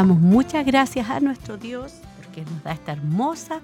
Damos 0.00 0.18
muchas 0.18 0.64
gracias 0.64 1.10
a 1.10 1.20
nuestro 1.20 1.58
Dios 1.58 1.92
porque 2.16 2.42
nos 2.50 2.62
da 2.62 2.72
esta 2.72 2.92
hermosa 2.92 3.60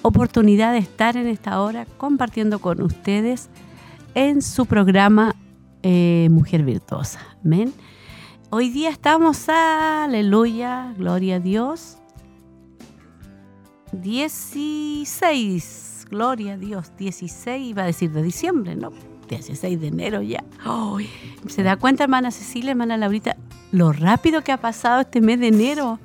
oportunidad 0.00 0.72
de 0.72 0.78
estar 0.78 1.18
en 1.18 1.26
esta 1.26 1.60
hora 1.60 1.84
compartiendo 1.98 2.60
con 2.60 2.80
ustedes 2.80 3.50
en 4.14 4.40
su 4.40 4.64
programa 4.64 5.36
eh, 5.82 6.28
Mujer 6.30 6.62
Virtuosa. 6.62 7.20
Amén. 7.44 7.74
Hoy 8.48 8.70
día 8.70 8.88
estamos, 8.88 9.50
aleluya, 9.50 10.94
gloria 10.96 11.36
a 11.36 11.40
Dios. 11.40 11.98
16, 13.92 16.06
gloria 16.08 16.54
a 16.54 16.56
Dios, 16.56 16.90
16, 16.96 17.68
iba 17.68 17.82
a 17.82 17.86
decir 17.86 18.12
de 18.12 18.22
diciembre, 18.22 18.76
¿no? 18.76 18.92
16 19.28 19.80
de 19.80 19.86
enero 19.88 20.22
ya. 20.22 20.44
Ay, 20.64 21.10
¿Se 21.48 21.62
da 21.62 21.76
cuenta, 21.76 22.04
hermana 22.04 22.30
Cecilia, 22.30 22.70
hermana 22.70 22.96
Laurita, 22.96 23.36
lo 23.72 23.92
rápido 23.92 24.42
que 24.42 24.52
ha 24.52 24.56
pasado 24.56 25.00
este 25.00 25.20
mes 25.20 25.40
de 25.40 25.48
enero? 25.48 25.98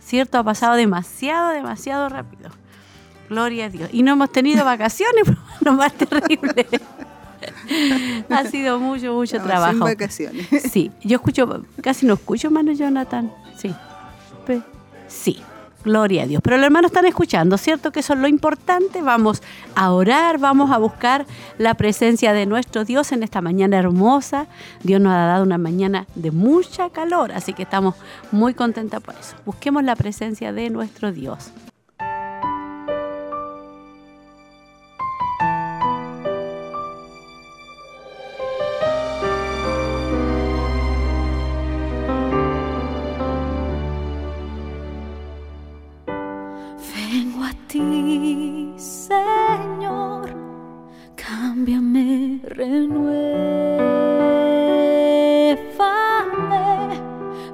¿Cierto? 0.00 0.38
Ha 0.38 0.44
pasado 0.44 0.74
demasiado, 0.74 1.50
demasiado 1.50 2.08
rápido. 2.08 2.50
Gloria 3.28 3.66
a 3.66 3.68
Dios. 3.68 3.90
Y 3.92 4.02
no 4.02 4.12
hemos 4.12 4.32
tenido 4.32 4.64
vacaciones, 4.64 5.24
lo 5.60 5.72
más 5.74 5.92
terrible. 5.92 6.66
ha 8.30 8.44
sido 8.44 8.80
mucho, 8.80 9.12
mucho 9.12 9.36
Estamos 9.36 9.46
trabajo. 9.46 9.72
Sin 9.72 9.80
vacaciones. 9.80 10.46
Sí, 10.70 10.90
yo 11.02 11.16
escucho, 11.16 11.64
casi 11.82 12.06
no 12.06 12.14
escucho, 12.14 12.48
hermano 12.48 12.72
Jonathan. 12.72 13.32
Sí. 13.56 13.74
Sí, 15.06 15.42
gloria 15.84 16.24
a 16.24 16.26
Dios. 16.26 16.40
Pero 16.42 16.56
los 16.56 16.66
hermanos 16.66 16.90
están 16.90 17.06
escuchando, 17.06 17.58
¿cierto? 17.58 17.92
Que 17.92 18.00
eso 18.00 18.14
es 18.14 18.18
lo 18.18 18.28
importante. 18.28 19.02
Vamos 19.02 19.42
a 19.74 19.92
orar, 19.92 20.38
vamos 20.38 20.70
a 20.70 20.78
buscar 20.78 21.26
la 21.58 21.74
presencia 21.74 22.32
de 22.32 22.46
nuestro 22.46 22.84
Dios 22.84 23.12
en 23.12 23.22
esta 23.22 23.40
mañana 23.40 23.78
hermosa. 23.78 24.46
Dios 24.82 25.00
nos 25.00 25.12
ha 25.12 25.26
dado 25.26 25.42
una 25.44 25.58
mañana 25.58 26.06
de 26.14 26.30
mucha 26.30 26.90
calor, 26.90 27.32
así 27.32 27.52
que 27.52 27.62
estamos 27.62 27.94
muy 28.32 28.54
contentas 28.54 29.02
por 29.02 29.14
eso. 29.14 29.36
Busquemos 29.44 29.84
la 29.84 29.96
presencia 29.96 30.52
de 30.52 30.70
nuestro 30.70 31.12
Dios. 31.12 31.52
Renuévame 52.50 54.20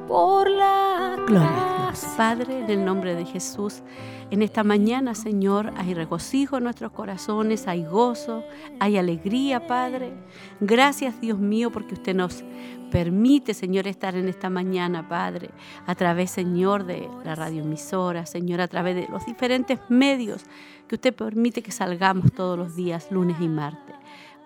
por 0.09 0.51
la 0.51 1.17
Gloria 1.27 1.89
a 1.89 1.91
Dios. 1.91 2.05
Padre, 2.17 2.61
en 2.61 2.71
el 2.71 2.85
nombre 2.85 3.15
de 3.15 3.27
Jesús, 3.27 3.83
en 4.31 4.43
esta 4.43 4.65
mañana, 4.65 5.15
Señor, 5.15 5.73
hay 5.77 5.95
regocijo 5.95 6.57
en 6.57 6.65
nuestros 6.65 6.93
corazones, 6.93 7.69
hay 7.69 7.85
gozo, 7.85 8.43
hay 8.81 8.97
alegría, 8.97 9.67
Padre. 9.67 10.13
Gracias, 10.61 11.21
Dios 11.21 11.39
mío, 11.39 11.71
porque 11.71 11.95
usted 11.95 12.15
nos 12.15 12.43
permite, 12.91 13.55
Señor, 13.55 13.87
estar 13.87 14.17
en 14.17 14.29
esta 14.29 14.49
mañana, 14.49 15.09
Padre, 15.09 15.51
a 15.87 15.95
través, 15.95 16.31
Señor, 16.31 16.85
de 16.85 17.09
la 17.25 17.35
radioemisora, 17.35 18.27
Señor, 18.27 18.61
a 18.61 18.69
través 18.69 18.95
de 18.97 19.07
los 19.11 19.27
diferentes 19.27 19.79
medios 19.89 20.45
que 20.89 20.95
usted 20.95 21.15
permite 21.15 21.63
que 21.63 21.73
salgamos 21.73 22.33
todos 22.33 22.59
los 22.59 22.75
días, 22.75 23.09
lunes 23.11 23.37
y 23.41 23.49
martes. 23.49 23.97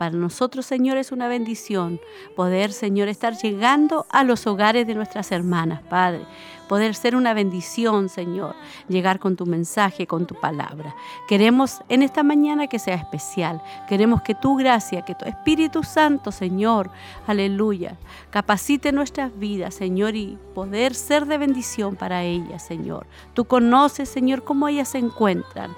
Para 0.00 0.16
nosotros, 0.16 0.64
Señor, 0.64 0.96
es 0.96 1.12
una 1.12 1.28
bendición 1.28 2.00
poder, 2.34 2.72
Señor, 2.72 3.08
estar 3.08 3.36
llegando 3.36 4.06
a 4.08 4.24
los 4.24 4.46
hogares 4.46 4.86
de 4.86 4.94
nuestras 4.94 5.30
hermanas, 5.30 5.82
Padre. 5.90 6.24
Poder 6.70 6.94
ser 6.94 7.14
una 7.16 7.34
bendición, 7.34 8.08
Señor, 8.08 8.54
llegar 8.88 9.18
con 9.18 9.36
tu 9.36 9.44
mensaje, 9.44 10.06
con 10.06 10.24
tu 10.26 10.34
palabra. 10.34 10.94
Queremos 11.28 11.82
en 11.90 12.02
esta 12.02 12.22
mañana 12.22 12.66
que 12.66 12.78
sea 12.78 12.94
especial. 12.94 13.60
Queremos 13.90 14.22
que 14.22 14.34
tu 14.34 14.56
gracia, 14.56 15.02
que 15.02 15.14
tu 15.14 15.26
Espíritu 15.26 15.82
Santo, 15.82 16.32
Señor, 16.32 16.90
aleluya, 17.26 17.98
capacite 18.30 18.92
nuestras 18.92 19.38
vidas, 19.38 19.74
Señor, 19.74 20.16
y 20.16 20.38
poder 20.54 20.94
ser 20.94 21.26
de 21.26 21.36
bendición 21.36 21.94
para 21.94 22.22
ellas, 22.22 22.64
Señor. 22.64 23.06
Tú 23.34 23.44
conoces, 23.44 24.08
Señor, 24.08 24.44
cómo 24.44 24.66
ellas 24.66 24.88
se 24.88 24.98
encuentran. 24.98 25.76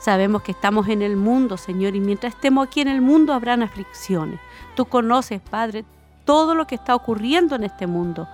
Sabemos 0.00 0.42
que 0.42 0.52
estamos 0.52 0.88
en 0.88 1.02
el 1.02 1.16
mundo, 1.16 1.58
Señor, 1.58 1.94
y 1.94 2.00
mientras 2.00 2.34
estemos 2.34 2.66
aquí 2.66 2.80
en 2.80 2.88
el 2.88 3.02
mundo 3.02 3.34
habrán 3.34 3.62
aflicciones. 3.62 4.40
Tú 4.74 4.86
conoces, 4.86 5.42
Padre, 5.42 5.84
todo 6.24 6.54
lo 6.54 6.66
que 6.66 6.74
está 6.74 6.94
ocurriendo 6.94 7.54
en 7.54 7.64
este 7.64 7.86
mundo. 7.86 8.26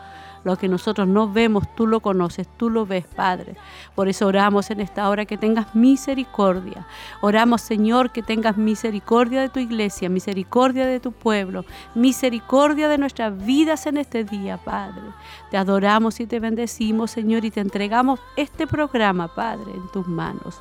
Lo 0.44 0.56
que 0.56 0.68
nosotros 0.68 1.08
no 1.08 1.28
vemos, 1.28 1.64
tú 1.74 1.88
lo 1.88 1.98
conoces, 1.98 2.46
tú 2.56 2.70
lo 2.70 2.86
ves, 2.86 3.04
Padre. 3.04 3.56
Por 3.96 4.08
eso 4.08 4.28
oramos 4.28 4.70
en 4.70 4.80
esta 4.80 5.08
hora 5.08 5.24
que 5.24 5.36
tengas 5.36 5.74
misericordia. 5.74 6.86
Oramos, 7.20 7.62
Señor, 7.62 8.12
que 8.12 8.22
tengas 8.22 8.56
misericordia 8.56 9.40
de 9.40 9.48
tu 9.48 9.58
iglesia, 9.58 10.08
misericordia 10.08 10.86
de 10.86 11.00
tu 11.00 11.10
pueblo, 11.10 11.64
misericordia 11.96 12.88
de 12.88 12.96
nuestras 12.96 13.44
vidas 13.44 13.86
en 13.86 13.96
este 13.96 14.22
día, 14.22 14.56
Padre. 14.56 15.02
Te 15.50 15.56
adoramos 15.56 16.20
y 16.20 16.28
te 16.28 16.38
bendecimos, 16.38 17.10
Señor, 17.10 17.44
y 17.44 17.50
te 17.50 17.58
entregamos 17.58 18.20
este 18.36 18.68
programa, 18.68 19.26
Padre, 19.34 19.72
en 19.74 19.88
tus 19.90 20.06
manos. 20.06 20.60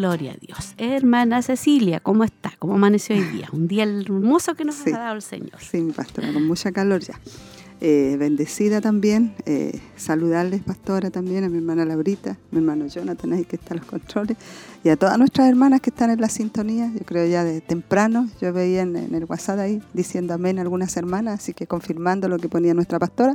Gloria 0.00 0.32
a 0.32 0.36
Dios. 0.40 0.72
Hermana 0.78 1.42
Cecilia, 1.42 2.00
¿cómo 2.00 2.24
está? 2.24 2.54
¿Cómo 2.58 2.72
amaneció 2.76 3.14
hoy 3.14 3.22
día? 3.24 3.50
Un 3.52 3.68
día 3.68 3.84
hermoso 3.84 4.54
que 4.54 4.64
nos 4.64 4.76
Sí. 4.76 4.90
ha 4.94 4.98
dado 4.98 5.16
el 5.16 5.20
Señor. 5.20 5.60
Sí, 5.60 5.78
mi 5.82 5.92
pastora, 5.92 6.32
con 6.32 6.46
mucha 6.46 6.72
calor 6.72 7.02
ya. 7.02 7.20
Eh, 7.82 8.16
bendecida 8.18 8.80
también, 8.80 9.34
eh, 9.44 9.78
saludarles, 9.96 10.62
pastora, 10.62 11.10
también 11.10 11.44
a 11.44 11.50
mi 11.50 11.58
hermana 11.58 11.84
Laurita, 11.84 12.38
mi 12.50 12.60
hermano 12.60 12.86
Jonathan, 12.86 13.34
ahí 13.34 13.44
que 13.44 13.56
está 13.56 13.74
los 13.74 13.84
controles, 13.84 14.38
y 14.82 14.88
a 14.88 14.96
todas 14.96 15.18
nuestras 15.18 15.50
hermanas 15.50 15.82
que 15.82 15.90
están 15.90 16.08
en 16.08 16.18
la 16.22 16.30
sintonía, 16.30 16.90
yo 16.98 17.04
creo 17.04 17.26
ya 17.26 17.44
de 17.44 17.60
temprano, 17.60 18.26
yo 18.40 18.54
veía 18.54 18.80
en, 18.80 18.96
en 18.96 19.14
el 19.14 19.26
WhatsApp 19.26 19.58
ahí 19.58 19.82
diciendo 19.92 20.32
amén 20.32 20.58
algunas 20.58 20.96
hermanas, 20.96 21.40
así 21.40 21.52
que 21.52 21.66
confirmando 21.66 22.26
lo 22.26 22.38
que 22.38 22.48
ponía 22.48 22.72
nuestra 22.72 22.98
pastora, 22.98 23.34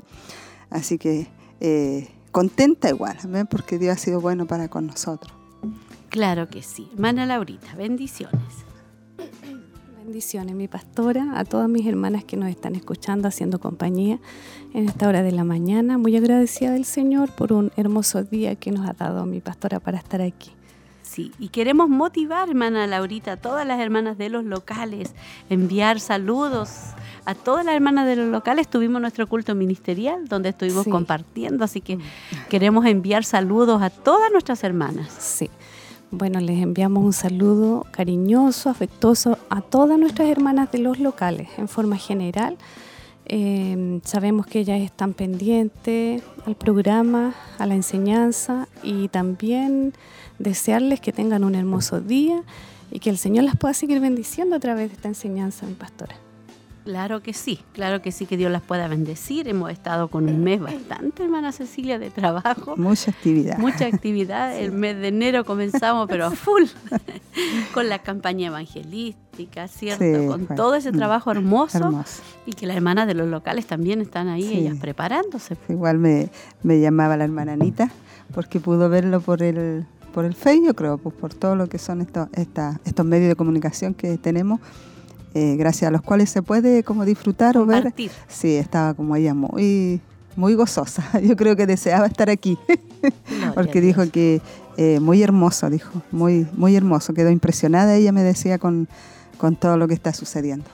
así 0.71 0.97
que 0.97 1.27
eh, 1.59 2.07
contenta 2.31 2.89
igual, 2.89 3.17
amén, 3.23 3.45
porque 3.47 3.77
Dios 3.77 3.95
ha 3.95 3.99
sido 3.99 4.19
bueno 4.19 4.47
para 4.47 4.67
con 4.67 4.87
nosotros. 4.87 5.31
Claro 6.15 6.47
que 6.47 6.63
sí. 6.63 6.87
Hermana 6.93 7.25
Laurita, 7.25 7.75
bendiciones. 7.75 8.39
Bendiciones, 9.97 10.55
mi 10.55 10.69
pastora, 10.69 11.33
a 11.37 11.43
todas 11.43 11.67
mis 11.67 11.85
hermanas 11.85 12.23
que 12.23 12.37
nos 12.37 12.47
están 12.49 12.73
escuchando, 12.75 13.27
haciendo 13.27 13.59
compañía 13.59 14.19
en 14.73 14.87
esta 14.87 15.09
hora 15.09 15.23
de 15.23 15.33
la 15.33 15.43
mañana. 15.43 15.97
Muy 15.97 16.15
agradecida 16.15 16.71
del 16.71 16.85
Señor 16.85 17.31
por 17.35 17.51
un 17.51 17.69
hermoso 17.75 18.23
día 18.23 18.55
que 18.55 18.71
nos 18.71 18.87
ha 18.87 18.93
dado 18.93 19.25
mi 19.25 19.41
pastora 19.41 19.81
para 19.81 19.97
estar 19.97 20.21
aquí. 20.21 20.51
Sí, 21.01 21.33
y 21.37 21.49
queremos 21.49 21.89
motivar, 21.89 22.47
hermana 22.47 22.87
Laurita, 22.87 23.33
a 23.33 23.37
todas 23.37 23.67
las 23.67 23.81
hermanas 23.81 24.17
de 24.17 24.29
los 24.29 24.45
locales, 24.45 25.13
enviar 25.49 25.99
saludos 25.99 26.69
a 27.25 27.35
todas 27.35 27.65
las 27.65 27.75
hermanas 27.75 28.07
de 28.07 28.15
los 28.15 28.27
locales. 28.29 28.69
Tuvimos 28.69 29.01
nuestro 29.01 29.27
culto 29.27 29.53
ministerial 29.53 30.29
donde 30.29 30.47
estuvimos 30.49 30.85
Sí. 30.85 30.91
compartiendo, 30.91 31.65
así 31.65 31.81
que 31.81 31.99
queremos 32.47 32.85
enviar 32.85 33.25
saludos 33.25 33.81
a 33.81 33.89
todas 33.89 34.31
nuestras 34.31 34.63
hermanas. 34.63 35.09
Sí. 35.19 35.49
Bueno, 36.11 36.39
les 36.39 36.61
enviamos 36.61 37.03
un 37.03 37.13
saludo 37.13 37.85
cariñoso, 37.91 38.69
afectuoso 38.69 39.37
a 39.49 39.61
todas 39.61 39.97
nuestras 39.97 40.29
hermanas 40.29 40.71
de 40.71 40.77
los 40.77 40.99
locales 40.99 41.49
en 41.57 41.67
forma 41.67 41.97
general. 41.97 42.57
Eh, 43.25 43.99
sabemos 44.03 44.45
que 44.45 44.59
ellas 44.59 44.81
están 44.81 45.13
pendientes 45.13 46.21
al 46.45 46.55
programa, 46.55 47.33
a 47.57 47.65
la 47.65 47.73
enseñanza 47.73 48.67
y 48.83 49.07
también 49.07 49.93
desearles 50.37 50.99
que 50.99 51.11
tengan 51.11 51.43
un 51.43 51.55
hermoso 51.55 52.01
día 52.01 52.43
y 52.91 52.99
que 52.99 53.09
el 53.09 53.17
Señor 53.17 53.45
las 53.45 53.55
pueda 53.55 53.73
seguir 53.73 53.99
bendiciendo 53.99 54.55
a 54.55 54.59
través 54.59 54.89
de 54.89 54.95
esta 54.95 55.07
enseñanza, 55.07 55.65
mi 55.65 55.73
pastora. 55.73 56.15
Claro 56.85 57.21
que 57.23 57.33
sí, 57.33 57.59
claro 57.73 58.01
que 58.03 58.11
sí, 58.11 58.27
que 58.27 58.37
Dios 58.37 58.51
las 58.51 58.61
pueda 58.61 58.87
bendecir. 58.87 59.47
Hemos 59.47 59.71
estado 59.71 60.07
con 60.07 60.29
un 60.29 60.43
mes 60.43 60.61
bastante, 60.61 61.23
hermana 61.23 61.51
Cecilia, 61.51 61.97
de 61.97 62.11
trabajo. 62.11 62.77
Mucha 62.77 63.09
actividad. 63.09 63.57
Mucha 63.57 63.87
actividad. 63.87 64.55
El 64.55 64.71
mes 64.71 64.95
de 64.97 65.07
enero 65.07 65.43
comenzamos, 65.45 66.07
pero 66.07 66.27
a 66.27 66.31
full, 66.31 66.65
con 67.73 67.89
la 67.89 67.99
campaña 67.99 68.47
evangelística, 68.49 69.67
¿cierto? 69.67 70.03
Sí, 70.05 70.27
con 70.27 70.45
fue, 70.45 70.55
todo 70.55 70.75
ese 70.75 70.91
mm, 70.91 70.95
trabajo 70.95 71.31
hermoso, 71.31 71.79
Hermoso. 71.79 72.21
y 72.45 72.53
que 72.53 72.67
las 72.67 72.77
hermanas 72.77 73.07
de 73.07 73.15
los 73.15 73.27
locales 73.29 73.65
también 73.65 73.99
están 74.01 74.27
ahí, 74.27 74.43
Sí. 74.43 74.57
ellas 74.59 74.77
preparándose. 74.79 75.57
Igual 75.69 75.97
me, 75.97 76.29
me 76.61 76.79
llamaba 76.79 77.17
la 77.17 77.23
hermana 77.23 77.53
Anita 77.53 77.89
porque 78.33 78.59
pudo 78.59 78.89
verlo 78.89 79.21
por 79.21 79.41
el 79.41 79.85
por 80.13 80.23
el 80.23 80.33
Face, 80.35 80.61
yo 80.63 80.73
creo, 80.75 80.97
pues 80.97 81.13
por 81.15 81.33
todo 81.33 81.57
lo 81.57 81.67
que 81.67 81.77
son 81.77 81.99
estos, 82.01 82.29
esta- 82.33 82.79
estos 82.85 83.05
medios 83.05 83.27
de 83.27 83.35
comunicación 83.35 83.93
que 83.93 84.17
tenemos, 84.17 84.61
eh, 85.35 85.55
gracias 85.57 85.89
a 85.89 85.91
los 85.91 86.01
cuales 86.01 86.29
se 86.31 86.41
puede 86.41 86.81
como 86.83 87.05
disfrutar 87.05 87.57
o 87.57 87.65
ver. 87.67 87.93
Sí, 88.27 88.55
estaba 88.55 88.93
como 88.95 89.15
ella 89.15 89.33
muy 89.35 90.01
muy 90.35 90.53
gozosa. 90.55 91.03
Yo 91.21 91.35
creo 91.35 91.55
que 91.55 91.67
deseaba 91.67 92.07
estar 92.07 92.29
aquí 92.31 92.57
a 93.45 93.51
porque 93.53 93.79
Dios. 93.81 93.97
dijo 93.97 94.11
que 94.11 94.41
eh, 94.77 94.99
muy 94.99 95.21
hermoso, 95.21 95.69
dijo, 95.69 96.01
muy 96.11 96.47
muy 96.53 96.75
hermoso. 96.75 97.13
Quedó 97.13 97.29
impresionada, 97.29 97.95
ella 97.95 98.11
me 98.11 98.23
decía 98.23 98.57
con, 98.57 98.87
con 99.37 99.55
todo 99.55 99.77
lo 99.77 99.87
que 99.87 99.93
está 99.93 100.13
sucediendo. 100.13 100.65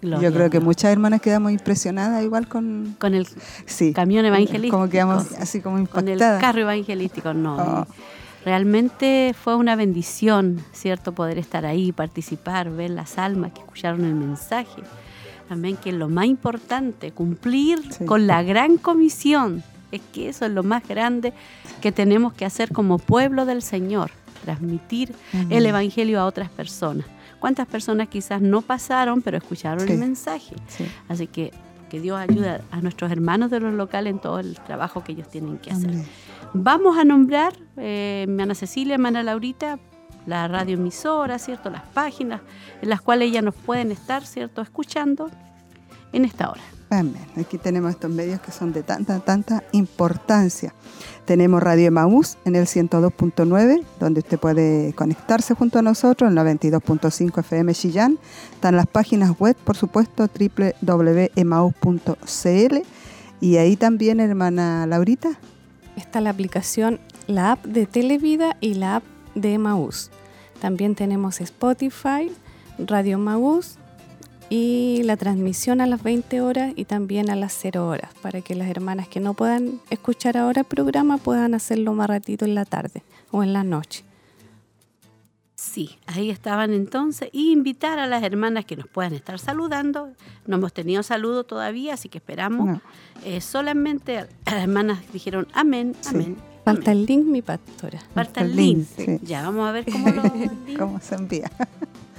Gloria 0.00 0.28
Yo 0.30 0.34
creo 0.34 0.50
que 0.50 0.58
Dios. 0.58 0.64
muchas 0.64 0.90
hermanas 0.90 1.20
quedamos 1.20 1.52
impresionadas 1.52 2.24
igual 2.24 2.48
con 2.48 2.96
Con 2.98 3.14
el 3.14 3.26
sí, 3.66 3.92
camión 3.92 4.24
evangelístico. 4.24 4.76
como 4.76 4.88
quedamos 4.88 5.30
así 5.38 5.60
como 5.60 5.76
con 5.86 6.08
el 6.08 6.14
impactadas. 6.14 6.40
carro 6.40 6.60
evangelístico, 6.62 7.32
no. 7.34 7.56
Oh. 7.56 7.86
Realmente 8.44 9.34
fue 9.40 9.54
una 9.56 9.76
bendición, 9.76 10.62
¿cierto? 10.72 11.12
Poder 11.12 11.38
estar 11.38 11.64
ahí, 11.64 11.92
participar, 11.92 12.70
ver 12.70 12.90
las 12.90 13.18
almas 13.18 13.52
que 13.52 13.60
escucharon 13.60 14.04
el 14.04 14.14
mensaje. 14.14 14.82
Amén, 15.48 15.76
que 15.76 15.92
lo 15.92 16.08
más 16.08 16.26
importante, 16.26 17.12
cumplir 17.12 17.80
Sí. 17.92 18.04
con 18.04 18.26
la 18.26 18.42
gran 18.42 18.78
comisión. 18.78 19.62
Es 19.92 20.00
que 20.12 20.28
eso 20.28 20.46
es 20.46 20.50
lo 20.52 20.62
más 20.62 20.86
grande 20.88 21.32
que 21.80 21.92
tenemos 21.92 22.32
que 22.32 22.44
hacer 22.44 22.72
como 22.72 22.98
pueblo 22.98 23.44
del 23.44 23.62
Señor, 23.62 24.10
transmitir 24.44 25.14
Amén. 25.34 25.52
el 25.52 25.66
Evangelio 25.66 26.20
a 26.20 26.26
otras 26.26 26.48
personas. 26.48 27.06
¿Cuántas 27.38 27.66
personas 27.66 28.08
quizás 28.08 28.40
no 28.40 28.62
pasaron, 28.62 29.20
pero 29.20 29.36
escucharon 29.36 29.86
Sí. 29.86 29.92
el 29.92 29.98
mensaje? 29.98 30.54
Sí. 30.68 30.84
Así 31.08 31.26
que 31.26 31.52
que 31.90 32.00
Dios 32.00 32.18
ayude 32.18 32.58
a 32.70 32.80
nuestros 32.80 33.12
hermanos 33.12 33.50
de 33.50 33.60
los 33.60 33.74
locales 33.74 34.14
en 34.14 34.18
todo 34.18 34.38
el 34.40 34.54
trabajo 34.60 35.04
que 35.04 35.12
ellos 35.12 35.28
tienen 35.28 35.58
que 35.58 35.72
hacer. 35.72 35.90
Amén. 35.90 36.06
Vamos 36.54 36.98
a 36.98 37.04
nombrar, 37.04 37.54
eh, 37.76 38.26
hermana 38.28 38.54
Cecilia, 38.54 38.94
hermana 38.94 39.22
Laurita, 39.22 39.78
la 40.26 40.48
radioemisora, 40.48 41.38
¿cierto? 41.38 41.70
Las 41.70 41.82
páginas 41.82 42.40
en 42.80 42.88
las 42.88 43.00
cuales 43.00 43.28
ellas 43.28 43.42
nos 43.42 43.54
pueden 43.54 43.90
estar, 43.90 44.24
¿cierto? 44.24 44.62
Escuchando 44.62 45.30
en 46.12 46.24
esta 46.24 46.50
hora. 46.50 46.60
Amén. 46.90 47.24
Aquí 47.40 47.56
tenemos 47.56 47.92
estos 47.92 48.10
medios 48.10 48.40
que 48.42 48.52
son 48.52 48.74
de 48.74 48.82
tanta, 48.82 49.18
tanta 49.20 49.64
importancia. 49.72 50.74
Tenemos 51.24 51.62
Radio 51.62 51.86
Emaús 51.86 52.36
en 52.44 52.54
el 52.54 52.66
102.9, 52.66 53.82
donde 53.98 54.20
usted 54.20 54.38
puede 54.38 54.92
conectarse 54.92 55.54
junto 55.54 55.78
a 55.78 55.82
nosotros, 55.82 56.28
en 56.28 56.34
la 56.34 56.44
22.5 56.44 57.40
FM 57.40 57.72
Chillán. 57.72 58.18
Están 58.52 58.76
las 58.76 58.86
páginas 58.86 59.38
web, 59.38 59.56
por 59.64 59.78
supuesto, 59.78 60.28
www.emaús.cl. 60.28 62.76
Y 63.40 63.56
ahí 63.56 63.76
también, 63.76 64.20
hermana 64.20 64.86
Laurita, 64.86 65.38
Está 65.96 66.20
la 66.20 66.30
aplicación, 66.30 67.00
la 67.26 67.52
app 67.52 67.64
de 67.64 67.86
Televida 67.86 68.56
y 68.60 68.74
la 68.74 68.96
app 68.96 69.04
de 69.34 69.58
Maús. 69.58 70.10
También 70.60 70.94
tenemos 70.94 71.40
Spotify, 71.40 72.30
Radio 72.78 73.18
Maús 73.18 73.78
y 74.48 75.02
la 75.04 75.16
transmisión 75.16 75.80
a 75.80 75.86
las 75.86 76.02
20 76.02 76.40
horas 76.40 76.72
y 76.76 76.84
también 76.84 77.30
a 77.30 77.36
las 77.36 77.56
0 77.60 77.88
horas, 77.88 78.10
para 78.20 78.42
que 78.42 78.54
las 78.54 78.68
hermanas 78.68 79.08
que 79.08 79.18
no 79.20 79.34
puedan 79.34 79.80
escuchar 79.90 80.36
ahora 80.36 80.60
el 80.60 80.66
programa 80.66 81.16
puedan 81.18 81.54
hacerlo 81.54 81.94
más 81.94 82.08
ratito 82.08 82.44
en 82.44 82.54
la 82.54 82.64
tarde 82.64 83.02
o 83.30 83.42
en 83.42 83.52
la 83.52 83.64
noche. 83.64 84.04
Sí, 85.62 85.96
ahí 86.06 86.28
estaban 86.28 86.72
entonces. 86.72 87.28
Y 87.32 87.52
invitar 87.52 88.00
a 88.00 88.08
las 88.08 88.24
hermanas 88.24 88.64
que 88.64 88.74
nos 88.74 88.88
puedan 88.88 89.12
estar 89.14 89.38
saludando. 89.38 90.08
No 90.44 90.56
hemos 90.56 90.72
tenido 90.72 91.04
saludo 91.04 91.44
todavía, 91.44 91.94
así 91.94 92.08
que 92.08 92.18
esperamos. 92.18 92.66
No. 92.66 92.80
Eh, 93.24 93.40
solamente 93.40 94.18
a 94.18 94.26
las 94.46 94.62
hermanas 94.64 95.00
dijeron 95.12 95.46
amén, 95.54 95.94
Sí. 96.00 96.08
amén. 96.16 96.36
Falta 96.64 96.90
el 96.90 97.06
link, 97.06 97.26
mi 97.26 97.42
pastora. 97.42 98.00
Falta 98.12 98.40
el 98.40 98.56
link. 98.56 98.78
link, 98.96 99.20
sí. 99.20 99.24
Ya, 99.24 99.42
vamos 99.42 99.68
a 99.68 99.72
ver 99.72 99.84
cómo 99.90 100.08
lo... 100.10 100.22
¿cómo 100.78 101.00
se 101.00 101.14
envía? 101.14 101.48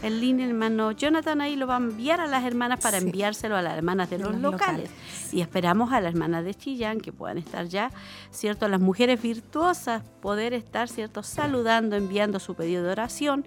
El 0.03 0.19
link, 0.19 0.39
el 0.41 0.49
hermano 0.49 0.91
Jonathan 0.91 1.39
ahí 1.41 1.55
lo 1.55 1.65
va 1.65 1.75
a 1.75 1.79
enviar 1.79 2.19
a 2.19 2.27
las 2.27 2.43
hermanas 2.43 2.79
para 2.81 2.99
Sí. 2.99 3.05
enviárselo 3.05 3.55
a 3.55 3.61
las 3.61 3.75
hermanas 3.77 4.09
de, 4.09 4.17
De 4.17 4.23
los, 4.23 4.33
los 4.33 4.41
locales. 4.41 4.89
locales. 4.91 5.33
Y 5.33 5.41
esperamos 5.41 5.91
a 5.93 6.01
las 6.01 6.13
hermanas 6.13 6.43
de 6.43 6.53
Chillán 6.53 6.99
que 6.99 7.11
puedan 7.13 7.37
estar 7.37 7.65
ya, 7.67 7.89
¿cierto? 8.31 8.67
Las 8.67 8.81
mujeres 8.81 9.21
virtuosas 9.21 10.03
poder 10.21 10.53
estar, 10.53 10.89
¿cierto? 10.89 11.23
Saludando, 11.23 11.95
enviando 11.95 12.39
su 12.39 12.53
pedido 12.53 12.83
de 12.83 12.91
oración 12.91 13.45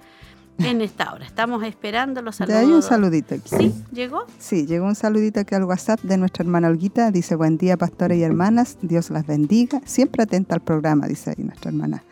en 0.58 0.81
esta 0.81 1.12
hora. 1.12 1.26
Estamos 1.26 1.62
esperando 1.64 2.23
los 2.23 2.38
Ya 2.38 2.47
saludos. 2.47 2.62
hay 2.69 2.73
un 2.73 2.82
saludito 2.82 3.35
aquí. 3.35 3.56
¿Sí? 3.59 3.75
¿Llegó? 3.93 4.25
Sí, 4.38 4.64
llegó 4.67 4.87
un 4.87 4.94
saludito 4.94 5.41
aquí 5.41 5.55
al 5.55 5.64
WhatsApp 5.64 6.00
de 6.00 6.17
nuestra 6.17 6.43
hermana 6.44 6.69
Olguita. 6.69 7.11
Dice, 7.11 7.35
buen 7.37 7.59
día, 7.59 7.76
pastores 7.76 8.17
y 8.19 8.23
hermanas. 8.23 8.79
Dios 8.81 9.11
las 9.11 9.26
bendiga. 9.26 9.82
Siempre 9.85 10.23
atenta 10.23 10.55
al 10.55 10.62
programa, 10.62 11.06
dice 11.06 11.31
ahí 11.37 11.44
nuestra 11.44 11.70
hermana 11.70 12.02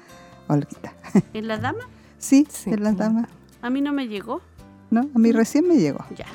Olguita. 0.49 0.93
¿En 1.33 1.49
la 1.49 1.57
dama? 1.57 1.79
Sí, 2.19 2.47
Sí, 2.51 2.71
es 2.71 2.81
la 2.81 2.91
la 2.91 2.97
dama. 2.97 3.29
A 3.65 3.71
mí 3.71 3.81
no 3.81 3.95
me 3.95 4.09
llegó. 4.09 4.43
¿No? 4.91 5.09
A 5.15 5.19
mí 5.19 5.33
recién 5.33 5.67
me 5.67 5.77
llegó. 5.77 6.05
Ya. 6.15 6.27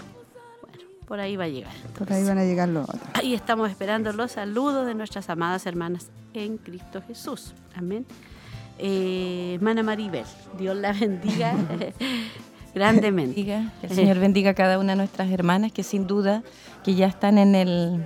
Bueno, 0.64 0.84
por 1.08 1.20
ahí 1.20 1.36
va 1.38 1.44
a 1.44 1.48
llegar. 1.48 1.72
Por 1.96 2.12
ahí 2.12 2.24
van 2.24 2.40
a 2.40 2.44
llegar 2.44 2.68
los 2.70 2.90
otros. 2.90 3.04
Ahí 3.14 3.36
estamos 3.36 3.70
esperando 3.70 4.12
los 4.14 4.32
saludos 4.32 4.88
de 4.88 4.96
nuestras 4.96 5.30
amadas 5.30 5.68
hermanas 5.68 6.08
en 6.34 6.58
Cristo 6.58 7.04
Jesús. 7.08 7.54
Amén. 7.76 8.08
Eh, 8.80 9.52
hermana 9.54 9.84
Maribel, 9.84 10.26
Dios 10.58 10.76
la 10.76 10.92
bendiga 10.92 11.54
grandemente. 12.74 13.36
bendiga, 13.36 13.74
que 13.80 13.88
el 13.88 13.94
Señor 13.94 14.18
bendiga 14.18 14.50
a 14.50 14.54
cada 14.56 14.80
una 14.80 14.94
de 14.94 14.96
nuestras 14.96 15.30
hermanas 15.30 15.72
que 15.72 15.84
sin 15.84 16.08
duda 16.08 16.42
que 16.84 16.96
ya 16.96 17.06
están 17.06 17.38
en 17.38 17.54
el 17.54 18.04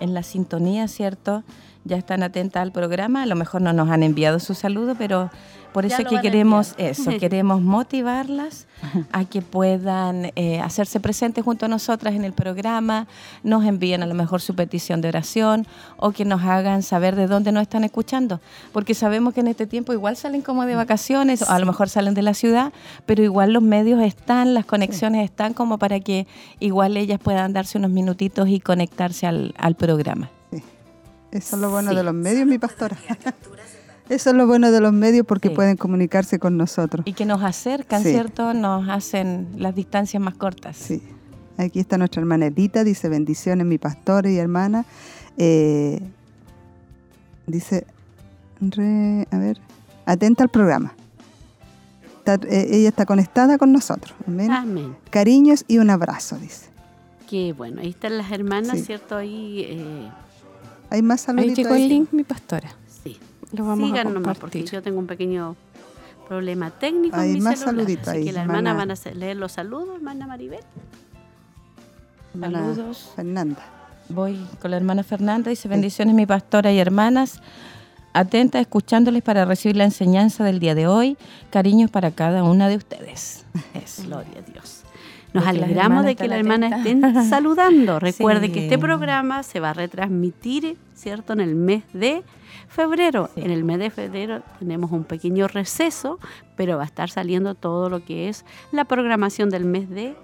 en 0.00 0.12
la 0.12 0.22
sintonía, 0.22 0.88
¿cierto? 0.88 1.42
Ya 1.84 1.96
están 1.96 2.22
atentas 2.22 2.60
al 2.60 2.72
programa, 2.72 3.22
a 3.22 3.26
lo 3.26 3.34
mejor 3.34 3.62
no 3.62 3.72
nos 3.72 3.88
han 3.88 4.02
enviado 4.02 4.40
su 4.40 4.52
saludo, 4.52 4.94
pero 4.94 5.30
por 5.72 5.86
eso 5.86 6.02
lo 6.02 6.08
que 6.08 6.20
queremos 6.20 6.74
eso, 6.78 7.10
queremos 7.20 7.60
motivarlas 7.62 8.66
a 9.12 9.24
que 9.24 9.42
puedan 9.42 10.30
eh, 10.36 10.60
hacerse 10.60 11.00
presentes 11.00 11.44
junto 11.44 11.66
a 11.66 11.68
nosotras 11.68 12.14
en 12.14 12.24
el 12.24 12.32
programa, 12.32 13.06
nos 13.42 13.64
envíen 13.64 14.02
a 14.02 14.06
lo 14.06 14.14
mejor 14.14 14.40
su 14.40 14.54
petición 14.54 15.00
de 15.00 15.08
oración 15.08 15.66
o 15.96 16.12
que 16.12 16.24
nos 16.24 16.42
hagan 16.42 16.82
saber 16.82 17.16
de 17.16 17.26
dónde 17.26 17.52
nos 17.52 17.62
están 17.62 17.84
escuchando, 17.84 18.40
porque 18.72 18.94
sabemos 18.94 19.34
que 19.34 19.40
en 19.40 19.48
este 19.48 19.66
tiempo 19.66 19.92
igual 19.92 20.16
salen 20.16 20.42
como 20.42 20.64
de 20.66 20.74
vacaciones, 20.74 21.42
o 21.42 21.50
a 21.50 21.58
lo 21.58 21.66
mejor 21.66 21.88
salen 21.88 22.14
de 22.14 22.22
la 22.22 22.34
ciudad, 22.34 22.72
pero 23.06 23.22
igual 23.22 23.52
los 23.52 23.62
medios 23.62 24.00
están, 24.02 24.54
las 24.54 24.64
conexiones 24.64 25.24
están 25.24 25.54
como 25.54 25.78
para 25.78 26.00
que 26.00 26.26
igual 26.60 26.96
ellas 26.96 27.18
puedan 27.18 27.52
darse 27.52 27.78
unos 27.78 27.90
minutitos 27.90 28.48
y 28.48 28.60
conectarse 28.60 29.26
al, 29.26 29.54
al 29.58 29.74
programa. 29.74 30.30
Sí. 30.52 30.62
Eso 31.30 31.56
es 31.56 31.62
lo 31.62 31.70
bueno 31.70 31.94
de 31.94 32.02
los 32.02 32.14
medios, 32.14 32.46
mi 32.46 32.58
pastora. 32.58 32.96
Eso 34.08 34.30
es 34.30 34.36
lo 34.36 34.46
bueno 34.46 34.70
de 34.70 34.80
los 34.80 34.92
medios 34.92 35.26
porque 35.26 35.48
Sí. 35.48 35.54
pueden 35.54 35.76
comunicarse 35.76 36.38
con 36.38 36.56
nosotros. 36.56 37.06
Y 37.06 37.12
que 37.12 37.26
nos 37.26 37.42
acercan, 37.42 38.02
Sí. 38.02 38.10
¿cierto? 38.12 38.54
Nos 38.54 38.88
hacen 38.88 39.48
las 39.56 39.74
distancias 39.74 40.22
más 40.22 40.34
cortas. 40.34 40.76
Sí. 40.76 41.02
Aquí 41.58 41.80
está 41.80 41.98
nuestra 41.98 42.20
hermana 42.20 42.46
Elita, 42.46 42.84
dice 42.84 43.08
bendiciones, 43.08 43.66
mi 43.66 43.78
pastora 43.78 44.30
y 44.30 44.38
hermana. 44.38 44.84
Eh, 45.36 46.00
dice, 47.46 47.86
re- 48.60 49.26
a 49.30 49.38
ver, 49.38 49.58
atenta 50.06 50.42
al 50.44 50.48
programa. 50.50 50.94
Está- 52.18 52.46
eh, 52.48 52.68
ella 52.70 52.88
está 52.88 53.06
conectada 53.06 53.58
con 53.58 53.72
nosotros. 53.72 54.14
Amén. 54.26 54.50
Amén. 54.50 54.96
Cariños 55.10 55.64
y 55.68 55.78
un 55.78 55.90
abrazo, 55.90 56.38
dice. 56.38 56.66
Qué 57.28 57.52
bueno, 57.52 57.80
ahí 57.82 57.90
están 57.90 58.16
las 58.16 58.30
hermanas, 58.32 58.78
Sí. 58.78 58.84
¿cierto? 58.86 59.16
Ahí, 59.16 59.64
eh, 59.68 60.08
Hay 60.90 61.02
más 61.02 61.20
Ahí 61.20 61.26
saluditos. 61.26 61.56
llegó 61.58 61.74
el 61.74 61.82
ahí? 61.82 61.88
link, 61.88 62.12
mi 62.12 62.24
pastora. 62.24 62.70
Sí. 63.50 63.56
Lo 63.56 63.64
vamos 63.64 63.88
Sigan 63.88 64.06
a 64.08 64.10
nomás, 64.10 64.38
porque 64.38 64.58
compartir. 64.58 64.78
yo 64.78 64.82
tengo 64.82 64.98
un 64.98 65.06
pequeño 65.06 65.56
problema 66.28 66.70
técnico 66.70 67.16
Hay 67.16 67.28
en 67.30 67.34
mi 67.34 67.40
más 67.40 67.58
celular. 67.58 67.74
saluditos 67.76 68.08
Así 68.08 68.18
ahí, 68.18 68.24
que 68.26 68.32
las 68.32 68.42
hermana. 68.44 68.74
van 68.74 68.90
a 68.90 68.94
leer 69.14 69.36
los 69.36 69.52
saludos, 69.52 69.96
hermana 69.96 70.26
Maribel. 70.26 70.60
Hermana 72.34 72.58
Saludos. 72.74 73.12
Fernanda. 73.16 73.62
Voy 74.10 74.38
con 74.60 74.70
la 74.70 74.76
hermana 74.78 75.02
Fernanda, 75.02 75.50
dice 75.50 75.68
bendiciones 75.68 76.14
mi 76.14 76.26
pastora 76.26 76.72
y 76.72 76.78
hermanas. 76.78 77.40
atenta 78.14 78.58
escuchándoles 78.58 79.22
para 79.22 79.44
recibir 79.44 79.76
la 79.76 79.84
enseñanza 79.84 80.44
del 80.44 80.60
día 80.60 80.74
de 80.74 80.86
hoy. 80.86 81.16
Cariños 81.50 81.90
para 81.90 82.10
cada 82.10 82.42
una 82.44 82.68
de 82.68 82.76
ustedes. 82.76 83.44
Es 83.74 84.04
gloria 84.06 84.38
a 84.46 84.50
Dios. 84.50 84.82
Nos 85.34 85.46
alegramos 85.46 86.04
de 86.04 86.16
que 86.16 86.26
la 86.26 86.36
hermana 86.38 86.68
estén 86.78 87.02
saludando. 87.28 87.98
Recuerde 88.00 88.50
que 88.50 88.64
este 88.64 88.78
programa 88.78 89.42
se 89.42 89.60
va 89.60 89.70
a 89.70 89.74
retransmitir, 89.74 90.76
¿cierto?, 90.94 91.34
en 91.34 91.40
el 91.40 91.54
mes 91.54 91.84
de 91.92 92.22
febrero. 92.68 93.30
En 93.36 93.50
el 93.50 93.64
mes 93.64 93.78
de 93.78 93.90
febrero 93.90 94.42
tenemos 94.58 94.90
un 94.92 95.04
pequeño 95.04 95.48
receso, 95.48 96.18
pero 96.56 96.76
va 96.76 96.82
a 96.84 96.86
estar 96.86 97.10
saliendo 97.10 97.54
todo 97.54 97.88
lo 97.90 98.04
que 98.04 98.28
es 98.28 98.44
la 98.72 98.84
programación 98.84 99.50
del 99.50 99.64
mes 99.64 99.88
de 99.90 100.14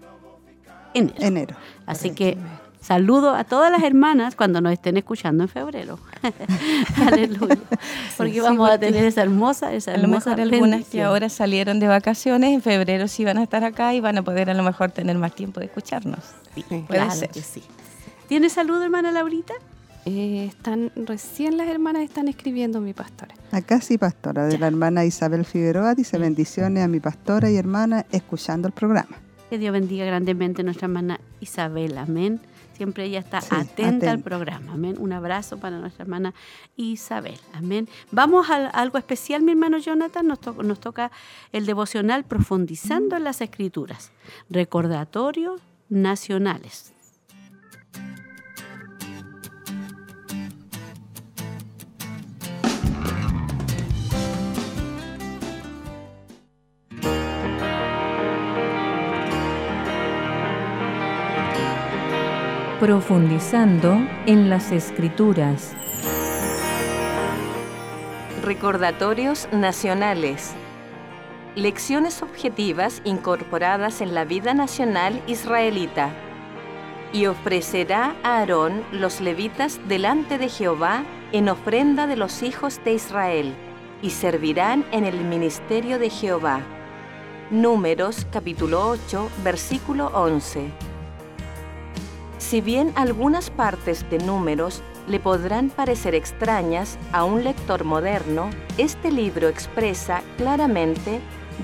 enero. 0.95 1.15
Enero. 1.19 1.57
Así 1.87 2.11
que 2.11 2.37
saludo 2.81 3.35
a 3.35 3.45
todas 3.45 3.73
las 3.73 3.83
hermanas 3.83 4.37
cuando 4.37 4.61
nos 4.61 4.73
estén 4.73 4.97
escuchando 4.97 5.43
en 5.45 5.49
febrero. 5.49 5.99
Aleluya. 7.07 7.57
Porque 8.17 8.41
vamos 8.41 8.71
a 8.71 8.79
tener 8.79 9.05
esa 9.05 9.23
hermosa, 9.23 9.73
esa 9.73 9.93
A 9.93 9.97
lo 9.97 10.05
hermosa 10.05 10.35
algunas 10.35 10.87
que 10.87 11.03
ahora 11.03 11.29
salieron 11.29 11.81
de 11.81 11.89
vacaciones, 11.89 12.53
en 12.53 12.63
febrero 12.63 13.09
sí 13.09 13.25
van 13.25 13.39
a 13.39 13.43
estar 13.43 13.65
acá 13.65 13.95
y 13.95 14.01
van 14.01 14.19
a 14.19 14.23
poder 14.23 14.51
a 14.51 14.55
lo 14.55 14.63
mejor 14.63 14.91
tener 14.91 15.17
más 15.19 15.35
tiempo 15.35 15.61
de 15.61 15.67
escucharnos. 15.67 16.21
puede 16.69 16.85
Claro 16.87 17.11
ser. 17.13 17.31
que 17.31 17.41
sí. 17.43 17.63
¿Tiene 18.29 18.49
salud, 18.49 18.81
hermana 18.83 19.11
Laurita? 19.13 19.55
Eh, 20.07 20.47
están 20.47 20.93
recién 20.97 21.57
las 21.57 21.67
hermanas 21.69 22.03
están 22.03 22.29
escribiendo 22.29 22.81
mi 22.81 22.93
pastora. 22.93 23.35
Acá 23.53 23.81
sí, 23.81 23.97
pastora, 23.97 24.47
de 24.47 24.59
la 24.59 24.67
hermana 24.67 25.05
Isabel 25.05 25.45
Figueroa, 25.47 25.95
dice 25.95 26.19
bendiciones 26.19 26.85
a 26.85 26.89
mi 26.89 27.01
pastora 27.01 27.51
y 27.51 27.57
hermana 27.57 28.05
escuchando 28.13 28.69
el 28.69 28.75
programa. 28.75 29.17
Que 29.49 29.59
Dios 29.59 29.73
bendiga 29.73 30.05
grandemente 30.05 30.61
a 30.63 30.65
nuestra 30.65 30.87
hermana 30.87 31.21
Isabel, 31.41 31.97
amén. 31.97 32.41
Siempre 32.77 33.05
ella 33.05 33.21
está 33.21 33.41
Sí, 33.41 33.55
atenta, 33.55 34.11
al 34.11 34.19
programa, 34.19 34.73
amén. 34.73 34.97
Un 34.99 35.13
abrazo 35.13 35.59
para 35.59 35.79
nuestra 35.79 36.03
hermana 36.03 36.35
Isabel, 36.77 37.39
amén. 37.53 37.89
Vamos 38.11 38.51
a 38.51 38.67
algo 38.69 38.99
especial, 38.99 39.43
mi 39.43 39.53
hermano 39.53 39.79
Jonathan. 39.79 40.27
Nos, 40.27 40.41
to- 40.41 40.63
nos 40.63 40.81
toca 40.81 41.13
el 41.53 41.67
devocional 41.67 42.25
profundizando 42.25 43.17
en 43.17 43.23
las 43.25 43.41
escrituras. 43.41 44.11
Recordatorios 44.51 45.61
nacionales. 45.89 46.94
Profundizando 62.85 63.97
en 64.27 64.51
las 64.51 64.71
escrituras. 64.71 65.73
Recordatorios 68.43 69.49
nacionales. 69.53 70.53
Lecciones 71.55 72.23
objetivas 72.23 73.01
incorporadas 73.07 74.03
en 74.03 74.15
la 74.15 74.27
vida 74.27 74.53
nacional 74.53 75.23
israelita. 75.27 76.11
Y 77.15 77.25
ofrecerá 77.25 78.17
a 78.23 78.41
Aarón 78.41 78.83
los 78.93 79.23
levitas 79.23 79.81
delante 79.89 80.37
de 80.37 80.51
Jehová 80.51 81.05
en 81.33 81.49
ofrenda 81.49 82.07
de 82.07 82.17
los 82.17 82.43
hijos 82.43 82.85
de 82.85 82.93
Israel, 82.93 83.55
y 84.03 84.11
servirán 84.11 84.85
en 84.93 85.07
el 85.07 85.25
ministerio 85.25 85.99
de 85.99 86.11
Jehová. 86.11 86.61
Números 87.51 88.27
capítulo 88.31 88.91
8, 88.91 89.31
versículo 89.43 90.09
11. 90.09 90.94
Si 92.49 92.61
bien 92.61 92.93
algunas 92.95 93.49
partes 93.49 94.05
de 94.11 94.19
números 94.19 94.83
le 95.09 95.19
podrán 95.19 95.71
parecer 95.71 96.15
extrañas 96.15 96.99
a 97.11 97.25
un 97.25 97.43
lector 97.43 97.85
moderno, 97.85 98.51
este 98.77 99.11
libro 99.11 99.49
expresa 99.49 100.23
claramente 100.37 101.21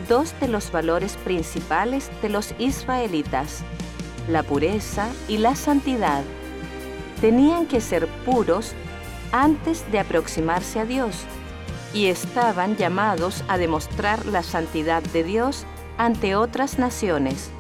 dos 0.09 0.35
de 0.41 0.49
los 0.49 0.73
valores 0.73 1.19
principales 1.19 2.11
de 2.23 2.31
los 2.31 2.55
israelitas, 2.59 3.63
la 4.27 4.43
pureza 4.43 5.11
y 5.29 5.37
la 5.37 5.55
santidad. 5.55 6.23
Tenían 7.21 7.67
que 7.67 7.83
ser 7.83 8.07
puros 8.25 8.73
antes 9.33 9.85
de 9.93 9.99
aproximarse 9.99 10.81
a 10.81 10.87
Dios 10.87 11.25
y 11.93 12.07
estaban 12.07 12.77
llamados 12.79 13.45
a 13.49 13.59
demostrar 13.59 14.25
la 14.25 14.43
santidad 14.43 15.03
de 15.03 15.25
Dios 15.25 15.67
ante 15.99 16.37
otras 16.37 16.79
naciones. 16.79 17.51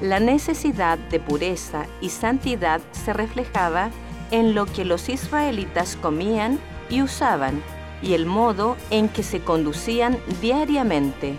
La 0.00 0.20
necesidad 0.20 0.98
de 0.98 1.18
pureza 1.20 1.86
y 2.02 2.10
santidad 2.10 2.82
se 2.92 3.14
reflejaba 3.14 3.88
en 4.30 4.54
lo 4.54 4.66
que 4.66 4.84
los 4.84 5.08
israelitas 5.08 5.96
comían 5.96 6.58
y 6.90 7.00
usaban 7.00 7.62
y 8.02 8.12
el 8.12 8.26
modo 8.26 8.76
en 8.90 9.08
que 9.08 9.22
se 9.22 9.40
conducían 9.40 10.18
diariamente. 10.42 11.38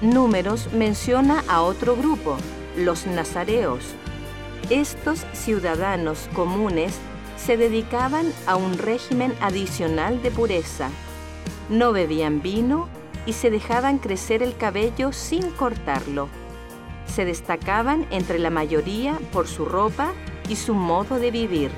Números 0.00 0.72
menciona 0.72 1.44
a 1.46 1.62
otro 1.62 1.94
grupo, 1.94 2.36
los 2.76 3.06
nazareos. 3.06 3.84
Estos 4.68 5.24
ciudadanos 5.32 6.28
comunes 6.34 6.98
se 7.36 7.56
dedicaban 7.56 8.32
a 8.48 8.56
un 8.56 8.76
régimen 8.78 9.32
adicional 9.40 10.20
de 10.22 10.32
pureza. 10.32 10.90
No 11.68 11.92
bebían 11.92 12.42
vino 12.42 12.88
y 13.26 13.34
se 13.34 13.50
dejaban 13.50 13.98
crecer 13.98 14.42
el 14.42 14.56
cabello 14.56 15.12
sin 15.12 15.50
cortarlo 15.52 16.28
se 17.06 17.24
destacaban 17.24 18.06
entre 18.10 18.38
la 18.38 18.50
mayoría 18.50 19.18
por 19.32 19.46
su 19.46 19.64
ropa 19.64 20.12
y 20.48 20.56
su 20.56 20.74
modo 20.74 21.18
de 21.18 21.30
vivir. 21.30 21.70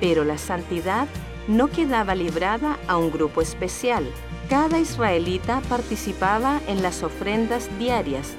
Pero 0.00 0.24
la 0.24 0.38
santidad 0.38 1.08
no 1.48 1.68
quedaba 1.68 2.14
librada 2.14 2.78
a 2.88 2.96
un 2.96 3.10
grupo 3.10 3.40
especial. 3.40 4.06
Cada 4.48 4.78
israelita 4.78 5.60
participaba 5.68 6.60
en 6.68 6.82
las 6.82 7.02
ofrendas 7.02 7.68
diarias, 7.78 8.34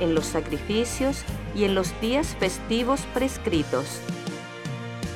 en 0.00 0.14
los 0.14 0.26
sacrificios 0.26 1.24
y 1.54 1.64
en 1.64 1.74
los 1.74 1.98
días 2.00 2.36
festivos 2.38 3.02
prescritos. 3.12 4.00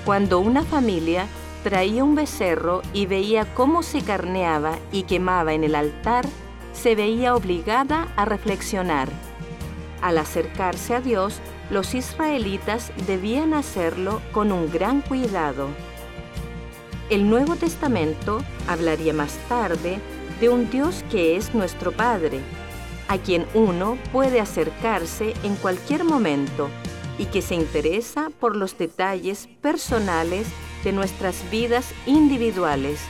Cuando 0.04 0.40
una 0.40 0.64
familia 0.64 1.26
traía 1.62 2.04
un 2.04 2.14
becerro 2.14 2.82
y 2.92 3.06
veía 3.06 3.46
cómo 3.54 3.82
se 3.82 4.02
carneaba 4.02 4.78
y 4.92 5.04
quemaba 5.04 5.54
en 5.54 5.64
el 5.64 5.74
altar, 5.74 6.26
se 6.74 6.94
veía 6.94 7.34
obligada 7.34 8.08
a 8.16 8.26
reflexionar. 8.26 9.08
Al 10.04 10.18
acercarse 10.18 10.94
a 10.94 11.00
Dios, 11.00 11.40
los 11.70 11.94
israelitas 11.94 12.92
debían 13.06 13.54
hacerlo 13.54 14.20
con 14.32 14.52
un 14.52 14.70
gran 14.70 15.00
cuidado. 15.00 15.68
El 17.08 17.30
Nuevo 17.30 17.56
Testamento 17.56 18.44
hablaría 18.68 19.14
más 19.14 19.38
tarde 19.48 19.98
de 20.42 20.50
un 20.50 20.68
Dios 20.68 21.02
que 21.10 21.36
es 21.36 21.54
nuestro 21.54 21.90
Padre, 21.90 22.40
a 23.08 23.16
quien 23.16 23.46
uno 23.54 23.96
puede 24.12 24.40
acercarse 24.40 25.32
en 25.42 25.56
cualquier 25.56 26.04
momento 26.04 26.68
y 27.16 27.24
que 27.24 27.40
se 27.40 27.54
interesa 27.54 28.28
por 28.40 28.56
los 28.56 28.76
detalles 28.76 29.48
personales 29.62 30.48
de 30.84 30.92
nuestras 30.92 31.50
vidas 31.50 31.94
individuales. 32.04 33.00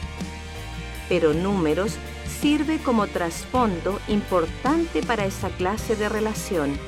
Pero 1.09 1.35
números 1.35 1.97
sirve 2.45 2.79
como 2.79 3.07
trasfondo 3.07 4.03
importante 4.07 5.03
para 5.03 5.25
esa 5.25 5.49
clase 5.49 5.97
de 5.97 6.11
relación. 6.11 6.79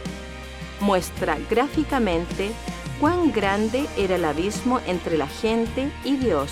Muestra 0.81 1.39
gráficamente 1.49 2.51
cuán 3.01 3.33
grande 3.33 3.87
era 3.97 4.17
el 4.17 4.27
abismo 4.27 4.83
entre 4.87 5.17
la 5.17 5.27
gente 5.27 5.91
y 6.05 6.19
Dios 6.19 6.51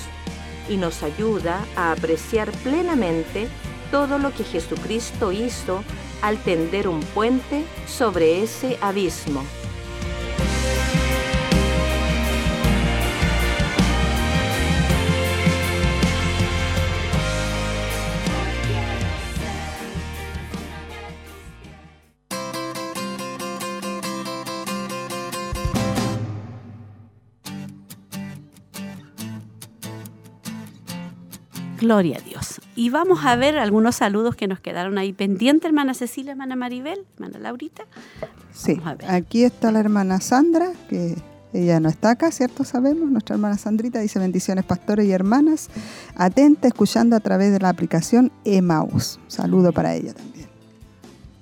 y 0.70 0.78
nos 0.78 1.02
ayuda 1.02 1.66
a 1.76 1.92
apreciar 1.92 2.50
plenamente 2.62 3.48
todo 3.90 4.18
lo 4.18 4.32
que 4.32 4.42
Jesucristo 4.42 5.32
hizo 5.32 5.84
al 6.22 6.38
tender 6.38 6.88
un 6.88 7.00
puente 7.00 7.62
sobre 7.86 8.42
ese 8.42 8.78
abismo. 8.80 9.44
Gloria 31.84 32.16
a 32.16 32.20
Dios. 32.22 32.62
Y 32.76 32.88
vamos 32.88 33.26
a 33.26 33.36
ver 33.36 33.58
algunos 33.58 33.96
saludos 33.96 34.36
que 34.36 34.48
nos 34.48 34.58
quedaron 34.58 34.96
ahí 34.96 35.12
pendientes, 35.12 35.66
hermana 35.68 35.92
Cecilia, 35.92 36.32
hermana 36.32 36.56
Maribel, 36.56 37.04
hermana 37.16 37.38
Laurita. 37.38 37.84
Sí, 38.54 38.76
Vamos 38.76 38.86
a 38.86 38.94
ver. 38.94 39.10
aquí 39.10 39.44
está 39.44 39.70
la 39.70 39.80
hermana 39.80 40.18
Sandra, 40.22 40.72
que 40.88 41.14
ella 41.52 41.80
no 41.80 41.90
está 41.90 42.12
acá, 42.12 42.30
¿cierto? 42.30 42.64
Sabemos, 42.64 43.10
nuestra 43.10 43.34
hermana 43.34 43.58
Sandrita 43.58 43.98
dice 44.00 44.18
bendiciones 44.18 44.64
pastores 44.64 45.06
y 45.06 45.12
hermanas, 45.12 45.68
atenta 46.16 46.68
escuchando 46.68 47.16
a 47.16 47.20
través 47.20 47.52
de 47.52 47.60
la 47.60 47.68
aplicación 47.68 48.32
Emaus. 48.46 49.20
Saludo 49.28 49.70
para 49.72 49.94
ella 49.94 50.14
también. 50.14 50.48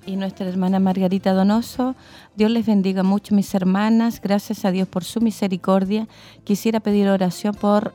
Y 0.05 0.17
nuestra 0.17 0.45
hermana 0.45 0.81
Margarita 0.81 1.31
Donoso, 1.31 1.95
Dios 2.35 2.51
les 2.51 2.65
bendiga 2.65 3.03
mucho 3.03 3.33
mis 3.33 3.55
hermanas, 3.55 4.19
gracias 4.21 4.65
a 4.65 4.71
Dios 4.71 4.89
por 4.89 5.05
su 5.05 5.21
misericordia. 5.21 6.09
Quisiera 6.43 6.81
pedir 6.81 7.07
oración 7.07 7.55
por 7.55 7.93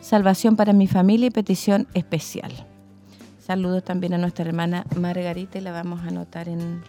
salvación 0.00 0.56
para 0.56 0.72
mi 0.72 0.86
familia 0.86 1.26
y 1.26 1.30
petición 1.30 1.86
especial. 1.94 2.52
Saludos 3.38 3.84
también 3.84 4.14
a 4.14 4.18
nuestra 4.18 4.44
hermana 4.44 4.84
Margarita 4.96 5.58
y 5.58 5.60
la 5.60 5.72
vamos 5.72 6.00
a 6.02 6.08
anotar 6.08 6.48
en, 6.48 6.82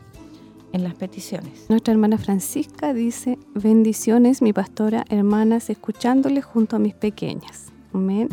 en 0.73 0.83
las 0.83 0.93
peticiones. 0.93 1.65
Nuestra 1.69 1.91
hermana 1.91 2.17
Francisca 2.17 2.93
dice, 2.93 3.39
bendiciones 3.55 4.41
mi 4.41 4.53
pastora, 4.53 5.05
hermanas, 5.09 5.69
escuchándoles 5.69 6.45
junto 6.45 6.75
a 6.75 6.79
mis 6.79 6.93
pequeñas. 6.93 7.67
Amén. 7.93 8.29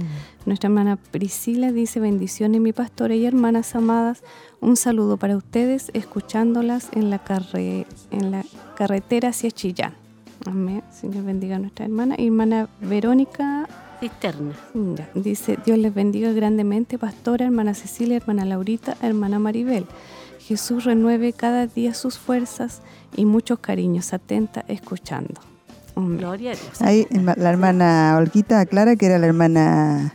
Nuestra 0.47 0.68
hermana 0.68 0.97
Priscila 0.97 1.73
dice, 1.73 1.99
bendiciones 1.99 2.61
mi 2.61 2.73
pastora 2.73 3.14
y 3.16 3.26
hermanas 3.26 3.75
amadas, 3.75 4.23
un 4.61 4.76
saludo 4.76 5.16
para 5.16 5.37
ustedes, 5.37 5.90
escuchándolas 5.94 6.90
en 6.92 7.11
la, 7.11 7.25
carre- 7.25 7.87
en 8.11 8.30
la 8.30 8.44
carretera 8.76 9.30
hacia 9.30 9.50
Chillán. 9.50 9.94
Amén. 10.47 10.85
Señor 10.92 11.25
bendiga 11.25 11.56
a 11.56 11.58
nuestra 11.58 11.87
hermana. 11.87 12.14
Hermana 12.16 12.68
Verónica 12.80 13.68
Cisterna. 14.00 14.55
ya, 14.97 15.09
dice, 15.14 15.59
Dios 15.64 15.78
les 15.78 15.93
bendiga 15.95 16.33
grandemente, 16.33 16.99
pastora, 16.99 17.45
hermana 17.47 17.75
Cecilia, 17.75 18.17
hermana 18.17 18.45
Laurita, 18.45 18.97
hermana 19.02 19.38
Maribel. 19.38 19.87
Jesús 20.40 20.85
renueve 20.85 21.33
cada 21.33 21.67
día 21.67 21.93
sus 21.95 22.19
fuerzas 22.19 22.81
y 23.17 23.25
muchos 23.25 23.59
cariños, 23.59 24.12
atenta, 24.12 24.64
escuchando. 24.69 25.40
Gloria 25.97 26.52
a 26.52 26.55
Dios. 26.55 26.81
Ahí 26.81 27.07
la 27.11 27.50
hermana 27.50 28.14
Olguita 28.19 28.61
aclara 28.61 28.95
que 28.97 29.07
era 29.07 29.19
la 29.19 29.26
hermana. 29.26 30.14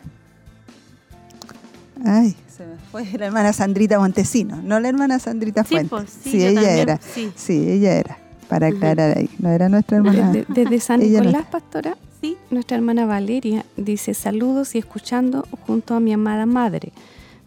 Ay, 2.06 2.36
se 2.56 2.66
me 2.66 2.76
fue. 2.92 3.06
La 3.18 3.26
hermana 3.28 3.52
Sandrita 3.54 4.00
Montesino, 4.00 4.62
no 4.62 4.80
la 4.80 4.88
hermana 4.90 5.20
Sandrita 5.20 5.64
Sí, 5.64 5.76
Fuentes. 5.76 5.90
pues, 5.90 6.10
sí, 6.10 6.32
sí, 6.32 6.40
yo 6.40 6.48
ella 6.48 6.62
también, 6.62 6.80
era. 6.80 7.00
sí. 7.02 7.32
Sí, 7.36 7.70
ella 7.70 7.94
era. 7.98 8.18
Para 8.54 8.68
aclarar 8.68 9.18
ahí. 9.18 9.30
No 9.40 9.50
era 9.50 9.68
nuestra 9.68 9.98
hermana. 9.98 10.32
Desde, 10.32 10.54
desde 10.54 10.80
San 10.80 11.00
no 11.00 11.08
Nicolás, 11.08 11.46
pastora, 11.52 11.98
Sí, 12.22 12.38
nuestra 12.52 12.78
hermana 12.78 13.06
Valeria 13.06 13.66
dice 13.76 14.14
saludos 14.14 14.76
y 14.76 14.78
escuchando 14.78 15.46
junto 15.66 15.96
a 15.96 16.00
mi 16.00 16.14
amada 16.14 16.46
madre. 16.46 16.94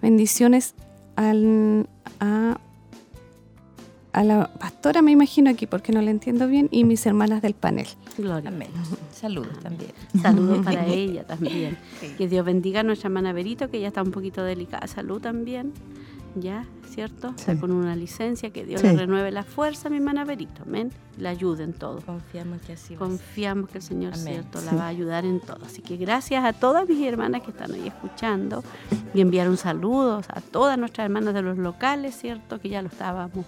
Bendiciones 0.03 0.75
al, 1.15 1.87
a, 2.21 2.59
a 4.13 4.25
la 4.25 4.51
pastora, 4.59 5.01
me 5.01 5.13
imagino 5.13 5.49
aquí 5.49 5.67
porque 5.67 5.93
no 5.93 6.03
la 6.03 6.11
entiendo 6.11 6.47
bien, 6.47 6.69
y 6.71 6.85
mis 6.85 7.07
hermanas 7.07 7.41
del 7.41 7.55
panel. 7.55 7.87
gloria. 8.19 8.49
Amén. 8.51 8.69
Saludos 9.15 9.59
también. 9.63 9.93
Saludos 10.21 10.65
para 10.65 10.87
ella 10.87 11.25
también. 11.25 11.79
Sí. 12.01 12.09
Que 12.19 12.29
Dios 12.29 12.45
bendiga 12.45 12.81
a 12.81 12.83
nuestra 12.83 13.09
hermana 13.09 13.33
Verito, 13.33 13.71
que 13.71 13.81
ya 13.81 13.89
está 13.89 14.03
un 14.03 14.11
poquito 14.11 14.43
delicada 14.43 14.83
de 14.83 14.89
salud 14.89 15.23
también. 15.23 15.73
Ya, 16.39 16.67
¿cierto? 16.89 17.33
Sí. 17.37 17.57
con 17.57 17.73
una 17.73 17.97
licencia. 17.97 18.51
Que 18.51 18.65
Dios 18.67 18.81
Sí. 18.83 18.87
le 18.89 18.97
renueve 18.97 19.31
la 19.31 19.43
fuerza 19.43 19.89
a 19.89 19.91
mi 19.91 19.97
hermana 19.97 20.25
Verito. 20.25 20.63
Amén. 20.67 20.93
La 21.19 21.31
ayude 21.31 21.65
en 21.65 21.73
todo. 21.73 22.01
Confiamos 22.03 22.61
que 22.61 22.75
así. 22.75 22.95
Confiamos 22.95 23.71
que 23.71 23.79
el 23.79 23.83
Señor, 23.83 24.13
Amén. 24.15 24.35
¿cierto? 24.35 24.61
La 24.61 24.71
Sí. 24.71 24.77
va 24.77 24.85
a 24.85 24.89
ayudar 24.89 25.25
en 25.25 25.41
todo. 25.41 25.59
Así 25.65 25.81
que 25.83 25.97
gracias 25.97 26.45
a 26.45 26.53
todas 26.53 26.87
mis 26.89 27.01
hermanas 27.07 27.43
que 27.43 27.51
están 27.53 27.73
ahí 27.73 27.87
escuchando 27.89 28.63
y 29.15 29.21
enviar 29.23 29.49
un 29.49 29.57
saludo 29.57 30.21
a 30.29 30.41
todas 30.43 30.79
nuestras 30.79 31.07
hermanas 31.07 31.33
de 31.33 31.43
los 31.43 31.57
locales, 31.59 32.15
¿cierto? 32.17 32.61
Que 32.61 32.69
ya 32.69 32.83
lo 32.83 32.89
estábamos 32.89 33.47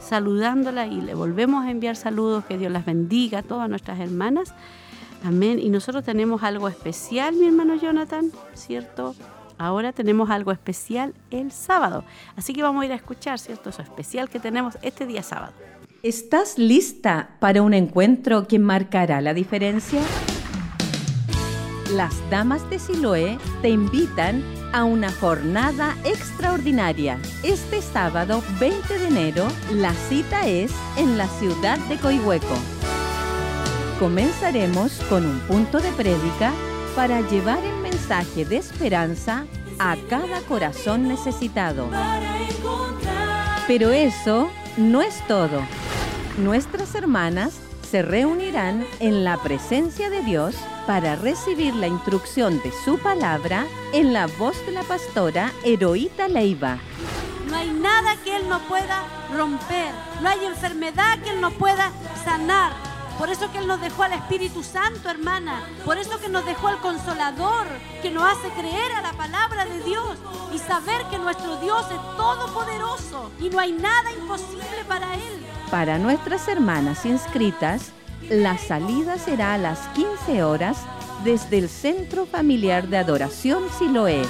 saludándola 0.00 0.86
y 0.86 1.00
le 1.00 1.14
volvemos 1.14 1.64
a 1.64 1.70
enviar 1.70 1.96
saludos. 1.96 2.44
Que 2.46 2.58
Dios 2.58 2.72
las 2.72 2.84
bendiga 2.84 3.38
a 3.38 3.42
todas 3.42 3.68
nuestras 3.68 4.00
hermanas. 4.00 4.54
Amén. 5.24 5.58
Y 5.58 5.70
nosotros 5.70 6.04
tenemos 6.04 6.42
algo 6.42 6.68
especial, 6.68 7.34
mi 7.36 7.46
hermano 7.46 7.76
Jonathan, 7.76 8.30
¿cierto? 8.54 9.14
Ahora 9.58 9.92
tenemos 9.92 10.30
algo 10.30 10.52
especial 10.52 11.14
el 11.30 11.52
sábado. 11.52 12.04
Así 12.36 12.52
que 12.52 12.62
vamos 12.62 12.82
a 12.82 12.86
ir 12.86 12.92
a 12.92 12.96
escuchar, 12.96 13.38
¿cierto? 13.38 13.70
Eso 13.70 13.82
especial 13.82 14.28
que 14.28 14.40
tenemos 14.40 14.76
este 14.82 15.06
día 15.06 15.22
sábado. 15.22 15.52
¿Estás 16.02 16.58
lista 16.58 17.30
para 17.40 17.62
un 17.62 17.72
encuentro 17.72 18.46
que 18.46 18.58
marcará 18.58 19.20
la 19.20 19.32
diferencia? 19.32 20.02
Las 21.92 22.14
Damas 22.30 22.68
de 22.68 22.78
Siloé 22.78 23.38
te 23.62 23.70
invitan 23.70 24.42
a 24.72 24.84
una 24.84 25.12
jornada 25.12 25.96
extraordinaria. 26.04 27.18
Este 27.42 27.80
sábado 27.80 28.42
20 28.58 28.98
de 28.98 29.06
enero, 29.06 29.46
la 29.72 29.92
cita 29.94 30.46
es 30.46 30.72
en 30.96 31.16
la 31.16 31.28
ciudad 31.28 31.78
de 31.88 31.96
Coihueco. 31.96 32.56
Comenzaremos 34.00 35.00
con 35.08 35.24
un 35.24 35.38
punto 35.40 35.78
de 35.78 35.92
prédica 35.92 36.52
para 36.94 37.20
llevar 37.22 37.58
el 37.64 37.76
mensaje 37.76 38.44
de 38.44 38.56
esperanza 38.56 39.46
a 39.78 39.96
cada 40.08 40.40
corazón 40.42 41.08
necesitado. 41.08 41.88
Pero 43.66 43.90
eso 43.90 44.50
no 44.76 45.02
es 45.02 45.26
todo. 45.26 45.60
Nuestras 46.38 46.94
hermanas 46.94 47.58
se 47.90 48.02
reunirán 48.02 48.86
en 49.00 49.24
la 49.24 49.42
presencia 49.42 50.10
de 50.10 50.22
Dios 50.22 50.56
para 50.86 51.16
recibir 51.16 51.74
la 51.74 51.86
instrucción 51.86 52.60
de 52.62 52.72
su 52.84 52.98
palabra 52.98 53.66
en 53.92 54.12
la 54.12 54.26
voz 54.26 54.64
de 54.66 54.72
la 54.72 54.82
pastora 54.82 55.52
Heroíta 55.64 56.28
Leiva. 56.28 56.78
No 57.48 57.56
hay 57.56 57.70
nada 57.70 58.16
que 58.24 58.36
Él 58.36 58.48
no 58.48 58.58
pueda 58.68 59.04
romper. 59.32 59.92
No 60.22 60.28
hay 60.28 60.44
enfermedad 60.44 61.18
que 61.22 61.30
Él 61.30 61.40
no 61.40 61.50
pueda 61.52 61.90
sanar. 62.24 62.93
Por 63.18 63.30
eso 63.30 63.50
que 63.52 63.58
Él 63.58 63.66
nos 63.68 63.80
dejó 63.80 64.02
al 64.02 64.12
Espíritu 64.12 64.62
Santo, 64.62 65.08
hermana. 65.08 65.62
Por 65.84 65.98
eso 65.98 66.18
que 66.20 66.28
nos 66.28 66.44
dejó 66.44 66.68
al 66.68 66.80
Consolador, 66.80 67.66
que 68.02 68.10
nos 68.10 68.24
hace 68.24 68.48
creer 68.50 68.92
a 68.92 69.02
la 69.02 69.12
palabra 69.12 69.64
de 69.64 69.80
Dios 69.82 70.18
y 70.52 70.58
saber 70.58 71.04
que 71.10 71.18
nuestro 71.18 71.56
Dios 71.58 71.86
es 71.90 72.16
todopoderoso 72.16 73.30
y 73.40 73.50
no 73.50 73.60
hay 73.60 73.72
nada 73.72 74.10
imposible 74.12 74.84
para 74.88 75.14
Él. 75.14 75.46
Para 75.70 75.98
nuestras 75.98 76.48
hermanas 76.48 77.06
inscritas, 77.06 77.92
la 78.28 78.58
salida 78.58 79.18
será 79.18 79.54
a 79.54 79.58
las 79.58 79.78
15 79.88 80.42
horas 80.42 80.78
desde 81.22 81.58
el 81.58 81.68
Centro 81.68 82.26
Familiar 82.26 82.88
de 82.88 82.98
Adoración 82.98 83.64
Siloé. 83.78 84.22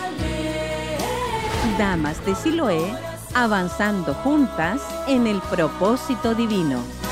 Damas 1.78 2.24
de 2.24 2.34
Siloé, 2.34 2.94
avanzando 3.34 4.14
juntas 4.14 4.80
en 5.08 5.26
el 5.26 5.40
propósito 5.40 6.34
divino. 6.34 7.03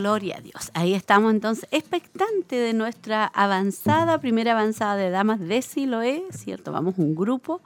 Gloria 0.00 0.38
a 0.38 0.40
Dios. 0.40 0.70
Ahí 0.72 0.94
estamos 0.94 1.30
entonces 1.30 1.68
expectante 1.70 2.56
de 2.56 2.72
nuestra 2.72 3.26
avanzada, 3.26 4.16
primera 4.16 4.52
avanzada 4.52 4.96
de 4.96 5.10
damas 5.10 5.40
de 5.40 5.60
Siloé, 5.60 6.24
¿cierto? 6.30 6.72
Vamos 6.72 6.94
un 6.96 7.14
grupo 7.14 7.60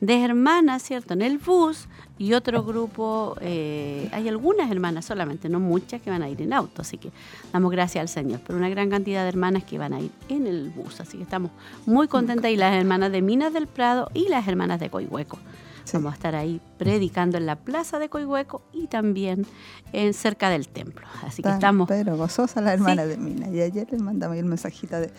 de 0.00 0.24
hermanas, 0.24 0.82
¿cierto? 0.82 1.14
En 1.14 1.22
el 1.22 1.38
bus 1.38 1.86
y 2.18 2.32
otro 2.32 2.64
grupo, 2.64 3.36
eh, 3.40 4.08
hay 4.10 4.28
algunas 4.28 4.68
hermanas 4.68 5.04
solamente, 5.04 5.48
no 5.48 5.60
muchas 5.60 6.02
que 6.02 6.10
van 6.10 6.24
a 6.24 6.28
ir 6.28 6.42
en 6.42 6.54
auto, 6.54 6.82
así 6.82 6.98
que 6.98 7.12
damos 7.52 7.70
gracias 7.70 8.02
al 8.02 8.08
Señor 8.08 8.40
por 8.40 8.56
una 8.56 8.68
gran 8.68 8.90
cantidad 8.90 9.22
de 9.22 9.28
hermanas 9.28 9.62
que 9.62 9.78
van 9.78 9.92
a 9.92 10.00
ir 10.00 10.10
en 10.28 10.48
el 10.48 10.70
bus, 10.70 11.00
así 11.00 11.18
que 11.18 11.22
estamos 11.22 11.52
muy 11.86 12.08
contentas 12.08 12.50
y 12.50 12.56
las 12.56 12.74
hermanas 12.74 13.12
de 13.12 13.22
Minas 13.22 13.52
del 13.52 13.68
Prado 13.68 14.10
y 14.12 14.28
las 14.28 14.48
hermanas 14.48 14.80
de 14.80 14.90
Coihueco. 14.90 15.38
Sí. 15.86 15.96
Vamos 15.96 16.12
a 16.12 16.16
estar 16.16 16.34
ahí 16.34 16.60
predicando 16.78 17.38
en 17.38 17.46
la 17.46 17.56
plaza 17.56 17.98
de 17.98 18.08
Coihueco 18.08 18.60
y 18.72 18.88
también 18.88 19.46
en 19.92 20.12
cerca 20.14 20.50
del 20.50 20.68
templo. 20.68 21.06
Así 21.22 21.42
que 21.42 21.48
estamos 21.48 21.86
Pero 21.88 22.16
gozosa 22.16 22.60
la 22.60 22.72
hermana 22.74 23.06
de 23.06 23.16
Mina. 23.16 23.48
Y 23.48 23.60
ayer 23.60 23.86
les 23.90 24.02
mandamos 24.02 24.36
el 24.36 24.46
mensajito 24.46 24.98
de, 25.00 25.10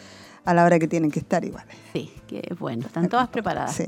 a 0.43 0.53
la 0.53 0.65
hora 0.65 0.77
que 0.77 0.87
tienen 0.89 1.09
que 1.09 1.19
estar 1.19 1.43
igual. 1.45 1.65
Sí, 1.93 2.11
que 2.27 2.53
bueno, 2.59 2.85
están 2.85 3.07
todas 3.07 3.29
preparadas. 3.29 3.75
Sí, 3.75 3.85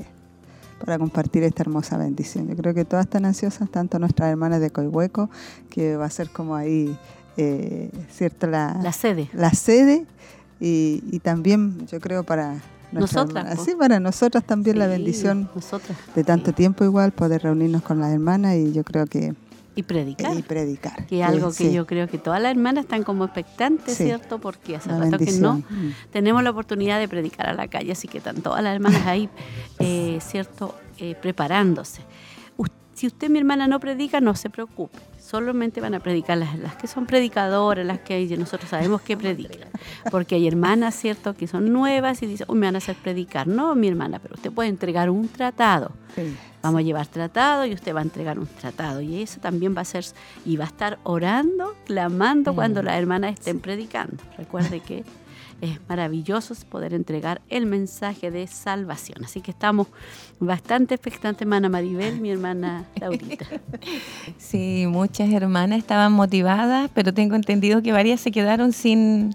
para 0.82 0.98
compartir 0.98 1.42
esta 1.42 1.62
hermosa 1.62 1.98
bendición. 1.98 2.48
Yo 2.48 2.56
creo 2.56 2.72
que 2.72 2.86
todas 2.86 3.04
están 3.04 3.26
ansiosas, 3.26 3.70
tanto 3.70 3.98
nuestras 3.98 4.30
hermanas 4.30 4.60
de 4.62 4.70
Coihueco, 4.70 5.28
que 5.68 5.96
va 5.96 6.06
a 6.06 6.10
ser 6.10 6.30
como 6.30 6.56
ahí, 6.56 6.96
eh, 7.36 7.90
¿cierto? 8.10 8.46
La, 8.46 8.78
La 8.82 8.92
sede. 8.92 9.28
la 9.34 9.50
sede 9.52 10.06
y, 10.58 11.02
y 11.12 11.18
también 11.18 11.86
yo 11.86 12.00
creo 12.00 12.24
para 12.24 12.56
Nosotras, 12.92 13.44
hermanas. 13.44 13.58
po. 13.58 13.64
Sí, 13.64 13.72
para 13.78 14.00
nosotras 14.00 14.44
también 14.44 14.78
la 14.78 14.86
bendición 14.86 15.48
Nosotras. 15.54 15.96
de 16.14 16.24
tanto 16.24 16.52
tiempo 16.52 16.84
igual, 16.84 17.12
poder 17.12 17.42
reunirnos 17.42 17.82
con 17.82 18.00
las 18.00 18.12
hermanas 18.12 18.56
y 18.56 18.72
yo 18.72 18.82
creo 18.84 19.06
que 19.06 19.34
Y 19.76 19.82
predicar. 19.84 20.36
y 20.36 20.42
predicar. 20.42 21.06
que 21.06 21.20
es 21.20 21.26
algo 21.26 21.52
que 21.52 21.72
yo 21.72 21.86
creo 21.86 22.08
que 22.08 22.18
todas 22.18 22.42
las 22.42 22.50
hermanas 22.50 22.84
están 22.84 23.02
como 23.04 23.24
expectantes, 23.24 23.96
Sí. 23.96 24.04
¿cierto? 24.04 24.38
Porque 24.40 24.76
hace 24.76 24.90
rato 24.90 25.18
que 25.18 25.32
no. 25.32 25.54
Mm. 25.58 25.92
tenemos 26.12 26.42
la 26.42 26.50
oportunidad 26.50 26.98
de 26.98 27.06
predicar 27.08 27.46
a 27.48 27.54
la 27.54 27.68
calle, 27.68 27.92
así 27.92 28.08
que 28.08 28.18
están 28.18 28.42
todas 28.42 28.62
las 28.62 28.74
hermanas 28.74 29.06
ahí, 29.06 29.28
eh, 29.78 30.18
¿cierto? 30.20 30.74
Eh, 30.98 31.14
preparándose. 31.20 32.02
Si 33.00 33.06
usted, 33.06 33.30
mi 33.30 33.38
hermana, 33.38 33.66
no 33.66 33.80
predica, 33.80 34.20
no 34.20 34.34
se 34.34 34.50
preocupe. 34.50 34.98
Solamente 35.18 35.80
van 35.80 35.94
a 35.94 36.00
predicar 36.00 36.36
las, 36.36 36.58
las 36.58 36.76
que 36.76 36.86
son 36.86 37.06
predicadoras, 37.06 37.86
las 37.86 38.00
que 38.00 38.26
nosotros 38.36 38.68
sabemos 38.68 39.00
que 39.00 39.16
predican. 39.16 39.70
Porque 40.10 40.34
hay 40.34 40.46
hermanas, 40.46 40.96
¿cierto?, 40.96 41.34
que 41.34 41.46
son 41.46 41.72
nuevas 41.72 42.22
y 42.22 42.26
dicen, 42.26 42.44
uy, 42.50 42.58
me 42.58 42.66
van 42.66 42.74
a 42.74 42.78
hacer 42.78 42.96
predicar. 42.96 43.46
No, 43.46 43.74
mi 43.74 43.88
hermana, 43.88 44.18
pero 44.18 44.34
usted 44.34 44.52
puede 44.52 44.68
entregar 44.68 45.08
un 45.08 45.28
tratado. 45.28 45.92
Sí. 46.14 46.36
Vamos 46.60 46.80
a 46.80 46.82
llevar 46.82 47.06
tratado 47.06 47.64
y 47.64 47.72
usted 47.72 47.94
va 47.94 48.00
a 48.00 48.02
entregar 48.02 48.38
un 48.38 48.46
tratado. 48.46 49.00
Y 49.00 49.22
eso 49.22 49.40
también 49.40 49.74
va 49.74 49.80
a 49.80 49.86
ser, 49.86 50.04
y 50.44 50.58
va 50.58 50.64
a 50.64 50.68
estar 50.68 50.98
orando, 51.02 51.74
clamando 51.86 52.54
cuando 52.54 52.82
Mm. 52.82 52.84
las 52.84 52.98
hermanas 52.98 53.32
estén 53.32 53.60
predicando. 53.60 54.22
Recuerde 54.36 54.80
que 54.80 55.04
es 55.60 55.78
maravilloso 55.88 56.54
poder 56.68 56.94
entregar 56.94 57.40
el 57.48 57.66
mensaje 57.66 58.30
de 58.30 58.46
salvación. 58.46 59.24
Así 59.24 59.40
que 59.40 59.50
estamos 59.50 59.88
bastante 60.38 60.94
expectantes, 60.94 61.42
hermana 61.42 61.68
Maribel, 61.68 62.20
mi 62.20 62.30
hermana 62.30 62.86
Laurita. 63.00 63.46
Sí, 64.38 64.86
muchas 64.88 65.30
hermanas 65.32 65.78
estaban 65.78 66.12
motivadas, 66.12 66.90
pero 66.94 67.12
tengo 67.12 67.36
entendido 67.36 67.82
que 67.82 67.92
varias 67.92 68.20
se 68.20 68.30
quedaron 68.30 68.72
sin, 68.72 69.34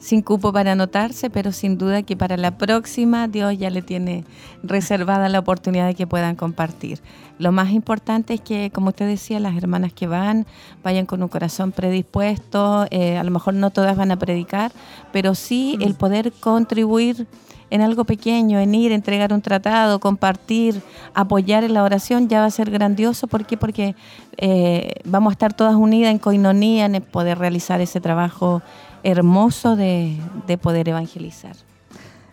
sin 0.00 0.22
cupo 0.22 0.52
para 0.52 0.72
anotarse, 0.72 1.30
pero 1.30 1.52
sin 1.52 1.78
duda 1.78 2.02
que 2.02 2.16
para 2.16 2.36
la 2.38 2.56
próxima 2.56 3.28
Dios 3.28 3.56
ya 3.58 3.70
le 3.70 3.82
tiene 3.82 4.24
reservada 4.62 5.28
la 5.28 5.38
oportunidad 5.38 5.86
de 5.86 5.94
que 5.94 6.06
puedan 6.06 6.36
compartir. 6.36 7.00
Lo 7.38 7.52
más 7.52 7.70
importante 7.70 8.34
es 8.34 8.40
que, 8.40 8.70
como 8.70 8.88
usted 8.88 9.06
decía, 9.06 9.38
las 9.40 9.56
hermanas 9.56 9.92
que 9.92 10.06
van 10.06 10.46
vayan 10.82 11.06
con 11.06 11.22
un 11.22 11.28
corazón 11.28 11.70
predispuesto, 11.72 12.86
eh, 12.90 13.18
a 13.18 13.24
lo 13.24 13.30
mejor 13.30 13.54
no 13.54 13.70
todas 13.70 13.96
van 13.96 14.10
a 14.10 14.16
predicar, 14.16 14.72
pero 15.12 15.34
sí 15.34 15.78
el 15.80 15.94
poder 15.94 16.32
contribuir 16.32 17.26
en 17.68 17.82
algo 17.82 18.04
pequeño, 18.04 18.58
en 18.58 18.74
ir, 18.74 18.92
entregar 18.92 19.32
un 19.32 19.42
tratado, 19.42 20.00
compartir, 20.00 20.82
apoyar 21.14 21.62
en 21.62 21.74
la 21.74 21.84
oración, 21.84 22.28
ya 22.28 22.40
va 22.40 22.46
a 22.46 22.50
ser 22.50 22.70
grandioso. 22.70 23.26
¿Por 23.26 23.46
qué? 23.46 23.56
Porque 23.56 23.94
eh, 24.38 24.94
vamos 25.04 25.30
a 25.30 25.32
estar 25.32 25.54
todas 25.54 25.76
unidas 25.76 26.10
en 26.10 26.18
coinonía, 26.18 26.86
en 26.86 27.00
poder 27.02 27.38
realizar 27.38 27.80
ese 27.80 28.00
trabajo 28.00 28.62
hermoso 29.02 29.76
de, 29.76 30.16
de 30.46 30.58
poder 30.58 30.88
evangelizar. 30.88 31.56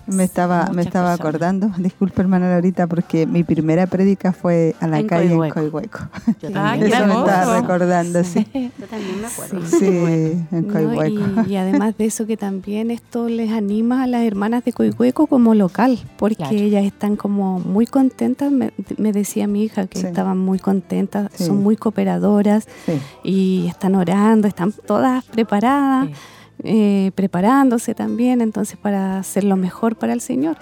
Me 0.10 0.24
estaba, 0.24 0.70
me 0.74 0.84
estaba 0.84 1.10
personas. 1.10 1.20
acordando, 1.20 1.70
disculpe 1.80 2.22
hermana 2.22 2.50
Laurita, 2.50 2.88
porque 2.88 3.26
mi 3.28 3.44
primera 3.44 3.88
prédica 3.88 4.32
fue 4.32 4.74
a 4.80 4.88
la 4.88 5.00
En 5.00 5.08
calle 5.08 5.28
Coihueco. 5.28 5.60
en 5.60 5.70
Coihueco. 5.70 6.00
Yo 6.42 6.50
también, 6.50 6.88
Eso 6.94 6.96
me 7.00 7.12
hermoso. 7.12 7.26
estaba 7.26 7.60
recordando, 7.60 8.24
sí. 8.24 8.48
yo 8.80 8.86
también 8.88 9.20
me 9.20 9.28
acuerdo. 9.28 9.66
Sí, 9.68 9.86
en 9.86 10.68
No, 10.68 10.74
Coihueco. 10.74 11.42
y, 11.46 11.52
y 11.52 11.56
además 11.58 11.98
de 11.98 12.06
eso 12.06 12.26
que 12.26 12.38
también 12.38 12.90
esto 12.90 13.28
les 13.28 13.52
anima 13.52 14.04
a 14.04 14.08
las 14.08 14.24
hermanas 14.24 14.64
de 14.64 14.72
Coihueco 14.72 15.28
como 15.28 15.54
local, 15.56 16.00
porque 16.18 16.36
Claro. 16.38 16.56
ellas 16.56 16.86
están 16.86 17.18
como 17.18 17.60
muy 17.60 17.86
contentas, 17.86 18.50
me, 18.50 18.72
me 18.98 19.12
decía 19.12 19.46
mi 19.46 19.66
hija 19.66 19.88
que 19.88 20.00
Sí. 20.00 20.06
estaban 20.08 20.38
muy 20.38 20.58
contentas, 20.60 21.32
Sí. 21.34 21.44
son 21.48 21.62
muy 21.62 21.76
cooperadoras 21.76 22.66
Sí. 22.86 22.94
y 23.26 23.68
están 23.68 23.94
orando, 23.96 24.48
están 24.48 24.72
todas 24.72 25.26
preparadas, 25.26 26.08
Sí. 26.08 26.14
Eh, 26.63 27.12
preparándose 27.15 27.93
también, 27.96 28.41
entonces 28.41 28.78
para 28.78 29.20
hacer 29.20 29.43
lo 29.43 29.56
mejor 29.56 29.96
para 29.96 30.13
el 30.13 30.22
Señor. 30.22 30.58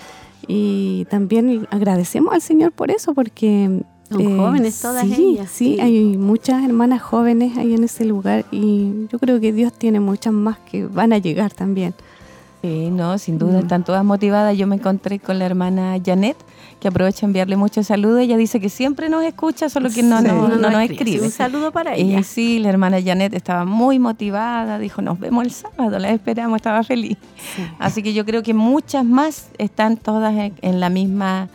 Y 0.47 1.05
también 1.09 1.67
agradecemos 1.71 2.33
al 2.33 2.41
Señor 2.41 2.71
por 2.71 2.91
eso, 2.91 3.13
porque... 3.13 3.81
Son 4.07 4.37
jóvenes 4.37 4.79
todas 4.81 5.03
Eh, 5.03 5.15
sí, 5.15 5.23
ellas, 5.33 5.49
Sí, 5.49 5.75
sí. 5.75 5.81
hay 5.81 6.15
muchas 6.15 6.63
hermanas 6.63 7.01
jóvenes 7.01 7.57
ahí 7.57 7.73
en 7.73 7.83
ese 7.83 8.05
lugar 8.05 8.45
y 8.51 9.07
yo 9.11 9.17
creo 9.17 9.39
que 9.39 9.51
Dios 9.51 9.73
tiene 9.73 9.99
muchas 9.99 10.31
más 10.31 10.59
que 10.59 10.85
van 10.85 11.11
a 11.11 11.17
llegar 11.17 11.51
también. 11.51 11.95
Sí, 12.65 12.89
no, 12.89 13.17
sin 13.19 13.37
duda 13.37 13.57
Mm. 13.59 13.61
están 13.61 13.83
todas 13.83 14.03
motivadas. 14.03 14.57
Yo 14.57 14.65
me 14.65 14.75
encontré 14.77 15.19
con 15.19 15.37
la 15.37 15.45
hermana 15.45 15.97
Janet, 16.03 16.35
que 16.79 16.87
aprovecho 16.87 17.25
a 17.25 17.27
enviarle 17.27 17.57
muchos 17.57 17.85
saludos. 17.87 18.21
Ella 18.21 18.37
dice 18.37 18.59
que 18.59 18.69
siempre 18.69 19.07
nos 19.07 19.23
escucha, 19.23 19.69
solo 19.69 19.89
que 19.91 20.01
no, 20.01 20.19
Sí. 20.19 20.27
no, 20.27 20.47
no 20.47 20.57
nos 20.57 20.71
nos 20.71 20.81
escribe. 20.81 20.93
escribe. 21.03 21.25
Un 21.25 21.31
saludo 21.31 21.71
para 21.71 21.95
Y 21.95 22.13
ella. 22.13 22.23
sí, 22.23 22.57
la 22.57 22.69
hermana 22.69 22.97
Janet 23.03 23.35
estaba 23.35 23.65
muy 23.65 23.99
motivada, 23.99 24.79
dijo, 24.79 25.03
nos 25.03 25.19
vemos 25.19 25.43
el 25.45 25.51
sábado, 25.51 25.99
la 25.99 26.09
esperamos, 26.09 26.55
estaba 26.55 26.83
feliz. 26.83 27.17
Así 27.77 28.01
que 28.01 28.13
yo 28.15 28.25
creo 28.25 28.41
que 28.41 28.55
muchas 28.55 29.05
más 29.05 29.49
están 29.59 29.97
todas 29.97 30.33
en, 30.35 30.53
en 30.63 30.79
la 30.79 30.89
misma 30.89 31.49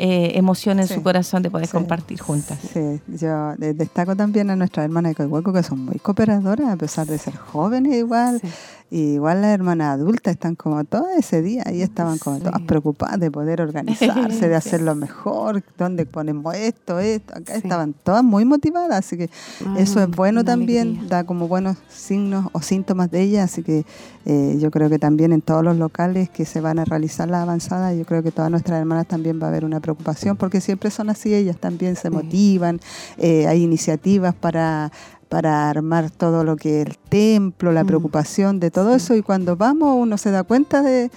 eh, 0.00 0.38
emoción 0.38 0.78
en 0.78 0.86
Sí. 0.86 0.94
su 0.94 1.02
corazón 1.02 1.42
de 1.42 1.50
poder 1.50 1.66
Sí. 1.66 1.72
compartir 1.72 2.20
juntas. 2.20 2.56
Sí, 2.72 3.00
yo 3.08 3.52
eh, 3.60 3.74
destaco 3.74 4.14
también 4.14 4.48
a 4.48 4.54
nuestras 4.54 4.84
hermanas 4.84 5.10
de 5.10 5.16
Coihueco 5.16 5.52
que 5.52 5.64
son 5.64 5.84
muy 5.84 5.98
cooperadoras, 5.98 6.68
a 6.68 6.76
pesar 6.76 7.04
de 7.08 7.18
ser 7.18 7.34
jóvenes 7.36 7.96
igual. 7.96 8.38
Sí. 8.40 8.48
Y 8.90 9.14
igual 9.14 9.42
las 9.42 9.50
hermanas 9.52 9.94
adultas 10.00 10.32
están 10.32 10.54
como 10.54 10.82
todo 10.84 11.06
ese 11.18 11.42
día 11.42 11.62
y 11.72 11.82
estaban 11.82 12.16
como 12.18 12.36
Sí. 12.38 12.42
todas 12.44 12.62
preocupadas 12.62 13.20
de 13.20 13.30
poder 13.30 13.60
organizarse, 13.60 14.48
de 14.48 14.54
hacerlo 14.56 14.94
mejor, 14.94 15.62
dónde 15.76 16.06
ponemos 16.06 16.54
esto, 16.54 16.98
esto. 16.98 17.34
Acá 17.36 17.52
Sí. 17.54 17.60
estaban 17.64 17.92
todas 18.02 18.24
muy 18.24 18.44
motivadas, 18.46 18.98
así 19.00 19.16
que 19.18 19.28
Ah, 19.66 19.74
eso 19.78 20.00
es 20.00 20.08
bueno 20.10 20.42
también, 20.44 20.88
alegría. 20.88 21.08
da 21.08 21.24
como 21.24 21.48
buenos 21.48 21.76
signos 21.90 22.46
o 22.52 22.62
síntomas 22.62 23.10
de 23.10 23.20
ellas, 23.22 23.52
así 23.52 23.62
que 23.62 23.84
eh, 24.24 24.56
yo 24.60 24.70
creo 24.70 24.88
que 24.88 24.98
también 24.98 25.32
en 25.32 25.40
todos 25.42 25.62
los 25.64 25.76
locales 25.76 26.28
que 26.30 26.44
se 26.46 26.60
van 26.60 26.78
a 26.78 26.84
realizar 26.84 27.28
la 27.28 27.42
avanzada, 27.42 27.92
yo 27.94 28.04
creo 28.06 28.22
que 28.22 28.30
todas 28.30 28.50
nuestras 28.50 28.78
hermanas 28.80 29.06
también 29.06 29.38
va 29.40 29.46
a 29.46 29.48
haber 29.50 29.64
una 29.66 29.80
preocupación, 29.80 30.36
porque 30.36 30.60
siempre 30.62 30.90
son 30.90 31.10
así, 31.10 31.34
ellas 31.34 31.58
también 31.58 31.94
se 31.96 32.08
Sí. 32.08 32.10
motivan, 32.14 32.80
eh, 33.18 33.46
hay 33.46 33.62
iniciativas 33.62 34.34
para 34.34 34.90
para 35.28 35.68
armar 35.70 36.10
todo 36.10 36.44
lo 36.44 36.56
que 36.56 36.80
es 36.82 36.86
el 36.88 36.98
templo, 36.98 37.72
la 37.72 37.84
Mm. 37.84 37.86
preocupación 37.88 38.60
de 38.60 38.70
todo 38.70 38.94
eso 38.94 39.14
y 39.14 39.22
cuando 39.22 39.56
vamos 39.56 39.96
uno 39.98 40.16
se 40.18 40.30
da 40.30 40.42
cuenta 40.42 40.82
de, 40.82 41.10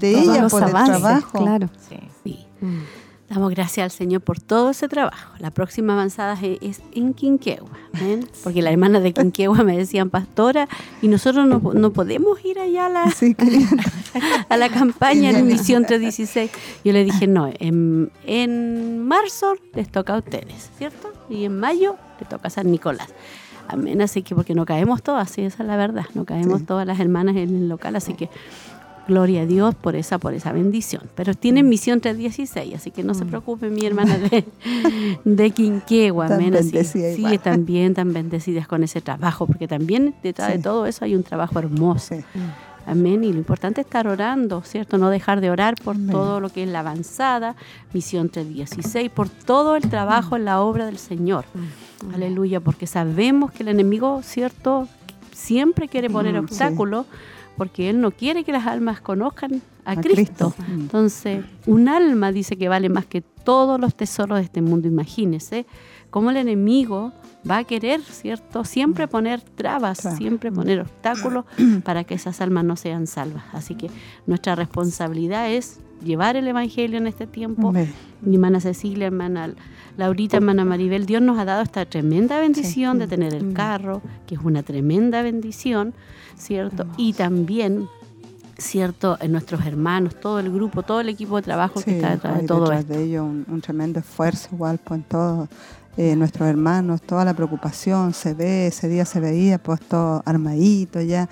los 0.00 0.50
por 0.52 0.62
el 0.62 0.68
avances, 0.70 1.00
trabajo. 1.00 1.38
Claro. 1.38 1.68
Sí. 1.88 1.96
Sí. 2.24 2.46
Mm. 2.60 2.78
Damos 3.30 3.50
gracias 3.50 3.84
al 3.84 3.90
Señor 3.90 4.22
por 4.22 4.40
todo 4.40 4.70
ese 4.70 4.88
trabajo. 4.88 5.34
La 5.38 5.50
próxima 5.50 5.92
avanzada 5.92 6.38
es, 6.62 6.80
en 6.94 7.12
Quinquegua, 7.12 7.68
¿ven? 8.00 8.26
porque 8.42 8.62
las 8.62 8.72
hermanas 8.72 9.02
de 9.02 9.12
Quinquegua 9.12 9.62
me 9.64 9.76
decían 9.76 10.08
pastora 10.08 10.66
y 11.02 11.08
nosotros 11.08 11.46
no, 11.46 11.60
no 11.74 11.90
podemos 11.92 12.42
ir 12.42 12.58
allá 12.58 12.86
a 12.86 12.88
la, 12.88 13.10
Sí, 13.14 13.36
a 14.48 14.56
la 14.56 14.70
campaña 14.70 15.28
en 15.28 15.46
Misión 15.46 15.84
316. 15.84 16.50
Yo 16.84 16.92
le 16.94 17.04
dije, 17.04 17.26
no, 17.26 17.50
en, 17.58 18.10
en 18.24 19.06
marzo 19.06 19.56
les 19.74 19.90
toca 19.92 20.14
a 20.14 20.18
ustedes, 20.20 20.70
¿cierto? 20.78 21.12
Y 21.28 21.44
en 21.44 21.60
mayo 21.60 21.96
le 22.18 22.24
toca 22.24 22.48
a 22.48 22.50
San 22.50 22.70
Nicolás. 22.70 23.08
Amén, 23.68 24.00
así 24.02 24.22
que 24.22 24.34
porque 24.34 24.54
no 24.54 24.64
caemos 24.64 25.02
todas, 25.02 25.30
sí, 25.30 25.42
esa 25.42 25.62
es 25.62 25.68
la 25.68 25.76
verdad, 25.76 26.06
no 26.14 26.24
caemos 26.24 26.60
Sí. 26.60 26.64
todas 26.66 26.86
las 26.86 26.98
hermanas 27.00 27.36
en 27.36 27.54
el 27.54 27.68
local, 27.68 27.94
así 27.96 28.14
que 28.14 28.28
gloria 29.06 29.42
a 29.42 29.46
Dios 29.46 29.74
por 29.74 29.94
esa, 29.96 30.18
por 30.18 30.34
esa 30.34 30.52
bendición. 30.52 31.02
Pero 31.14 31.32
tienen 31.34 31.64
Mm. 31.66 31.68
misión 31.68 32.00
316, 32.00 32.74
así 32.74 32.90
que 32.90 33.02
no 33.02 33.14
se 33.14 33.24
preocupe 33.24 33.70
mi 33.70 33.84
hermana 33.86 34.18
de, 34.18 34.44
de 35.24 35.50
Quinquegua, 35.50 36.28
Tan 36.28 36.40
amén. 36.40 36.56
así- 36.56 36.84
sí, 36.84 37.38
también 37.38 37.94
tan 37.94 38.12
bendecidas 38.12 38.66
con 38.68 38.82
ese 38.84 39.00
trabajo, 39.00 39.46
porque 39.46 39.66
también 39.68 40.14
detrás 40.22 40.48
de 40.52 40.58
todo 40.58 40.84
eso 40.86 41.04
hay 41.04 41.14
un 41.14 41.22
trabajo 41.22 41.58
hermoso. 41.58 42.14
sí. 42.16 42.24
Amén. 42.86 43.22
Y 43.22 43.32
lo 43.32 43.38
importante 43.38 43.82
es 43.82 43.86
estar 43.86 44.08
orando, 44.08 44.62
¿cierto? 44.62 44.96
No 44.96 45.10
dejar 45.10 45.42
de 45.42 45.50
orar 45.50 45.74
por 45.84 45.96
Amén. 45.96 46.10
todo 46.10 46.40
lo 46.40 46.48
que 46.48 46.62
es 46.62 46.68
la 46.70 46.80
avanzada, 46.80 47.54
misión 47.92 48.30
316, 48.30 49.10
por 49.10 49.28
todo 49.28 49.76
el 49.76 49.82
trabajo 49.90 50.36
en 50.36 50.46
la 50.46 50.62
obra 50.62 50.86
del 50.86 50.96
Señor. 50.96 51.44
Aleluya, 52.14 52.60
porque 52.60 52.86
sabemos 52.86 53.50
que 53.52 53.62
el 53.62 53.68
enemigo, 53.68 54.20
¿cierto? 54.22 54.88
Siempre 55.32 55.88
quiere 55.88 56.08
poner 56.10 56.32
Mm, 56.34 56.36
sí. 56.36 56.40
obstáculos 56.44 57.06
porque 57.56 57.90
él 57.90 58.00
no 58.00 58.10
quiere 58.12 58.44
que 58.44 58.52
las 58.52 58.66
almas 58.66 59.00
conozcan 59.00 59.60
a, 59.84 59.92
A 59.92 59.96
Cristo. 59.96 60.14
Cristo. 60.14 60.54
Mm. 60.68 60.80
Entonces, 60.80 61.44
un 61.66 61.88
alma 61.88 62.30
dice 62.32 62.56
que 62.56 62.68
vale 62.68 62.88
más 62.88 63.06
que 63.06 63.20
todos 63.22 63.80
los 63.80 63.94
tesoros 63.96 64.38
de 64.38 64.44
este 64.44 64.62
mundo. 64.62 64.86
Imagínese 64.88 65.66
cómo 66.10 66.30
el 66.30 66.36
enemigo 66.36 67.12
va 67.48 67.58
a 67.58 67.64
querer, 67.64 68.00
¿cierto? 68.02 68.64
Siempre 68.64 69.08
poner 69.08 69.40
trabas, 69.40 69.98
siempre 70.16 70.52
poner 70.52 70.80
obstáculos 70.80 71.44
para 71.84 72.04
que 72.04 72.14
esas 72.14 72.40
almas 72.40 72.64
no 72.64 72.76
sean 72.76 73.06
salvas. 73.06 73.44
Así 73.52 73.74
que 73.74 73.90
nuestra 74.26 74.54
responsabilidad 74.54 75.50
es 75.50 75.80
llevar 76.04 76.36
el 76.36 76.46
Evangelio 76.46 76.98
en 76.98 77.06
este 77.06 77.26
tiempo. 77.26 77.72
Mi 78.20 78.34
hermana 78.34 78.60
Cecilia, 78.60 79.06
hermana 79.06 79.50
Laurita, 79.98 80.36
hermana 80.36 80.64
Maribel, 80.64 81.06
Dios 81.06 81.20
nos 81.20 81.38
ha 81.38 81.44
dado 81.44 81.62
esta 81.62 81.84
tremenda 81.84 82.38
bendición 82.38 82.98
de 83.00 83.08
tener 83.08 83.34
el 83.34 83.46
Mm. 83.46 83.52
carro, 83.52 84.00
que 84.26 84.36
es 84.36 84.40
una 84.42 84.62
tremenda 84.62 85.22
bendición, 85.22 85.92
¿cierto? 86.36 86.86
Y 86.96 87.14
también, 87.14 87.88
¿cierto? 88.56 89.18
En 89.20 89.32
nuestros 89.32 89.66
hermanos, 89.66 90.14
todo 90.20 90.38
el 90.38 90.52
grupo, 90.52 90.84
todo 90.84 91.00
el 91.00 91.08
equipo 91.08 91.34
de 91.36 91.42
trabajo 91.42 91.82
que 91.82 91.96
está 91.96 92.10
detrás 92.10 92.40
de 92.40 92.46
todo 92.46 92.60
detrás 92.60 92.80
esto. 92.82 92.92
de 92.94 93.02
ello 93.04 93.24
un, 93.24 93.44
un 93.48 93.60
tremendo 93.60 93.98
esfuerzo 93.98 94.48
igual 94.52 94.78
pues 94.82 94.98
en 95.00 95.04
todos 95.04 95.48
eh, 95.96 96.14
nuestros 96.14 96.48
hermanos, 96.48 97.02
toda 97.02 97.24
la 97.24 97.34
preocupación 97.34 98.14
se 98.14 98.32
ve, 98.34 98.68
ese 98.68 98.88
día 98.88 99.04
se 99.04 99.18
veía 99.18 99.58
pues 99.58 99.80
todo 99.80 100.22
armadito 100.24 101.00
ya. 101.00 101.28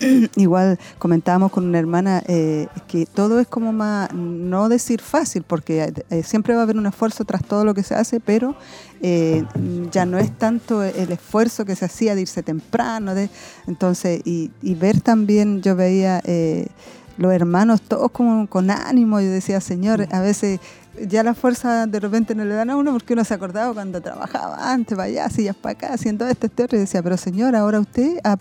igual 0.36 0.78
comentábamos 0.98 1.50
con 1.50 1.64
una 1.66 1.78
hermana 1.78 2.22
eh, 2.26 2.68
que 2.86 3.06
todo 3.06 3.40
es 3.40 3.46
como 3.46 3.72
más, 3.72 4.12
no 4.14 4.68
decir 4.68 5.00
fácil, 5.00 5.42
porque 5.42 5.92
eh, 6.10 6.22
siempre 6.22 6.54
va 6.54 6.60
a 6.60 6.62
haber 6.64 6.76
un 6.76 6.86
esfuerzo 6.86 7.24
tras 7.24 7.44
todo 7.44 7.64
lo 7.64 7.74
que 7.74 7.82
se 7.82 7.94
hace, 7.94 8.20
pero 8.20 8.54
eh, 9.02 9.44
ya 9.90 10.06
no 10.06 10.18
es 10.18 10.36
tanto 10.36 10.82
el 10.82 11.12
esfuerzo 11.12 11.64
que 11.64 11.76
se 11.76 11.84
hacía 11.84 12.14
de 12.14 12.22
irse 12.22 12.42
temprano, 12.42 13.14
de, 13.14 13.30
entonces, 13.66 14.20
y, 14.24 14.50
y 14.62 14.74
ver 14.74 15.00
también, 15.00 15.62
yo 15.62 15.76
veía 15.76 16.22
los 17.16 17.32
hermanos 17.32 17.82
todos 17.82 18.10
como 18.12 18.46
con 18.48 18.70
ánimo, 18.70 19.20
yo 19.20 19.28
decía, 19.30 19.60
Señor, 19.60 20.06
a 20.12 20.20
veces 20.20 20.60
ya 21.06 21.22
la 21.22 21.34
fuerza 21.34 21.86
de 21.86 22.00
repente 22.00 22.34
no 22.34 22.44
le 22.44 22.54
dan 22.54 22.70
a 22.70 22.76
uno 22.76 22.92
porque 22.92 23.12
uno 23.12 23.24
se 23.24 23.34
acordaba 23.34 23.74
cuando 23.74 24.00
trabajaba 24.00 24.72
antes, 24.72 24.96
para 24.96 25.08
allá, 25.08 25.28
sillas 25.28 25.56
para 25.56 25.72
acá, 25.72 25.94
haciendo 25.94 26.26
esto, 26.26 26.46
este 26.46 26.62
otro, 26.62 26.76
y 26.76 26.80
decía, 26.80 27.02
pero 27.02 27.16
Señor, 27.16 27.56
ahora 27.56 27.80
usted 27.80 28.18
ha- 28.24 28.38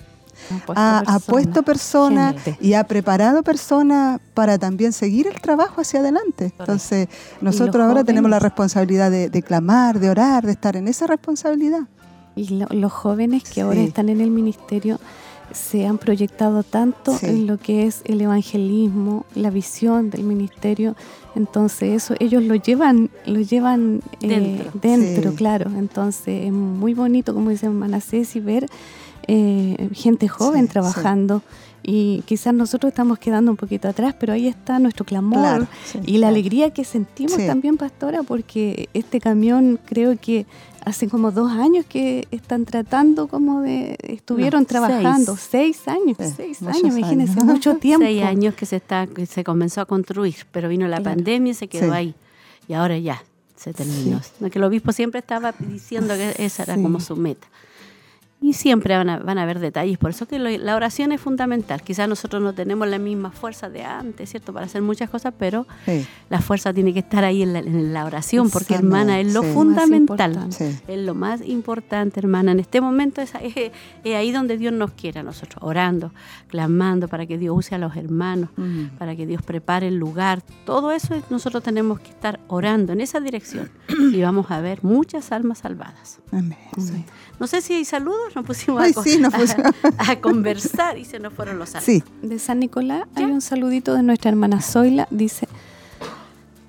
Ha, 0.75 0.99
ha 0.99 1.01
personas, 1.03 1.23
puesto 1.25 1.63
personas 1.63 2.35
y 2.61 2.73
ha 2.73 2.83
preparado 2.85 3.43
personas 3.43 4.19
para 4.33 4.57
también 4.57 4.93
seguir 4.93 5.27
el 5.27 5.39
trabajo 5.41 5.81
hacia 5.81 5.99
adelante. 5.99 6.53
Entonces, 6.59 7.07
nosotros 7.41 7.83
ahora 7.85 8.03
tenemos 8.03 8.29
la 8.29 8.37
jóvenes. 8.37 8.51
responsabilidad 8.51 9.11
de, 9.11 9.29
de 9.29 9.41
clamar, 9.43 9.99
de 9.99 10.09
orar, 10.09 10.45
de 10.45 10.51
estar 10.51 10.75
en 10.75 10.87
esa 10.87 11.07
responsabilidad. 11.07 11.81
Y 12.35 12.49
lo- 12.49 12.67
los 12.69 12.91
jóvenes 12.93 13.43
que 13.43 13.61
ahora 13.61 13.79
Sí. 13.81 13.87
están 13.87 14.09
en 14.09 14.21
el 14.21 14.29
ministerio 14.31 14.99
se 15.53 15.87
han 15.87 15.97
proyectado 15.97 16.61
tanto 16.61 17.17
Sí. 17.17 17.25
en 17.25 17.47
lo 17.47 17.57
que 17.57 17.87
es 17.87 18.01
el 18.05 18.19
evangelismo, 18.21 19.25
la 19.33 19.49
visión 19.49 20.09
del 20.09 20.23
ministerio. 20.23 20.95
Entonces 21.35 22.03
eso 22.03 22.15
ellos 22.19 22.43
lo 22.43 22.55
llevan, 22.55 23.09
lo 23.25 23.39
llevan 23.39 24.01
eh, 24.21 24.27
Dentro. 24.27 24.71
dentro, 24.81 25.31
Sí. 25.31 25.37
claro. 25.37 25.71
Entonces 25.77 26.45
es 26.45 26.51
muy 26.51 26.93
bonito, 26.93 27.33
como 27.33 27.49
dice 27.49 27.67
hermana 27.67 28.01
Ceci, 28.01 28.39
ver 28.39 28.67
eh, 29.27 29.89
gente 29.93 30.27
joven 30.27 30.61
Sí, 30.61 30.67
sí. 30.67 30.71
trabajando. 30.73 31.41
Y 31.83 32.21
quizás 32.25 32.53
nosotros 32.53 32.91
estamos 32.91 33.17
quedando 33.17 33.49
un 33.51 33.55
poquito 33.57 33.87
atrás, 33.87 34.13
pero 34.19 34.33
ahí 34.33 34.47
está 34.47 34.77
nuestro 34.79 35.05
clamor 35.05 35.39
Claro, 35.39 35.67
sí. 35.85 35.99
y 36.05 36.17
la 36.17 36.27
alegría 36.27 36.71
que 36.71 36.83
sentimos 36.83 37.33
Sí. 37.33 37.47
también, 37.47 37.77
pastora, 37.77 38.23
porque 38.23 38.89
este 38.93 39.21
camión 39.21 39.79
creo 39.85 40.17
que 40.19 40.45
hace 40.83 41.07
como 41.07 41.31
dos 41.31 41.51
años 41.51 41.85
que 41.87 42.27
están 42.31 42.65
tratando 42.65 43.27
como 43.27 43.61
de, 43.61 43.95
estuvieron 44.03 44.61
No, 44.63 44.67
trabajando, 44.67 45.37
seis, 45.37 45.87
años, 45.87 46.17
Sí, 46.19 46.33
seis 46.35 46.61
años, 46.63 46.97
imagínense, 46.97 47.33
años. 47.39 47.45
mucho 47.45 47.75
tiempo. 47.79 48.05
Seis 48.05 48.23
años 48.23 48.53
que 48.55 48.65
se, 48.65 48.77
está, 48.77 49.07
que 49.07 49.25
se 49.25 49.43
comenzó 49.45 49.79
a 49.81 49.85
construir, 49.85 50.35
pero 50.51 50.67
vino 50.67 50.87
la 50.87 50.97
Claro. 50.97 51.15
pandemia 51.15 51.51
y 51.51 51.53
se 51.53 51.67
quedó 51.69 51.91
Sí. 51.91 51.95
ahí. 51.97 52.15
Y 52.67 52.73
ahora 52.73 52.97
ya 52.97 53.23
se 53.55 53.73
terminó. 53.73 54.19
No, 54.41 54.49
Que 54.49 54.59
el 54.59 54.63
obispo 54.65 54.91
siempre 54.91 55.19
estaba 55.19 55.53
diciendo 55.57 56.15
que 56.15 56.35
esa 56.43 56.63
era 56.63 56.75
Sí. 56.75 56.81
como 56.81 56.99
su 56.99 57.15
meta. 57.15 57.47
Y 58.39 58.53
siempre 58.53 58.95
van 58.95 59.09
a, 59.09 59.17
van 59.17 59.39
a 59.39 59.43
haber 59.43 59.57
detalles, 59.59 59.97
por 59.97 60.11
eso 60.11 60.27
que 60.27 60.37
lo- 60.37 60.49
la 60.63 60.75
oración 60.75 61.11
es 61.11 61.19
fundamental. 61.19 61.81
Quizás 61.81 62.07
nosotros 62.07 62.39
no 62.41 62.53
tenemos 62.53 62.87
la 62.87 62.99
misma 62.99 63.31
fuerza 63.31 63.67
de 63.67 63.83
antes, 63.83 64.29
¿cierto? 64.29 64.53
Para 64.53 64.67
hacer 64.67 64.83
muchas 64.83 65.09
cosas, 65.09 65.33
pero 65.39 65.65
Sí, 65.87 66.05
la 66.29 66.39
fuerza 66.39 66.71
tiene 66.71 66.93
que 66.93 66.99
estar 66.99 67.25
ahí 67.25 67.41
en 67.41 67.53
la, 67.53 67.59
en 67.59 67.93
la 67.93 68.05
oración, 68.05 68.51
porque 68.51 68.75
hermana, 68.75 69.19
es 69.19 69.33
lo 69.33 69.41
sí. 69.41 69.49
fundamental. 69.53 70.53
Sí. 70.53 70.65
Es 70.87 70.99
lo 70.99 71.15
más 71.15 71.41
importante, 71.41 72.19
hermana. 72.19 72.51
En 72.51 72.59
este 72.59 72.79
momento 72.79 73.21
es, 73.21 73.33
es- 73.41 73.71
es 74.03 74.15
ahí 74.15 74.31
donde 74.31 74.57
Dios 74.57 74.71
nos 74.71 74.91
quiere 74.91 75.21
a 75.21 75.23
nosotros, 75.23 75.57
orando, 75.63 76.11
clamando 76.47 77.07
para 77.07 77.25
que 77.25 77.39
Dios 77.39 77.57
use 77.57 77.73
a 77.73 77.79
los 77.79 77.95
hermanos, 77.95 78.51
Mm. 78.55 78.97
para 78.99 79.15
que 79.15 79.25
Dios 79.25 79.41
prepare 79.41 79.87
el 79.87 79.95
lugar. 79.97 80.43
Todo 80.63 80.91
eso 80.91 81.15
es- 81.15 81.23
nosotros 81.31 81.63
tenemos 81.63 81.99
que 81.99 82.09
estar 82.11 82.39
orando 82.47 82.93
en 82.93 83.01
esa 83.01 83.19
dirección 83.19 83.71
y 84.13 84.21
vamos 84.21 84.51
a 84.51 84.61
ver 84.61 84.83
muchas 84.83 85.31
almas 85.31 85.57
salvadas. 85.57 86.19
Amén. 86.31 86.57
No 87.39 87.45
sé 87.47 87.61
si 87.61 87.73
hay 87.73 87.85
saludos, 87.85 88.35
nos 88.35 88.45
pusimos 88.45 88.81
Ay, 88.81 88.91
a, 88.91 88.93
co- 88.93 89.03
sí, 89.03 89.17
nos 89.19 89.33
pusimos. 89.33 89.71
a- 89.83 90.11
a 90.11 90.19
conversar 90.21 90.97
y 90.97 91.05
se 91.05 91.19
nos 91.19 91.33
fueron 91.33 91.59
los 91.59 91.69
saludos. 91.69 91.85
Sí, 91.85 92.03
De 92.21 92.39
San 92.39 92.59
Nicolás 92.59 93.03
hay 93.15 93.25
un 93.25 93.41
saludito 93.41 93.93
de 93.93 94.03
nuestra 94.03 94.29
hermana 94.29 94.59
Zoila, 94.61 95.07
dice, 95.11 95.47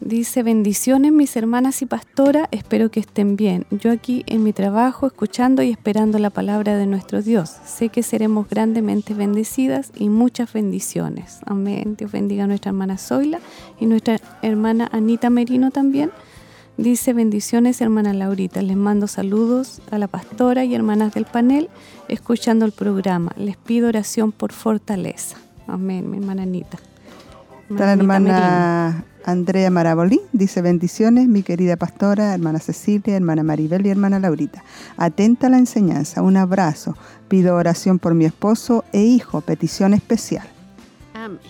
dice 0.00 0.42
bendiciones 0.42 1.10
mis 1.12 1.36
hermanas 1.36 1.80
y 1.82 1.86
pastora, 1.86 2.48
espero 2.50 2.90
que 2.90 3.00
estén 3.00 3.36
bien. 3.36 3.66
Yo 3.70 3.90
aquí 3.90 4.24
en 4.26 4.42
mi 4.42 4.52
trabajo 4.52 5.06
escuchando 5.06 5.62
y 5.62 5.70
esperando 5.70 6.18
la 6.18 6.30
palabra 6.30 6.76
de 6.76 6.86
nuestro 6.86 7.22
Dios. 7.22 7.50
Sé 7.66 7.88
que 7.88 8.02
seremos 8.02 8.48
grandemente 8.48 9.14
bendecidas 9.14 9.90
y 9.96 10.08
muchas 10.08 10.52
bendiciones. 10.52 11.38
Amén. 11.46 11.96
Dios 11.98 12.12
bendiga 12.12 12.44
a 12.44 12.46
nuestra 12.46 12.70
hermana 12.70 12.98
Zoila 12.98 13.40
y 13.80 13.86
nuestra 13.86 14.18
hermana 14.42 14.88
Anita 14.92 15.30
Merino 15.30 15.70
también. 15.70 16.10
Dice 16.78 17.12
bendiciones 17.12 17.80
hermana 17.80 18.14
Laurita, 18.14 18.62
les 18.62 18.76
mando 18.76 19.08
saludos 19.08 19.82
a 19.90 19.98
la 19.98 20.06
pastora 20.06 20.64
y 20.64 20.76
hermanas 20.76 21.12
del 21.12 21.24
panel 21.24 21.68
escuchando 22.06 22.64
el 22.64 22.70
programa. 22.70 23.32
Les 23.36 23.56
pido 23.56 23.88
oración 23.88 24.30
por 24.30 24.52
fortaleza. 24.52 25.36
Amén, 25.66 26.08
mi 26.08 26.18
hermana 26.18 26.44
Anita. 26.44 26.78
está 27.68 27.84
la 27.84 27.92
hermana 27.94 29.04
Andrea 29.24 29.70
Marabolí, 29.70 30.20
dice 30.32 30.62
bendiciones, 30.62 31.26
mi 31.26 31.42
querida 31.42 31.76
pastora, 31.76 32.32
hermana 32.32 32.60
Cecilia, 32.60 33.16
hermana 33.16 33.42
Maribel 33.42 33.84
y 33.84 33.90
hermana 33.90 34.20
Laurita. 34.20 34.62
Atenta 34.96 35.48
a 35.48 35.50
la 35.50 35.58
enseñanza, 35.58 36.22
un 36.22 36.36
abrazo. 36.36 36.96
Pido 37.26 37.56
oración 37.56 37.98
por 37.98 38.14
mi 38.14 38.24
esposo 38.24 38.84
e 38.92 39.02
hijo, 39.02 39.40
petición 39.40 39.94
especial. 39.94 40.46
Amén. 41.12 41.40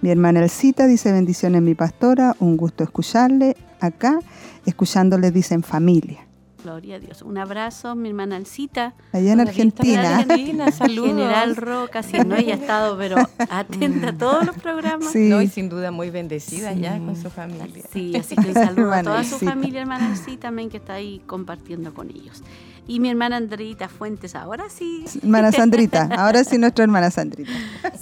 Mi 0.00 0.10
hermana 0.10 0.40
Elcita 0.40 0.86
dice 0.86 1.10
bendiciones 1.10 1.62
mi 1.62 1.74
pastora, 1.74 2.36
un 2.38 2.56
gusto 2.56 2.84
escucharle 2.84 3.56
acá, 3.80 4.18
escuchándole 4.66 5.30
dicen 5.30 5.62
familia. 5.62 6.20
Gloria 6.62 6.96
a 6.96 6.98
Dios. 6.98 7.22
Un 7.22 7.38
abrazo, 7.38 7.94
mi 7.94 8.08
hermana 8.08 8.34
Alcita. 8.34 8.94
Allá 9.12 9.34
en 9.34 9.40
Argentina. 9.40 10.18
Argentina, 10.18 10.72
saludos. 10.72 11.10
General 11.10 11.54
Roca, 11.54 12.02
si 12.02 12.18
no 12.18 12.34
ella 12.34 12.54
ha 12.54 12.56
estado, 12.56 12.98
pero 12.98 13.16
atenta 13.50 14.08
a 14.08 14.18
todos 14.18 14.44
los 14.44 14.56
programas. 14.56 15.12
Sí. 15.12 15.28
No, 15.28 15.40
y 15.40 15.46
sin 15.46 15.68
duda 15.68 15.92
muy 15.92 16.10
bendecida 16.10 16.74
Sí. 16.74 16.80
ya 16.80 16.98
con 16.98 17.14
su 17.14 17.30
familia. 17.30 17.84
Sí, 17.92 18.16
así 18.16 18.34
que 18.34 18.48
un 18.48 18.54
saludo 18.54 18.92
a 18.92 19.02
toda 19.04 19.22
su 19.22 19.38
familia, 19.38 19.82
hermana 19.82 20.16
sí, 20.16 20.36
también 20.36 20.68
que 20.68 20.78
está 20.78 20.94
ahí 20.94 21.22
compartiendo 21.26 21.94
con 21.94 22.10
ellos. 22.10 22.42
Y 22.88 22.98
mi 23.00 23.10
hermana 23.10 23.36
Andreita 23.36 23.88
Fuentes, 23.88 24.34
ahora 24.36 24.68
sí, 24.68 25.04
Hermana 25.22 25.50
Sandrita, 25.52 26.08
ahora 26.16 26.42
sí 26.44 26.56
nuestra 26.58 26.84
hermana 26.84 27.10
Sandrita. 27.12 27.50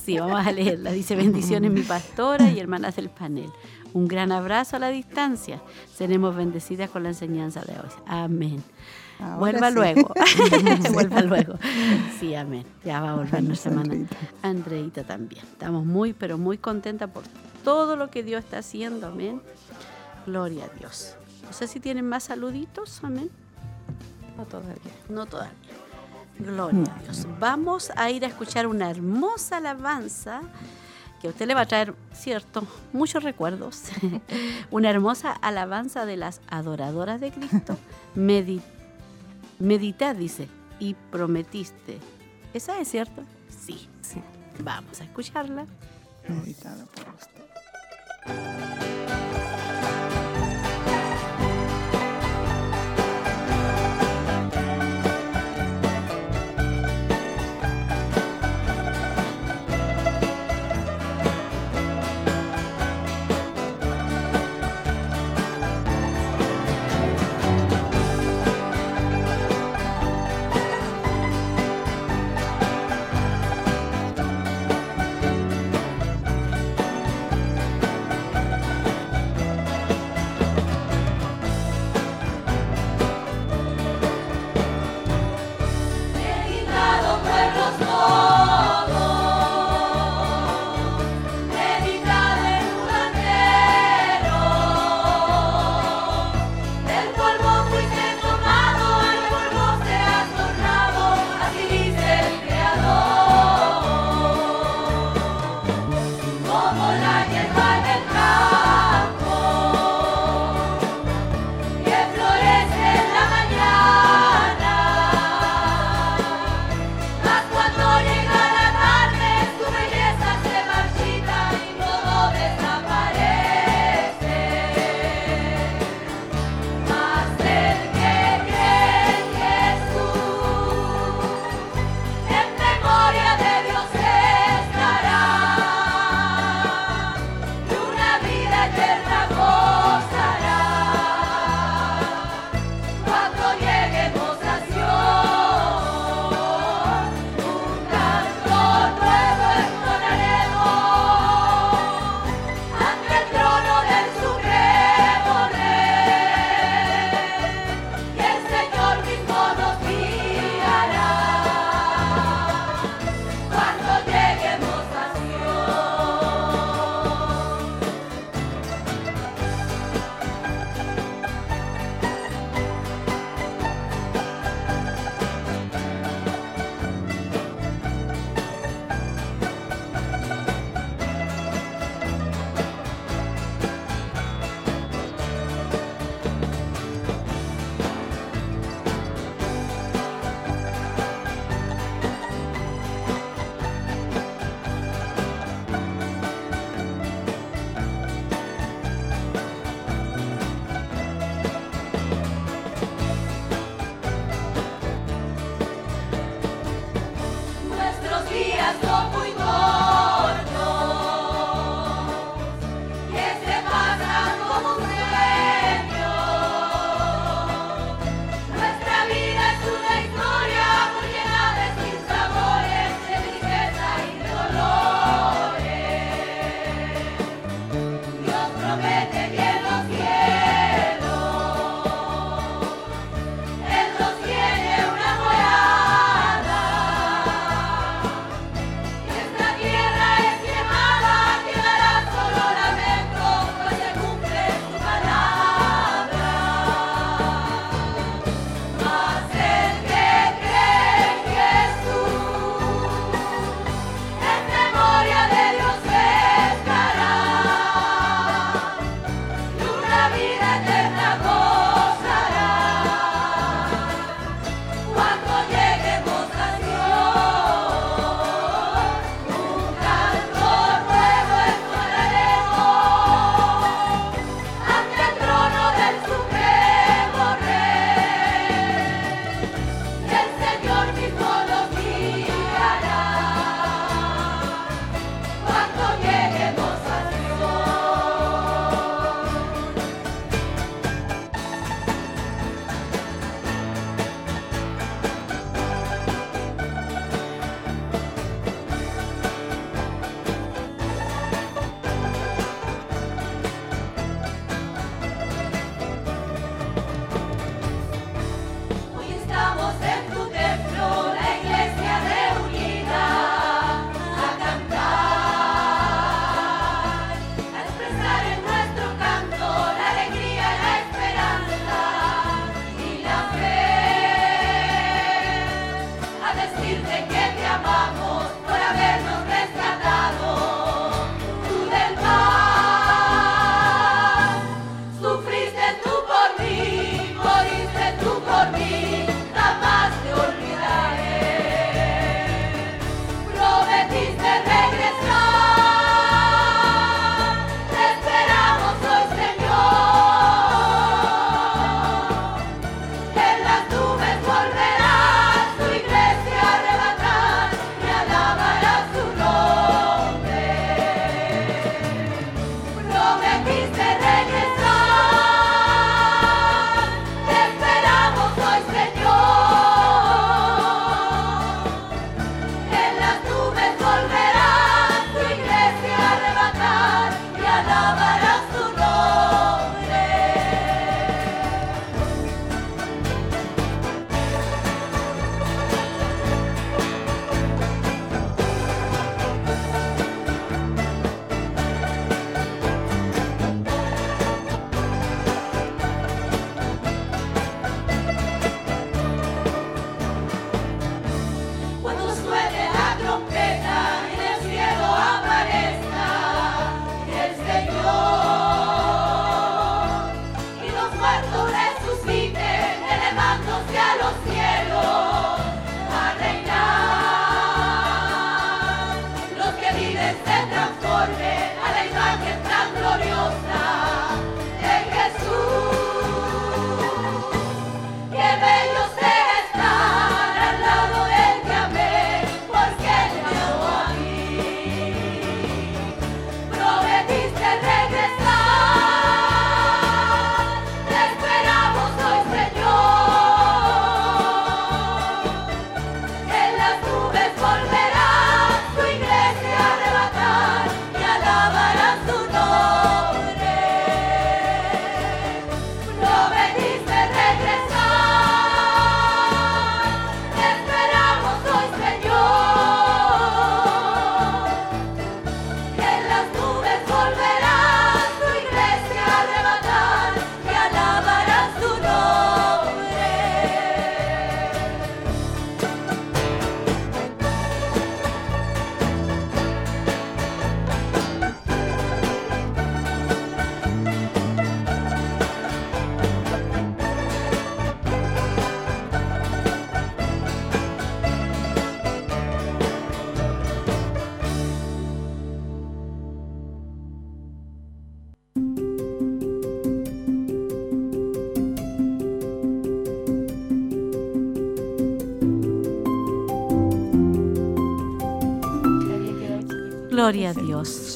sí, 0.04 0.18
vamos 0.18 0.46
a 0.46 0.52
leerla. 0.52 0.90
Dice, 0.92 1.16
bendiciones 1.16 1.70
mi 1.70 1.82
pastora 1.82 2.50
y 2.50 2.60
hermanas 2.60 2.96
del 2.96 3.08
panel. 3.10 3.50
Un 3.94 4.08
gran 4.08 4.32
abrazo 4.32 4.76
a 4.76 4.78
la 4.80 4.88
distancia. 4.88 5.62
Seremos 5.94 6.34
bendecidas 6.34 6.90
con 6.90 7.04
la 7.04 7.10
enseñanza 7.10 7.60
de 7.62 7.74
hoy. 7.74 7.90
Amén. 8.06 8.62
Ahora 9.20 9.36
Vuelva 9.36 9.68
sí. 9.68 9.74
luego. 9.76 10.14
Vuelva 10.92 11.22
luego. 11.22 11.54
Sí, 12.18 12.34
amén. 12.34 12.66
Ya 12.84 13.00
va 13.00 13.12
a 13.12 13.14
volver 13.14 13.44
nuestra 13.44 13.70
hermana. 13.70 14.06
Andreita 14.42 15.04
también. 15.04 15.44
Estamos 15.44 15.86
muy, 15.86 16.12
pero 16.12 16.38
muy 16.38 16.58
contentas 16.58 17.08
por 17.08 17.22
todo 17.62 17.94
lo 17.94 18.10
que 18.10 18.24
Dios 18.24 18.42
está 18.42 18.58
haciendo. 18.58 19.06
Amén. 19.06 19.40
Gloria 20.26 20.64
a 20.64 20.78
Dios. 20.78 21.14
No 21.44 21.52
sé 21.52 21.68
si 21.68 21.78
tienen 21.78 22.08
más 22.08 22.24
saluditos. 22.24 22.98
Amén. 23.04 23.30
No 24.36 24.44
todavía. 24.44 24.92
No 25.08 25.26
todavía. 25.26 25.54
Gloria 26.40 26.92
a 26.98 27.02
Dios. 27.04 27.28
Vamos 27.38 27.92
a 27.94 28.10
ir 28.10 28.24
a 28.24 28.28
escuchar 28.28 28.66
una 28.66 28.90
hermosa 28.90 29.58
alabanza 29.58 30.42
que 31.24 31.28
a 31.28 31.30
usted 31.30 31.46
le 31.46 31.54
va 31.54 31.62
a 31.62 31.66
traer, 31.66 31.94
cierto, 32.12 32.66
muchos 32.92 33.22
recuerdos. 33.24 33.84
una 34.70 34.90
hermosa 34.90 35.32
alabanza 35.32 36.04
de 36.04 36.18
las 36.18 36.42
adoradoras 36.48 37.18
de 37.18 37.30
Cristo. 37.30 37.78
Medi- 38.14 38.60
meditad, 39.58 40.14
dice, 40.16 40.48
y 40.78 40.92
prometiste. 41.10 41.98
¿Esa 42.52 42.78
es 42.78 42.88
cierto? 42.88 43.22
Sí. 43.48 43.88
Sí. 44.02 44.20
Vamos 44.58 45.00
a 45.00 45.04
escucharla. 45.04 45.64
Meditado 46.28 46.84
por 46.88 47.04
usted. 47.14 47.44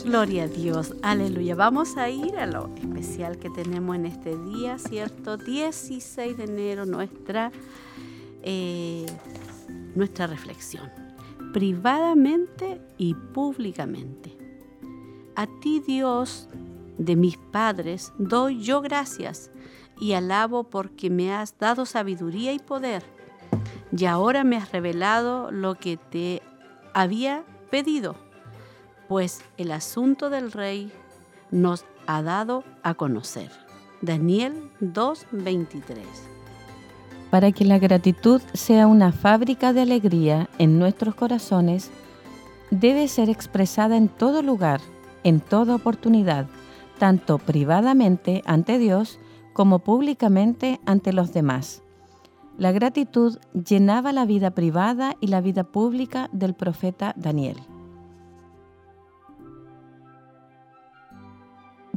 Gloria 0.09 0.45
a 0.45 0.49
Dios, 0.49 0.95
aleluya. 1.03 1.55
Vamos 1.55 1.99
a 1.99 2.09
ir 2.09 2.39
a 2.39 2.47
lo 2.47 2.75
especial 2.77 3.39
que 3.39 3.51
tenemos 3.51 3.95
en 3.95 4.07
este 4.07 4.39
día, 4.39 4.79
¿cierto? 4.79 5.37
16 5.37 6.35
de 6.35 6.45
enero, 6.45 6.87
nuestra, 6.87 7.53
eh, 8.43 9.05
nuestra 9.95 10.27
reflexión, 10.27 10.91
privadamente 11.53 12.81
y 12.97 13.13
públicamente. 13.13 14.35
A 15.37 15.47
ti 15.61 15.83
Dios 15.87 16.49
de 16.97 17.15
mis 17.15 17.37
padres 17.37 18.15
doy 18.17 18.63
yo 18.63 18.81
gracias 18.81 19.51
y 20.01 20.15
alabo 20.15 20.65
porque 20.65 21.11
me 21.11 21.35
has 21.35 21.59
dado 21.59 21.85
sabiduría 21.85 22.55
y 22.55 22.59
poder. 22.59 23.03
Y 23.95 24.07
ahora 24.07 24.43
me 24.43 24.57
has 24.57 24.73
revelado 24.73 25.51
lo 25.51 25.75
que 25.75 25.99
te 25.99 26.41
había 26.95 27.45
pedido 27.71 28.28
pues 29.09 29.43
el 29.57 29.73
asunto 29.73 30.31
del 30.31 30.53
rey 30.53 30.93
nos 31.51 31.85
ha 32.07 32.23
dado 32.23 32.65
a 32.83 32.95
conocer. 32.95 33.51
Daniel 34.03 34.71
2:23. 34.81 36.05
Para 37.31 37.53
que 37.53 37.65
la 37.65 37.79
gratitud 37.79 38.41
sea 38.55 38.87
una 38.87 39.13
fábrica 39.13 39.73
de 39.73 39.83
alegría 39.83 40.49
en 40.59 40.79
nuestros 40.79 41.15
corazones, 41.15 41.91
debe 42.71 43.09
ser 43.09 43.29
expresada 43.29 43.97
en 43.97 44.09
todo 44.09 44.43
lugar, 44.43 44.81
en 45.25 45.41
toda 45.41 45.75
oportunidad, 45.75 46.47
tanto 46.99 47.39
privadamente 47.39 48.43
ante 48.47 48.79
Dios 48.79 49.19
como 49.53 49.81
públicamente 49.81 50.81
ante 50.87 51.13
los 51.13 51.33
demás. 51.33 51.83
La 52.57 52.73
gratitud 52.73 53.39
llenaba 53.53 54.13
la 54.13 54.25
vida 54.25 54.51
privada 54.51 55.17
y 55.21 55.29
la 55.29 55.41
vida 55.41 55.65
pública 55.65 56.29
del 56.33 56.55
profeta 56.55 57.15
Daniel. 57.17 57.57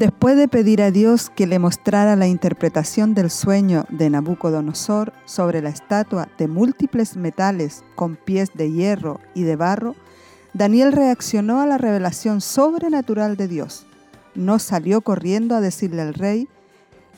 Después 0.01 0.35
de 0.35 0.47
pedir 0.47 0.81
a 0.81 0.89
Dios 0.89 1.29
que 1.29 1.45
le 1.45 1.59
mostrara 1.59 2.15
la 2.15 2.25
interpretación 2.25 3.13
del 3.13 3.29
sueño 3.29 3.85
de 3.89 4.09
Nabucodonosor 4.09 5.13
sobre 5.25 5.61
la 5.61 5.69
estatua 5.69 6.27
de 6.39 6.47
múltiples 6.47 7.15
metales 7.15 7.83
con 7.93 8.15
pies 8.15 8.49
de 8.55 8.71
hierro 8.71 9.19
y 9.35 9.43
de 9.43 9.55
barro, 9.55 9.93
Daniel 10.55 10.91
reaccionó 10.91 11.61
a 11.61 11.67
la 11.67 11.77
revelación 11.77 12.41
sobrenatural 12.41 13.37
de 13.37 13.47
Dios. 13.47 13.85
No 14.33 14.57
salió 14.57 15.01
corriendo 15.01 15.53
a 15.53 15.61
decirle 15.61 16.01
al 16.01 16.15
rey 16.15 16.47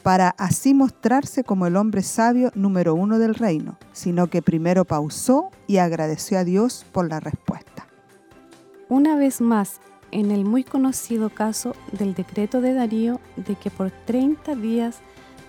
para 0.04 0.36
así 0.38 0.74
mostrarse 0.74 1.46
como 1.46 1.68
el 1.68 1.78
hombre 1.78 2.04
sabio 2.04 2.52
número 2.54 2.96
uno 2.96 3.18
del 3.18 3.34
reino, 3.34 3.78
sino 3.94 4.28
que 4.28 4.42
primero 4.42 4.84
pausó 4.84 5.52
y 5.68 5.78
agradeció 5.78 6.38
a 6.38 6.44
Dios 6.44 6.86
por 6.92 7.08
la 7.08 7.22
respuesta. 7.22 7.88
Una 8.90 9.16
vez 9.16 9.40
más, 9.40 9.80
en 10.14 10.30
el 10.30 10.46
muy 10.46 10.64
conocido 10.64 11.32
caso 11.32 11.76
del 11.92 12.14
decreto 12.14 12.62
de 12.62 12.76
Darío 12.76 13.20
de 13.36 13.56
que 13.56 13.72
por 13.72 13.90
30 13.90 14.56
días 14.56 15.02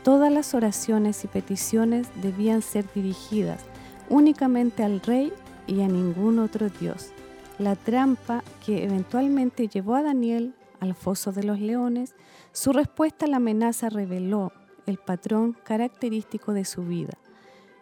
todas 0.03 0.33
las 0.33 0.55
oraciones 0.55 1.23
y 1.25 1.29
peticiones 1.29 2.09
debían 2.23 2.63
ser 2.63 2.87
dirigidas 2.95 3.63
únicamente 4.09 4.83
al 4.83 5.01
rey 5.01 5.33
y 5.67 5.83
a 5.83 5.89
ningún 5.89 6.39
otro 6.39 6.71
dios. 6.71 7.13
La 7.59 7.77
trampa 7.77 8.43
que 8.65 8.85
eventualmente 8.85 9.69
llevó 9.69 9.97
a 9.97 10.03
Daniel 10.03 10.55
al 10.81 10.95
foso 10.95 11.31
de 11.31 11.45
los 11.45 11.61
leones, 11.61 12.15
su 12.53 12.73
respuesta 12.73 13.27
a 13.27 13.29
la 13.29 13.37
amenaza 13.37 13.91
reveló 13.91 14.51
el 14.87 14.97
patrón 14.97 15.57
característico 15.63 16.55
de 16.55 16.65
su 16.65 16.85
vida. 16.85 17.19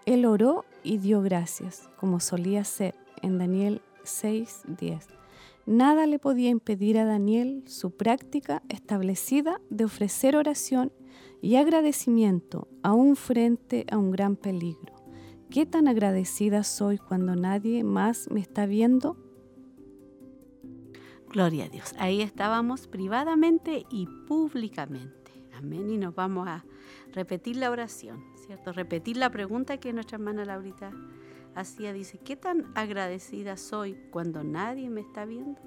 Él 0.04 0.26
oró 0.26 0.64
y 0.82 0.98
dio 0.98 1.22
gracias, 1.22 1.88
como 1.96 2.18
solía 2.18 2.64
ser 2.64 2.96
en 3.22 3.38
Daniel 3.38 3.82
6:10. 4.04 5.21
Nada 5.66 6.06
le 6.06 6.18
podía 6.18 6.50
impedir 6.50 6.98
a 6.98 7.04
Daniel 7.04 7.62
su 7.66 7.92
práctica 7.92 8.62
establecida 8.68 9.60
de 9.70 9.84
ofrecer 9.84 10.36
oración 10.36 10.92
y 11.40 11.56
agradecimiento 11.56 12.68
aún 12.82 13.14
frente 13.16 13.86
a 13.90 13.98
un 13.98 14.10
gran 14.10 14.36
peligro. 14.36 14.94
¿Qué 15.50 15.66
tan 15.66 15.86
agradecida 15.86 16.64
soy 16.64 16.98
cuando 16.98 17.36
nadie 17.36 17.84
más 17.84 18.30
me 18.30 18.40
está 18.40 18.66
viendo? 18.66 19.16
Gloria 21.28 21.64
a 21.64 21.68
Dios. 21.68 21.94
Ahí 21.98 22.22
estábamos 22.22 22.88
privadamente 22.88 23.84
y 23.90 24.06
públicamente. 24.26 25.32
Amén. 25.54 25.90
Y 25.90 25.98
nos 25.98 26.14
vamos 26.14 26.48
a 26.48 26.64
repetir 27.12 27.56
la 27.56 27.70
oración, 27.70 28.24
¿cierto? 28.46 28.72
Repetir 28.72 29.16
la 29.16 29.30
pregunta 29.30 29.78
que 29.78 29.92
nuestra 29.92 30.16
hermana 30.16 30.44
Laurita 30.44 30.92
hacía, 31.54 31.92
dice, 31.92 32.18
¿qué 32.18 32.36
tan 32.36 32.66
agradecida 32.74 33.56
soy 33.56 33.94
cuando 34.10 34.42
nadie 34.44 34.88
me 34.90 35.00
está 35.00 35.24
viendo? 35.24 35.58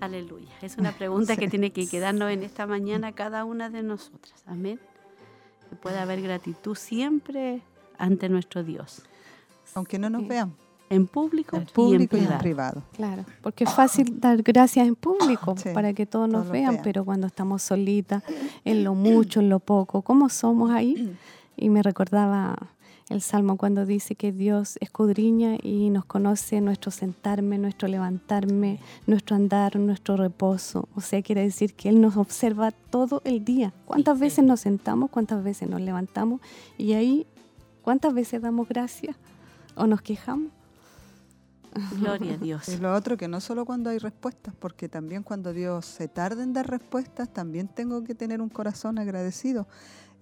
Aleluya. 0.00 0.48
Es 0.62 0.78
una 0.78 0.92
pregunta 0.92 1.36
que 1.36 1.48
tiene 1.48 1.70
que 1.70 1.86
quedarnos 1.86 2.30
en 2.30 2.42
esta 2.42 2.66
mañana 2.66 3.12
cada 3.12 3.44
una 3.44 3.68
de 3.68 3.82
nosotras. 3.82 4.42
Amén. 4.46 4.80
Que 5.68 5.76
pueda 5.76 6.02
haber 6.02 6.22
gratitud 6.22 6.74
siempre 6.76 7.60
ante 7.98 8.28
nuestro 8.28 8.62
Dios. 8.64 9.02
Aunque 9.74 9.98
no 9.98 10.08
nos 10.08 10.22
Sí. 10.22 10.28
vean, 10.28 10.52
En 10.88 11.06
público, 11.08 11.56
en 11.56 11.62
y 11.62 11.66
en 11.66 11.72
público 11.74 12.16
y 12.16 12.20
en 12.20 12.26
privado. 12.26 12.38
privado. 12.40 12.82
Claro, 12.92 13.24
porque 13.42 13.64
es 13.64 13.74
fácil 13.74 14.20
dar 14.20 14.40
gracias 14.42 14.86
en 14.86 14.94
público 14.94 15.56
Sí, 15.58 15.70
para 15.74 15.92
que 15.92 16.06
todos 16.06 16.28
nos 16.28 16.42
todos 16.42 16.52
vean, 16.52 16.74
vean. 16.74 16.84
pero 16.84 17.04
cuando 17.04 17.26
estamos 17.26 17.60
solitas, 17.62 18.22
en 18.64 18.84
lo 18.84 18.94
mucho, 18.94 19.40
en 19.40 19.48
lo 19.50 19.58
poco, 19.58 20.02
¿cómo 20.02 20.28
somos 20.28 20.70
ahí? 20.70 21.16
Y 21.58 21.70
me 21.70 21.82
recordaba 21.82 22.54
el 23.08 23.22
Salmo 23.22 23.56
cuando 23.56 23.86
dice 23.86 24.16
que 24.16 24.32
Dios 24.32 24.78
escudriña 24.80 25.58
y 25.62 25.90
nos 25.90 26.04
conoce 26.04 26.60
nuestro 26.60 26.90
sentarme, 26.90 27.56
nuestro 27.56 27.86
levantarme, 27.86 28.80
nuestro 29.06 29.36
andar, 29.36 29.76
nuestro 29.76 30.16
reposo. 30.16 30.88
O 30.96 31.00
sea, 31.00 31.22
quiere 31.22 31.42
decir 31.42 31.74
que 31.74 31.88
Él 31.88 32.00
nos 32.00 32.16
observa 32.16 32.72
todo 32.72 33.22
el 33.24 33.44
día. 33.44 33.72
¿Cuántas 33.84 34.18
veces 34.18 34.44
nos 34.44 34.60
sentamos? 34.60 35.10
¿Cuántas 35.10 35.44
veces 35.44 35.68
nos 35.68 35.80
levantamos? 35.80 36.40
Y 36.78 36.94
ahí, 36.94 37.26
¿cuántas 37.82 38.12
veces 38.12 38.42
damos 38.42 38.68
gracias? 38.68 39.16
¿O 39.76 39.86
nos 39.86 40.02
quejamos? 40.02 40.50
Gloria 42.00 42.34
a 42.34 42.38
Dios. 42.38 42.68
Y 42.68 42.78
lo 42.78 42.92
otro 42.92 43.16
que 43.16 43.28
no 43.28 43.40
solo 43.40 43.64
cuando 43.64 43.90
hay 43.90 43.98
respuestas, 43.98 44.54
porque 44.58 44.88
también 44.88 45.22
cuando 45.22 45.52
Dios 45.52 45.86
se 45.86 46.08
tarda 46.08 46.42
en 46.42 46.52
dar 46.52 46.68
respuestas, 46.68 47.32
también 47.32 47.68
tengo 47.68 48.02
que 48.02 48.14
tener 48.14 48.40
un 48.40 48.48
corazón 48.48 48.98
agradecido. 48.98 49.68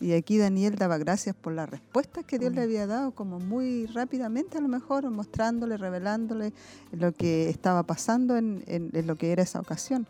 Y 0.01 0.12
aquí 0.12 0.36
Daniel 0.38 0.74
daba 0.76 0.99
gracias 0.99 1.34
por 1.34 1.53
las 1.55 1.68
respuestas 1.70 2.24
que 2.24 2.38
Dios 2.38 2.53
le 2.53 2.62
había 2.62 2.86
dado, 2.86 3.12
como 3.12 3.38
muy 3.38 3.86
rápidamente 3.86 4.59
a 4.59 4.61
lo 4.61 4.68
mejor, 4.68 5.09
mostrándole, 5.11 5.76
revelándole 5.76 6.53
lo 6.92 7.12
que 7.12 7.49
estaba 7.49 7.84
pasando 7.84 8.36
en, 8.36 8.62
en- 8.66 8.90
en 8.92 9.07
lo 9.07 9.16
que 9.16 9.32
era 9.32 9.42
esa 9.42 9.61
ocasión. 9.61 10.07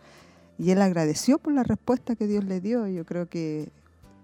Y 0.58 0.70
él 0.70 0.80
agradeció 0.82 1.38
por 1.38 1.52
la 1.52 1.62
respuesta 1.64 2.16
que 2.16 2.26
Dios 2.26 2.44
le 2.44 2.60
dio. 2.60 2.86
Yo 2.88 3.04
creo 3.04 3.28
que 3.28 3.68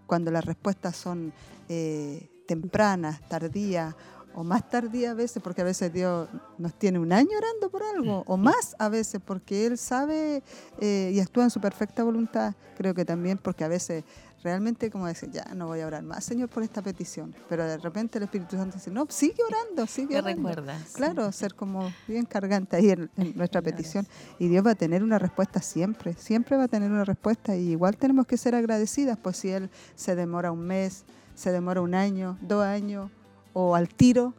cuando 0.07 0.31
las 0.31 0.45
respuestas 0.45 0.97
son 0.97 1.33
eh, 1.69 2.29
tempranas, 2.47 3.21
tardías 3.29 3.95
o 4.35 4.45
más 4.45 4.69
tardías 4.69 5.13
a 5.13 5.15
veces, 5.15 5.43
porque 5.43 5.63
a 5.63 5.65
veces 5.65 5.93
Dios 5.93 6.29
nos 6.59 6.75
tiene 6.75 6.99
un 6.99 7.13
año 7.13 7.31
orando 7.37 7.71
por 7.71 7.83
algo, 7.83 8.25
o 8.27 8.37
más 8.37 8.77
a 8.79 8.89
veces, 8.89 9.21
porque 9.25 9.67
Él 9.67 9.79
sabe 9.79 10.43
eh, 10.81 11.11
y 11.15 11.21
actúa 11.21 11.45
en 11.45 11.51
su 11.51 11.61
perfecta 11.61 12.03
voluntad. 12.05 12.55
Creo 12.77 12.95
que 12.95 13.05
también 13.05 13.39
porque 13.39 13.65
a 13.65 13.69
veces 13.69 14.05
realmente 14.43 14.91
como 14.91 15.07
decir, 15.07 15.31
ya 15.31 15.45
no 15.55 15.67
voy 15.67 15.81
a 15.81 15.87
orar 15.87 16.03
más, 16.03 16.25
Señor, 16.25 16.49
por 16.49 16.63
esta 16.63 16.83
petición. 16.83 17.35
Pero 17.49 17.67
de 17.67 17.77
repente 17.79 18.19
el 18.19 18.25
Espíritu 18.25 18.57
Santo 18.57 18.77
dice, 18.77 18.91
no, 18.91 19.07
sigue 19.09 19.43
orando, 19.47 19.87
sigue 19.87 20.15
Me 20.15 20.21
orando. 20.21 20.49
recuerdas. 20.49 20.93
Claro, 20.93 21.31
ser 21.33 21.55
como 21.55 21.93
bien 22.09 22.25
cargante 22.25 22.77
ahí 22.77 22.91
en, 22.91 23.11
en 23.17 23.37
nuestra 23.37 23.61
petición. 23.63 24.07
Y 24.39 24.49
Dios 24.49 24.65
va 24.65 24.73
a 24.73 24.75
tener 24.75 25.03
una 25.03 25.19
respuesta 25.19 25.61
siempre, 25.61 26.15
siempre 26.15 26.57
va 26.57 26.65
a 26.65 26.69
tener 26.69 26.91
una 26.91 27.05
respuesta. 27.05 27.57
Y 27.57 27.71
igual 27.71 27.97
tenemos 27.97 28.27
que 28.27 28.37
ser 28.37 28.55
agradecidas, 28.55 29.19
pues 29.19 29.37
si 29.37 29.51
Él 29.51 29.71
se 29.95 30.15
demora 30.15 30.53
un 30.53 30.61
mes, 30.61 31.05
se 31.35 31.53
demora 31.53 31.81
un 31.81 31.95
año, 31.95 32.39
dos 32.41 32.65
años 32.65 33.11
o 33.53 33.75
al 33.75 33.89
tiro, 33.89 34.35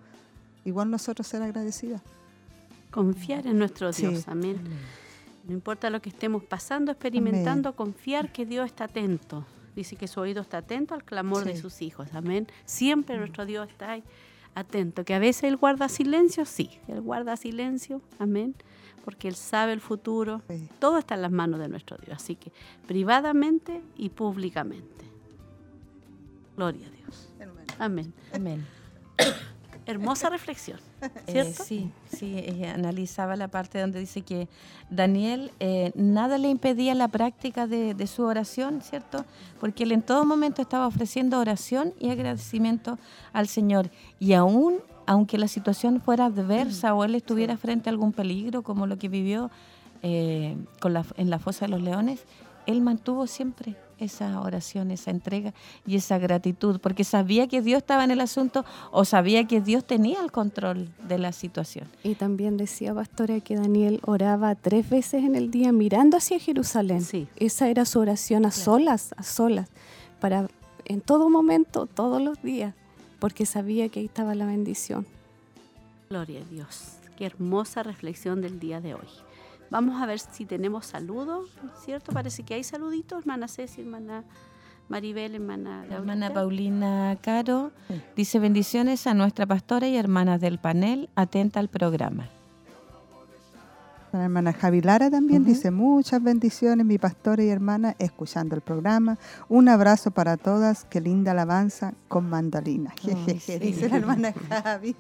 igual 0.66 0.90
nosotros 0.90 1.28
ser 1.28 1.42
agradecidas. 1.42 2.02
Confiar 2.92 3.48
en 3.48 3.58
nuestro 3.58 3.92
Sí. 3.94 4.08
Dios. 4.08 4.28
Amén. 4.28 4.58
No 5.48 5.54
importa 5.54 5.90
lo 5.90 6.02
que 6.02 6.10
estemos 6.10 6.44
pasando, 6.44 6.92
experimentando, 6.92 7.74
confiar 7.76 8.32
que 8.32 8.46
Dios 8.46 8.66
está 8.68 8.86
atento. 8.86 9.46
Dice 9.76 9.96
que 9.96 10.08
su 10.08 10.20
oído 10.20 10.42
está 10.42 10.58
atento 10.60 10.94
al 10.94 11.04
clamor 11.04 11.46
de 11.46 11.56
Sí. 11.56 11.62
sus 11.62 11.82
hijos. 11.82 12.10
Amén. 12.14 12.48
Siempre 12.66 13.18
nuestro 13.18 13.46
Dios 13.46 13.70
está 13.70 13.92
ahí 13.92 14.04
atento. 14.54 15.06
Que 15.06 15.14
a 15.14 15.20
veces 15.20 15.46
Él 15.46 15.56
guarda 15.58 15.88
silencio, 15.90 16.46
sí. 16.46 16.70
Él 16.90 17.00
guarda 17.02 17.38
silencio. 17.38 18.02
Amén. 18.20 18.54
Porque 19.06 19.30
Él 19.30 19.36
sabe 19.36 19.72
el 19.74 19.80
futuro. 19.82 20.42
Sí. 20.50 20.68
Todo 20.80 20.98
está 20.98 21.16
en 21.16 21.22
las 21.24 21.32
manos 21.32 21.60
de 21.62 21.70
nuestro 21.70 21.98
Dios. 22.06 22.18
Así 22.22 22.36
que 22.36 22.52
privadamente 22.86 23.82
y 23.98 24.10
públicamente. 24.10 25.06
Gloria 26.58 26.86
a 26.88 26.90
Dios. 26.92 27.30
Amén. 27.80 28.14
Amén. 28.34 28.66
Hermosa 29.88 30.30
reflexión. 30.30 30.80
Eh, 31.02 31.10
¿Cierto? 31.32 31.64
sí, 31.64 31.92
sí, 32.16 32.38
ella 32.38 32.76
analizaba 32.76 33.36
la 33.36 33.48
parte 33.48 33.80
donde 33.82 34.00
dice 34.00 34.22
que 34.22 34.48
Daniel 34.92 35.52
eh, 35.60 35.92
nada 35.96 36.38
le 36.38 36.50
impedía 36.50 36.94
la 36.94 37.08
práctica 37.08 37.66
de, 37.66 37.96
de 37.96 38.08
su 38.08 38.24
oración, 38.24 38.82
¿cierto? 38.82 39.26
Porque 39.60 39.84
él 39.84 39.92
en 39.92 40.04
todo 40.04 40.24
momento 40.24 40.62
estaba 40.62 40.86
ofreciendo 40.86 41.40
oración 41.40 41.94
y 42.00 42.12
agradecimiento 42.12 43.00
al 43.34 43.48
Señor. 43.48 43.90
Y 44.20 44.34
aún, 44.34 44.78
aunque 45.08 45.40
la 45.40 45.48
situación 45.48 46.00
fuera 46.00 46.26
adversa 46.26 46.94
o 46.94 47.04
él 47.04 47.16
estuviera 47.16 47.58
frente 47.58 47.90
a 47.90 47.92
algún 47.92 48.14
peligro, 48.14 48.62
como 48.62 48.86
lo 48.86 48.98
que 49.00 49.10
vivió 49.10 49.50
eh, 50.04 50.56
con 50.80 50.94
la- 50.94 51.06
en 51.18 51.30
la 51.32 51.40
fosa 51.40 51.66
de 51.66 51.70
los 51.72 51.82
leones, 51.82 52.24
él 52.68 52.82
mantuvo 52.82 53.26
siempre 53.26 53.76
esa 54.02 54.42
oración, 54.42 54.92
esa 54.92 55.12
entrega 55.12 55.54
y 55.86 55.96
esa 55.96 56.18
gratitud, 56.18 56.80
porque 56.80 57.04
sabía 57.04 57.48
que 57.48 57.62
Dios 57.62 57.80
estaba 57.80 58.04
en 58.04 58.12
el 58.12 58.22
asunto 58.22 58.66
o 58.92 59.06
sabía 59.06 59.48
que 59.48 59.62
Dios 59.62 59.86
tenía 59.86 60.22
el 60.22 60.32
control 60.32 60.90
de 61.08 61.18
la 61.18 61.32
situación. 61.32 61.88
Y 62.04 62.16
también 62.16 62.58
decía 62.58 62.94
Pastora 62.94 63.40
que 63.40 63.56
Daniel 63.56 64.00
oraba 64.06 64.56
tres 64.56 64.90
veces 64.90 65.24
en 65.24 65.36
el 65.36 65.52
día 65.52 65.72
mirando 65.72 66.18
hacia 66.18 66.40
Jerusalén. 66.40 67.02
Sí. 67.02 67.28
Esa 67.38 67.70
era 67.70 67.86
su 67.86 68.00
oración 68.00 68.46
a 68.46 68.52
solas, 68.52 69.14
a 69.18 69.24
solas, 69.24 69.70
para 70.20 70.48
en 70.86 71.02
todo 71.02 71.30
momento, 71.30 71.86
todos 71.86 72.22
los 72.22 72.42
días, 72.42 72.74
porque 73.20 73.46
sabía 73.46 73.88
que 73.90 74.00
ahí 74.00 74.06
estaba 74.06 74.36
la 74.36 74.46
bendición. 74.46 75.06
Gloria 76.10 76.42
a 76.42 76.46
Dios. 76.46 76.98
Qué 77.18 77.26
hermosa 77.26 77.84
reflexión 77.84 78.42
del 78.42 78.60
día 78.60 78.82
de 78.82 78.96
hoy. 78.96 79.08
Vamos 79.72 80.02
a 80.02 80.06
ver 80.06 80.20
si 80.20 80.46
tenemos 80.46 80.86
saludos, 80.86 81.50
¿cierto? 81.86 82.12
Parece 82.12 82.44
que 82.44 82.56
hay 82.56 82.64
saluditos, 82.64 83.22
hermana 83.22 83.48
Ceci, 83.48 83.80
hermana 83.80 84.26
Maribel, 84.90 85.34
hermana 85.34 85.86
La 85.90 85.96
hermana 85.96 86.28
Laurita. 86.28 86.34
Paulina 86.34 87.18
Caro 87.22 87.72
dice 88.18 88.40
bendiciones 88.40 89.08
a 89.08 89.14
nuestra 89.14 89.46
pastora 89.46 89.88
y 89.88 89.96
hermanas 89.96 90.42
del 90.42 90.60
panel, 90.60 91.10
atenta 91.16 91.62
al 91.62 91.70
programa. 91.70 92.28
La 94.14 94.24
hermana 94.26 94.52
Javi 94.52 94.82
Lara 94.82 95.10
también 95.10 95.46
dice 95.46 95.72
muchas 95.72 96.22
bendiciones, 96.22 96.86
mi 96.86 96.98
pastora 96.98 97.44
y 97.44 97.48
hermana, 97.50 97.96
escuchando 97.98 98.56
el 98.56 98.62
programa. 98.62 99.18
Un 99.48 99.70
abrazo 99.70 100.12
para 100.12 100.36
todas, 100.36 100.84
qué 100.84 101.00
linda 101.00 101.32
alabanza 101.32 101.94
con 102.10 102.30
mandolina. 102.30 102.94
Jejeje, 103.00 103.40
sí. 103.60 103.60
dice 103.60 103.88
la 103.88 103.96
hermana 103.98 104.34
Javi. 104.50 104.98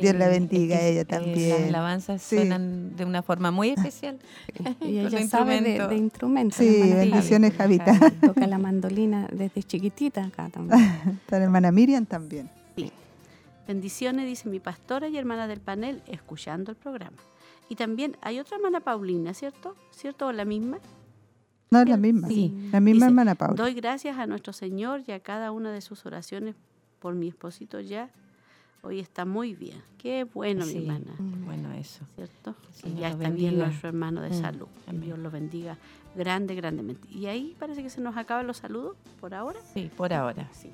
Dios 0.00 0.16
la 0.16 0.26
bendiga 0.26 0.78
a 0.78 0.82
ella 0.82 1.04
también. 1.04 1.50
las 1.60 1.68
alabanzas 1.68 2.22
Sí. 2.22 2.36
suenan 2.36 2.96
de 2.96 3.04
una 3.04 3.22
forma 3.22 3.52
muy 3.52 3.70
especial. 3.70 4.18
Y 4.80 4.98
ella 4.98 5.26
sabe 5.28 5.60
de, 5.60 5.68
instrumentos. 5.76 5.88
de 5.90 5.96
instrumentos. 5.96 6.58
Sí, 6.58 6.66
hermana 6.66 6.94
Javi. 6.96 7.10
bendiciones 7.10 7.54
Javita. 7.56 8.12
Toca 8.20 8.46
la 8.48 8.58
mandolina 8.58 9.28
desde 9.32 9.62
chiquitita 9.62 10.24
acá 10.24 10.48
también. 10.48 10.80
Está 11.20 11.38
la 11.38 11.44
hermana 11.44 11.70
Miriam 11.70 12.04
también. 12.04 12.50
Sí. 12.74 12.90
Bendiciones, 13.68 14.26
dice 14.26 14.48
mi 14.48 14.58
pastora 14.58 15.06
y 15.08 15.16
hermana 15.16 15.46
del 15.46 15.60
panel, 15.60 16.02
escuchando 16.08 16.72
el 16.72 16.76
programa. 16.76 17.16
Y 17.70 17.76
también 17.76 18.16
hay 18.20 18.38
otra 18.40 18.56
hermana 18.56 18.80
Paulina, 18.80 19.32
¿cierto? 19.32 19.74
¿Cierto? 19.92 20.26
¿O 20.26 20.32
la 20.32 20.44
misma? 20.44 20.78
No 21.70 21.80
es 21.80 21.88
la 21.88 21.96
misma. 21.96 22.26
Sí. 22.28 22.52
La 22.72 22.80
misma 22.80 22.94
Dice, 22.96 23.06
hermana 23.06 23.34
Paula. 23.36 23.54
Doy 23.54 23.74
gracias 23.74 24.18
a 24.18 24.26
nuestro 24.26 24.52
Señor 24.52 25.02
y 25.06 25.12
a 25.12 25.20
cada 25.20 25.52
una 25.52 25.70
de 25.70 25.80
sus 25.80 26.04
oraciones 26.04 26.56
por 26.98 27.14
mi 27.14 27.28
esposito 27.28 27.80
ya. 27.80 28.10
Hoy 28.82 28.98
está 28.98 29.24
muy 29.24 29.54
bien. 29.54 29.80
Qué 29.98 30.24
bueno, 30.24 30.64
Sí, 30.64 30.78
mi 30.80 30.86
hermana. 30.86 31.14
Bueno, 31.44 31.72
eso. 31.74 32.04
¿Cierto? 32.16 32.56
Y 32.82 32.94
ya 32.98 33.10
lo 33.10 33.14
está 33.16 33.30
bien 33.30 33.58
nuestro 33.58 33.88
hermano 33.90 34.20
de 34.20 34.30
Mm, 34.30 34.40
salud. 34.40 34.66
Que. 34.88 34.96
Dios 34.98 35.18
lo 35.18 35.30
bendiga 35.30 35.76
grande, 36.16 36.54
grandemente. 36.56 37.06
Y 37.08 37.26
ahí 37.26 37.54
parece 37.58 37.82
que 37.84 37.90
se 37.90 38.00
nos 38.00 38.16
acaban 38.16 38.46
los 38.48 38.56
saludos 38.56 38.96
por 39.20 39.32
ahora. 39.34 39.60
Sí, 39.74 39.90
por 39.96 40.12
ahora. 40.12 40.48
Sí. 40.52 40.70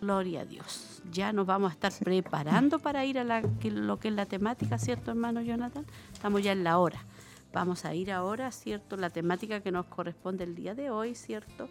Gloria 0.00 0.42
a 0.42 0.44
Dios. 0.44 1.02
Ya 1.10 1.32
nos 1.32 1.46
vamos 1.46 1.70
a 1.70 1.74
estar 1.74 1.92
preparando 1.92 2.78
para 2.78 3.04
ir 3.04 3.18
a 3.18 3.24
lo 3.24 3.98
que 3.98 4.08
es 4.08 4.14
la 4.14 4.26
temática, 4.26 4.78
¿cierto, 4.78 5.10
hermano 5.10 5.40
Jonathan? 5.40 5.84
Estamos 6.12 6.42
ya 6.42 6.52
en 6.52 6.64
la 6.64 6.78
hora. 6.78 7.04
Vamos 7.52 7.84
a 7.84 7.94
ir 7.94 8.12
ahora, 8.12 8.52
¿cierto? 8.52 8.96
La 8.96 9.10
temática 9.10 9.60
que 9.60 9.72
nos 9.72 9.86
corresponde 9.86 10.44
el 10.44 10.54
día 10.54 10.74
de 10.74 10.90
hoy, 10.90 11.14
¿cierto? 11.14 11.68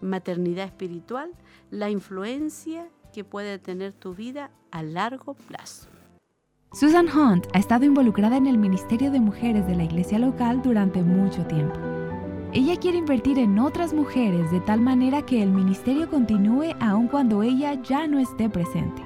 Maternidad 0.00 0.66
espiritual, 0.66 1.30
la 1.70 1.88
influencia 1.88 2.88
que 3.12 3.24
puede 3.24 3.58
tener 3.58 3.92
tu 3.92 4.14
vida 4.14 4.50
a 4.70 4.82
largo 4.82 5.34
plazo. 5.34 5.88
Susan 6.72 7.08
Hunt 7.08 7.46
ha 7.54 7.58
estado 7.58 7.86
involucrada 7.86 8.36
en 8.36 8.46
el 8.46 8.58
Ministerio 8.58 9.10
de 9.10 9.20
Mujeres 9.20 9.66
de 9.66 9.74
la 9.74 9.84
iglesia 9.84 10.18
local 10.18 10.60
durante 10.62 11.02
mucho 11.02 11.46
tiempo. 11.46 11.97
Ella 12.54 12.76
quiere 12.76 12.96
invertir 12.96 13.38
en 13.38 13.58
otras 13.58 13.92
mujeres 13.92 14.50
de 14.50 14.60
tal 14.60 14.80
manera 14.80 15.20
que 15.20 15.42
el 15.42 15.50
ministerio 15.50 16.08
continúe 16.08 16.74
aun 16.80 17.06
cuando 17.06 17.42
ella 17.42 17.74
ya 17.82 18.06
no 18.06 18.18
esté 18.18 18.48
presente. 18.48 19.02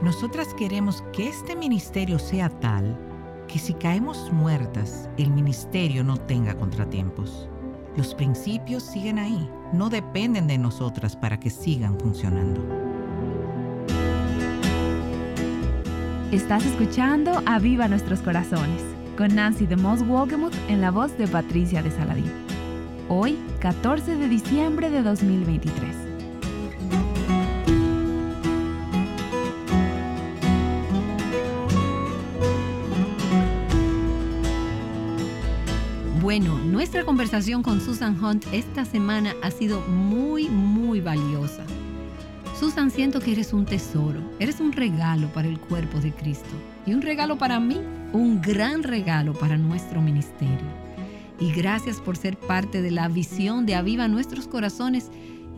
Nosotras 0.00 0.54
queremos 0.54 1.04
que 1.12 1.28
este 1.28 1.54
ministerio 1.54 2.18
sea 2.18 2.48
tal 2.48 2.98
que 3.46 3.58
si 3.58 3.74
caemos 3.74 4.32
muertas, 4.32 5.10
el 5.18 5.30
ministerio 5.30 6.02
no 6.02 6.16
tenga 6.16 6.54
contratiempos. 6.54 7.46
Los 7.94 8.14
principios 8.14 8.82
siguen 8.82 9.18
ahí, 9.18 9.50
no 9.74 9.90
dependen 9.90 10.46
de 10.46 10.56
nosotras 10.56 11.14
para 11.14 11.38
que 11.38 11.50
sigan 11.50 12.00
funcionando. 12.00 12.64
Estás 16.32 16.64
escuchando 16.64 17.42
Aviva 17.44 17.86
Nuestros 17.86 18.20
Corazones. 18.20 18.82
con 19.18 19.34
Nancy 19.34 19.66
de 19.66 19.76
Moss 19.76 20.06
Wolgemuth 20.06 20.54
en 20.70 20.80
la 20.80 20.90
voz 20.90 21.16
de 21.18 21.28
Patricia 21.28 21.82
de 21.82 21.90
Saladín. 21.90 22.51
Hoy, 23.14 23.36
14 23.60 24.16
de 24.16 24.26
diciembre 24.26 24.88
de 24.88 25.02
2023. 25.02 25.94
Bueno, 36.22 36.56
nuestra 36.60 37.04
conversación 37.04 37.62
con 37.62 37.82
Susan 37.82 38.18
Hunt 38.24 38.46
esta 38.50 38.86
semana 38.86 39.34
ha 39.42 39.50
sido 39.50 39.82
muy, 39.82 40.48
muy 40.48 41.02
valiosa. 41.02 41.64
Susan, 42.58 42.90
siento 42.90 43.20
que 43.20 43.32
eres 43.32 43.52
un 43.52 43.66
tesoro, 43.66 44.20
eres 44.38 44.58
un 44.58 44.72
regalo 44.72 45.28
para 45.34 45.48
el 45.48 45.60
cuerpo 45.60 46.00
de 46.00 46.12
Cristo 46.12 46.54
y 46.86 46.94
un 46.94 47.02
regalo 47.02 47.36
para 47.36 47.60
mí, 47.60 47.78
un 48.14 48.40
gran 48.40 48.82
regalo 48.82 49.34
para 49.34 49.58
nuestro 49.58 50.00
ministerio. 50.00 50.81
Y 51.42 51.50
gracias 51.50 52.00
por 52.00 52.16
ser 52.16 52.38
parte 52.38 52.82
de 52.82 52.92
la 52.92 53.08
visión 53.08 53.66
de 53.66 53.74
Aviva 53.74 54.06
Nuestros 54.06 54.46
Corazones 54.46 55.10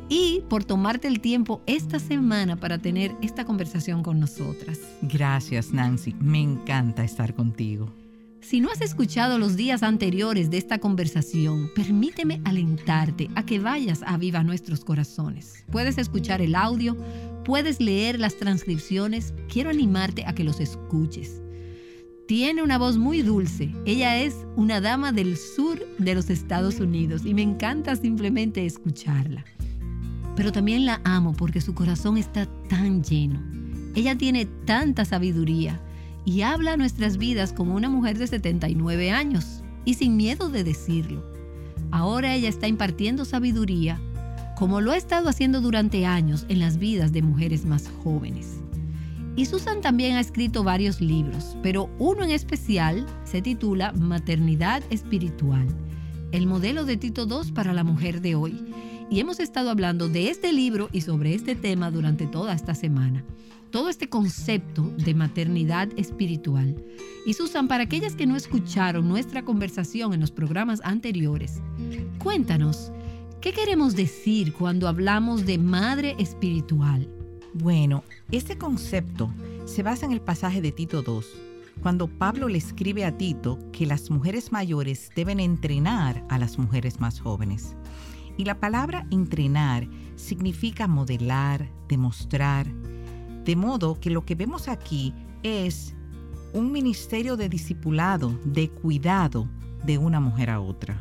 y 0.09 0.43
por 0.49 0.65
tomarte 0.65 1.09
el 1.09 1.21
tiempo 1.21 1.61
esta 1.67 1.99
semana 1.99 2.57
para 2.57 2.79
tener 2.79 3.15
esta 3.21 3.45
conversación 3.45 4.03
con 4.03 4.19
nosotras. 4.19 4.81
Gracias, 5.03 5.75
Nancy. 5.75 6.15
Me 6.21 6.41
encanta 6.41 7.05
estar 7.05 7.35
contigo. 7.35 7.93
Si 8.41 8.61
no 8.61 8.71
has 8.71 8.81
escuchado 8.81 9.39
los 9.39 9.57
días 9.57 9.83
anteriores 9.83 10.51
de 10.51 10.57
esta 10.57 10.79
conversación, 10.79 11.71
permíteme 11.75 12.41
alentarte 12.47 13.29
a 13.35 13.45
que 13.45 13.59
vayas 13.59 14.03
a 14.07 14.17
Viva 14.17 14.43
Nuestros 14.43 14.87
Corazones. 14.87 15.67
Puedes 15.71 15.99
escuchar 15.99 16.41
el 16.41 16.55
audio, 16.55 16.97
puedes 17.45 17.79
leer 17.79 18.19
las 18.19 18.37
transcripciones, 18.37 19.35
quiero 19.53 19.69
animarte 19.69 20.25
a 20.25 20.35
que 20.35 20.45
los 20.45 20.61
escuches. 20.61 21.44
Tiene 22.27 22.63
una 22.63 22.79
voz 22.79 22.97
muy 22.97 23.21
dulce, 23.21 23.71
ella 23.85 24.17
es 24.17 24.35
una 24.57 24.81
dama 24.81 25.13
del 25.13 25.37
sur 25.37 25.79
de 25.99 26.15
los 26.15 26.31
Estados 26.31 26.81
Unidos 26.81 27.27
y 27.27 27.35
me 27.35 27.43
encanta 27.43 27.97
simplemente 27.97 28.65
escucharla. 28.65 29.45
Pero 30.35 30.51
también 30.51 30.87
la 30.87 31.03
amo 31.05 31.35
porque 31.35 31.61
su 31.61 31.75
corazón 31.75 32.17
está 32.17 32.47
tan 32.71 33.05
lleno. 33.05 33.43
Ella 33.95 34.17
tiene 34.17 34.47
tanta 34.47 35.05
sabiduría 35.05 35.83
y 36.25 36.41
habla 36.41 36.79
nuestras 36.79 37.19
vidas 37.19 37.53
como 37.53 37.75
una 37.75 37.91
mujer 37.91 38.17
de 38.17 38.27
79 38.27 39.11
años 39.11 39.63
y 39.85 39.93
sin 39.93 40.17
miedo 40.17 40.49
de 40.49 40.65
decirlo. 40.65 41.23
Ahora 41.91 42.35
ella 42.35 42.49
está 42.49 42.67
impartiendo 42.69 43.27
sabiduría 43.27 44.01
como 44.57 44.81
lo 44.81 44.93
ha 44.93 44.97
estado 44.97 45.29
haciendo 45.29 45.61
durante 45.61 46.07
años 46.07 46.47
en 46.49 46.61
las 46.61 46.79
vidas 46.79 47.13
de 47.13 47.21
mujeres 47.21 47.67
más 47.67 47.91
jóvenes. 48.03 48.64
Y 49.37 49.47
Susan 49.47 49.81
también 49.81 50.17
ha 50.17 50.21
escrito 50.21 50.63
varios 50.63 51.01
libros, 51.01 51.57
pero 51.63 51.91
uno 51.99 52.25
en 52.25 52.31
especial 52.31 53.07
se 53.25 53.43
titula 53.43 53.93
Maternidad 53.93 54.83
Espiritual, 54.91 55.67
el 56.33 56.47
modelo 56.47 56.85
de 56.85 56.97
Tito 56.97 57.27
II 57.29 57.53
para 57.53 57.73
la 57.73 57.85
mujer 57.85 58.21
de 58.21 58.35
hoy. 58.37 58.65
Y 59.11 59.21
hemos 59.21 59.41
estado 59.41 59.71
hablando 59.71 60.09
de 60.09 60.31
este 60.31 60.53
libro 60.53 60.89
y 60.93 61.01
sobre 61.01 61.35
este 61.35 61.55
tema 61.57 61.91
durante 61.91 62.27
toda 62.27 62.55
esta 62.55 62.75
semana 62.75 63.25
todo 63.75 63.89
este 63.89 64.09
concepto 64.09 64.85
de 64.99 65.15
maternidad 65.15 65.89
espiritual. 65.97 66.81
Y 67.27 67.33
Susan, 67.33 67.67
para 67.67 67.83
aquellas 67.83 68.15
que 68.15 68.25
no 68.25 68.37
escucharon 68.37 69.09
nuestra 69.09 69.45
conversación 69.45 70.15
en 70.15 70.21
los 70.21 70.31
programas 70.31 70.81
anteriores, 70.85 71.61
cuéntanos, 72.21 72.93
¿qué 73.41 73.53
queremos 73.53 73.97
decir 73.97 74.53
cuando 74.53 74.87
hablamos 74.87 75.45
de 75.45 75.59
madre 75.59 76.15
espiritual? 76.21 77.09
Bueno, 77.55 78.03
este 78.33 78.59
concepto 78.59 79.33
se 79.65 79.85
basa 79.85 80.07
en 80.07 80.13
el 80.13 80.21
pasaje 80.21 80.61
de 80.61 80.73
Tito 80.73 81.03
2, 81.03 81.25
cuando 81.83 82.09
Pablo 82.09 82.49
le 82.49 82.59
escribe 82.59 83.05
a 83.05 83.17
Tito 83.17 83.61
que 83.71 83.87
las 83.87 84.11
mujeres 84.11 84.51
mayores 84.51 85.13
deben 85.15 85.39
entrenar 85.39 86.27
a 86.31 86.39
las 86.41 86.59
mujeres 86.59 86.99
más 86.99 87.21
jóvenes. 87.21 87.77
Y 88.37 88.45
la 88.45 88.59
palabra 88.59 89.07
entrenar 89.13 89.89
significa 90.17 90.89
modelar, 90.89 91.71
demostrar, 91.89 92.67
de 93.45 93.55
modo 93.55 94.01
que 94.01 94.11
lo 94.11 94.25
que 94.25 94.35
vemos 94.35 94.67
aquí 94.67 95.15
es 95.45 95.95
un 96.55 96.73
ministerio 96.73 97.37
de 97.37 97.49
discipulado, 97.49 98.37
de 98.45 98.69
cuidado 98.69 99.49
de 99.85 99.99
una 99.99 100.19
mujer 100.19 100.51
a 100.51 100.61
otra. 100.61 101.01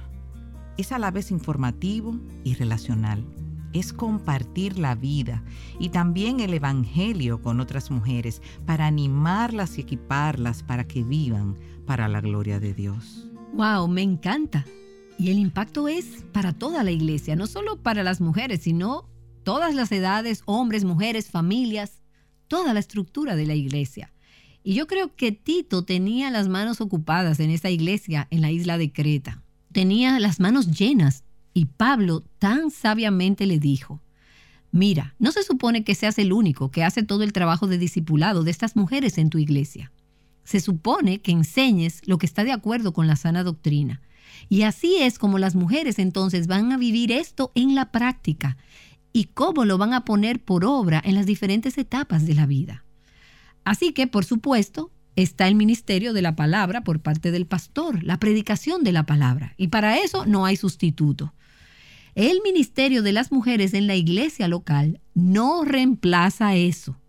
Es 0.78 0.91
a 0.91 0.99
la 0.99 1.10
vez 1.10 1.32
informativo 1.32 2.16
y 2.43 2.54
relacional. 2.54 3.26
Es 3.74 3.92
compartir 3.92 4.78
la 4.78 4.96
vida 4.96 5.44
y 5.80 5.90
también 5.90 6.40
el 6.40 6.54
Evangelio 6.54 7.42
con 7.42 7.60
otras 7.60 7.92
mujeres 7.92 8.42
para 8.66 8.86
animarlas 8.86 9.78
y 9.78 9.82
equiparlas 9.82 10.64
para 10.64 10.88
que 10.88 11.04
vivan 11.04 11.58
para 11.86 12.08
la 12.08 12.22
gloria 12.22 12.60
de 12.60 12.74
Dios. 12.74 13.28
¡Wow! 13.54 13.88
Me 13.88 14.02
encanta. 14.02 14.66
Y 15.20 15.30
el 15.30 15.38
impacto 15.38 15.88
es 15.88 16.24
para 16.32 16.54
toda 16.54 16.84
la 16.84 16.92
iglesia, 16.92 17.36
no 17.36 17.48
solo 17.48 17.82
para 17.82 18.04
las 18.04 18.22
mujeres, 18.22 18.62
sino 18.62 19.10
todas 19.44 19.76
las 19.76 19.92
edades, 19.92 20.42
hombres, 20.46 20.86
mujeres, 20.86 21.30
familias 21.30 22.04
toda 22.54 22.74
la 22.76 22.80
estructura 22.80 23.36
de 23.36 23.48
la 23.48 23.56
iglesia. 23.56 24.14
Y 24.64 24.76
yo 24.76 24.86
creo 24.86 25.16
que 25.16 25.32
Tito 25.32 25.86
tenía 25.86 26.30
las 26.30 26.48
manos 26.48 26.82
ocupadas 26.82 27.40
en 27.40 27.50
esa 27.50 27.72
iglesia 27.72 28.28
en 28.30 28.42
la 28.42 28.52
isla 28.52 28.78
de 28.78 28.92
Creta. 28.92 29.42
Tenía 29.72 30.20
las 30.20 30.40
manos 30.40 30.68
llenas 30.68 31.24
y 31.54 31.66
Pablo 31.66 32.24
tan 32.39 32.72
sabiamente 32.72 33.45
le 33.45 33.60
dijo, 33.60 34.01
mira, 34.72 35.16
no 35.20 35.32
se 35.32 35.43
supone 35.43 35.84
que 35.84 35.95
seas 35.95 36.18
el 36.18 36.34
único 36.34 36.72
que 36.72 36.84
hace 36.84 37.04
todo 37.04 37.24
el 37.24 37.34
trabajo 37.34 37.68
de 37.68 37.78
discipulado 37.78 38.43
de 38.43 38.51
estas 38.51 38.76
mujeres 38.76 39.18
en 39.18 39.30
tu 39.30 39.38
iglesia. 39.38 39.91
Se 40.43 40.60
supone 40.60 41.22
que 41.22 41.32
enseñes 41.32 42.01
lo 42.06 42.18
que 42.18 42.26
está 42.26 42.43
de 42.43 42.51
acuerdo 42.51 42.91
con 42.91 43.08
la 43.08 43.16
sana 43.16 43.43
doctrina. 43.43 44.01
Y 44.49 44.64
así 44.64 44.97
es 44.97 45.20
como 45.20 45.38
las 45.39 45.56
mujeres 45.56 45.99
entonces 45.99 46.47
van 46.47 46.72
a 46.72 46.78
vivir 46.78 47.12
esto 47.12 47.51
en 47.56 47.76
la 47.76 47.91
práctica 47.91 48.58
y 49.14 49.26
cómo 49.26 49.64
lo 49.64 49.78
van 49.78 49.93
a 49.93 50.06
poner 50.06 50.43
por 50.43 50.66
obra 50.66 51.01
en 51.06 51.16
las 51.16 51.28
diferentes 51.28 51.78
etapas 51.78 52.26
de 52.26 52.34
la 52.34 52.47
vida. 52.47 52.84
Así 53.64 53.93
que, 53.93 54.08
por 54.08 54.26
supuesto, 54.26 54.91
está 55.16 55.47
el 55.47 55.56
ministerio 55.56 56.14
de 56.14 56.24
la 56.24 56.36
palabra 56.36 56.84
por 56.84 56.99
parte 56.99 57.32
del 57.32 57.45
pastor, 57.45 58.04
la 58.04 58.20
predicación 58.20 58.84
de 58.84 58.91
la 58.91 59.06
palabra, 59.06 59.54
y 59.56 59.68
para 59.68 59.97
eso 59.97 60.26
no 60.26 60.45
hay 60.45 60.58
sustituto. 60.58 61.34
El 62.16 62.41
ministerio 62.43 63.01
de 63.01 63.11
las 63.11 63.32
mujeres 63.32 63.74
en 63.74 63.88
la 63.88 63.95
iglesia 63.95 64.47
local 64.47 65.01
no 65.16 65.66
reemplaza 65.66 66.55
eso, 66.55 66.99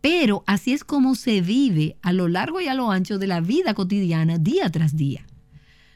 pero 0.00 0.42
así 0.46 0.72
es 0.72 0.82
como 0.82 1.14
se 1.14 1.40
vive 1.40 1.96
a 2.02 2.12
lo 2.12 2.26
largo 2.26 2.60
y 2.60 2.66
a 2.66 2.74
lo 2.74 2.90
ancho 2.90 3.18
de 3.18 3.28
la 3.28 3.40
vida 3.40 3.74
cotidiana 3.74 4.38
día 4.38 4.68
tras 4.70 4.96
día. 4.96 5.24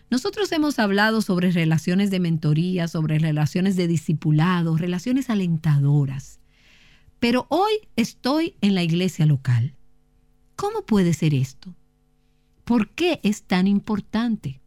Nosotros 0.09 0.52
hemos 0.52 0.78
hablado 0.78 1.20
sobre 1.20 1.50
relaciones 1.50 2.12
de 2.12 2.20
mentoría, 2.20 2.86
sobre 2.86 3.18
relaciones 3.18 3.74
de 3.74 3.88
discipulado, 3.88 4.76
relaciones 4.76 5.30
alentadoras. 5.30 6.38
Pero 7.18 7.46
hoy 7.48 7.72
estoy 7.96 8.55
en 8.61 8.76
la 8.76 8.84
iglesia 8.84 9.26
local. 9.26 9.74
¿Cómo 10.55 10.82
puede 10.82 11.14
ser 11.14 11.34
esto? 11.34 11.74
¿Por 12.64 12.90
qué 12.90 13.18
es 13.24 13.42
tan 13.42 13.66
importante? 13.66 14.61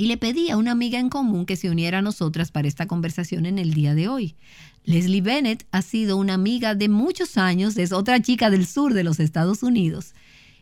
Y 0.00 0.06
le 0.06 0.16
pedí 0.16 0.48
a 0.48 0.56
una 0.56 0.70
amiga 0.70 0.98
en 0.98 1.10
común 1.10 1.44
que 1.44 1.56
se 1.56 1.68
uniera 1.68 1.98
a 1.98 2.00
nosotras 2.00 2.50
para 2.50 2.66
esta 2.66 2.86
conversación 2.86 3.44
en 3.44 3.58
el 3.58 3.74
día 3.74 3.94
de 3.94 4.08
hoy. 4.08 4.34
Leslie 4.82 5.20
Bennett 5.20 5.66
ha 5.72 5.82
sido 5.82 6.16
una 6.16 6.32
amiga 6.32 6.74
de 6.74 6.88
muchos 6.88 7.36
años, 7.36 7.76
es 7.76 7.92
otra 7.92 8.18
chica 8.22 8.48
del 8.48 8.66
sur 8.66 8.94
de 8.94 9.04
los 9.04 9.20
Estados 9.20 9.62
Unidos, 9.62 10.14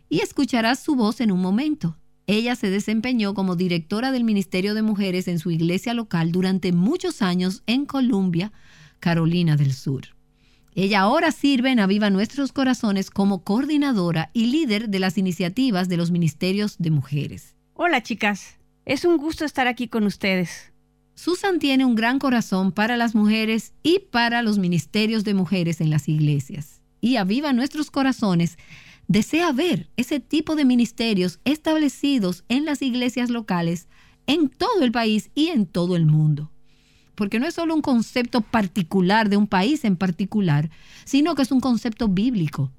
y 0.08 0.22
escucharás 0.22 0.80
su 0.80 0.96
voz 0.96 1.20
en 1.20 1.30
un 1.30 1.40
momento. 1.40 1.96
Ella 2.26 2.56
se 2.56 2.68
desempeñó 2.68 3.32
como 3.32 3.54
directora 3.54 4.10
del 4.10 4.24
Ministerio 4.24 4.74
de 4.74 4.82
Mujeres 4.82 5.28
en 5.28 5.38
su 5.38 5.52
iglesia 5.52 5.94
local 5.94 6.32
durante 6.32 6.72
muchos 6.72 7.22
años 7.22 7.62
en 7.68 7.86
Columbia, 7.86 8.50
Carolina 8.98 9.54
del 9.54 9.72
Sur. 9.72 10.16
Ella 10.74 11.02
ahora 11.02 11.30
sirve 11.30 11.70
en 11.70 11.78
Aviva 11.78 12.10
Nuestros 12.10 12.50
Corazones 12.50 13.08
como 13.08 13.44
coordinadora 13.44 14.30
y 14.32 14.46
líder 14.46 14.88
de 14.88 14.98
las 14.98 15.16
iniciativas 15.16 15.88
de 15.88 15.96
los 15.96 16.10
ministerios 16.10 16.74
de 16.78 16.90
mujeres. 16.90 17.54
Hola 17.74 18.02
chicas, 18.02 18.57
es 18.88 19.04
un 19.04 19.18
gusto 19.18 19.44
estar 19.44 19.66
aquí 19.68 19.86
con 19.86 20.04
ustedes. 20.04 20.72
Susan 21.14 21.58
tiene 21.58 21.84
un 21.84 21.94
gran 21.94 22.18
corazón 22.18 22.72
para 22.72 22.96
las 22.96 23.14
mujeres 23.14 23.74
y 23.82 23.98
para 23.98 24.40
los 24.40 24.56
ministerios 24.56 25.24
de 25.24 25.34
mujeres 25.34 25.82
en 25.82 25.90
las 25.90 26.08
iglesias. 26.08 26.80
Y 27.02 27.16
Aviva 27.16 27.52
Nuestros 27.52 27.90
Corazones 27.90 28.56
desea 29.06 29.52
ver 29.52 29.90
ese 29.98 30.20
tipo 30.20 30.56
de 30.56 30.64
ministerios 30.64 31.38
establecidos 31.44 32.44
en 32.48 32.64
las 32.64 32.80
iglesias 32.80 33.28
locales 33.28 33.88
en 34.26 34.48
todo 34.48 34.82
el 34.82 34.90
país 34.90 35.30
y 35.34 35.48
en 35.48 35.66
todo 35.66 35.94
el 35.94 36.06
mundo. 36.06 36.50
Porque 37.14 37.38
no 37.38 37.46
es 37.46 37.54
solo 37.54 37.74
un 37.74 37.82
concepto 37.82 38.40
particular 38.40 39.28
de 39.28 39.36
un 39.36 39.48
país 39.48 39.84
en 39.84 39.96
particular, 39.96 40.70
sino 41.04 41.34
que 41.34 41.42
es 41.42 41.52
un 41.52 41.60
concepto 41.60 42.08
bíblico. 42.08 42.72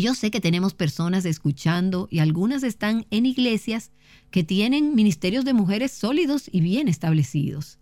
Yo 0.00 0.14
sé 0.14 0.32
que 0.32 0.40
tenemos 0.40 0.74
personas 0.74 1.24
escuchando 1.24 2.08
y 2.10 2.18
algunas 2.18 2.64
están 2.64 3.06
en 3.10 3.26
iglesias 3.26 3.92
que 4.32 4.42
tienen 4.42 4.96
ministerios 4.96 5.44
de 5.44 5.54
mujeres 5.54 5.92
sólidos 5.92 6.50
y 6.50 6.62
bien 6.62 6.88
establecidos. 6.88 7.78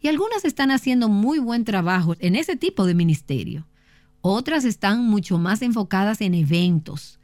Y 0.00 0.08
algunas 0.08 0.44
están 0.44 0.72
haciendo 0.72 1.08
muy 1.08 1.38
buen 1.38 1.64
trabajo 1.64 2.16
en 2.18 2.34
ese 2.34 2.56
tipo 2.56 2.86
de 2.86 2.94
ministerio. 2.94 3.68
Otras 4.20 4.64
están 4.64 5.04
mucho 5.04 5.38
más 5.38 5.62
enfocadas 5.62 6.20
en 6.22 6.34
eventos, 6.34 7.20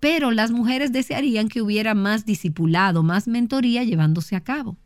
pero 0.00 0.30
las 0.30 0.50
mujeres 0.50 0.90
desearían 0.90 1.48
que 1.48 1.60
hubiera 1.60 1.94
más 1.94 2.24
discipulado, 2.24 3.02
más 3.02 3.28
mentoría 3.28 3.84
llevándose 3.84 4.36
a 4.36 4.40
cabo. 4.40 4.78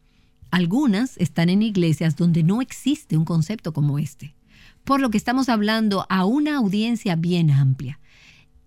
Algunas 0.50 1.16
están 1.18 1.48
en 1.48 1.62
iglesias 1.62 2.16
donde 2.16 2.42
no 2.42 2.60
existe 2.60 3.16
un 3.16 3.24
concepto 3.24 3.72
como 3.72 4.00
este, 4.00 4.34
por 4.82 5.00
lo 5.00 5.10
que 5.10 5.18
estamos 5.18 5.48
hablando 5.48 6.06
a 6.08 6.24
una 6.24 6.56
audiencia 6.56 7.14
bien 7.14 7.52
amplia. 7.52 8.00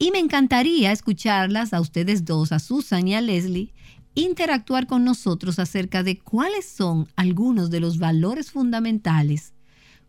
Y 0.04 0.12
me 0.12 0.20
encantaría 0.20 0.91
escucharlas 0.91 1.74
a 1.74 1.80
ustedes 1.80 2.26
dos, 2.26 2.51
a 2.51 2.60
Susan 2.60 3.08
y 3.08 3.16
a 3.16 3.22
Leslie, 3.22 3.72
interactuar 4.16 4.86
con 4.86 5.06
nosotros 5.06 5.60
acerca 5.60 6.04
de 6.04 6.20
cuáles 6.20 6.66
son 6.66 7.08
algunos 7.16 7.70
de 7.70 7.80
los 7.80 7.99
valores 7.99 8.51
fundamentales. 8.51 9.54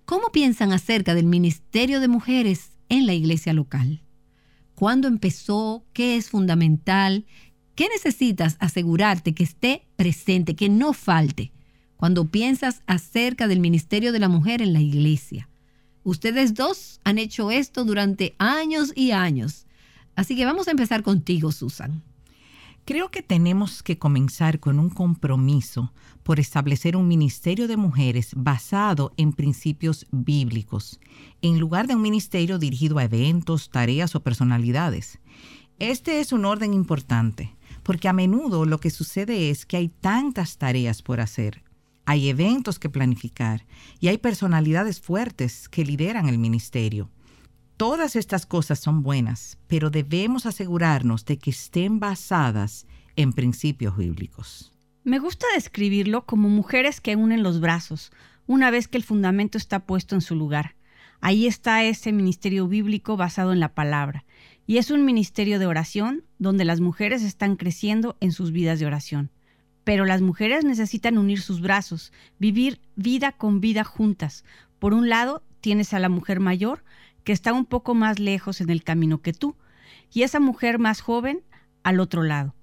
¿Cómo 0.04 0.30
piensan 0.32 0.72
acerca 0.72 1.14
del 1.14 1.26
Ministerio 1.26 2.00
de 2.00 2.08
Mujeres 2.08 2.72
en 2.88 3.06
la 3.06 3.14
iglesia 3.14 3.52
local? 3.52 4.02
¿Cuándo 4.74 5.06
empezó? 5.06 5.84
¿Qué 5.92 6.16
es 6.16 6.28
fundamental? 6.28 7.24
¿Qué 7.76 7.86
necesitas 7.88 8.56
asegurarte 8.58 9.32
que 9.32 9.44
esté 9.44 9.86
presente, 9.94 10.56
que 10.56 10.68
no 10.68 10.92
falte 10.92 11.52
cuando 11.94 12.28
piensas 12.28 12.82
acerca 12.88 13.46
del 13.46 13.60
Ministerio 13.60 14.10
de 14.10 14.18
la 14.18 14.28
Mujer 14.28 14.60
en 14.60 14.72
la 14.72 14.80
iglesia? 14.80 15.48
Ustedes 16.02 16.52
dos 16.54 17.00
han 17.04 17.18
hecho 17.18 17.52
esto 17.52 17.84
durante 17.84 18.34
años 18.38 18.92
y 18.96 19.12
años. 19.12 19.63
Así 20.16 20.36
que 20.36 20.44
vamos 20.44 20.68
a 20.68 20.72
empezar 20.72 21.02
contigo, 21.02 21.52
Susan. 21.52 22.02
Creo 22.84 23.10
que 23.10 23.22
tenemos 23.22 23.82
que 23.82 23.98
comenzar 23.98 24.60
con 24.60 24.78
un 24.78 24.90
compromiso 24.90 25.94
por 26.22 26.38
establecer 26.38 26.96
un 26.96 27.08
ministerio 27.08 27.66
de 27.66 27.78
mujeres 27.78 28.32
basado 28.36 29.14
en 29.16 29.32
principios 29.32 30.06
bíblicos, 30.12 31.00
en 31.40 31.58
lugar 31.58 31.86
de 31.86 31.94
un 31.94 32.02
ministerio 32.02 32.58
dirigido 32.58 32.98
a 32.98 33.04
eventos, 33.04 33.70
tareas 33.70 34.14
o 34.14 34.22
personalidades. 34.22 35.18
Este 35.78 36.20
es 36.20 36.32
un 36.32 36.44
orden 36.44 36.74
importante, 36.74 37.56
porque 37.82 38.06
a 38.06 38.12
menudo 38.12 38.66
lo 38.66 38.78
que 38.78 38.90
sucede 38.90 39.48
es 39.48 39.64
que 39.64 39.78
hay 39.78 39.88
tantas 39.88 40.58
tareas 40.58 41.00
por 41.00 41.20
hacer, 41.20 41.62
hay 42.04 42.28
eventos 42.28 42.78
que 42.78 42.90
planificar 42.90 43.64
y 43.98 44.08
hay 44.08 44.18
personalidades 44.18 45.00
fuertes 45.00 45.70
que 45.70 45.86
lideran 45.86 46.28
el 46.28 46.38
ministerio. 46.38 47.08
Todas 47.76 48.14
estas 48.14 48.46
cosas 48.46 48.78
son 48.78 49.02
buenas, 49.02 49.58
pero 49.66 49.90
debemos 49.90 50.46
asegurarnos 50.46 51.24
de 51.24 51.38
que 51.38 51.50
estén 51.50 51.98
basadas 51.98 52.86
en 53.16 53.32
principios 53.32 53.96
bíblicos. 53.96 54.72
Me 55.02 55.18
gusta 55.18 55.46
describirlo 55.54 56.24
como 56.24 56.48
mujeres 56.48 57.00
que 57.00 57.16
unen 57.16 57.42
los 57.42 57.60
brazos, 57.60 58.12
una 58.46 58.70
vez 58.70 58.86
que 58.86 58.96
el 58.96 59.02
fundamento 59.02 59.58
está 59.58 59.86
puesto 59.86 60.14
en 60.14 60.20
su 60.20 60.36
lugar. 60.36 60.76
Ahí 61.20 61.46
está 61.46 61.82
ese 61.82 62.12
ministerio 62.12 62.68
bíblico 62.68 63.16
basado 63.16 63.52
en 63.52 63.58
la 63.58 63.74
palabra. 63.74 64.24
Y 64.66 64.78
es 64.78 64.90
un 64.90 65.04
ministerio 65.04 65.58
de 65.58 65.66
oración 65.66 66.24
donde 66.38 66.64
las 66.64 66.80
mujeres 66.80 67.22
están 67.22 67.56
creciendo 67.56 68.16
en 68.20 68.30
sus 68.30 68.52
vidas 68.52 68.78
de 68.78 68.86
oración. 68.86 69.30
Pero 69.82 70.04
las 70.04 70.22
mujeres 70.22 70.64
necesitan 70.64 71.18
unir 71.18 71.40
sus 71.40 71.60
brazos, 71.60 72.12
vivir 72.38 72.80
vida 72.94 73.32
con 73.32 73.60
vida 73.60 73.84
juntas. 73.84 74.44
Por 74.78 74.94
un 74.94 75.08
lado, 75.08 75.42
tienes 75.60 75.92
a 75.92 75.98
la 75.98 76.08
mujer 76.08 76.40
mayor, 76.40 76.84
que 77.24 77.32
está 77.32 77.52
un 77.52 77.64
poco 77.64 77.94
más 77.94 78.18
lejos 78.18 78.60
en 78.60 78.70
el 78.70 78.84
camino 78.84 79.20
que 79.20 79.32
tú, 79.32 79.56
y 80.12 80.22
esa 80.22 80.40
mujer 80.40 80.78
más 80.78 81.00
joven 81.00 81.42
al 81.82 82.00
otro 82.00 82.22
lado. 82.22 82.54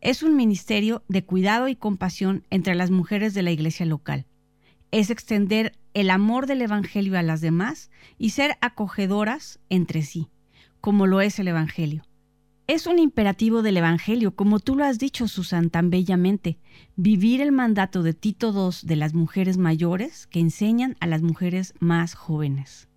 Es 0.00 0.22
un 0.22 0.36
ministerio 0.36 1.02
de 1.08 1.24
cuidado 1.24 1.68
y 1.68 1.76
compasión 1.76 2.44
entre 2.50 2.74
las 2.74 2.90
mujeres 2.90 3.34
de 3.34 3.42
la 3.42 3.50
iglesia 3.50 3.86
local. 3.86 4.26
Es 4.90 5.10
extender 5.10 5.76
el 5.94 6.10
amor 6.10 6.46
del 6.46 6.62
Evangelio 6.62 7.18
a 7.18 7.22
las 7.22 7.40
demás 7.40 7.90
y 8.16 8.30
ser 8.30 8.56
acogedoras 8.60 9.58
entre 9.68 10.02
sí, 10.02 10.28
como 10.80 11.06
lo 11.06 11.20
es 11.20 11.38
el 11.38 11.48
Evangelio. 11.48 12.04
Es 12.68 12.86
un 12.86 12.98
imperativo 12.98 13.62
del 13.62 13.78
Evangelio, 13.78 14.36
como 14.36 14.60
tú 14.60 14.76
lo 14.76 14.84
has 14.84 14.98
dicho, 14.98 15.26
Susan, 15.26 15.70
tan 15.70 15.88
bellamente, 15.88 16.58
vivir 16.96 17.40
el 17.40 17.50
mandato 17.50 18.02
de 18.02 18.12
Tito 18.12 18.52
II 18.52 18.86
de 18.86 18.96
las 18.96 19.14
mujeres 19.14 19.56
mayores 19.56 20.26
que 20.26 20.40
enseñan 20.40 20.94
a 21.00 21.06
las 21.06 21.22
mujeres 21.22 21.72
más 21.80 22.14
jóvenes. 22.14 22.88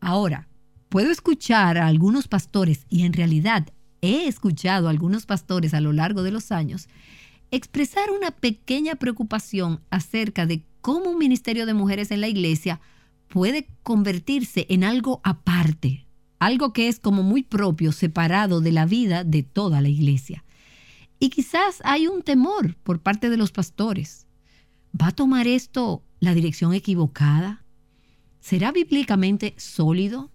Ahora, 0.00 0.48
puedo 0.88 1.10
escuchar 1.10 1.78
a 1.78 1.86
algunos 1.86 2.28
pastores, 2.28 2.86
y 2.88 3.04
en 3.04 3.12
realidad 3.12 3.72
he 4.02 4.26
escuchado 4.26 4.86
a 4.86 4.90
algunos 4.90 5.26
pastores 5.26 5.74
a 5.74 5.80
lo 5.80 5.92
largo 5.92 6.22
de 6.22 6.30
los 6.30 6.52
años, 6.52 6.88
expresar 7.50 8.10
una 8.10 8.30
pequeña 8.30 8.96
preocupación 8.96 9.80
acerca 9.90 10.46
de 10.46 10.64
cómo 10.80 11.10
un 11.10 11.18
ministerio 11.18 11.66
de 11.66 11.74
mujeres 11.74 12.10
en 12.10 12.20
la 12.20 12.28
iglesia 12.28 12.80
puede 13.28 13.68
convertirse 13.82 14.66
en 14.68 14.84
algo 14.84 15.20
aparte, 15.24 16.06
algo 16.38 16.72
que 16.72 16.88
es 16.88 17.00
como 17.00 17.22
muy 17.22 17.42
propio, 17.42 17.92
separado 17.92 18.60
de 18.60 18.72
la 18.72 18.86
vida 18.86 19.24
de 19.24 19.42
toda 19.42 19.80
la 19.80 19.88
iglesia. 19.88 20.44
Y 21.18 21.30
quizás 21.30 21.80
hay 21.84 22.06
un 22.06 22.22
temor 22.22 22.76
por 22.76 23.00
parte 23.00 23.30
de 23.30 23.36
los 23.36 23.50
pastores. 23.50 24.26
¿Va 25.00 25.08
a 25.08 25.12
tomar 25.12 25.46
esto 25.46 26.02
la 26.20 26.34
dirección 26.34 26.74
equivocada? 26.74 27.64
¿Será 28.40 28.70
bíblicamente 28.70 29.54
sólido? 29.56 30.30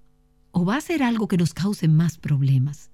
O 0.52 0.66
va 0.66 0.78
a 0.78 0.82
ser 0.82 1.04
algo 1.04 1.28
que 1.28 1.38
nos 1.38 1.54
cause 1.54 1.88
más 1.88 2.18
problemas? 2.18 2.90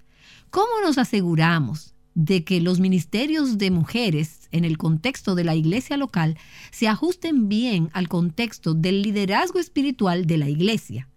¿Cómo 0.49 0.71
nos 0.83 0.97
aseguramos 0.97 1.93
de 2.15 2.43
que 2.43 2.61
los 2.61 2.79
ministerios 2.79 3.57
de 3.57 3.69
mujeres 3.69 4.47
en 4.51 4.65
el 4.65 4.77
contexto 4.77 5.35
de 5.35 5.43
la 5.43 5.55
iglesia 5.55 5.97
local 5.97 6.37
se 6.71 6.87
ajusten 6.87 7.49
bien 7.49 7.89
al 7.93 8.07
contexto 8.07 8.73
del 8.73 9.01
liderazgo 9.01 9.59
espiritual 9.59 10.25
de 10.25 10.37
la 10.37 10.49
iglesia? 10.49 11.09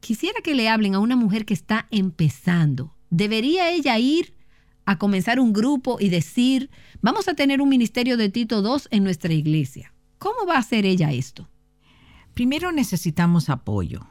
Quisiera 0.00 0.40
que 0.42 0.54
le 0.54 0.68
hablen 0.68 0.94
a 0.94 0.98
una 0.98 1.16
mujer 1.16 1.44
que 1.44 1.54
está 1.54 1.86
empezando. 1.90 2.94
¿Debería 3.10 3.70
ella 3.70 3.98
ir 3.98 4.34
a 4.84 4.98
comenzar 4.98 5.40
un 5.40 5.52
grupo 5.52 5.98
y 6.00 6.08
decir, 6.08 6.70
vamos 7.00 7.28
a 7.28 7.34
tener 7.34 7.60
un 7.60 7.68
ministerio 7.68 8.16
de 8.16 8.28
Tito 8.28 8.62
II 8.62 8.82
en 8.90 9.04
nuestra 9.04 9.32
iglesia? 9.32 9.92
¿Cómo 10.18 10.46
va 10.46 10.54
a 10.56 10.60
hacer 10.60 10.86
ella 10.86 11.12
esto? 11.12 11.48
Primero 12.34 12.72
necesitamos 12.72 13.48
apoyo. 13.48 14.06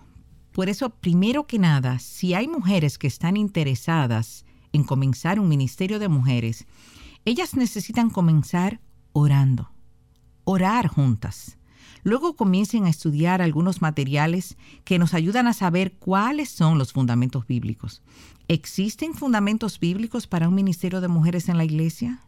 Por 0.55 0.69
eso, 0.69 0.89
primero 0.89 1.47
que 1.47 1.59
nada, 1.59 1.99
si 1.99 2.33
hay 2.33 2.47
mujeres 2.47 2.97
que 2.97 3.07
están 3.07 3.35
interesadas 3.35 4.45
en 4.71 4.85
comenzar 4.85 5.37
un 5.37 5.49
ministerio 5.49 5.99
de 5.99 6.07
mujeres, 6.07 6.65
ellas 7.25 7.57
necesitan 7.57 8.09
comenzar 8.09 8.79
orando, 9.11 9.69
orar 10.45 10.87
juntas. 10.87 11.57
Luego 12.03 12.37
comiencen 12.37 12.85
a 12.85 12.89
estudiar 12.89 13.41
algunos 13.41 13.81
materiales 13.81 14.55
que 14.85 14.97
nos 14.97 15.13
ayudan 15.13 15.47
a 15.47 15.53
saber 15.53 15.97
cuáles 15.97 16.51
son 16.51 16.77
los 16.77 16.93
fundamentos 16.93 17.45
bíblicos. 17.45 18.01
¿Existen 18.47 19.13
fundamentos 19.13 19.77
bíblicos 19.77 20.25
para 20.25 20.47
un 20.47 20.55
ministerio 20.55 21.01
de 21.01 21.09
mujeres 21.09 21.49
en 21.49 21.57
la 21.57 21.65
iglesia? 21.65 22.21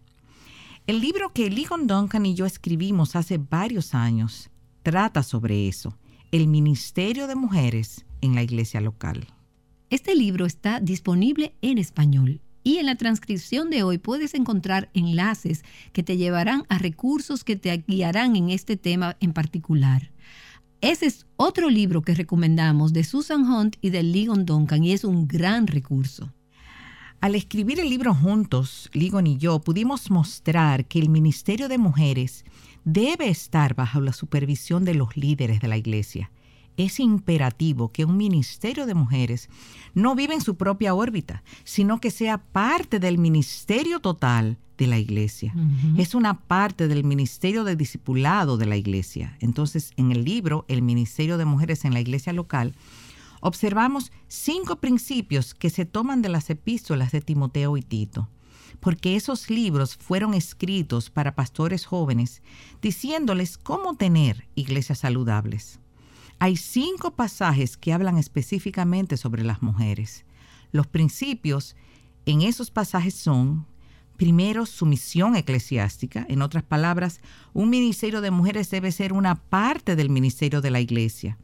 El 0.85 0.99
libro 0.99 1.31
que 1.31 1.49
Ligon 1.49 1.87
Duncan 1.87 2.25
y 2.25 2.35
yo 2.35 2.45
escribimos 2.45 3.15
hace 3.15 3.37
varios 3.37 3.95
años 3.95 4.49
trata 4.83 5.23
sobre 5.23 5.69
eso, 5.69 5.97
el 6.33 6.49
ministerio 6.49 7.27
de 7.27 7.35
mujeres 7.35 8.03
en 8.21 8.35
la 8.35 8.43
iglesia 8.43 8.81
local. 8.81 9.27
Este 9.89 10.15
libro 10.15 10.45
está 10.45 10.79
disponible 10.79 11.53
en 11.61 11.77
español 11.77 12.41
y 12.63 12.79
en 12.79 12.87
la 12.87 12.95
transcripción 12.95 13.69
de 13.69 13.83
hoy 13.83 13.97
puedes 13.97 14.33
encontrar 14.33 14.89
enlaces 14.93 15.63
que 15.93 16.03
te 16.03 16.17
llevarán 16.17 16.63
a 16.67 16.77
recursos 16.77 17.45
que 17.45 17.55
te 17.55 17.85
guiarán 17.87 18.35
en 18.35 18.49
este 18.49 18.75
tema 18.75 19.15
en 19.21 19.31
particular. 19.31 20.11
Ese 20.81 21.05
es 21.05 21.25
otro 21.37 21.69
libro 21.69 22.01
que 22.01 22.13
recomendamos 22.13 22.91
de 22.91 23.05
Susan 23.05 23.49
Hunt 23.49 23.77
y 23.79 23.89
de 23.89 24.03
Ligon 24.03 24.45
Duncan 24.45 24.83
y 24.83 24.91
es 24.91 25.05
un 25.05 25.27
gran 25.27 25.67
recurso. 25.67 26.33
Al 27.21 27.35
escribir 27.35 27.79
el 27.79 27.89
libro 27.89 28.13
juntos, 28.13 28.89
Ligon 28.91 29.25
y 29.25 29.37
yo 29.37 29.61
pudimos 29.61 30.11
mostrar 30.11 30.85
que 30.85 30.99
el 30.99 31.07
Ministerio 31.07 31.69
de 31.69 31.77
Mujeres 31.77 32.43
debe 32.83 33.29
estar 33.29 33.75
bajo 33.75 34.01
la 34.01 34.11
supervisión 34.11 34.83
de 34.83 34.93
los 34.93 35.15
líderes 35.15 35.61
de 35.61 35.67
la 35.69 35.77
iglesia 35.77 36.29
es 36.77 36.99
imperativo 36.99 37.91
que 37.91 38.05
un 38.05 38.17
ministerio 38.17 38.85
de 38.85 38.93
mujeres 38.93 39.49
no 39.93 40.15
viva 40.15 40.33
en 40.33 40.41
su 40.41 40.55
propia 40.55 40.93
órbita, 40.93 41.43
sino 41.63 41.99
que 41.99 42.11
sea 42.11 42.37
parte 42.37 42.99
del 42.99 43.17
ministerio 43.17 43.99
total 43.99 44.57
de 44.77 44.87
la 44.87 44.99
iglesia. 44.99 45.53
Es 45.97 46.13
una 46.13 46.39
parte 46.41 46.87
del 46.87 47.03
ministerio 47.03 47.63
de 47.63 47.75
discipulado 47.75 48.57
de 48.57 48.67
la 48.67 48.77
iglesia. 48.77 49.35
Entonces, 49.39 49.91
en 49.97 50.11
el 50.11 50.23
libro 50.23 50.65
El 50.67 50.83
Ministerio 50.83 51.39
de 51.39 51.45
Mujeres 51.45 51.83
en 51.83 51.93
la 51.93 51.99
Iglesia 51.99 52.31
Local, 52.31 52.75
observamos 53.41 54.11
cinco 54.27 54.75
principios 54.75 55.55
que 55.55 55.71
se 55.71 55.85
toman 55.85 56.21
de 56.21 56.29
las 56.29 56.51
epístolas 56.51 57.11
de 57.11 57.21
Timoteo 57.21 57.75
y 57.75 57.81
Tito 57.81 58.29
porque 58.79 59.15
esos 59.15 59.49
libros 59.49 59.95
fueron 59.95 60.35
escritos 60.35 61.09
para 61.09 61.33
pastores 61.33 61.87
jóvenes, 61.87 62.43
diciéndoles 62.79 63.57
cómo 63.57 63.95
tener 63.95 64.47
iglesias 64.53 64.99
saludables. 64.99 65.79
Hay 66.39 66.55
cinco 66.55 67.11
pasajes 67.15 67.77
que 67.77 67.93
hablan 67.93 68.17
específicamente 68.17 69.17
sobre 69.17 69.43
las 69.43 69.61
mujeres. 69.61 70.25
Los 70.71 70.85
principios 70.85 71.75
en 72.25 72.41
esos 72.41 72.69
pasajes 72.69 73.15
son, 73.15 73.65
primero, 74.17 74.65
sumisión 74.65 75.35
eclesiástica. 75.35 76.25
En 76.29 76.41
otras 76.41 76.63
palabras, 76.63 77.21
un 77.53 77.69
ministerio 77.69 78.21
de 78.21 78.31
mujeres 78.31 78.69
debe 78.69 78.91
ser 78.91 79.13
una 79.13 79.35
parte 79.35 79.95
del 79.95 80.09
ministerio 80.09 80.61
de 80.61 80.71
la 80.71 80.79
iglesia. 80.79 81.37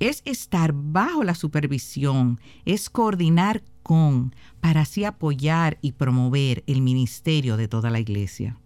Es 0.00 0.22
estar 0.24 0.72
bajo 0.74 1.22
la 1.22 1.36
supervisión, 1.36 2.40
es 2.64 2.90
coordinar 2.90 3.62
con 3.84 4.34
para 4.60 4.80
así 4.80 5.04
apoyar 5.04 5.78
y 5.80 5.92
promover 5.92 6.64
el 6.66 6.82
ministerio 6.82 7.56
de 7.56 7.68
toda 7.68 7.90
la 7.90 8.00
iglesia. 8.00 8.58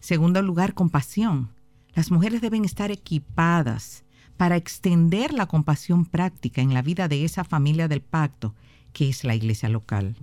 Segundo 0.00 0.42
lugar, 0.42 0.74
compasión. 0.74 1.50
Las 1.94 2.10
mujeres 2.10 2.42
deben 2.42 2.64
estar 2.64 2.90
equipadas 2.90 4.04
para 4.40 4.56
extender 4.56 5.34
la 5.34 5.44
compasión 5.44 6.06
práctica 6.06 6.62
en 6.62 6.72
la 6.72 6.80
vida 6.80 7.08
de 7.08 7.26
esa 7.26 7.44
familia 7.44 7.88
del 7.88 8.00
pacto 8.00 8.54
que 8.94 9.10
es 9.10 9.22
la 9.22 9.34
iglesia 9.34 9.68
local. 9.68 10.16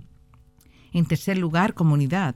En 0.92 1.06
tercer 1.06 1.38
lugar, 1.38 1.74
comunidad. 1.74 2.34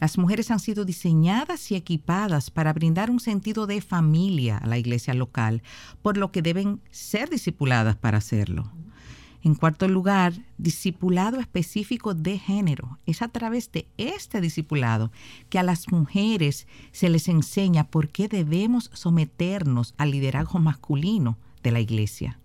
Las 0.00 0.16
mujeres 0.16 0.50
han 0.50 0.58
sido 0.58 0.86
diseñadas 0.86 1.70
y 1.70 1.74
equipadas 1.74 2.50
para 2.50 2.72
brindar 2.72 3.10
un 3.10 3.20
sentido 3.20 3.66
de 3.66 3.82
familia 3.82 4.56
a 4.56 4.66
la 4.66 4.78
iglesia 4.78 5.12
local, 5.12 5.62
por 6.00 6.16
lo 6.16 6.32
que 6.32 6.40
deben 6.40 6.80
ser 6.90 7.28
discipuladas 7.28 7.96
para 7.96 8.16
hacerlo. 8.16 8.72
En 9.44 9.54
cuarto 9.54 9.86
lugar, 9.86 10.34
discipulado 10.58 11.38
específico 11.38 12.12
de 12.12 12.38
género. 12.38 12.98
Es 13.06 13.22
a 13.22 13.28
través 13.28 13.70
de 13.70 13.86
este 13.96 14.40
discipulado 14.40 15.12
que 15.48 15.60
a 15.60 15.62
las 15.62 15.92
mujeres 15.92 16.66
se 16.90 17.08
les 17.08 17.28
enseña 17.28 17.84
por 17.84 18.08
qué 18.08 18.26
debemos 18.26 18.90
someternos 18.94 19.94
al 19.96 20.10
liderazgo 20.10 20.58
masculino 20.58 21.38
de 21.62 21.70
la 21.70 21.80
iglesia. 21.80 22.40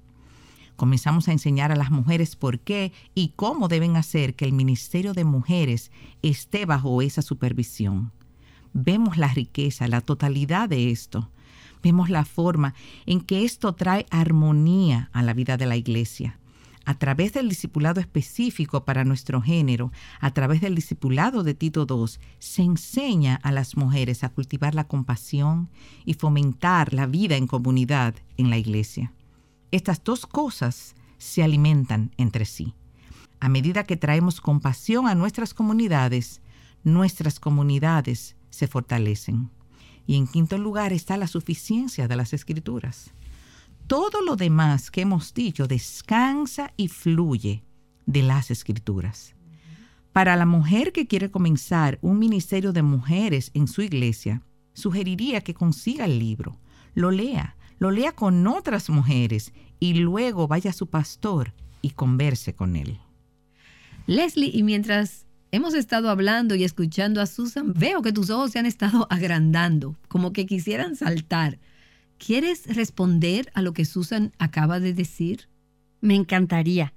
Comenzamos 0.76 1.28
a 1.28 1.32
enseñar 1.32 1.72
a 1.72 1.76
las 1.76 1.90
mujeres 1.90 2.36
por 2.36 2.60
qué 2.60 2.92
y 3.16 3.30
cómo 3.36 3.68
deben 3.68 3.96
hacer 3.96 4.36
que 4.36 4.46
el 4.46 4.54
Ministerio 4.54 5.14
de 5.14 5.24
Mujeres 5.24 5.92
esté 6.22 6.66
bajo 6.66 7.02
esa 7.02 7.24
supervisión. 7.24 8.12
Vemos 8.74 9.18
la 9.18 9.34
riqueza, 9.34 9.88
la 9.88 10.02
totalidad 10.02 10.70
de 10.70 10.92
esto. 10.92 11.30
Vemos 11.82 12.10
la 12.10 12.26
forma 12.26 12.76
en 13.06 13.22
que 13.22 13.46
esto 13.46 13.74
trae 13.74 14.06
armonía 14.10 15.10
a 15.12 15.24
la 15.24 15.34
vida 15.34 15.58
de 15.58 15.66
la 15.66 15.76
iglesia 15.76 16.40
a 16.86 16.96
través 16.96 17.34
del 17.34 17.50
discipulado 17.50 18.00
específico 18.00 18.84
para 18.86 19.04
nuestro 19.04 19.42
género, 19.42 19.92
a 20.20 20.32
través 20.32 20.62
del 20.62 20.76
discipulado 20.76 21.44
de 21.44 21.54
Tito 21.54 21.86
II, 21.90 22.20
se 22.40 22.62
enseña 22.62 23.36
a 23.44 23.52
las 23.52 23.78
mujeres 23.78 24.24
a 24.24 24.30
cultivar 24.30 24.76
la 24.76 24.88
compasión 24.88 25.70
y 26.06 26.16
fomentar 26.16 26.94
la 26.94 27.06
vida 27.06 27.36
en 27.36 27.48
comunidad 27.48 28.16
en 28.38 28.50
la 28.50 28.58
iglesia. 28.58 29.14
Estas 29.72 30.04
dos 30.04 30.26
cosas 30.26 30.96
se 31.18 31.44
alimentan 31.44 32.12
entre 32.18 32.46
sí. 32.46 32.74
A 33.40 33.50
medida 33.50 33.86
que 33.86 33.98
traemos 33.98 34.42
compasión 34.42 35.08
a 35.08 35.16
nuestras 35.16 35.54
comunidades, 35.54 36.42
nuestras 36.84 37.40
comunidades 37.40 38.36
se 38.50 38.68
fortalecen. 38.68 39.50
Y 40.06 40.18
en 40.18 40.28
quinto 40.28 40.58
lugar 40.58 40.92
está 40.92 41.18
la 41.18 41.28
suficiencia 41.28 42.08
de 42.08 42.16
las 42.18 42.34
escrituras 42.34 43.14
todo 43.88 44.22
lo 44.22 44.36
demás 44.36 44.92
que 44.92 45.02
hemos 45.02 45.34
dicho 45.34 45.68
descansa 45.68 46.74
y 46.78 46.88
fluye 46.88 47.64
de 48.06 48.24
las 48.24 48.52
escrituras. 48.52 49.36
Para 50.12 50.36
la 50.36 50.46
mujer 50.46 50.92
que 50.92 51.08
quiere 51.08 51.32
comenzar 51.32 51.98
un 52.02 52.20
ministerio 52.20 52.72
de 52.72 52.84
mujeres 52.84 53.50
en 53.54 53.68
su 53.68 53.82
iglesia, 53.82 54.44
sugeriría 54.74 55.42
que 55.42 55.54
consiga 55.54 56.06
el 56.06 56.20
libro, 56.20 56.60
lo 56.94 57.12
lea, 57.12 57.56
lo 57.80 57.92
lea 57.92 58.14
con 58.14 58.46
otras 58.48 58.90
mujeres 58.90 59.54
y 59.80 59.96
luego 59.96 60.48
vaya 60.48 60.70
a 60.70 60.74
su 60.74 60.88
pastor 60.88 61.54
y 61.82 61.92
converse 61.92 62.54
con 62.54 62.76
él. 62.76 63.00
Leslie, 64.06 64.52
y 64.54 64.64
mientras 64.64 65.26
hemos 65.52 65.74
estado 65.74 66.10
hablando 66.10 66.56
y 66.56 66.64
escuchando 66.64 67.22
a 67.22 67.26
Susan, 67.26 67.74
veo 67.74 68.02
que 68.02 68.12
tus 68.12 68.30
ojos 68.30 68.52
se 68.52 68.60
han 68.60 68.66
estado 68.66 69.08
agrandando, 69.10 69.98
como 70.08 70.34
que 70.34 70.46
quisieran 70.46 70.96
saltar. 70.96 71.60
¿Quieres 72.26 72.74
responder 72.74 73.52
a 73.54 73.62
lo 73.62 73.74
que 73.74 73.84
Susan 73.84 74.32
acaba 74.40 74.80
de 74.80 74.94
decir? 74.94 75.50
Me 76.00 76.16
encantaría. 76.16 76.94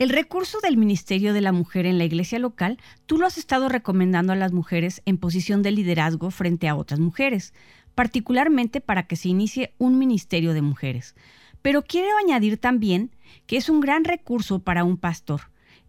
El 0.00 0.08
recurso 0.08 0.58
del 0.60 0.76
Ministerio 0.76 1.32
de 1.32 1.40
la 1.40 1.52
Mujer 1.52 1.86
en 1.86 1.98
la 1.98 2.04
iglesia 2.04 2.40
local, 2.40 2.76
tú 3.06 3.16
lo 3.16 3.28
has 3.28 3.38
estado 3.38 3.68
recomendando 3.68 4.32
a 4.32 4.36
las 4.36 4.50
mujeres 4.50 5.02
en 5.04 5.18
posición 5.18 5.62
de 5.62 5.70
liderazgo 5.70 6.32
frente 6.32 6.66
a 6.66 6.74
otras 6.74 6.98
mujeres, 6.98 7.54
particularmente 7.94 8.80
para 8.80 9.06
que 9.06 9.14
se 9.14 9.28
inicie 9.28 9.72
un 9.78 10.00
ministerio 10.00 10.52
de 10.52 10.62
mujeres. 10.62 11.14
Pero 11.62 11.82
quiero 11.82 12.18
añadir 12.18 12.58
también 12.58 13.14
que 13.46 13.58
es 13.58 13.68
un 13.68 13.78
gran 13.78 14.02
recurso 14.02 14.58
para 14.58 14.82
un 14.82 14.96
pastor. 14.96 15.42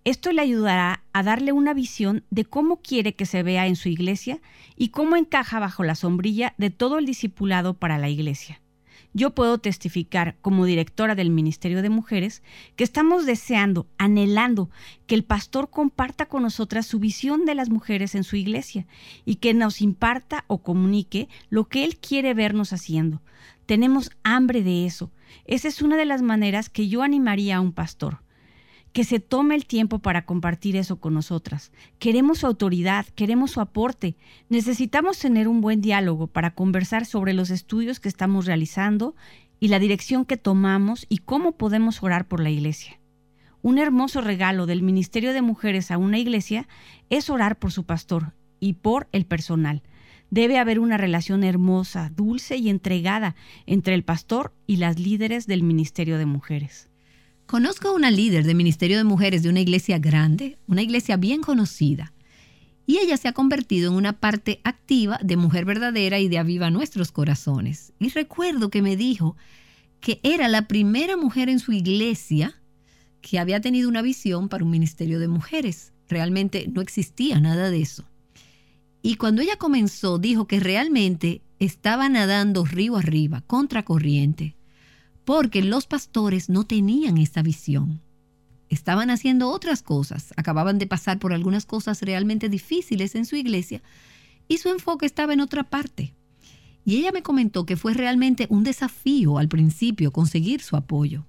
Esto 0.04 0.32
le 0.32 0.44
ayudará 0.44 1.04
a 1.14 1.24
darle 1.24 1.52
una 1.52 1.74
visión 1.74 2.26
de 2.30 2.46
cómo 2.46 2.84
quiere 2.84 3.16
que 3.16 3.26
se 3.26 3.42
vea 3.42 3.66
en 3.66 3.76
su 3.76 3.90
iglesia 3.90 4.40
y 4.76 4.90
cómo 4.90 5.16
encaja 5.16 5.60
bajo 5.60 5.84
la 5.84 5.96
sombrilla 5.96 6.54
de 6.60 6.70
todo 6.70 7.00
el 7.00 7.08
discipulado 7.08 7.74
para 7.74 7.98
la 7.98 8.10
iglesia 8.10 8.62
yo 9.18 9.32
puedo 9.32 9.58
testificar 9.58 10.38
como 10.42 10.66
directora 10.66 11.16
del 11.16 11.32
Ministerio 11.32 11.82
de 11.82 11.90
Mujeres 11.90 12.44
que 12.76 12.84
estamos 12.84 13.26
deseando, 13.26 13.88
anhelando 13.98 14.70
que 15.08 15.16
el 15.16 15.24
pastor 15.24 15.72
comparta 15.72 16.28
con 16.28 16.44
nosotras 16.44 16.86
su 16.86 17.00
visión 17.00 17.44
de 17.44 17.56
las 17.56 17.70
mujeres 17.70 18.14
en 18.14 18.24
su 18.24 18.36
iglesia 18.36 18.86
y 19.26 19.36
que 19.36 19.56
nos 19.56 19.82
imparta 19.82 20.46
o 20.46 20.60
comunique 20.60 21.30
lo 21.50 21.66
que 21.66 21.84
él 21.84 21.98
quiere 21.98 22.36
vernos 22.36 22.74
haciendo. 22.74 23.22
Tenemos 23.66 24.12
hambre 24.24 24.62
de 24.62 24.86
eso. 24.86 25.12
Esa 25.46 25.68
es 25.68 25.82
una 25.82 25.98
de 25.98 26.06
las 26.06 26.22
maneras 26.22 26.70
que 26.70 26.88
yo 26.88 27.02
animaría 27.02 27.58
a 27.58 27.62
un 27.62 27.74
pastor 27.74 28.20
que 28.98 29.04
se 29.04 29.20
tome 29.20 29.54
el 29.54 29.68
tiempo 29.68 30.00
para 30.00 30.26
compartir 30.26 30.76
eso 30.76 30.96
con 30.96 31.14
nosotras. 31.14 31.72
Queremos 32.00 32.40
su 32.40 32.48
autoridad, 32.48 33.06
queremos 33.14 33.52
su 33.52 33.62
aporte. 33.62 34.16
Necesitamos 34.50 35.20
tener 35.20 35.48
un 35.48 35.62
buen 35.62 35.82
diálogo 35.82 36.26
para 36.26 36.56
conversar 36.56 37.06
sobre 37.06 37.36
los 37.36 37.52
estudios 37.52 38.00
que 38.00 38.10
estamos 38.10 38.48
realizando 38.48 39.16
y 39.60 39.68
la 39.68 39.78
dirección 39.78 40.26
que 40.26 40.36
tomamos 40.36 41.06
y 41.10 41.20
cómo 41.20 41.52
podemos 41.52 42.02
orar 42.02 42.28
por 42.28 42.40
la 42.40 42.50
iglesia. 42.50 43.00
Un 43.62 43.78
hermoso 43.78 44.20
regalo 44.20 44.66
del 44.66 44.82
Ministerio 44.82 45.32
de 45.32 45.44
Mujeres 45.44 45.92
a 45.92 46.00
una 46.00 46.18
iglesia 46.18 46.68
es 47.12 47.30
orar 47.30 47.60
por 47.60 47.72
su 47.72 47.84
pastor 47.84 48.34
y 48.60 48.74
por 48.74 49.10
el 49.12 49.28
personal. 49.28 49.84
Debe 50.32 50.58
haber 50.58 50.80
una 50.80 50.98
relación 50.98 51.44
hermosa, 51.44 52.12
dulce 52.16 52.58
y 52.58 52.68
entregada 52.68 53.36
entre 53.68 53.94
el 53.94 54.04
pastor 54.04 54.56
y 54.66 54.78
las 54.78 54.98
líderes 54.98 55.46
del 55.46 55.62
Ministerio 55.62 56.18
de 56.18 56.26
Mujeres. 56.26 56.90
Conozco 57.48 57.88
a 57.88 57.94
una 57.94 58.12
líder 58.12 58.44
de 58.44 58.54
Ministerio 58.54 58.98
de 58.98 59.06
Mujeres 59.06 59.42
de 59.42 59.48
una 59.48 59.62
iglesia 59.62 60.00
grande, 60.00 60.58
una 60.68 60.82
iglesia 60.82 61.16
bien 61.16 61.40
conocida, 61.40 62.12
y 62.86 62.98
ella 62.98 63.16
se 63.16 63.30
ha 63.30 63.34
convertido 63.34 63.90
en 63.90 63.96
una 63.96 64.20
parte 64.20 64.60
activa 64.66 65.18
de 65.24 65.38
Mujer 65.38 65.64
Verdadera 65.64 66.20
y 66.20 66.28
de 66.28 66.40
Aviva 66.40 66.70
Nuestros 66.72 67.14
Corazones. 67.14 67.94
Y 68.00 68.10
recuerdo 68.10 68.70
que 68.70 68.82
me 68.82 68.98
dijo 68.98 69.38
que 70.02 70.20
era 70.24 70.50
la 70.50 70.68
primera 70.68 71.16
mujer 71.16 71.48
en 71.48 71.60
su 71.60 71.72
iglesia 71.72 72.62
que 73.22 73.40
había 73.40 73.62
tenido 73.62 73.88
una 73.88 74.02
visión 74.02 74.50
para 74.50 74.66
un 74.66 74.70
ministerio 74.70 75.18
de 75.18 75.30
mujeres. 75.30 75.94
Realmente 76.10 76.68
no 76.68 76.82
existía 76.82 77.40
nada 77.40 77.70
de 77.70 77.82
eso. 77.82 78.10
Y 79.02 79.16
cuando 79.16 79.42
ella 79.42 79.56
comenzó, 79.56 80.18
dijo 80.18 80.48
que 80.48 80.60
realmente 80.60 81.44
estaba 81.60 82.10
nadando 82.10 82.66
río 82.66 82.98
arriba, 82.98 83.40
contra 83.48 83.86
corriente, 83.86 84.57
porque 85.28 85.62
los 85.62 85.88
pastores 85.88 86.48
no 86.48 86.64
tenían 86.64 87.18
esta 87.18 87.42
visión. 87.42 88.00
Estaban 88.70 89.10
haciendo 89.10 89.50
otras 89.50 89.84
cosas, 89.84 90.34
acababan 90.38 90.78
de 90.78 90.88
pasar 90.88 91.20
por 91.20 91.34
algunas 91.34 91.66
cosas 91.66 92.02
realmente 92.02 92.48
difíciles 92.48 93.14
en 93.14 93.26
su 93.26 93.36
iglesia 93.36 93.82
y 94.48 94.60
su 94.60 94.70
enfoque 94.70 95.06
estaba 95.06 95.34
en 95.34 95.42
otra 95.42 95.66
parte. 95.70 96.16
Y 96.86 96.96
ella 96.96 97.12
me 97.12 97.24
comentó 97.24 97.66
que 97.66 97.76
fue 97.76 97.94
realmente 97.94 98.48
un 98.50 98.64
desafío 98.64 99.38
al 99.38 99.50
principio 99.50 100.14
conseguir 100.14 100.62
su 100.62 100.78
apoyo. 100.78 101.26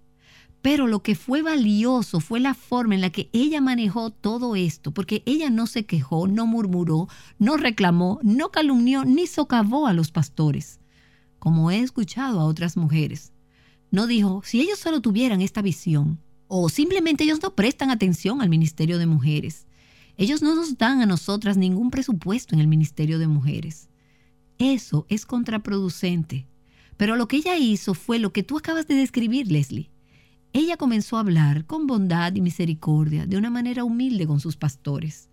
Pero 0.62 0.86
lo 0.86 1.03
que 1.03 1.16
fue 1.16 1.42
valioso 1.42 2.20
fue 2.20 2.38
la 2.38 2.55
forma 2.55 2.94
en 2.94 3.01
la 3.01 3.11
que 3.11 3.28
ella 3.32 3.61
manejó 3.61 4.11
todo 4.11 4.55
esto, 4.55 4.92
porque 4.94 5.24
ella 5.26 5.51
no 5.51 5.66
se 5.66 5.86
quejó, 5.86 6.28
no 6.28 6.46
murmuró, 6.46 7.09
no 7.40 7.57
reclamó, 7.57 8.20
no 8.22 8.53
calumnió, 8.53 9.05
ni 9.05 9.26
socavó 9.26 9.88
a 9.88 9.92
los 9.92 10.12
pastores, 10.12 10.78
como 11.40 11.72
he 11.72 11.80
escuchado 11.80 12.38
a 12.38 12.44
otras 12.44 12.76
mujeres. 12.76 13.32
No 13.91 14.07
dijo, 14.07 14.43
si 14.45 14.61
ellos 14.61 14.78
solo 14.78 15.01
tuvieran 15.01 15.41
esta 15.41 15.62
visión, 15.62 16.20
o 16.47 16.68
simplemente 16.68 17.24
ellos 17.24 17.43
no 17.43 17.55
prestan 17.55 17.91
atención 17.91 18.41
al 18.41 18.49
Ministerio 18.49 18.99
de 18.99 19.07
Mujeres. 19.07 19.66
Ellos 20.16 20.43
no 20.43 20.55
nos 20.55 20.76
dan 20.78 21.01
a 21.01 21.07
nosotras 21.07 21.57
ningún 21.57 21.91
presupuesto 21.91 22.55
en 22.55 22.61
el 22.61 22.66
Ministerio 22.66 23.18
de 23.18 23.28
Mujeres. 23.28 23.89
Eso 24.59 25.07
es 25.09 25.24
contraproducente. 25.24 26.47
Pero 26.97 27.16
lo 27.16 27.28
que 27.28 27.36
ella 27.36 27.57
hizo 27.57 27.95
fue 27.95 28.18
lo 28.18 28.32
que 28.32 28.43
tú 28.43 28.59
acabas 28.59 28.89
de 28.89 28.95
describir, 28.95 29.51
Leslie. 29.51 29.91
Ella 30.53 30.76
comenzó 30.76 31.16
a 31.16 31.20
hablar 31.20 31.64
con 31.66 31.86
bondad 31.86 32.34
y 32.34 32.41
misericordia, 32.41 33.26
de 33.26 33.36
una 33.36 33.51
manera 33.51 33.84
humilde 33.84 34.26
con 34.26 34.41
sus 34.41 34.57
pastores. 34.57 35.28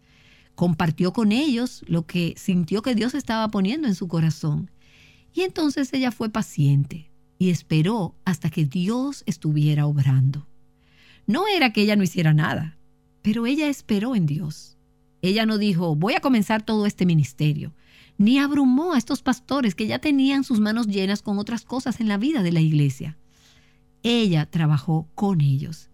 Compartió 0.53 1.11
con 1.13 1.31
ellos 1.31 1.83
lo 1.87 2.05
que 2.05 2.35
sintió 2.37 2.81
que 2.81 2.95
Dios 2.95 3.15
estaba 3.15 3.47
poniendo 3.47 3.87
en 3.87 3.95
su 3.95 4.07
corazón. 4.07 4.69
Y 5.33 5.41
entonces 5.41 5.91
ella 5.93 6.11
fue 6.11 6.29
paciente, 6.29 7.09
y 7.37 7.49
esperó 7.49 8.15
hasta 8.25 8.49
que 8.49 8.65
Dios 8.65 9.23
estuviera 9.25 9.85
obrando. 9.85 10.47
No 11.27 11.47
era 11.47 11.73
que 11.73 11.81
ella 11.81 11.95
no 11.95 12.03
hiciera 12.03 12.33
nada, 12.33 12.77
pero 13.21 13.45
ella 13.45 13.67
esperó 13.67 14.15
en 14.15 14.25
Dios. 14.25 14.77
Ella 15.21 15.45
no 15.45 15.57
dijo, 15.57 15.95
voy 15.95 16.13
a 16.13 16.19
comenzar 16.19 16.63
todo 16.63 16.85
este 16.85 17.05
ministerio, 17.05 17.73
ni 18.17 18.37
abrumó 18.37 18.93
a 18.93 18.97
estos 18.97 19.21
pastores 19.21 19.75
que 19.75 19.87
ya 19.87 19.99
tenían 19.99 20.43
sus 20.43 20.59
manos 20.59 20.87
llenas 20.87 21.21
con 21.21 21.39
otras 21.39 21.65
cosas 21.65 21.99
en 21.99 22.07
la 22.07 22.17
vida 22.17 22.43
de 22.43 22.51
la 22.51 22.61
iglesia. 22.61 23.17
Ella 24.03 24.45
trabajó 24.45 25.09
con 25.15 25.41
ellos. 25.41 25.89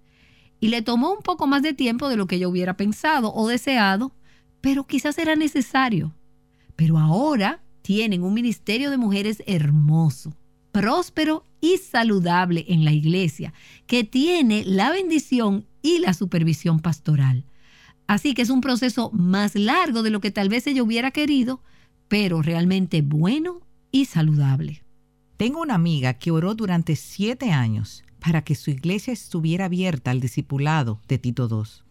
y 0.63 0.67
le 0.67 0.83
tomó 0.83 1.11
un 1.11 1.23
poco 1.23 1.47
más 1.47 1.63
de 1.63 1.73
tiempo 1.73 2.07
de 2.07 2.17
lo 2.17 2.27
que 2.27 2.35
ella 2.35 2.47
hubiera 2.47 2.77
pensado 2.77 3.33
o 3.33 3.47
deseado, 3.47 4.13
pero 4.61 4.85
quizás 4.85 5.17
era 5.17 5.35
necesario. 5.35 6.13
Pero 6.75 6.99
ahora 6.99 7.63
tienen 7.81 8.21
un 8.21 8.35
ministerio 8.35 8.91
de 8.91 8.97
mujeres 8.97 9.41
hermoso, 9.47 10.37
próspero 10.71 11.45
y 11.59 11.77
saludable 11.77 12.65
en 12.67 12.85
la 12.85 12.91
iglesia, 12.91 13.53
que 13.87 14.03
tiene 14.03 14.63
la 14.65 14.91
bendición 14.91 15.65
y 15.81 15.99
la 15.99 16.13
supervisión 16.13 16.79
pastoral. 16.79 17.45
Así 18.07 18.33
que 18.33 18.41
es 18.41 18.49
un 18.49 18.61
proceso 18.61 19.09
más 19.11 19.55
largo 19.55 20.03
de 20.03 20.09
lo 20.09 20.19
que 20.19 20.31
tal 20.31 20.49
vez 20.49 20.67
ella 20.67 20.83
hubiera 20.83 21.11
querido, 21.11 21.61
pero 22.07 22.41
realmente 22.41 23.01
bueno 23.01 23.61
y 23.91 24.05
saludable. 24.05 24.83
Tengo 25.37 25.61
una 25.61 25.75
amiga 25.75 26.15
que 26.15 26.31
oró 26.31 26.53
durante 26.53 26.95
siete 26.95 27.51
años 27.51 28.03
para 28.19 28.43
que 28.43 28.55
su 28.55 28.69
iglesia 28.69 29.13
estuviera 29.13 29.65
abierta 29.65 30.11
al 30.11 30.19
discipulado 30.19 31.01
de 31.07 31.17
Tito 31.17 31.47
II. 31.49 31.83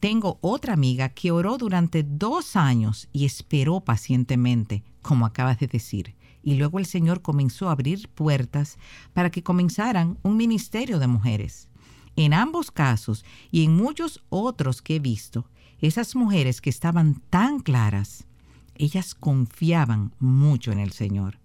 Tengo 0.00 0.38
otra 0.42 0.74
amiga 0.74 1.08
que 1.08 1.30
oró 1.30 1.58
durante 1.58 2.02
dos 2.02 2.56
años 2.56 3.08
y 3.12 3.24
esperó 3.24 3.80
pacientemente, 3.80 4.84
como 5.00 5.26
acabas 5.26 5.58
de 5.58 5.66
decir. 5.66 6.14
Y 6.42 6.54
luego 6.54 6.78
el 6.78 6.86
Señor 6.86 7.22
comenzó 7.22 7.68
a 7.68 7.72
abrir 7.72 8.08
puertas 8.08 8.78
para 9.12 9.30
que 9.30 9.42
comenzaran 9.42 10.18
un 10.22 10.36
ministerio 10.36 10.98
de 10.98 11.06
mujeres. 11.06 11.68
En 12.16 12.34
ambos 12.34 12.70
casos 12.70 13.24
y 13.50 13.64
en 13.64 13.76
muchos 13.76 14.22
otros 14.28 14.82
que 14.82 14.96
he 14.96 14.98
visto, 14.98 15.48
esas 15.80 16.16
mujeres 16.16 16.60
que 16.60 16.70
estaban 16.70 17.22
tan 17.30 17.60
claras, 17.60 18.26
ellas 18.74 19.14
confiaban 19.14 20.12
mucho 20.18 20.72
en 20.72 20.78
el 20.80 20.92
Señor. 20.92 21.38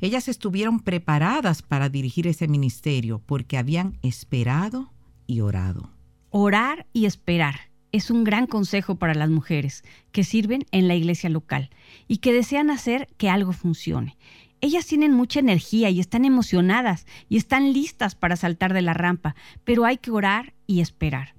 Ellas 0.00 0.28
estuvieron 0.28 0.80
preparadas 0.80 1.62
para 1.62 1.88
dirigir 1.88 2.26
ese 2.26 2.48
ministerio 2.48 3.20
porque 3.24 3.58
habían 3.58 3.98
esperado 4.02 4.92
y 5.26 5.40
orado. 5.40 5.90
Orar 6.30 6.86
y 6.92 7.06
esperar 7.06 7.73
es 7.94 8.10
un 8.10 8.24
gran 8.24 8.48
consejo 8.48 8.96
para 8.96 9.14
las 9.14 9.30
mujeres 9.30 9.84
que 10.10 10.24
sirven 10.24 10.66
en 10.72 10.88
la 10.88 10.96
iglesia 10.96 11.30
local 11.30 11.70
y 12.08 12.16
que 12.16 12.32
desean 12.32 12.70
hacer 12.70 13.06
que 13.18 13.30
algo 13.30 13.52
funcione. 13.52 14.16
Ellas 14.60 14.86
tienen 14.86 15.12
mucha 15.12 15.38
energía 15.38 15.90
y 15.90 16.00
están 16.00 16.24
emocionadas 16.24 17.06
y 17.28 17.36
están 17.36 17.72
listas 17.72 18.16
para 18.16 18.34
saltar 18.34 18.72
de 18.72 18.82
la 18.82 18.94
rampa, 18.94 19.36
pero 19.62 19.84
hay 19.84 19.98
que 19.98 20.10
orar 20.10 20.54
y 20.66 20.80
esperar. 20.80 21.36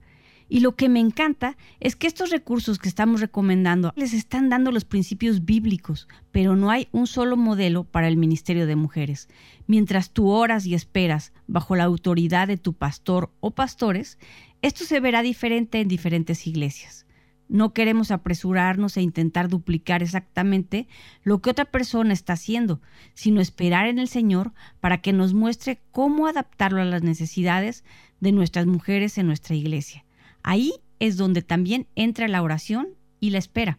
Y 0.47 0.61
lo 0.61 0.75
que 0.75 0.87
me 0.87 1.01
encanta 1.01 1.57
es 1.81 1.97
que 1.97 2.07
estos 2.07 2.29
recursos 2.29 2.79
que 2.79 2.87
estamos 2.87 3.19
recomendando 3.19 3.91
les 3.97 4.13
están 4.13 4.47
dando 4.47 4.71
los 4.71 4.85
principios 4.85 5.43
bíblicos, 5.43 6.07
pero 6.31 6.55
no 6.55 6.69
hay 6.69 6.87
un 6.93 7.07
solo 7.07 7.35
modelo 7.35 7.83
para 7.83 8.07
el 8.07 8.15
ministerio 8.15 8.65
de 8.67 8.77
mujeres. 8.77 9.27
Mientras 9.67 10.11
tú 10.11 10.29
oras 10.29 10.65
y 10.67 10.75
esperas 10.75 11.33
bajo 11.47 11.75
la 11.75 11.83
autoridad 11.83 12.47
de 12.47 12.57
tu 12.57 12.73
pastor 12.73 13.31
o 13.39 13.51
pastores, 13.51 14.19
esto 14.65 14.83
se 14.83 14.99
verá 14.99 15.21
diferente 15.21 15.79
en 15.79 15.87
diferentes 15.87 16.47
iglesias. 16.47 17.05
No 17.47 17.71
queremos 17.71 18.09
apresurarnos 18.09 18.97
e 18.97 19.03
intentar 19.03 19.47
duplicar 19.47 20.01
exactamente 20.01 20.87
lo 21.21 21.39
que 21.39 21.51
otra 21.51 21.65
persona 21.65 22.13
está 22.13 22.33
haciendo, 22.33 22.81
sino 23.13 23.41
esperar 23.41 23.85
en 23.85 23.99
el 23.99 24.07
Señor 24.07 24.53
para 24.79 25.01
que 25.01 25.13
nos 25.13 25.35
muestre 25.35 25.81
cómo 25.91 26.25
adaptarlo 26.25 26.81
a 26.81 26.85
las 26.85 27.03
necesidades 27.03 27.83
de 28.19 28.31
nuestras 28.31 28.65
mujeres 28.65 29.19
en 29.19 29.27
nuestra 29.27 29.53
iglesia. 29.53 30.03
Ahí 30.41 30.73
es 30.97 31.15
donde 31.15 31.43
también 31.43 31.87
entra 31.93 32.27
la 32.27 32.41
oración 32.41 32.87
y 33.19 33.29
la 33.29 33.37
espera. 33.37 33.77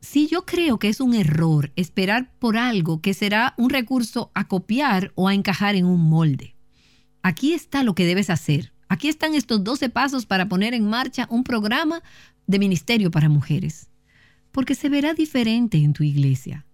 Sí, 0.00 0.28
yo 0.28 0.46
creo 0.46 0.78
que 0.78 0.88
es 0.88 1.02
un 1.02 1.12
error 1.12 1.72
esperar 1.76 2.32
por 2.38 2.56
algo 2.56 3.02
que 3.02 3.12
será 3.12 3.52
un 3.58 3.68
recurso 3.68 4.30
a 4.34 4.48
copiar 4.48 5.12
o 5.14 5.28
a 5.28 5.34
encajar 5.34 5.74
en 5.74 5.84
un 5.84 6.08
molde. 6.08 6.56
Aquí 7.22 7.52
está 7.52 7.82
lo 7.82 7.94
que 7.94 8.06
debes 8.06 8.30
hacer. 8.30 8.72
Aquí 8.90 9.08
están 9.08 9.36
estos 9.36 9.62
12 9.62 9.88
pasos 9.88 10.26
para 10.26 10.48
poner 10.48 10.74
en 10.74 10.84
marcha 10.84 11.28
un 11.30 11.44
programa 11.44 12.02
de 12.48 12.58
ministerio 12.58 13.12
para 13.12 13.28
mujeres. 13.28 13.88
Porque 14.50 14.74
se 14.74 14.88
verá 14.88 15.14
diferente 15.14 15.78
en 15.78 15.92
tu 15.92 16.02
iglesia. 16.02 16.66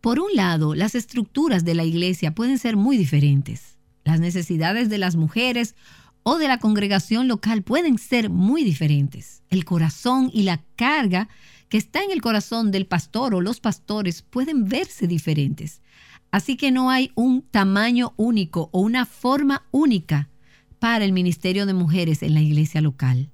Por 0.00 0.18
un 0.18 0.34
lado, 0.34 0.74
las 0.74 0.94
estructuras 0.94 1.66
de 1.66 1.74
la 1.74 1.84
iglesia 1.84 2.34
pueden 2.34 2.58
ser 2.58 2.78
muy 2.78 2.96
diferentes. 2.96 3.76
Las 4.02 4.18
necesidades 4.18 4.88
de 4.88 4.96
las 4.96 5.16
mujeres 5.16 5.74
o 6.22 6.38
de 6.38 6.48
la 6.48 6.56
congregación 6.56 7.28
local 7.28 7.62
pueden 7.62 7.98
ser 7.98 8.30
muy 8.30 8.64
diferentes. 8.64 9.42
El 9.50 9.66
corazón 9.66 10.30
y 10.32 10.44
la 10.44 10.62
carga 10.74 11.28
que 11.68 11.76
está 11.76 12.02
en 12.02 12.12
el 12.12 12.22
corazón 12.22 12.70
del 12.70 12.86
pastor 12.86 13.34
o 13.34 13.42
los 13.42 13.60
pastores 13.60 14.22
pueden 14.22 14.70
verse 14.70 15.06
diferentes. 15.06 15.82
Así 16.30 16.56
que 16.56 16.70
no 16.70 16.88
hay 16.88 17.12
un 17.14 17.42
tamaño 17.42 18.14
único 18.16 18.70
o 18.72 18.80
una 18.80 19.04
forma 19.04 19.66
única 19.70 20.30
para 20.78 21.04
el 21.04 21.12
ministerio 21.12 21.66
de 21.66 21.74
mujeres 21.74 22.22
en 22.22 22.34
la 22.34 22.40
iglesia 22.40 22.80
local. 22.80 23.30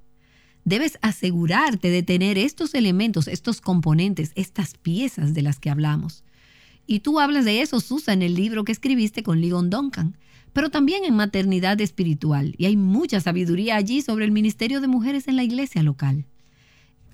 Debes 0.64 0.98
asegurarte 1.02 1.90
de 1.90 2.02
tener 2.02 2.38
estos 2.38 2.74
elementos, 2.74 3.28
estos 3.28 3.60
componentes, 3.60 4.32
estas 4.34 4.74
piezas 4.74 5.34
de 5.34 5.42
las 5.42 5.60
que 5.60 5.70
hablamos. 5.70 6.24
Y 6.86 7.00
tú 7.00 7.20
hablas 7.20 7.44
de 7.44 7.60
eso, 7.60 7.80
Susan, 7.80 8.22
en 8.22 8.22
el 8.22 8.34
libro 8.34 8.64
que 8.64 8.72
escribiste 8.72 9.22
con 9.22 9.40
Ligon 9.40 9.70
Duncan 9.70 10.16
pero 10.54 10.70
también 10.70 11.04
en 11.04 11.16
maternidad 11.16 11.80
espiritual, 11.80 12.54
y 12.56 12.66
hay 12.66 12.76
mucha 12.76 13.20
sabiduría 13.20 13.74
allí 13.74 14.00
sobre 14.00 14.24
el 14.24 14.30
ministerio 14.30 14.80
de 14.80 14.86
mujeres 14.86 15.26
en 15.26 15.36
la 15.36 15.42
iglesia 15.42 15.82
local. 15.82 16.26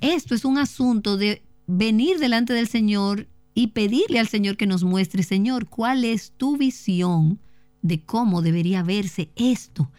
Esto 0.02 0.34
es 0.34 0.44
un 0.44 0.58
asunto 0.58 1.16
de 1.16 1.42
venir 1.66 2.18
delante 2.18 2.52
del 2.52 2.68
Señor 2.68 3.28
y 3.54 3.68
pedirle 3.68 4.18
al 4.18 4.28
Señor 4.28 4.58
que 4.58 4.66
nos 4.66 4.84
muestre, 4.84 5.22
Señor, 5.22 5.68
cuál 5.68 6.04
es 6.04 6.32
tu 6.36 6.58
visión 6.58 7.40
de 7.80 8.02
cómo 8.04 8.42
debería 8.42 8.82
verse 8.82 9.30
esto 9.36 9.90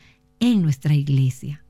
en 0.42 0.62
nuestra 0.62 0.94
iglesia. 0.94 1.64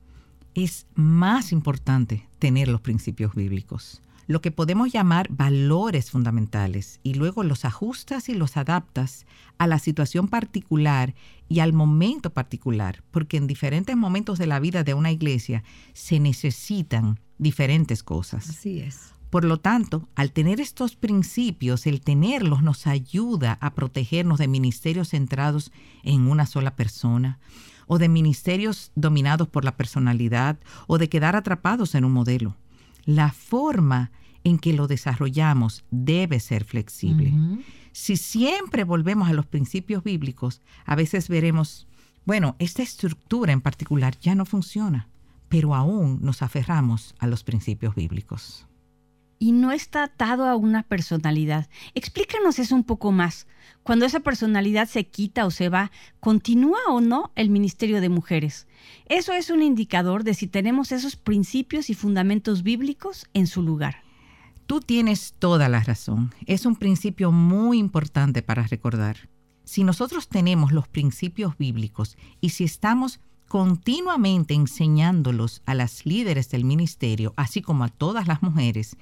Es 0.54 0.86
más 0.96 1.52
importante 1.52 2.28
tener 2.40 2.66
los 2.66 2.80
principios 2.80 3.36
bíblicos 3.36 4.02
lo 4.26 4.40
que 4.40 4.50
podemos 4.50 4.92
llamar 4.92 5.28
valores 5.30 6.10
fundamentales 6.10 7.00
y 7.02 7.14
luego 7.14 7.42
los 7.42 7.64
ajustas 7.64 8.28
y 8.28 8.34
los 8.34 8.56
adaptas 8.56 9.26
a 9.58 9.66
la 9.66 9.78
situación 9.78 10.28
particular 10.28 11.14
y 11.48 11.60
al 11.60 11.72
momento 11.72 12.30
particular, 12.30 13.02
porque 13.10 13.36
en 13.36 13.46
diferentes 13.46 13.96
momentos 13.96 14.38
de 14.38 14.46
la 14.46 14.60
vida 14.60 14.84
de 14.84 14.94
una 14.94 15.10
iglesia 15.10 15.64
se 15.92 16.20
necesitan 16.20 17.20
diferentes 17.38 18.02
cosas. 18.02 18.48
Así 18.48 18.80
es. 18.80 19.12
Por 19.28 19.44
lo 19.44 19.58
tanto, 19.58 20.08
al 20.14 20.30
tener 20.32 20.60
estos 20.60 20.94
principios, 20.94 21.86
el 21.86 22.02
tenerlos 22.02 22.62
nos 22.62 22.86
ayuda 22.86 23.56
a 23.60 23.74
protegernos 23.74 24.38
de 24.38 24.48
ministerios 24.48 25.08
centrados 25.08 25.72
en 26.02 26.28
una 26.28 26.46
sola 26.46 26.76
persona, 26.76 27.38
o 27.86 27.98
de 27.98 28.08
ministerios 28.08 28.92
dominados 28.94 29.48
por 29.48 29.64
la 29.64 29.76
personalidad, 29.76 30.58
o 30.86 30.98
de 30.98 31.08
quedar 31.08 31.36
atrapados 31.36 31.94
en 31.94 32.04
un 32.04 32.12
modelo. 32.12 32.56
La 33.04 33.32
forma 33.32 34.10
en 34.44 34.58
que 34.58 34.72
lo 34.72 34.86
desarrollamos 34.86 35.84
debe 35.90 36.40
ser 36.40 36.64
flexible. 36.64 37.32
Si 37.92 38.16
siempre 38.16 38.84
volvemos 38.84 39.28
a 39.28 39.32
los 39.32 39.46
principios 39.46 40.02
bíblicos, 40.02 40.60
a 40.84 40.96
veces 40.96 41.28
veremos, 41.28 41.86
bueno, 42.24 42.56
esta 42.58 42.82
estructura 42.82 43.52
en 43.52 43.60
particular 43.60 44.18
ya 44.18 44.34
no 44.34 44.44
funciona, 44.44 45.08
pero 45.48 45.74
aún 45.74 46.18
nos 46.22 46.42
aferramos 46.42 47.14
a 47.18 47.26
los 47.26 47.44
principios 47.44 47.94
bíblicos 47.94 48.66
y 49.42 49.50
no 49.50 49.72
está 49.72 50.04
atado 50.04 50.46
a 50.46 50.54
una 50.54 50.84
personalidad. 50.84 51.68
Explícanos 51.96 52.60
eso 52.60 52.76
un 52.76 52.84
poco 52.84 53.10
más. 53.10 53.48
Cuando 53.82 54.06
esa 54.06 54.20
personalidad 54.20 54.88
se 54.88 55.08
quita 55.08 55.46
o 55.46 55.50
se 55.50 55.68
va, 55.68 55.90
¿continúa 56.20 56.78
o 56.88 57.00
no 57.00 57.32
el 57.34 57.50
ministerio 57.50 58.00
de 58.00 58.08
mujeres? 58.08 58.68
Eso 59.06 59.32
es 59.32 59.50
un 59.50 59.60
indicador 59.60 60.22
de 60.22 60.34
si 60.34 60.46
tenemos 60.46 60.92
esos 60.92 61.16
principios 61.16 61.90
y 61.90 61.94
fundamentos 61.94 62.62
bíblicos 62.62 63.26
en 63.34 63.48
su 63.48 63.62
lugar. 63.62 64.04
Tú 64.68 64.78
tienes 64.78 65.34
toda 65.40 65.68
la 65.68 65.80
razón. 65.80 66.32
Es 66.46 66.64
un 66.64 66.76
principio 66.76 67.32
muy 67.32 67.78
importante 67.78 68.42
para 68.42 68.68
recordar. 68.68 69.28
Si 69.64 69.82
nosotros 69.82 70.28
tenemos 70.28 70.70
los 70.70 70.86
principios 70.86 71.58
bíblicos 71.58 72.16
y 72.40 72.50
si 72.50 72.62
estamos 72.62 73.18
continuamente 73.52 74.54
enseñándolos 74.54 75.60
a 75.66 75.74
las 75.74 76.06
líderes 76.06 76.48
del 76.48 76.64
ministerio, 76.64 77.34
así 77.36 77.60
como 77.60 77.84
a 77.84 77.90
todas 77.90 78.26
las 78.26 78.42
mujeres, 78.42 78.96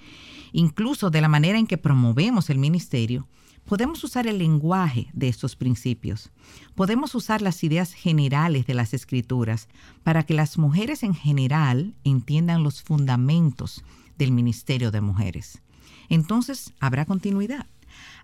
incluso 0.50 1.08
de 1.08 1.20
la 1.20 1.28
manera 1.28 1.56
en 1.56 1.68
que 1.68 1.78
promovemos 1.78 2.50
el 2.50 2.58
ministerio, 2.58 3.28
podemos 3.64 4.02
usar 4.02 4.26
el 4.26 4.38
lenguaje 4.38 5.08
de 5.12 5.28
estos 5.28 5.54
principios. 5.54 6.32
Podemos 6.74 7.14
usar 7.14 7.42
las 7.42 7.62
ideas 7.62 7.92
generales 7.92 8.66
de 8.66 8.74
las 8.74 8.92
escrituras 8.92 9.68
para 10.02 10.24
que 10.24 10.34
las 10.34 10.58
mujeres 10.58 11.04
en 11.04 11.14
general 11.14 11.94
entiendan 12.02 12.64
los 12.64 12.82
fundamentos 12.82 13.84
del 14.18 14.32
ministerio 14.32 14.90
de 14.90 15.00
mujeres. 15.00 15.62
Entonces 16.08 16.72
habrá 16.80 17.04
continuidad. 17.04 17.66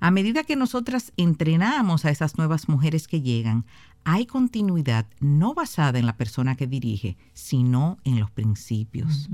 A 0.00 0.10
medida 0.10 0.44
que 0.44 0.56
nosotras 0.56 1.12
entrenamos 1.16 2.04
a 2.04 2.10
esas 2.10 2.36
nuevas 2.36 2.68
mujeres 2.68 3.06
que 3.08 3.22
llegan, 3.22 3.64
hay 4.09 4.24
continuidad 4.24 5.07
no 5.18 5.52
basada 5.52 5.98
en 5.98 6.07
la 6.07 6.16
persona 6.16 6.54
que 6.54 6.68
dirige, 6.68 7.16
sino 7.34 7.98
en 8.04 8.20
los 8.20 8.30
principios. 8.30 9.28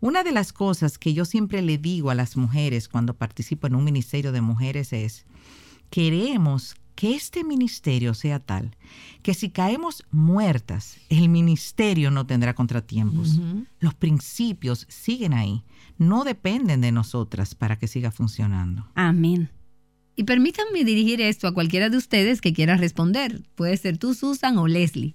Una 0.00 0.24
de 0.24 0.32
las 0.32 0.54
cosas 0.54 0.96
que 0.96 1.12
yo 1.12 1.26
siempre 1.26 1.60
le 1.60 1.76
digo 1.76 2.08
a 2.08 2.14
las 2.14 2.34
mujeres 2.34 2.88
cuando 2.88 3.12
participo 3.12 3.66
en 3.66 3.74
un 3.74 3.84
ministerio 3.84 4.32
de 4.32 4.40
mujeres 4.40 4.94
es, 4.94 5.26
queremos 5.90 6.74
que 6.94 7.14
este 7.14 7.44
ministerio 7.44 8.14
sea 8.14 8.40
tal 8.40 8.74
que 9.22 9.34
si 9.34 9.50
caemos 9.50 10.02
muertas, 10.10 10.96
el 11.10 11.28
ministerio 11.28 12.10
no 12.10 12.26
tendrá 12.26 12.54
contratiempos. 12.54 13.38
Los 13.78 13.92
principios 13.92 14.86
siguen 14.88 15.34
ahí, 15.34 15.64
no 15.98 16.24
dependen 16.24 16.80
de 16.80 16.92
nosotras 16.92 17.54
para 17.54 17.76
que 17.76 17.88
siga 17.88 18.10
funcionando. 18.10 18.88
Amén. 18.94 19.50
Y 20.18 20.24
permítanme 20.24 20.82
dirigir 20.82 21.20
esto 21.20 21.46
a 21.46 21.54
cualquiera 21.54 21.90
de 21.90 21.96
ustedes 21.96 22.40
que 22.40 22.52
quiera 22.52 22.76
responder. 22.76 23.40
Puede 23.54 23.76
ser 23.76 23.98
tú, 23.98 24.14
Susan 24.14 24.58
o 24.58 24.66
Leslie. 24.66 25.14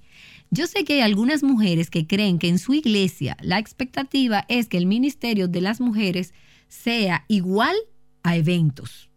Yo 0.49 0.65
sé 0.65 0.85
que 0.85 0.93
hay 0.93 0.99
algunas 1.01 1.43
mujeres 1.43 1.89
que 1.89 2.07
creen 2.07 2.39
que 2.39 2.47
en 2.47 2.57
su 2.57 2.73
iglesia 2.73 3.35
la 3.41 3.59
expectativa 3.59 4.45
es 4.47 4.69
que 4.69 4.77
el 4.77 4.85
ministerio 4.85 5.49
de 5.49 5.59
las 5.59 5.81
mujeres 5.81 6.33
sea 6.69 7.25
igual 7.27 7.75
a 8.23 8.37
eventos. 8.37 9.09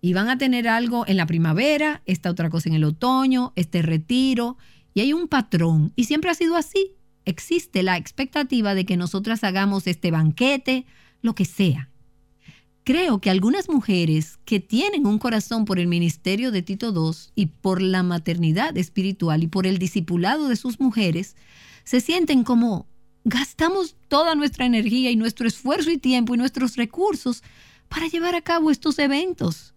Y 0.00 0.14
van 0.14 0.30
a 0.30 0.38
tener 0.38 0.66
algo 0.66 1.06
en 1.06 1.18
la 1.18 1.26
primavera, 1.26 2.00
esta 2.06 2.30
otra 2.30 2.48
cosa 2.48 2.70
en 2.70 2.76
el 2.76 2.84
otoño, 2.84 3.52
este 3.54 3.82
retiro, 3.82 4.56
y 4.94 5.00
hay 5.00 5.12
un 5.12 5.28
patrón. 5.28 5.92
Y 5.94 6.04
siempre 6.04 6.30
ha 6.30 6.34
sido 6.34 6.56
así. 6.56 6.94
Existe 7.26 7.82
la 7.82 7.98
expectativa 7.98 8.74
de 8.74 8.86
que 8.86 8.96
nosotras 8.96 9.44
hagamos 9.44 9.86
este 9.88 10.10
banquete, 10.10 10.86
lo 11.20 11.34
que 11.34 11.44
sea. 11.44 11.87
Creo 12.88 13.20
que 13.20 13.28
algunas 13.28 13.68
mujeres 13.68 14.38
que 14.46 14.60
tienen 14.60 15.06
un 15.06 15.18
corazón 15.18 15.66
por 15.66 15.78
el 15.78 15.88
ministerio 15.88 16.50
de 16.50 16.62
Tito 16.62 16.90
II 16.94 17.14
y 17.34 17.44
por 17.44 17.82
la 17.82 18.02
maternidad 18.02 18.78
espiritual 18.78 19.42
y 19.42 19.46
por 19.46 19.66
el 19.66 19.76
discipulado 19.76 20.48
de 20.48 20.56
sus 20.56 20.80
mujeres, 20.80 21.36
se 21.84 22.00
sienten 22.00 22.44
como 22.44 22.88
gastamos 23.24 23.94
toda 24.08 24.34
nuestra 24.34 24.64
energía 24.64 25.10
y 25.10 25.16
nuestro 25.16 25.46
esfuerzo 25.46 25.90
y 25.90 25.98
tiempo 25.98 26.34
y 26.34 26.38
nuestros 26.38 26.76
recursos 26.76 27.42
para 27.90 28.08
llevar 28.08 28.34
a 28.34 28.40
cabo 28.40 28.70
estos 28.70 28.98
eventos. 28.98 29.74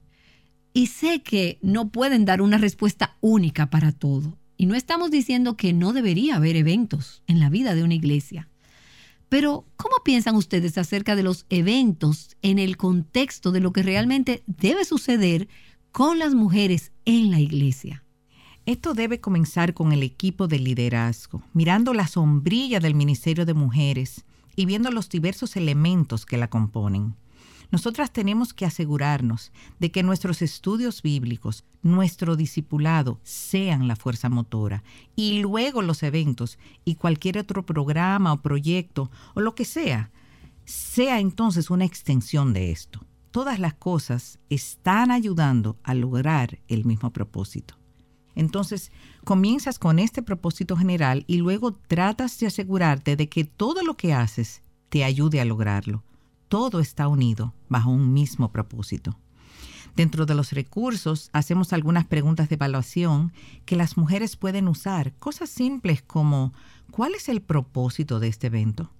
Y 0.72 0.88
sé 0.88 1.22
que 1.22 1.59
no 1.62 1.89
pueden 1.89 2.24
dar 2.24 2.41
una 2.41 2.59
respuesta 2.59 3.18
única 3.20 3.70
para 3.70 3.91
todo. 3.91 4.38
Y 4.55 4.68
no 4.68 4.76
estamos 4.76 5.12
diciendo 5.12 5.57
que 5.57 5.74
no 5.74 5.91
debería 5.91 6.38
haber 6.38 6.55
eventos 6.55 7.24
en 7.28 7.41
la 7.41 7.49
vida 7.49 7.76
de 7.76 7.84
una 7.84 7.95
iglesia. 7.95 8.47
Pero, 9.32 9.64
¿cómo 9.78 9.96
piensan 10.04 10.36
ustedes 10.36 10.78
acerca 10.78 11.16
de 11.16 11.24
los 11.24 11.46
eventos 11.50 12.36
en 12.42 12.60
el 12.60 12.76
contexto 12.76 13.54
de 13.54 13.62
lo 13.62 13.72
que 13.72 13.82
realmente 13.82 14.44
debe 14.46 14.84
suceder 14.84 15.48
con 15.94 16.20
las 16.20 16.36
mujeres 16.36 16.92
en 17.06 17.32
la 17.32 17.40
iglesia? 17.40 18.04
Esto 18.66 18.94
debe 18.94 19.22
comenzar 19.22 19.74
con 19.74 19.94
el 19.94 20.04
equipo 20.04 20.50
de 20.50 20.60
liderazgo, 20.60 21.44
mirando 21.54 21.94
la 21.94 22.08
sombrilla 22.08 22.82
del 22.82 22.94
Ministerio 22.94 23.46
de 23.46 23.54
Mujeres 23.54 24.26
y 24.58 24.66
viendo 24.66 24.92
los 24.92 25.08
diversos 25.08 25.56
elementos 25.56 26.26
que 26.26 26.36
la 26.36 26.50
componen. 26.50 27.16
Nosotras 27.72 28.12
tenemos 28.12 28.54
que 28.54 28.66
asegurarnos 28.66 29.54
de 29.80 29.92
que 29.92 30.04
nuestros 30.04 30.42
estudios 30.42 31.02
bíblicos, 31.02 31.64
nuestro 31.82 32.36
discipulado, 32.36 33.22
sean 33.24 33.88
la 33.88 33.96
fuerza 33.96 34.30
motora 34.30 34.84
y 35.16 35.40
luego 35.40 35.82
los 35.82 36.04
eventos 36.04 36.60
y 36.84 36.96
cualquier 36.96 37.38
otro 37.38 37.66
programa 37.66 38.34
o 38.34 38.42
proyecto 38.42 39.10
o 39.36 39.40
lo 39.40 39.56
que 39.56 39.64
sea, 39.64 40.12
sea 40.66 41.22
entonces 41.22 41.70
una 41.70 41.86
extensión 41.86 42.52
de 42.52 42.72
esto. 42.72 43.06
Todas 43.32 43.58
las 43.58 43.74
cosas 43.74 44.40
están 44.50 45.10
ayudando 45.10 45.78
a 45.84 45.94
lograr 45.94 46.60
el 46.68 46.84
mismo 46.84 47.12
propósito. 47.12 47.78
Entonces, 48.36 48.92
comienzas 49.24 49.80
con 49.80 49.98
este 49.98 50.22
propósito 50.22 50.76
general 50.76 51.24
y 51.26 51.38
luego 51.38 51.72
tratas 51.72 52.38
de 52.40 52.48
asegurarte 52.48 53.16
de 53.16 53.30
que 53.30 53.46
todo 53.46 53.82
lo 53.82 53.96
que 53.96 54.14
haces 54.14 54.62
te 54.90 55.06
ayude 55.06 55.40
a 55.40 55.46
lograrlo 55.46 56.04
todo 56.52 56.82
está 56.82 57.08
unido 57.08 57.54
bajo 57.70 57.91
un 57.91 58.12
mismo 58.12 58.52
propósito. 58.52 59.18
Dentro 59.95 60.26
de 60.26 60.36
los 60.36 60.52
recursos 60.52 61.30
hacemos 61.32 61.72
algunas 61.72 62.06
preguntas 62.06 62.49
de 62.49 62.56
evaluación 62.56 63.32
que 63.64 63.78
las 63.78 63.95
mujeres 63.95 64.36
pueden 64.36 64.68
usar, 64.68 65.14
cosas 65.14 65.49
simples 65.49 66.02
como 66.02 66.52
¿cuál 66.91 67.16
es 67.16 67.30
el 67.30 67.41
propósito 67.41 68.20
de 68.20 68.28
este 68.28 68.47
evento? 68.47 68.91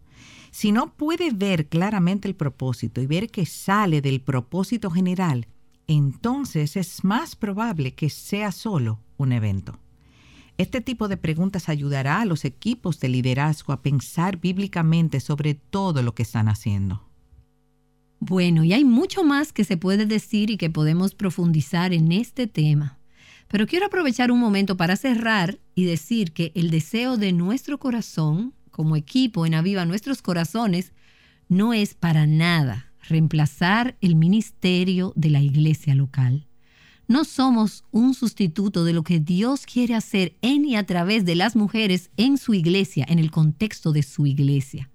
Si 0.52 0.72
no 0.72 0.93
puede 0.93 1.32
ver 1.32 1.68
claramente 1.68 2.30
el 2.30 2.36
propósito 2.36 3.02
y 3.02 3.06
ver 3.06 3.30
que 3.30 3.45
sale 3.45 4.02
del 4.02 4.22
propósito 4.22 4.89
general, 4.89 5.45
entonces 5.88 6.78
es 6.78 7.04
más 7.04 7.36
probable 7.36 7.93
que 7.95 8.10
sea 8.10 8.54
solo 8.54 9.02
un 9.18 9.34
evento. 9.34 9.78
Este 10.58 10.80
tipo 10.80 11.10
de 11.10 11.18
preguntas 11.18 11.68
ayudará 11.68 12.22
a 12.22 12.26
los 12.26 12.45
equipos 12.45 13.02
de 13.02 13.10
liderazgo 13.10 13.74
a 13.74 13.82
pensar 13.82 14.38
bíblicamente 14.38 15.20
sobre 15.20 15.54
todo 15.54 16.02
lo 16.02 16.16
que 16.16 16.24
están 16.24 16.47
haciendo. 16.47 17.11
Bueno, 18.24 18.64
y 18.64 18.72
hay 18.72 18.86
mucho 18.86 19.24
más 19.24 19.52
que 19.52 19.64
se 19.64 19.78
puede 19.78 20.06
decir 20.06 20.52
y 20.52 20.58
que 20.58 20.70
podemos 20.70 21.16
profundizar 21.16 21.92
en 21.92 22.12
este 22.12 22.46
tema. 22.46 23.00
Pero 23.48 23.66
quiero 23.66 23.88
aprovechar 23.88 24.32
un 24.32 24.40
momento 24.40 24.78
para 24.78 24.96
cerrar 24.96 25.58
y 25.74 25.86
decir 25.86 26.32
que 26.32 26.52
el 26.54 26.70
deseo 26.70 27.18
de 27.18 27.32
nuestro 27.34 27.80
corazón, 27.80 28.54
como 28.70 28.96
equipo 28.96 29.48
en 29.48 29.56
Aviva 29.56 29.86
Nuestros 29.86 30.22
Corazones, 30.22 30.94
no 31.50 31.74
es 31.74 31.96
para 31.96 32.28
nada 32.28 32.94
reemplazar 33.10 33.98
el 34.02 34.16
ministerio 34.16 35.14
de 35.16 35.32
la 35.32 35.42
iglesia 35.42 35.96
local. 35.96 36.46
No 37.08 37.24
somos 37.26 37.86
un 37.90 38.14
sustituto 38.14 38.86
de 38.86 38.94
lo 38.94 39.02
que 39.02 39.20
Dios 39.20 39.66
quiere 39.66 39.96
hacer 39.96 40.38
en 40.44 40.64
y 40.64 40.76
a 40.76 40.86
través 40.86 41.26
de 41.26 41.34
las 41.34 41.56
mujeres 41.56 42.12
en 42.18 42.38
su 42.38 42.54
iglesia, 42.54 43.04
en 43.10 43.18
el 43.18 43.32
contexto 43.32 43.92
de 43.92 44.04
su 44.04 44.28
iglesia 44.28 44.92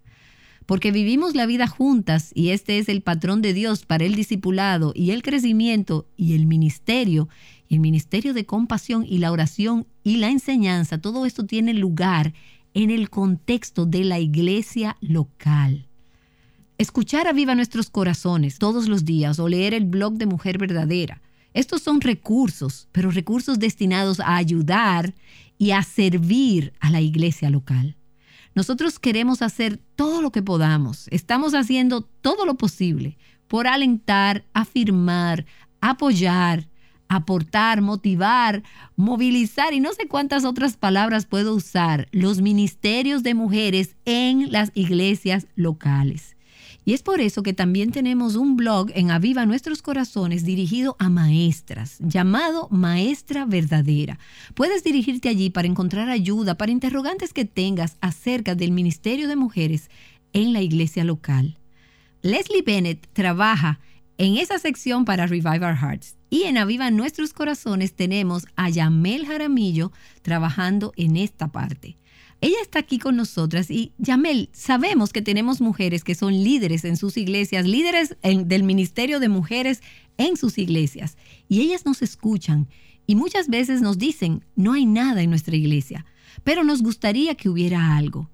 porque 0.67 0.91
vivimos 0.91 1.35
la 1.35 1.47
vida 1.47 1.69
juntas 1.69 2.33
y 2.35 2.51
este 2.51 2.79
es 2.79 2.89
el 2.89 3.01
patrón 3.01 3.41
de 3.41 3.55
Dios 3.55 3.87
para 3.87 4.05
el 4.05 4.15
discipulado 4.15 4.93
y 4.95 5.13
el 5.13 5.23
crecimiento 5.23 6.09
y 6.17 6.35
el 6.35 6.47
ministerio, 6.47 7.29
el 7.71 7.81
ministerio 7.81 8.35
de 8.35 8.45
compasión 8.45 9.05
y 9.09 9.19
la 9.19 9.33
oración 9.33 9.87
y 10.03 10.17
la 10.17 10.29
enseñanza, 10.29 11.01
todo 11.01 11.25
esto 11.25 11.47
tiene 11.47 11.73
lugar 11.73 12.35
en 12.75 12.91
el 12.91 13.09
contexto 13.09 13.87
de 13.87 14.05
la 14.05 14.19
iglesia 14.19 14.97
local. 15.01 15.87
Escuchar 16.79 17.27
a 17.27 17.33
viva 17.33 17.55
nuestros 17.55 17.89
corazones 17.89 18.59
todos 18.59 18.89
los 18.89 19.05
días 19.05 19.39
o 19.39 19.49
leer 19.49 19.73
el 19.73 19.87
blog 19.87 20.15
de 20.15 20.27
Mujer 20.27 20.59
Verdadera. 20.59 21.23
Estos 21.55 21.81
son 21.81 22.03
recursos, 22.03 22.89
pero 22.93 23.11
recursos 23.11 23.59
destinados 23.59 24.21
a 24.21 24.37
ayudar 24.37 25.15
y 25.57 25.71
a 25.71 25.83
servir 25.83 26.75
a 26.81 26.91
la 26.91 27.01
iglesia 27.01 27.49
local. 27.49 27.97
Nosotros 28.57 28.99
queremos 28.99 29.43
hacer 29.43 29.79
todo 29.97 30.23
lo 30.23 30.33
que 30.33 30.43
podamos. 30.43 31.09
Estamos 31.11 31.55
haciendo 31.55 32.01
todo 32.01 32.47
lo 32.47 32.55
posible 32.55 33.19
por 33.49 33.67
alentar, 33.67 34.47
afirmar, 34.55 35.45
apoyar, 35.83 36.67
aportar, 37.07 37.83
motivar, 37.83 38.63
movilizar 38.97 39.75
y 39.75 39.81
no 39.81 39.93
sé 39.93 40.09
cuántas 40.09 40.47
otras 40.47 40.79
palabras 40.79 41.27
puedo 41.27 41.55
usar 41.55 42.09
los 42.13 42.41
ministerios 42.41 43.23
de 43.23 43.35
mujeres 43.35 43.95
en 44.07 44.51
las 44.51 44.71
iglesias 44.75 45.47
locales. 45.55 46.36
Y 46.87 46.95
es 46.95 47.03
por 47.03 47.21
eso 47.21 47.43
que 47.43 47.53
también 47.53 47.91
tenemos 47.91 48.37
un 48.37 48.55
blog 48.55 48.93
en 48.95 49.11
Aviva 49.11 49.45
Nuestros 49.45 49.83
Corazones 49.83 50.45
dirigido 50.45 50.95
a 51.01 51.11
maestras, 51.11 51.97
llamado 51.99 52.69
Maestra 52.71 53.45
Verdadera. 53.45 54.21
Puedes 54.55 54.85
dirigirte 54.85 55.29
allí 55.29 55.51
para 55.51 55.67
encontrar 55.67 56.09
ayuda 56.09 56.57
para 56.57 56.71
interrogantes 56.71 57.33
que 57.33 57.45
tengas 57.45 57.97
acerca 58.01 58.55
del 58.55 58.71
Ministerio 58.71 59.27
de 59.27 59.35
Mujeres 59.35 59.91
en 60.33 60.53
la 60.53 60.63
iglesia 60.63 61.03
local. 61.03 61.59
Leslie 62.23 62.63
Bennett 62.63 63.09
trabaja 63.13 63.81
en 64.17 64.37
esa 64.37 64.61
sección 64.61 65.05
para 65.05 65.27
Revive 65.27 65.67
Our 65.67 65.77
Hearts. 65.77 66.15
Y 66.31 66.45
en 66.45 66.57
Aviva 66.57 66.93
Nuestros 66.93 67.33
Corazones 67.33 67.95
tenemos 67.95 68.47
a 68.55 68.71
Yamel 68.71 69.27
Jaramillo 69.27 69.91
trabajando 70.23 70.93
en 70.97 71.17
esta 71.17 71.49
parte. 71.49 71.97
Ella 72.41 72.59
está 72.61 72.81
aquí 72.81 72.99
con 72.99 73.17
nosotras 73.17 73.71
y 73.71 73.93
Yamel, 73.99 74.51
sabemos 74.53 75.13
que 75.13 75.23
tenemos 75.23 75.61
mujeres 75.61 76.05
que 76.05 76.15
son 76.15 76.35
líderes 76.35 76.85
en 76.85 76.97
sus 76.97 77.17
iglesias, 77.17 77.67
líderes 77.67 78.17
del 78.23 78.63
Ministerio 78.63 79.21
de 79.21 79.29
Mujeres 79.29 79.83
en 80.19 80.37
sus 80.37 80.59
iglesias 80.59 81.17
y 81.49 81.63
ellas 81.63 81.87
nos 81.87 82.03
escuchan 82.03 82.69
y 83.07 83.15
muchas 83.15 83.49
veces 83.49 83.81
nos 83.81 83.99
dicen, 83.99 84.45
no 84.55 84.75
hay 84.75 84.85
nada 84.85 85.23
en 85.23 85.31
nuestra 85.31 85.57
iglesia, 85.57 86.05
pero 86.45 86.63
nos 86.63 86.83
gustaría 86.83 87.37
que 87.37 87.49
hubiera 87.49 87.97
algo. 87.97 88.31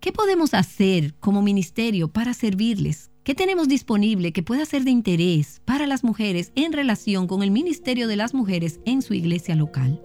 ¿Qué 0.00 0.12
podemos 0.12 0.54
hacer 0.54 1.14
como 1.20 1.42
ministerio 1.42 2.08
para 2.08 2.34
servirles? 2.34 3.10
¿Qué 3.22 3.34
tenemos 3.34 3.68
disponible 3.68 4.32
que 4.32 4.42
pueda 4.42 4.64
ser 4.64 4.82
de 4.82 4.90
interés 4.90 5.60
para 5.64 5.86
las 5.86 6.02
mujeres 6.02 6.50
en 6.56 6.72
relación 6.72 7.28
con 7.28 7.42
el 7.42 7.52
Ministerio 7.52 8.08
de 8.08 8.16
las 8.16 8.34
Mujeres 8.34 8.80
en 8.84 9.02
su 9.02 9.14
iglesia 9.14 9.54
local? 9.54 10.00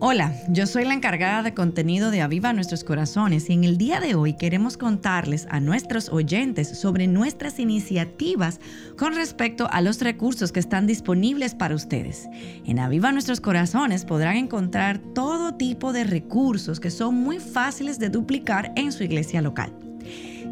Hola, 0.00 0.34
yo 0.48 0.66
soy 0.66 0.84
la 0.84 0.92
encargada 0.92 1.42
de 1.42 1.54
contenido 1.54 2.10
de 2.10 2.20
Aviva 2.20 2.52
Nuestros 2.52 2.82
Corazones 2.82 3.48
y 3.48 3.52
en 3.52 3.62
el 3.62 3.78
día 3.78 4.00
de 4.00 4.16
hoy 4.16 4.34
queremos 4.34 4.76
contarles 4.76 5.46
a 5.50 5.60
nuestros 5.60 6.08
oyentes 6.08 6.78
sobre 6.78 7.06
nuestras 7.06 7.60
iniciativas 7.60 8.60
con 8.98 9.14
respecto 9.14 9.68
a 9.70 9.80
los 9.80 10.00
recursos 10.00 10.50
que 10.50 10.60
están 10.60 10.88
disponibles 10.88 11.54
para 11.54 11.76
ustedes. 11.76 12.28
En 12.66 12.80
Aviva 12.80 13.12
Nuestros 13.12 13.40
Corazones 13.40 14.04
podrán 14.04 14.36
encontrar 14.36 14.98
todo 14.98 15.54
tipo 15.54 15.92
de 15.92 16.04
recursos 16.04 16.80
que 16.80 16.90
son 16.90 17.14
muy 17.14 17.38
fáciles 17.38 17.98
de 18.00 18.08
duplicar 18.08 18.72
en 18.76 18.90
su 18.90 19.04
iglesia 19.04 19.42
local. 19.42 19.83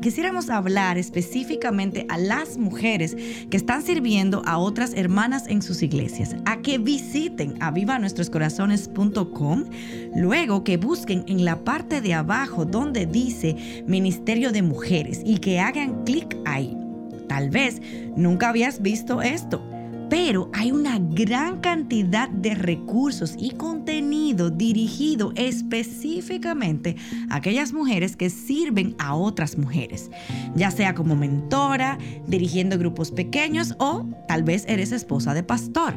Quisiéramos 0.03 0.51
hablar 0.51 0.99
específicamente 0.99 2.05
a 2.11 2.19
las 2.19 2.59
mujeres 2.59 3.17
que 3.49 3.57
están 3.57 3.83
sirviendo 3.83 4.43
a 4.45 4.59
otras 4.59 4.93
hermanas 4.93 5.47
en 5.49 5.63
sus 5.63 5.83
iglesias, 5.83 6.37
a 6.45 6.61
que 6.61 6.77
visiten 6.77 7.55
avivanuestroscorazones.com, 7.63 9.65
luego 10.15 10.65
que 10.65 10.77
busquen 10.77 11.25
en 11.27 11.47
la 11.47 11.65
parte 11.65 12.03
de 12.03 12.13
abajo 12.13 12.67
donde 12.67 13.07
dice 13.07 13.57
Ministerio 13.87 14.53
de 14.53 14.61
Mujeres 14.61 15.23
y 15.25 15.39
que 15.39 15.61
hagan 15.61 16.05
clic 16.05 16.37
ahí. 16.45 16.77
Tal 17.29 17.49
vez 17.49 17.81
nunca 18.15 18.51
habías 18.51 18.83
visto 18.83 19.23
esto 19.23 19.72
pero 20.13 20.51
hay 20.53 20.73
una 20.73 20.99
gran 20.99 21.61
cantidad 21.61 22.29
de 22.29 22.55
recursos 22.55 23.35
y 23.39 23.53
contenido 23.53 24.51
dirigido 24.51 25.33
específicamente 25.37 26.97
a 27.31 27.37
aquellas 27.37 27.73
mujeres 27.73 28.15
que 28.15 28.29
sirven 28.29 28.95
a 28.99 29.15
otras 29.15 29.57
mujeres, 29.57 30.11
ya 30.55 30.71
sea 30.71 30.95
como 30.95 31.17
mentora, 31.17 31.97
dirigiendo 32.27 32.77
grupos 32.77 33.11
pequeños 33.11 33.75
o 33.79 34.05
tal 34.29 34.43
vez 34.43 34.67
eres 34.69 34.93
esposa 34.93 35.33
de 35.33 35.45
pastor. 35.45 35.95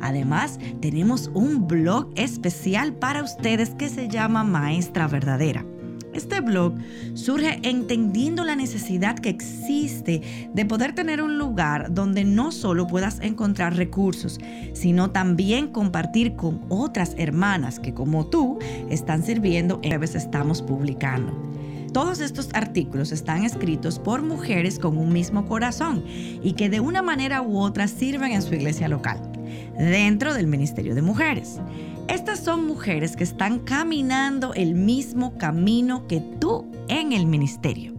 Además, 0.00 0.58
tenemos 0.80 1.30
un 1.32 1.68
blog 1.68 2.10
especial 2.16 2.92
para 2.94 3.22
ustedes 3.22 3.76
que 3.76 3.88
se 3.88 4.08
llama 4.08 4.42
Maestra 4.42 5.06
Verdadera. 5.06 5.64
Este 6.12 6.40
blog 6.40 6.74
surge 7.14 7.58
entendiendo 7.62 8.44
la 8.44 8.54
necesidad 8.54 9.18
que 9.18 9.30
existe 9.30 10.50
de 10.52 10.64
poder 10.66 10.94
tener 10.94 11.22
un 11.22 11.38
lugar 11.38 11.94
donde 11.94 12.24
no 12.24 12.52
solo 12.52 12.86
puedas 12.86 13.18
encontrar 13.20 13.76
recursos, 13.76 14.38
sino 14.74 15.10
también 15.10 15.68
compartir 15.68 16.36
con 16.36 16.60
otras 16.68 17.14
hermanas 17.16 17.80
que 17.80 17.94
como 17.94 18.26
tú 18.26 18.58
están 18.90 19.22
sirviendo 19.22 19.80
a 19.92 19.98
veces 19.98 20.24
estamos 20.24 20.62
publicando. 20.62 21.32
Todos 21.92 22.20
estos 22.20 22.48
artículos 22.54 23.12
están 23.12 23.44
escritos 23.44 23.98
por 23.98 24.22
mujeres 24.22 24.78
con 24.78 24.96
un 24.96 25.12
mismo 25.12 25.46
corazón 25.46 26.02
y 26.42 26.54
que 26.54 26.70
de 26.70 26.80
una 26.80 27.02
manera 27.02 27.42
u 27.42 27.58
otra 27.58 27.86
sirven 27.86 28.32
en 28.32 28.40
su 28.40 28.54
iglesia 28.54 28.88
local, 28.88 29.20
dentro 29.76 30.32
del 30.32 30.46
Ministerio 30.46 30.94
de 30.94 31.02
Mujeres. 31.02 31.60
Estas 32.08 32.40
son 32.40 32.66
mujeres 32.66 33.16
que 33.16 33.24
están 33.24 33.58
caminando 33.60 34.54
el 34.54 34.74
mismo 34.74 35.38
camino 35.38 36.06
que 36.08 36.20
tú 36.40 36.66
en 36.88 37.12
el 37.12 37.26
ministerio. 37.26 37.94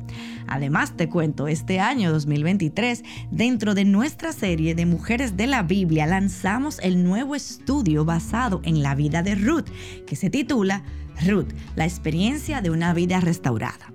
Además, 0.47 0.95
te 0.95 1.09
cuento, 1.09 1.47
este 1.47 1.80
año 1.80 2.11
2023, 2.11 3.03
dentro 3.31 3.73
de 3.73 3.85
nuestra 3.85 4.34
serie 4.34 4.75
de 4.75 4.85
Mujeres 4.85 5.38
de 5.38 5.47
la 5.47 5.63
Biblia, 5.63 6.05
lanzamos 6.05 6.80
el 6.80 7.03
nuevo 7.03 7.34
estudio 7.34 8.05
basado 8.05 8.61
en 8.63 8.84
la 8.84 8.93
vida 8.93 9.23
de 9.23 9.35
Ruth, 9.35 9.67
que 10.05 10.15
se 10.15 10.30
titula 10.30 10.84
Ruth, 11.25 11.49
la 11.75 11.85
experiencia 11.85 12.61
de 12.61 12.69
una 12.69 12.93
vida 12.93 13.19
restaurada. 13.19 13.93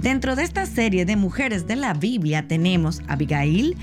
Dentro 0.00 0.36
de 0.36 0.44
esta 0.44 0.64
serie 0.64 1.04
de 1.04 1.16
Mujeres 1.16 1.66
de 1.66 1.76
la 1.76 1.92
Biblia 1.92 2.48
tenemos 2.48 3.00
a 3.00 3.12
Abigail, 3.12 3.76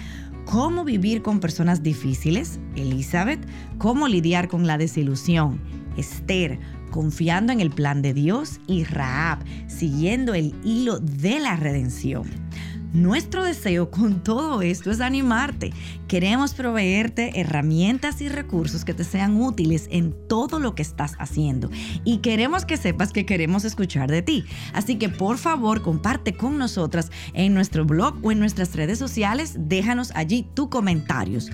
cómo 0.48 0.86
vivir 0.86 1.22
con 1.22 1.40
personas 1.40 1.84
difíciles, 1.84 2.60
Elizabeth, 2.76 3.46
cómo 3.78 4.08
lidiar 4.08 4.48
con 4.48 4.66
la 4.66 4.78
desilusión, 4.78 5.60
Esther, 5.98 6.58
confiando 6.90 7.52
en 7.52 7.60
el 7.60 7.70
plan 7.70 8.02
de 8.02 8.14
Dios 8.14 8.62
y 8.66 8.86
Raab, 8.86 9.40
siguiendo 9.68 10.34
el 10.34 10.56
hilo 10.64 11.00
de 11.00 11.40
la 11.40 11.58
redención. 11.58 12.24
Nuestro 12.94 13.44
deseo 13.44 13.92
con 13.92 14.24
todo 14.24 14.62
esto 14.62 14.92
es 14.92 15.02
animarte. 15.02 15.74
Queremos 16.08 16.54
proveerte 16.54 17.40
herramientas 17.40 18.22
y 18.22 18.30
recursos 18.30 18.86
que 18.86 18.94
te 18.94 19.04
sean 19.04 19.42
útiles 19.42 19.88
en 19.92 20.16
todo 20.28 20.60
lo 20.60 20.74
que 20.74 20.84
estás 20.84 21.16
haciendo. 21.20 21.70
Y 22.06 22.20
queremos 22.20 22.64
que 22.64 22.78
sepas 22.78 23.12
que 23.12 23.26
queremos 23.26 23.66
escuchar 23.66 24.10
de 24.10 24.22
ti. 24.22 24.46
Así 24.74 24.96
que 24.96 25.10
por 25.10 25.38
favor 25.38 25.82
comparte 25.82 26.36
con 26.36 26.58
nosotras 26.58 27.12
en 27.34 27.54
nuestro 27.54 27.86
blog 27.86 28.16
o 28.24 28.32
en 28.32 28.40
nuestras 28.40 28.74
redes 28.76 29.00
sociales. 29.00 29.56
Déjanos 29.58 30.12
allí 30.16 30.48
tus 30.54 30.70
comentarios. 30.70 31.52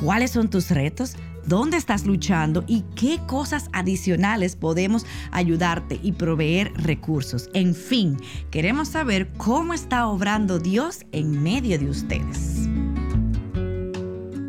¿Cuáles 0.00 0.30
son 0.30 0.48
tus 0.48 0.70
retos? 0.70 1.16
Dónde 1.46 1.76
estás 1.76 2.06
luchando 2.06 2.64
y 2.66 2.82
qué 2.94 3.18
cosas 3.26 3.68
adicionales 3.72 4.56
podemos 4.56 5.06
ayudarte 5.32 5.98
y 6.02 6.12
proveer 6.12 6.72
recursos. 6.74 7.48
En 7.54 7.74
fin, 7.74 8.16
queremos 8.50 8.88
saber 8.88 9.28
cómo 9.36 9.74
está 9.74 10.06
obrando 10.06 10.58
Dios 10.58 11.04
en 11.12 11.42
medio 11.42 11.78
de 11.78 11.88
ustedes. 11.88 12.68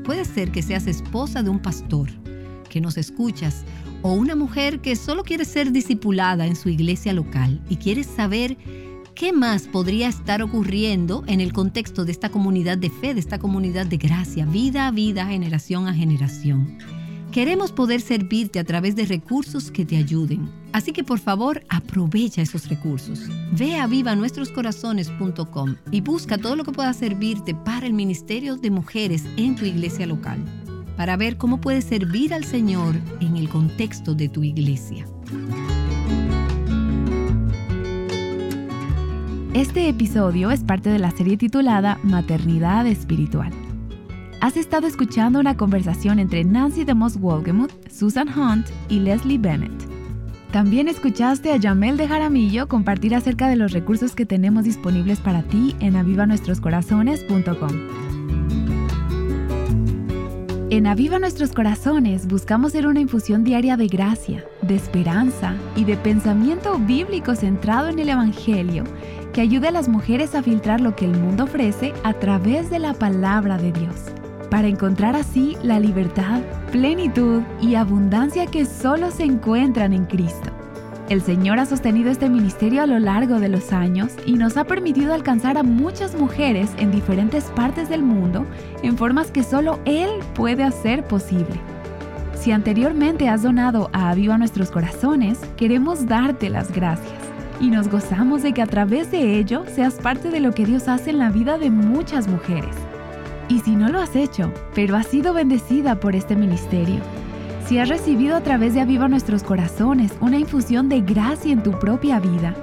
Puede 0.04 0.26
ser 0.26 0.52
que 0.52 0.62
seas 0.62 0.88
esposa 0.88 1.44
de 1.44 1.50
un 1.50 1.60
pastor, 1.60 2.10
que 2.70 2.82
nos 2.82 2.98
escuchas, 2.98 3.64
o 4.02 4.14
una 4.14 4.36
mujer 4.36 4.80
que 4.80 4.96
solo 4.96 5.24
quiere 5.24 5.46
ser 5.46 5.72
discipulada 5.72 6.48
en 6.48 6.56
su 6.56 6.70
iglesia 6.70 7.14
local 7.14 7.62
y 7.70 7.78
quieres 7.78 8.08
saber 8.08 8.58
¿Qué 9.22 9.34
más 9.34 9.68
podría 9.68 10.08
estar 10.08 10.42
ocurriendo 10.42 11.24
en 11.28 11.42
el 11.42 11.54
contexto 11.54 12.06
de 12.06 12.12
esta 12.12 12.30
comunidad 12.30 12.76
de 12.76 12.90
fe, 12.90 13.14
de 13.14 13.20
esta 13.20 13.38
comunidad 13.38 13.86
de 13.86 13.98
gracia, 13.98 14.48
vida 14.48 14.88
a 14.88 14.92
vida, 14.92 15.28
generación 15.28 15.88
a 15.88 15.94
generación? 15.94 16.80
Queremos 17.32 17.72
poder 17.72 18.02
servirte 18.02 18.58
a 18.58 18.64
través 18.64 18.96
de 18.96 19.06
recursos 19.06 19.70
que 19.70 19.86
te 19.86 19.98
ayuden. 19.98 20.50
Así 20.74 20.92
que 20.92 21.04
por 21.04 21.20
favor, 21.20 21.64
aprovecha 21.70 22.42
esos 22.42 22.68
recursos. 22.68 23.20
Ve 23.52 23.76
a 23.76 23.86
vivanuestroscorazones.com 23.86 25.76
y 25.92 26.02
busca 26.02 26.40
todo 26.40 26.56
lo 26.56 26.64
que 26.64 26.72
pueda 26.72 26.92
servirte 26.94 27.54
para 27.54 27.86
el 27.86 27.94
ministerio 27.94 28.58
de 28.58 28.72
mujeres 28.72 29.26
en 29.38 29.56
tu 29.56 29.66
iglesia 29.66 30.08
local, 30.08 30.44
para 30.98 31.16
ver 31.16 31.38
cómo 31.38 31.62
puedes 31.62 31.86
servir 31.86 32.34
al 32.34 32.44
Señor 32.44 32.96
en 33.20 33.38
el 33.38 33.50
contexto 33.50 34.16
de 34.16 34.30
tu 34.30 34.44
iglesia. 34.44 35.06
Este 39.54 39.90
episodio 39.90 40.50
es 40.50 40.64
parte 40.64 40.90
de 40.90 40.98
la 40.98 41.12
serie 41.12 41.36
titulada 41.36 42.00
Maternidad 42.04 42.88
Espiritual. 42.88 43.52
Has 44.40 44.56
estado 44.56 44.88
escuchando 44.88 45.42
una 45.42 45.58
conversación 45.58 46.20
entre 46.20 46.46
Nancy 46.46 46.86
DeMoss 46.86 47.20
Wolgemuth, 47.20 47.74
Susan 47.92 48.30
Hunt 48.30 48.68
y 48.88 49.00
Leslie 49.00 49.38
Bennett. 49.38 49.74
También 50.54 50.88
escuchaste 50.88 51.52
a 51.52 51.60
Jamel 51.60 51.98
de 51.98 52.08
Jaramillo 52.08 52.70
compartir 52.70 53.14
acerca 53.14 53.50
de 53.50 53.58
los 53.58 53.74
recursos 53.74 54.16
que 54.16 54.26
tenemos 54.26 54.64
disponibles 54.64 55.20
para 55.20 55.44
ti 55.44 55.76
en 55.82 55.98
avivanuestroscorazones.com. 55.98 58.11
En 60.72 60.88
Aviva 60.88 61.20
Nuestros 61.20 61.52
Corazones 61.52 62.28
buscamos 62.28 62.72
ser 62.72 62.88
una 62.88 63.02
infusión 63.02 63.44
diaria 63.44 63.76
de 63.76 63.88
gracia, 63.88 64.46
de 64.62 64.76
esperanza 64.76 65.54
y 65.76 65.84
de 65.84 65.98
pensamiento 65.98 66.80
bíblico 66.80 67.36
centrado 67.36 67.90
en 67.90 68.00
el 68.00 68.08
Evangelio 68.08 68.86
que 69.34 69.42
ayude 69.42 69.68
a 69.68 69.72
las 69.72 69.90
mujeres 69.90 70.34
a 70.34 70.42
filtrar 70.42 70.80
lo 70.80 70.96
que 70.96 71.04
el 71.04 71.12
mundo 71.12 71.44
ofrece 71.44 71.92
a 72.06 72.14
través 72.14 72.70
de 72.70 72.80
la 72.80 72.94
palabra 72.94 73.58
de 73.58 73.74
Dios, 73.74 73.96
para 74.50 74.70
encontrar 74.70 75.14
así 75.14 75.58
la 75.62 75.78
libertad, 75.78 76.40
plenitud 76.72 77.42
y 77.62 77.76
abundancia 77.76 78.46
que 78.46 78.66
solo 78.66 79.12
se 79.12 79.26
encuentran 79.26 79.92
en 79.92 80.06
Cristo. 80.06 80.51
El 81.12 81.22
Señor 81.22 81.60
ha 81.60 81.66
sostenido 81.66 82.10
este 82.10 82.30
ministerio 82.30 82.82
a 82.82 82.88
lo 82.88 82.98
largo 82.98 83.42
de 83.42 83.50
los 83.50 83.74
años 83.74 84.14
y 84.26 84.36
nos 84.36 84.56
ha 84.56 84.64
permitido 84.64 85.14
alcanzar 85.14 85.58
a 85.58 85.62
muchas 85.62 86.16
mujeres 86.16 86.70
en 86.78 86.90
diferentes 86.90 87.44
partes 87.54 87.90
del 87.90 88.02
mundo 88.02 88.46
en 88.82 88.98
formas 88.98 89.30
que 89.30 89.44
solo 89.44 89.82
Él 89.84 90.10
puede 90.34 90.64
hacer 90.64 91.04
posible. 91.04 91.60
Si 92.34 92.54
anteriormente 92.54 93.28
has 93.28 93.44
donado 93.44 93.90
a 93.92 94.10
Aviva 94.10 94.38
Nuestros 94.38 94.72
Corazones, 94.72 95.38
queremos 95.58 96.08
darte 96.08 96.50
las 96.50 96.72
gracias 96.72 97.20
y 97.60 97.72
nos 97.72 97.90
gozamos 97.90 98.42
de 98.42 98.54
que 98.54 98.62
a 98.62 98.68
través 98.68 99.12
de 99.12 99.38
ello 99.38 99.66
seas 99.68 99.96
parte 99.96 100.30
de 100.30 100.40
lo 100.40 100.54
que 100.54 100.66
Dios 100.66 100.88
hace 100.88 101.10
en 101.10 101.20
la 101.20 101.30
vida 101.30 101.58
de 101.58 101.72
muchas 101.72 102.30
mujeres. 102.30 102.78
Y 103.50 103.60
si 103.60 103.76
no 103.76 103.90
lo 103.90 104.00
has 104.00 104.16
hecho, 104.16 104.50
pero 104.74 104.96
has 104.96 105.08
sido 105.08 105.34
bendecida 105.34 106.00
por 106.00 106.16
este 106.16 106.38
ministerio, 106.38 107.02
si 107.72 107.80
has 107.80 107.88
recibido 107.88 108.36
a 108.36 108.42
través 108.42 108.74
de 108.74 108.82
Aviva 108.82 109.08
Nuestros 109.08 109.44
Corazones 109.44 110.12
una 110.20 110.38
infusión 110.38 110.90
de 110.90 111.00
gracia 111.00 111.54
en 111.54 111.64
tu 111.64 111.72
propia 111.72 112.20
vida, 112.20 112.54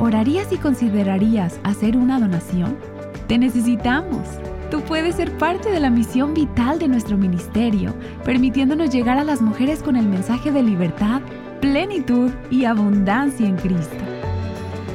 ¿orarías 0.00 0.50
y 0.50 0.56
considerarías 0.56 1.60
hacer 1.62 1.94
una 1.94 2.18
donación? 2.18 2.78
Te 3.26 3.36
necesitamos. 3.36 4.22
Tú 4.70 4.80
puedes 4.80 5.16
ser 5.16 5.30
parte 5.36 5.70
de 5.70 5.78
la 5.78 5.90
misión 5.90 6.32
vital 6.32 6.78
de 6.78 6.88
nuestro 6.88 7.18
ministerio, 7.18 7.94
permitiéndonos 8.24 8.88
llegar 8.88 9.18
a 9.18 9.24
las 9.24 9.42
mujeres 9.42 9.82
con 9.82 9.94
el 9.94 10.06
mensaje 10.06 10.50
de 10.50 10.62
libertad, 10.62 11.20
plenitud 11.60 12.30
y 12.50 12.64
abundancia 12.64 13.46
en 13.46 13.56
Cristo. 13.56 14.04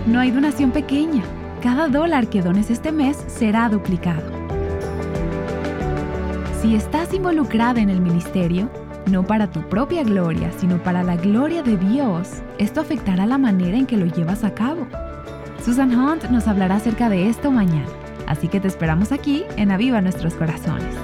No 0.07 0.21
hay 0.21 0.31
donación 0.31 0.71
pequeña. 0.71 1.21
Cada 1.61 1.87
dólar 1.87 2.29
que 2.29 2.41
dones 2.41 2.71
este 2.71 2.91
mes 2.91 3.23
será 3.27 3.69
duplicado. 3.69 4.23
Si 6.63 6.73
estás 6.75 7.13
involucrada 7.13 7.79
en 7.79 7.91
el 7.91 8.01
ministerio, 8.01 8.71
no 9.07 9.25
para 9.25 9.49
tu 9.49 9.61
propia 9.61 10.03
gloria, 10.03 10.51
sino 10.57 10.77
para 10.77 11.03
la 11.03 11.15
gloria 11.15 11.63
de 11.63 11.77
Dios, 11.77 12.41
esto 12.57 12.81
afectará 12.81 13.25
la 13.25 13.37
manera 13.37 13.77
en 13.77 13.85
que 13.85 13.97
lo 13.97 14.05
llevas 14.05 14.43
a 14.43 14.53
cabo. 14.53 14.87
Susan 15.63 15.93
Hunt 15.97 16.25
nos 16.29 16.47
hablará 16.47 16.75
acerca 16.75 17.09
de 17.09 17.29
esto 17.29 17.51
mañana, 17.51 17.89
así 18.27 18.47
que 18.47 18.59
te 18.59 18.67
esperamos 18.67 19.11
aquí 19.11 19.43
en 19.57 19.71
Aviva 19.71 20.01
Nuestros 20.01 20.33
Corazones. 20.35 20.95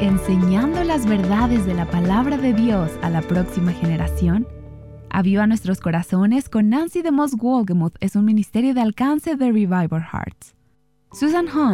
Enseñando 0.00 0.84
las 0.84 1.06
verdades 1.06 1.66
de 1.66 1.74
la 1.74 1.86
palabra 1.86 2.36
de 2.36 2.52
Dios 2.52 2.90
a 3.02 3.10
la 3.10 3.22
próxima 3.22 3.72
generación, 3.72 4.46
Aviva 5.10 5.46
Nuestros 5.46 5.80
Corazones 5.80 6.48
con 6.48 6.68
Nancy 6.68 7.02
de 7.02 7.12
Moss 7.12 7.36
Wolgemuth 7.36 7.94
es 8.00 8.16
un 8.16 8.24
ministerio 8.24 8.74
de 8.74 8.80
alcance 8.80 9.36
de 9.36 9.46
Revival 9.46 10.02
Hearts. 10.02 10.54
Susan 11.12 11.46
Hunt 11.46 11.73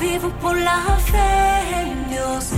vivo 0.00 0.30
por 0.40 0.56
la 0.56 0.98
fe 1.10 1.80
en 1.80 2.10
Dios. 2.10 2.50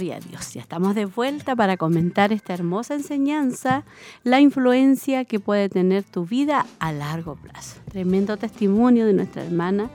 Gloria 0.00 0.16
a 0.16 0.20
Dios. 0.20 0.54
Ya 0.54 0.62
estamos 0.62 0.94
de 0.94 1.04
vuelta 1.04 1.54
para 1.54 1.76
comentar 1.76 2.32
esta 2.32 2.54
hermosa 2.54 2.94
enseñanza, 2.94 3.84
la 4.24 4.40
influencia 4.40 5.26
que 5.26 5.40
puede 5.40 5.68
tener 5.68 6.04
tu 6.04 6.24
vida 6.24 6.64
a 6.78 6.90
largo 6.90 7.36
plazo. 7.36 7.82
Tremendo 7.90 8.38
testimonio 8.38 9.04
de 9.04 9.12
nuestra 9.12 9.44
hermana, 9.44 9.90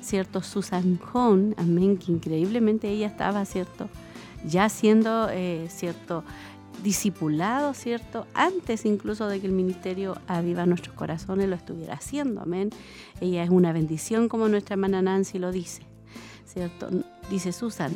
¿cierto? 0.00 0.40
Susan 0.42 0.98
Hone, 1.12 1.54
amén, 1.58 1.98
que 1.98 2.10
increíblemente 2.10 2.88
ella 2.88 3.08
estaba, 3.08 3.44
¿cierto? 3.44 3.90
Ya 4.46 4.70
siendo, 4.70 5.28
eh, 5.30 5.66
¿cierto? 5.68 6.24
discipulado, 6.82 7.74
¿cierto? 7.74 8.26
Antes 8.32 8.86
incluso 8.86 9.28
de 9.28 9.40
que 9.40 9.46
el 9.46 9.52
ministerio 9.52 10.16
Aviva 10.26 10.64
Nuestros 10.64 10.96
Corazones 10.96 11.50
lo 11.50 11.56
estuviera 11.56 11.92
haciendo, 11.92 12.40
amén. 12.40 12.70
Ella 13.20 13.44
es 13.44 13.50
una 13.50 13.74
bendición 13.74 14.30
como 14.30 14.48
nuestra 14.48 14.72
hermana 14.72 15.02
Nancy 15.02 15.38
lo 15.38 15.52
dice, 15.52 15.82
¿cierto? 16.46 16.88
Dice 17.28 17.52
Susan, 17.52 17.94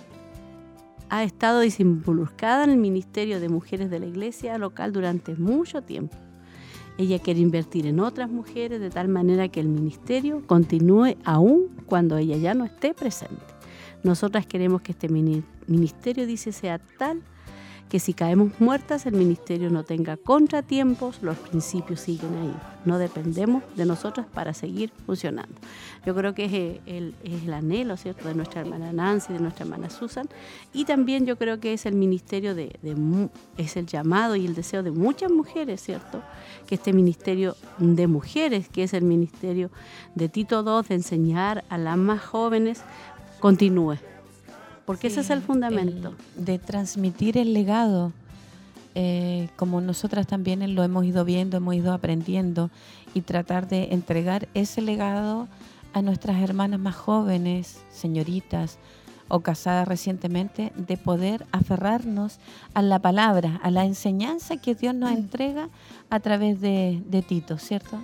ha 1.09 1.23
estado 1.23 1.61
desinvolucrada 1.61 2.65
en 2.65 2.71
el 2.71 2.77
ministerio 2.77 3.41
de 3.41 3.49
mujeres 3.49 3.91
de 3.91 4.01
la 4.01 4.07
iglesia 4.07 4.59
local 4.59 4.93
durante 4.93 5.35
mucho 5.35 5.83
tiempo. 5.83 6.17
Ella 6.97 7.19
quiere 7.19 7.41
invertir 7.41 7.87
en 7.87 7.99
otras 7.99 8.31
mujeres 8.31 8.81
de 8.81 8.91
tal 8.91 9.09
manera 9.09 9.49
que 9.49 9.61
el 9.61 9.69
ministerio 9.69 10.47
continúe 10.47 11.17
aún 11.25 11.69
cuando 11.87 12.17
ella 12.17 12.37
ya 12.37 12.55
no 12.55 12.65
esté 12.65 12.95
presente. 12.95 13.43
Nosotras 14.05 14.47
queremos 14.47 14.83
que 14.83 14.93
este 14.93 15.09
ministerio, 15.09 16.27
dice, 16.27 16.53
sea 16.53 16.79
tal 16.79 17.23
que 17.89 18.01
si 18.01 18.13
caemos 18.13 18.53
muertas 18.59 19.07
el 19.07 19.15
ministerio 19.15 19.71
no 19.71 19.85
tenga 19.85 20.17
contratiempos, 20.17 21.23
los 21.23 21.37
principios 21.37 22.01
siguen 22.01 22.35
ahí. 22.37 22.55
No 22.85 22.99
dependemos 22.99 23.63
de 23.77 23.87
nosotras 23.87 24.27
para 24.33 24.53
seguir 24.53 24.91
funcionando. 25.07 25.55
Yo 26.05 26.15
creo 26.15 26.35
que 26.35 26.45
es 26.45 26.81
el, 26.87 27.15
el, 27.23 27.53
anhelo, 27.53 27.97
¿cierto?, 27.97 28.29
de 28.29 28.35
nuestra 28.35 28.63
hermana 28.63 28.93
Nancy, 28.93 29.33
de 29.33 29.39
nuestra 29.39 29.65
hermana 29.65 29.91
Susan, 29.91 30.29
y 30.73 30.85
también 30.85 31.25
yo 31.25 31.37
creo 31.37 31.61
que 31.61 31.73
es 31.73 31.87
el 31.87 31.95
ministerio 31.95 32.55
de, 32.55 32.79
es 33.57 33.77
el 33.77 33.87
llamado 33.87 34.37
y 34.37 34.45
el 34.45 34.55
deseo 34.55 34.83
de 34.83 34.91
muchas 34.91 35.31
mujeres, 35.31 35.81
¿cierto?, 35.81 36.23
que 36.67 36.75
este 36.75 36.93
ministerio 36.93 37.57
de 37.79 38.07
mujeres, 38.07 38.69
que 38.69 38.83
es 38.83 38.93
el 38.93 39.05
ministerio 39.05 39.71
de 40.15 40.29
Tito 40.29 40.63
II, 40.63 40.87
de 40.89 40.95
enseñar 40.97 41.65
a 41.69 41.79
las 41.79 41.97
más 41.97 42.23
jóvenes, 42.23 42.83
continúe 43.41 43.99
porque 44.85 45.09
ese 45.09 45.21
es 45.21 45.31
el 45.31 45.43
fundamento. 45.43 46.15
de 46.37 46.59
transmitir 46.59 47.39
el 47.39 47.55
legado, 47.55 48.13
eh, 48.95 49.49
como 49.57 49.81
nosotras 49.81 50.27
también 50.27 50.75
lo 50.75 50.83
hemos 50.83 51.05
ido 51.05 51.25
viendo, 51.25 51.57
hemos 51.57 51.75
ido 51.75 51.93
aprendiendo, 51.93 52.71
y 53.15 53.23
tratar 53.23 53.69
de 53.69 53.93
entregar 53.93 54.49
ese 54.55 54.83
legado 54.83 55.49
a 55.93 56.03
nuestras 56.03 56.43
hermanas 56.43 56.81
más 56.81 56.97
jóvenes, 56.97 57.81
señoritas 57.93 58.79
o 59.29 59.41
casadas 59.41 59.89
recientemente, 59.89 60.73
de 60.77 60.97
poder 60.97 61.47
aferrarnos 61.53 62.39
a 62.75 62.83
la 62.83 62.99
palabra, 62.99 63.61
a 63.63 63.71
la 63.71 63.85
enseñanza 63.85 64.57
que 64.57 64.75
Dios 64.75 64.95
nos 64.95 65.13
mm. 65.13 65.17
entrega 65.17 65.69
a 66.11 66.21
través 66.21 66.61
de, 66.61 67.03
de 67.09 67.23
Tito, 67.23 67.57
¿cierto? 67.59 67.99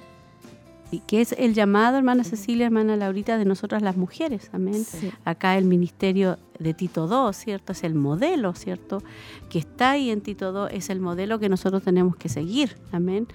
Y 0.90 1.00
que 1.00 1.20
es 1.20 1.32
el 1.32 1.54
llamado, 1.54 1.98
hermana 1.98 2.24
Cecilia, 2.24 2.66
hermana 2.66 2.96
Laurita, 2.96 3.38
de 3.38 3.44
nosotras 3.44 3.82
las 3.82 3.96
mujeres, 3.96 4.50
amén. 4.52 4.84
Acá 5.24 5.56
el 5.56 5.64
ministerio 5.64 6.38
de 6.58 6.74
Tito 6.74 7.08
II, 7.10 7.32
¿cierto? 7.32 7.72
Es 7.72 7.84
el 7.84 7.94
modelo, 7.94 8.54
¿cierto? 8.54 9.02
Que 9.48 9.60
está 9.60 9.92
ahí 9.92 10.10
en 10.10 10.20
Tito 10.20 10.68
II, 10.68 10.76
es 10.76 10.90
el 10.90 11.00
modelo 11.00 11.38
que 11.38 11.48
nosotros 11.48 11.82
tenemos 11.82 12.16
que 12.16 12.28
seguir, 12.28 12.76
amén. 12.92 13.28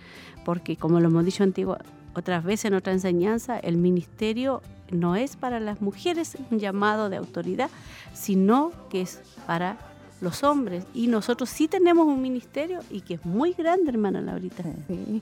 Porque 0.43 0.75
como 0.75 0.99
lo 0.99 1.07
hemos 1.07 1.25
dicho 1.25 1.43
antiguo, 1.43 1.77
otras 2.13 2.43
veces 2.43 2.65
en 2.65 2.75
otra 2.75 2.93
enseñanza, 2.93 3.57
el 3.57 3.77
ministerio 3.77 4.61
no 4.91 5.15
es 5.15 5.35
para 5.35 5.59
las 5.59 5.81
mujeres 5.81 6.37
un 6.51 6.59
llamado 6.59 7.09
de 7.09 7.17
autoridad, 7.17 7.69
sino 8.13 8.71
que 8.89 9.01
es 9.01 9.21
para 9.47 9.77
los 10.21 10.43
hombres. 10.43 10.85
Y 10.93 11.07
nosotros 11.07 11.49
sí 11.49 11.67
tenemos 11.67 12.07
un 12.07 12.21
ministerio 12.21 12.79
y 12.89 13.01
que 13.01 13.15
es 13.15 13.25
muy 13.25 13.53
grande, 13.53 13.91
hermana 13.91 14.21
Laurita. 14.21 14.63
Sí, 14.87 15.21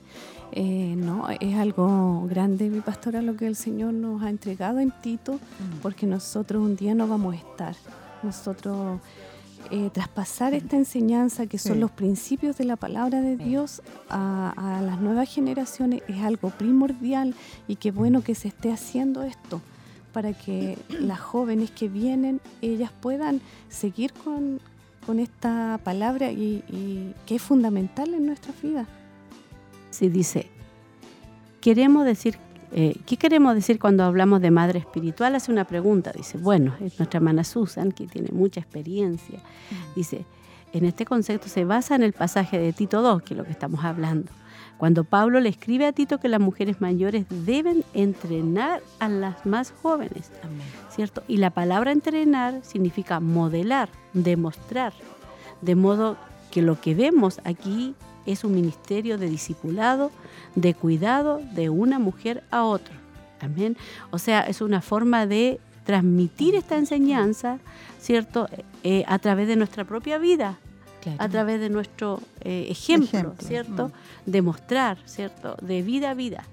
eh, 0.56 0.94
no, 0.96 1.28
es 1.28 1.54
algo 1.56 2.26
grande, 2.28 2.68
mi 2.70 2.80
pastora, 2.80 3.22
lo 3.22 3.36
que 3.36 3.46
el 3.46 3.56
Señor 3.56 3.92
nos 3.92 4.22
ha 4.22 4.30
entregado 4.30 4.78
en 4.78 4.92
Tito, 5.02 5.34
mm. 5.34 5.80
porque 5.82 6.06
nosotros 6.06 6.62
un 6.62 6.76
día 6.76 6.94
no 6.94 7.06
vamos 7.08 7.34
a 7.34 7.38
estar. 7.38 7.76
Nosotros 8.22 9.00
eh, 9.70 9.90
traspasar 9.92 10.54
esta 10.54 10.76
enseñanza 10.76 11.46
que 11.46 11.58
son 11.58 11.80
los 11.80 11.90
principios 11.90 12.56
de 12.56 12.64
la 12.64 12.76
palabra 12.76 13.20
de 13.20 13.36
Dios 13.36 13.82
a, 14.08 14.78
a, 14.78 14.80
las 14.82 15.00
nuevas 15.00 15.28
generaciones 15.28 16.02
es 16.06 16.22
algo 16.22 16.50
primordial 16.50 17.34
y 17.66 17.76
qué 17.76 17.90
bueno 17.90 18.22
que 18.22 18.34
se 18.34 18.48
esté 18.48 18.72
haciendo 18.72 19.22
esto 19.22 19.60
para 20.14 20.32
que 20.32 20.78
las 20.88 21.20
jóvenes 21.20 21.70
que 21.70 21.88
vienen, 21.88 22.40
ellas 22.62 22.90
puedan 23.02 23.42
seguir 23.68 24.14
con, 24.14 24.60
con 25.04 25.18
esta 25.18 25.78
palabra 25.84 26.30
y, 26.32 27.14
que 27.26 27.34
es 27.34 27.42
fundamental 27.42 28.14
en 28.14 28.26
nuestra 28.26 28.54
vida. 28.62 28.86
Sí, 29.94 30.08
dice, 30.08 30.48
queremos 31.60 32.04
decir, 32.04 32.36
eh, 32.72 32.96
¿qué 33.06 33.16
queremos 33.16 33.54
decir 33.54 33.78
cuando 33.78 34.02
hablamos 34.02 34.40
de 34.40 34.50
madre 34.50 34.80
espiritual? 34.80 35.36
Hace 35.36 35.52
una 35.52 35.66
pregunta, 35.66 36.10
dice, 36.12 36.36
bueno, 36.36 36.74
es 36.80 36.98
nuestra 36.98 37.18
hermana 37.18 37.44
Susan, 37.44 37.92
que 37.92 38.08
tiene 38.08 38.30
mucha 38.32 38.58
experiencia, 38.58 39.38
dice, 39.94 40.26
en 40.72 40.84
este 40.84 41.04
concepto 41.04 41.46
se 41.46 41.64
basa 41.64 41.94
en 41.94 42.02
el 42.02 42.12
pasaje 42.12 42.58
de 42.58 42.72
Tito 42.72 43.02
2, 43.02 43.22
que 43.22 43.34
es 43.34 43.38
lo 43.38 43.44
que 43.44 43.52
estamos 43.52 43.84
hablando. 43.84 44.32
Cuando 44.78 45.04
Pablo 45.04 45.38
le 45.38 45.48
escribe 45.48 45.86
a 45.86 45.92
Tito 45.92 46.18
que 46.18 46.28
las 46.28 46.40
mujeres 46.40 46.80
mayores 46.80 47.26
deben 47.28 47.84
entrenar 47.94 48.82
a 48.98 49.08
las 49.08 49.46
más 49.46 49.72
jóvenes, 49.80 50.32
¿cierto? 50.90 51.22
Y 51.28 51.36
la 51.36 51.50
palabra 51.50 51.92
entrenar 51.92 52.58
significa 52.64 53.20
modelar, 53.20 53.90
demostrar, 54.12 54.92
de 55.60 55.76
modo 55.76 56.16
que 56.50 56.62
lo 56.62 56.80
que 56.80 56.96
vemos 56.96 57.40
aquí 57.44 57.94
es 58.26 58.44
un 58.44 58.54
ministerio 58.54 59.18
de 59.18 59.28
discipulado, 59.28 60.10
de 60.54 60.74
cuidado 60.74 61.40
de 61.52 61.70
una 61.70 61.98
mujer 61.98 62.44
a 62.50 62.64
otra. 62.64 62.94
Amén. 63.40 63.76
O 64.10 64.18
sea, 64.18 64.42
es 64.42 64.60
una 64.60 64.80
forma 64.80 65.26
de 65.26 65.60
transmitir 65.84 66.54
esta 66.54 66.76
enseñanza, 66.76 67.58
¿cierto? 68.00 68.48
Eh, 68.82 69.04
a 69.06 69.18
través 69.18 69.48
de 69.48 69.56
nuestra 69.56 69.84
propia 69.84 70.18
vida, 70.18 70.58
a 71.18 71.28
través 71.28 71.60
de 71.60 71.68
nuestro 71.68 72.20
eh, 72.40 72.68
ejemplo, 72.70 73.34
¿cierto? 73.38 73.88
Mm. 73.88 74.30
Demostrar, 74.30 74.98
¿cierto? 75.04 75.56
De 75.60 75.82
vida 75.82 76.10
a 76.10 76.14
vida. 76.14 76.44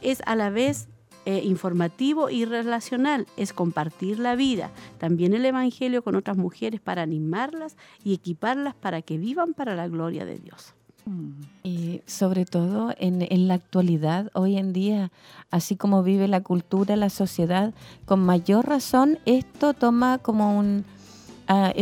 Es 0.00 0.22
a 0.26 0.36
la 0.36 0.50
vez 0.50 0.88
eh, 1.26 1.42
informativo 1.44 2.30
y 2.30 2.44
relacional, 2.44 3.26
es 3.36 3.52
compartir 3.52 4.18
la 4.18 4.36
vida, 4.36 4.70
también 4.98 5.34
el 5.34 5.44
Evangelio 5.44 6.02
con 6.02 6.14
otras 6.14 6.36
mujeres 6.36 6.80
para 6.80 7.02
animarlas 7.02 7.76
y 8.02 8.14
equiparlas 8.14 8.74
para 8.74 9.02
que 9.02 9.18
vivan 9.18 9.52
para 9.52 9.74
la 9.74 9.86
gloria 9.88 10.24
de 10.24 10.38
Dios. 10.38 10.74
Mm. 11.06 11.30
Y 11.62 12.02
sobre 12.06 12.44
todo 12.44 12.92
en, 12.98 13.26
en, 13.28 13.48
la 13.48 13.54
actualidad, 13.54 14.30
hoy 14.34 14.56
en 14.56 14.72
día, 14.72 15.10
así 15.50 15.76
como 15.76 16.02
vive 16.02 16.28
la 16.28 16.42
cultura, 16.42 16.96
la 16.96 17.10
sociedad, 17.10 17.74
con 18.04 18.20
mayor 18.20 18.66
razón 18.66 19.18
esto 19.24 19.74
toma 19.74 20.18
como 20.18 20.58
un, 20.58 20.84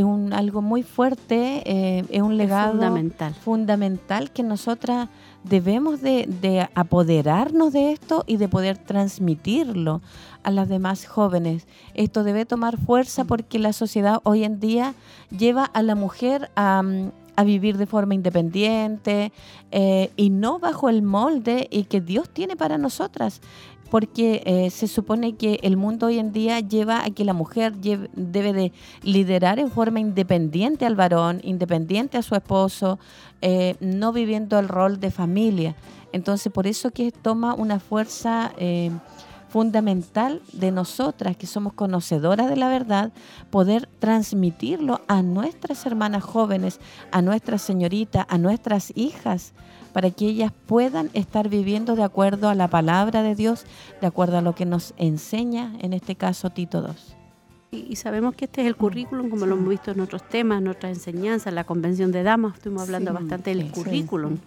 un, 0.02 0.32
algo 0.32 0.62
muy 0.62 0.82
fuerte, 0.82 1.62
eh, 1.66 2.04
es 2.08 2.22
un 2.22 2.36
legado 2.36 2.72
fundamental. 2.72 3.34
fundamental 3.34 4.30
que 4.30 4.42
nosotras 4.42 5.08
debemos 5.44 6.00
de, 6.00 6.68
apoderarnos 6.74 7.72
de 7.72 7.92
esto 7.92 8.24
y 8.26 8.36
de 8.38 8.48
poder 8.48 8.78
transmitirlo 8.78 10.00
a 10.42 10.50
las 10.50 10.68
demás 10.68 11.06
jóvenes. 11.06 11.66
Esto 11.94 12.24
debe 12.24 12.46
tomar 12.46 12.78
fuerza 12.78 13.24
porque 13.24 13.58
la 13.58 13.72
sociedad 13.72 14.20
hoy 14.24 14.44
en 14.44 14.58
día 14.58 14.94
lleva 15.36 15.64
a 15.64 15.82
la 15.82 15.94
mujer 15.94 16.50
a, 16.56 16.82
vivir 17.44 17.76
de 17.76 17.86
forma 17.86 18.14
independiente 18.14 19.32
eh, 19.70 20.10
y 20.16 20.30
no 20.30 20.58
bajo 20.58 20.88
el 20.88 21.02
molde 21.02 21.68
y 21.70 21.84
que 21.84 22.00
Dios 22.00 22.28
tiene 22.30 22.56
para 22.56 22.78
nosotras 22.78 23.40
porque 23.90 24.42
eh, 24.44 24.70
se 24.70 24.86
supone 24.86 25.36
que 25.36 25.60
el 25.62 25.76
mundo 25.76 26.06
hoy 26.06 26.18
en 26.18 26.32
día 26.32 26.60
lleva 26.60 27.04
a 27.04 27.10
que 27.10 27.24
la 27.24 27.32
mujer 27.32 27.74
debe 27.76 28.52
de 28.52 28.72
liderar 29.02 29.58
en 29.58 29.70
forma 29.70 30.00
independiente 30.00 30.84
al 30.84 30.94
varón, 30.94 31.40
independiente 31.42 32.18
a 32.18 32.22
su 32.22 32.34
esposo, 32.34 32.98
eh, 33.40 33.76
no 33.80 34.12
viviendo 34.12 34.58
el 34.58 34.68
rol 34.68 35.00
de 35.00 35.10
familia. 35.10 35.74
Entonces, 36.12 36.52
por 36.52 36.66
eso 36.66 36.90
que 36.90 37.12
toma 37.12 37.54
una 37.54 37.80
fuerza 37.80 38.52
fundamental 39.48 40.42
de 40.52 40.70
nosotras, 40.70 41.36
que 41.36 41.46
somos 41.46 41.72
conocedoras 41.72 42.48
de 42.48 42.56
la 42.56 42.68
verdad, 42.68 43.12
poder 43.50 43.88
transmitirlo 43.98 45.00
a 45.08 45.22
nuestras 45.22 45.84
hermanas 45.86 46.24
jóvenes, 46.24 46.80
a 47.10 47.22
nuestras 47.22 47.62
señoritas, 47.62 48.26
a 48.28 48.38
nuestras 48.38 48.92
hijas, 48.96 49.52
para 49.92 50.10
que 50.10 50.26
ellas 50.26 50.52
puedan 50.66 51.10
estar 51.14 51.48
viviendo 51.48 51.96
de 51.96 52.04
acuerdo 52.04 52.48
a 52.48 52.54
la 52.54 52.68
palabra 52.68 53.22
de 53.22 53.34
Dios, 53.34 53.64
de 54.00 54.06
acuerdo 54.06 54.38
a 54.38 54.42
lo 54.42 54.54
que 54.54 54.66
nos 54.66 54.94
enseña, 54.96 55.72
en 55.80 55.92
este 55.92 56.14
caso 56.14 56.50
Tito 56.50 56.84
II. 56.86 56.94
Y, 57.70 57.96
sabemos 57.96 58.34
que 58.34 58.46
este 58.46 58.62
es 58.62 58.66
el 58.66 58.76
currículum, 58.76 59.28
como 59.28 59.44
lo 59.44 59.54
hemos 59.54 59.68
visto 59.68 59.90
en 59.90 60.00
otros 60.00 60.26
temas, 60.26 60.62
en 60.62 60.68
otras 60.68 60.90
enseñanzas, 60.96 61.52
la 61.52 61.64
convención 61.64 62.12
de 62.12 62.22
damas, 62.22 62.54
estuvimos 62.54 62.84
hablando 62.84 63.12
bastante 63.12 63.54
del 63.54 63.70
currículum. 63.70 64.38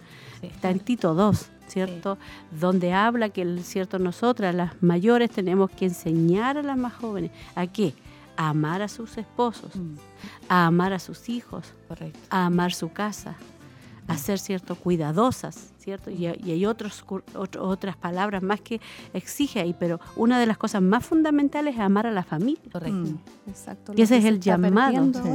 Está 0.42 0.70
en 0.70 0.80
Tito 0.80 1.14
II, 1.16 1.38
¿cierto? 1.72 2.18
Donde 2.60 2.92
habla 2.92 3.30
que, 3.30 3.58
¿cierto? 3.62 3.98
Nosotras, 3.98 4.54
las 4.54 4.82
mayores, 4.82 5.30
tenemos 5.30 5.70
que 5.70 5.86
enseñar 5.86 6.58
a 6.58 6.62
las 6.62 6.76
más 6.76 6.92
jóvenes. 6.94 7.30
¿A 7.54 7.66
qué? 7.66 7.94
a 8.34 8.48
amar 8.48 8.80
a 8.80 8.88
sus 8.88 9.18
esposos, 9.18 9.76
Mm. 9.76 9.96
a 10.48 10.66
amar 10.66 10.94
a 10.94 10.98
sus 10.98 11.28
hijos, 11.28 11.74
Correcto. 11.86 12.18
a 12.30 12.46
amar 12.46 12.72
su 12.72 12.90
casa, 12.90 13.34
a 14.14 14.18
ser 14.18 14.38
cierto 14.38 14.74
cuidadosas, 14.76 15.72
¿cierto? 15.78 16.10
Y, 16.10 16.26
y 16.26 16.50
hay 16.52 16.66
otros, 16.66 17.04
cur- 17.04 17.24
otro- 17.34 17.64
otras 17.66 17.96
palabras 17.96 18.42
más 18.42 18.60
que 18.60 18.80
exige 19.12 19.60
ahí, 19.60 19.74
pero 19.78 20.00
una 20.16 20.38
de 20.38 20.46
las 20.46 20.56
cosas 20.58 20.80
más 20.82 21.04
fundamentales 21.04 21.74
es 21.74 21.80
amar 21.80 22.06
a 22.06 22.10
la 22.12 22.22
familia. 22.22 22.62
Correcto. 22.72 22.96
Mm. 22.96 23.18
Exacto. 23.48 23.92
Y 23.96 24.02
ese 24.02 24.16
es 24.18 24.24
el 24.24 24.38
llamado, 24.40 24.92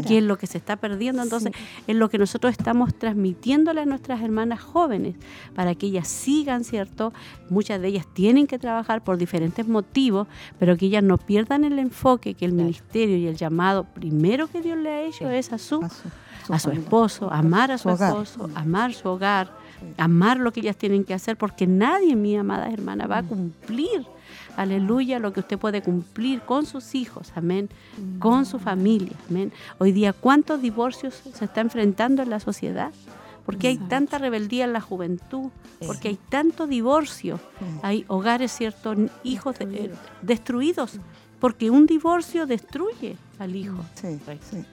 que 0.07 0.17
es 0.19 0.23
lo 0.23 0.37
que 0.37 0.47
se 0.47 0.57
está 0.57 0.77
perdiendo. 0.77 1.21
Entonces, 1.21 1.51
es 1.85 1.95
lo 1.95 2.09
que 2.09 2.17
nosotros 2.17 2.51
estamos 2.51 2.93
transmitiéndole 2.97 3.81
a 3.81 3.85
nuestras 3.85 4.21
hermanas 4.21 4.61
jóvenes 4.61 5.15
para 5.55 5.75
que 5.75 5.87
ellas 5.87 6.07
sigan, 6.07 6.63
¿cierto? 6.63 7.11
Muchas 7.49 7.81
de 7.81 7.89
ellas 7.89 8.05
tienen 8.13 8.47
que 8.47 8.57
trabajar 8.59 9.03
por 9.03 9.17
diferentes 9.17 9.67
motivos, 9.67 10.27
pero 10.59 10.77
que 10.77 10.85
ellas 10.85 11.03
no 11.03 11.17
pierdan 11.17 11.65
el 11.65 11.77
enfoque 11.79 12.33
que 12.33 12.45
el 12.45 12.53
ministerio 12.53 13.17
y 13.17 13.27
el 13.27 13.35
llamado 13.35 13.83
primero 13.83 14.47
que 14.47 14.61
Dios 14.61 14.77
le 14.77 14.89
ha 14.89 15.01
hecho 15.03 15.29
es 15.29 15.51
a 15.51 15.57
su, 15.57 15.83
A 15.83 15.89
su, 15.89 16.07
su 16.47 16.53
a 16.53 16.59
su 16.59 16.71
esposo, 16.71 17.31
amar 17.31 17.71
a 17.71 17.77
Su 17.77 17.83
su, 17.83 17.89
hogar. 17.95 18.09
esposo, 18.09 18.49
amar 18.55 18.93
su 18.93 19.07
hogar, 19.09 19.51
amar 19.97 20.39
lo 20.39 20.51
que 20.51 20.61
ellas 20.61 20.77
tienen 20.77 21.03
que 21.03 21.13
hacer, 21.13 21.37
porque 21.37 21.67
nadie, 21.67 22.15
mi 22.15 22.35
amada 22.35 22.71
hermana, 22.71 23.05
va 23.07 23.19
a 23.19 23.21
Mm. 23.21 23.27
cumplir, 23.27 24.05
aleluya, 24.55 25.19
lo 25.19 25.33
que 25.33 25.41
usted 25.41 25.57
puede 25.57 25.81
cumplir 25.81 26.41
con 26.41 26.65
sus 26.65 26.95
hijos, 26.95 27.31
amén, 27.35 27.69
con 28.19 28.45
su 28.45 28.59
familia, 28.59 29.13
amén. 29.29 29.51
Hoy 29.77 29.91
día, 29.91 30.13
¿cuántos 30.13 30.61
divorcios 30.61 31.21
se 31.33 31.45
está 31.45 31.61
enfrentando 31.61 32.23
en 32.23 32.29
la 32.29 32.39
sociedad? 32.39 32.91
Porque 33.45 33.67
hay 33.69 33.77
tanta 33.77 34.17
rebeldía 34.17 34.65
en 34.65 34.73
la 34.73 34.81
juventud, 34.81 35.51
porque 35.85 36.09
hay 36.09 36.17
tanto 36.29 36.67
divorcio, 36.67 37.39
hay 37.81 38.03
hogares, 38.09 38.51
¿cierto? 38.51 38.93
Hijos 39.23 39.57
de- 39.59 39.85
eh, 39.85 39.91
destruidos, 40.21 40.99
porque 41.39 41.69
un 41.69 41.85
divorcio 41.85 42.45
destruye 42.45 43.15
al 43.39 43.55
hijo. 43.55 43.77
Sí, 43.95 44.19
sí. 44.49 44.65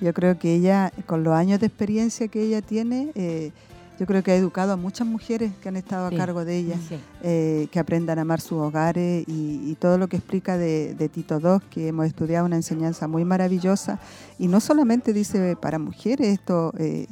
Yo 0.00 0.12
creo 0.12 0.38
que 0.38 0.54
ella, 0.54 0.92
con 1.06 1.24
los 1.24 1.34
años 1.34 1.60
de 1.60 1.66
experiencia 1.66 2.28
que 2.28 2.42
ella 2.42 2.62
tiene, 2.62 3.10
eh, 3.14 3.50
yo 3.98 4.04
creo 4.04 4.22
que 4.22 4.30
ha 4.32 4.36
educado 4.36 4.72
a 4.72 4.76
muchas 4.76 5.06
mujeres 5.06 5.52
que 5.62 5.70
han 5.70 5.76
estado 5.76 6.10
Sí, 6.10 6.14
a 6.14 6.18
cargo 6.18 6.44
de 6.44 6.58
ella, 6.58 6.76
sí. 6.86 6.98
eh, 7.22 7.66
que 7.70 7.78
aprendan 7.78 8.18
a 8.18 8.22
amar 8.22 8.42
sus 8.42 8.58
hogares 8.58 9.24
y, 9.26 9.70
y 9.70 9.74
todo 9.80 9.96
lo 9.96 10.06
que 10.08 10.18
explica 10.18 10.58
de, 10.58 10.94
de 10.94 11.08
Tito 11.08 11.40
II, 11.40 11.66
que 11.70 11.88
hemos 11.88 12.04
estudiado 12.06 12.44
una 12.44 12.56
enseñanza 12.56 13.08
muy 13.08 13.24
maravillosa. 13.24 13.98
Y 14.38 14.48
no 14.48 14.60
solamente 14.60 15.14
dice 15.14 15.56
para 15.56 15.78
mujeres, 15.78 16.28
esto 16.28 16.74
eh, 16.78 17.06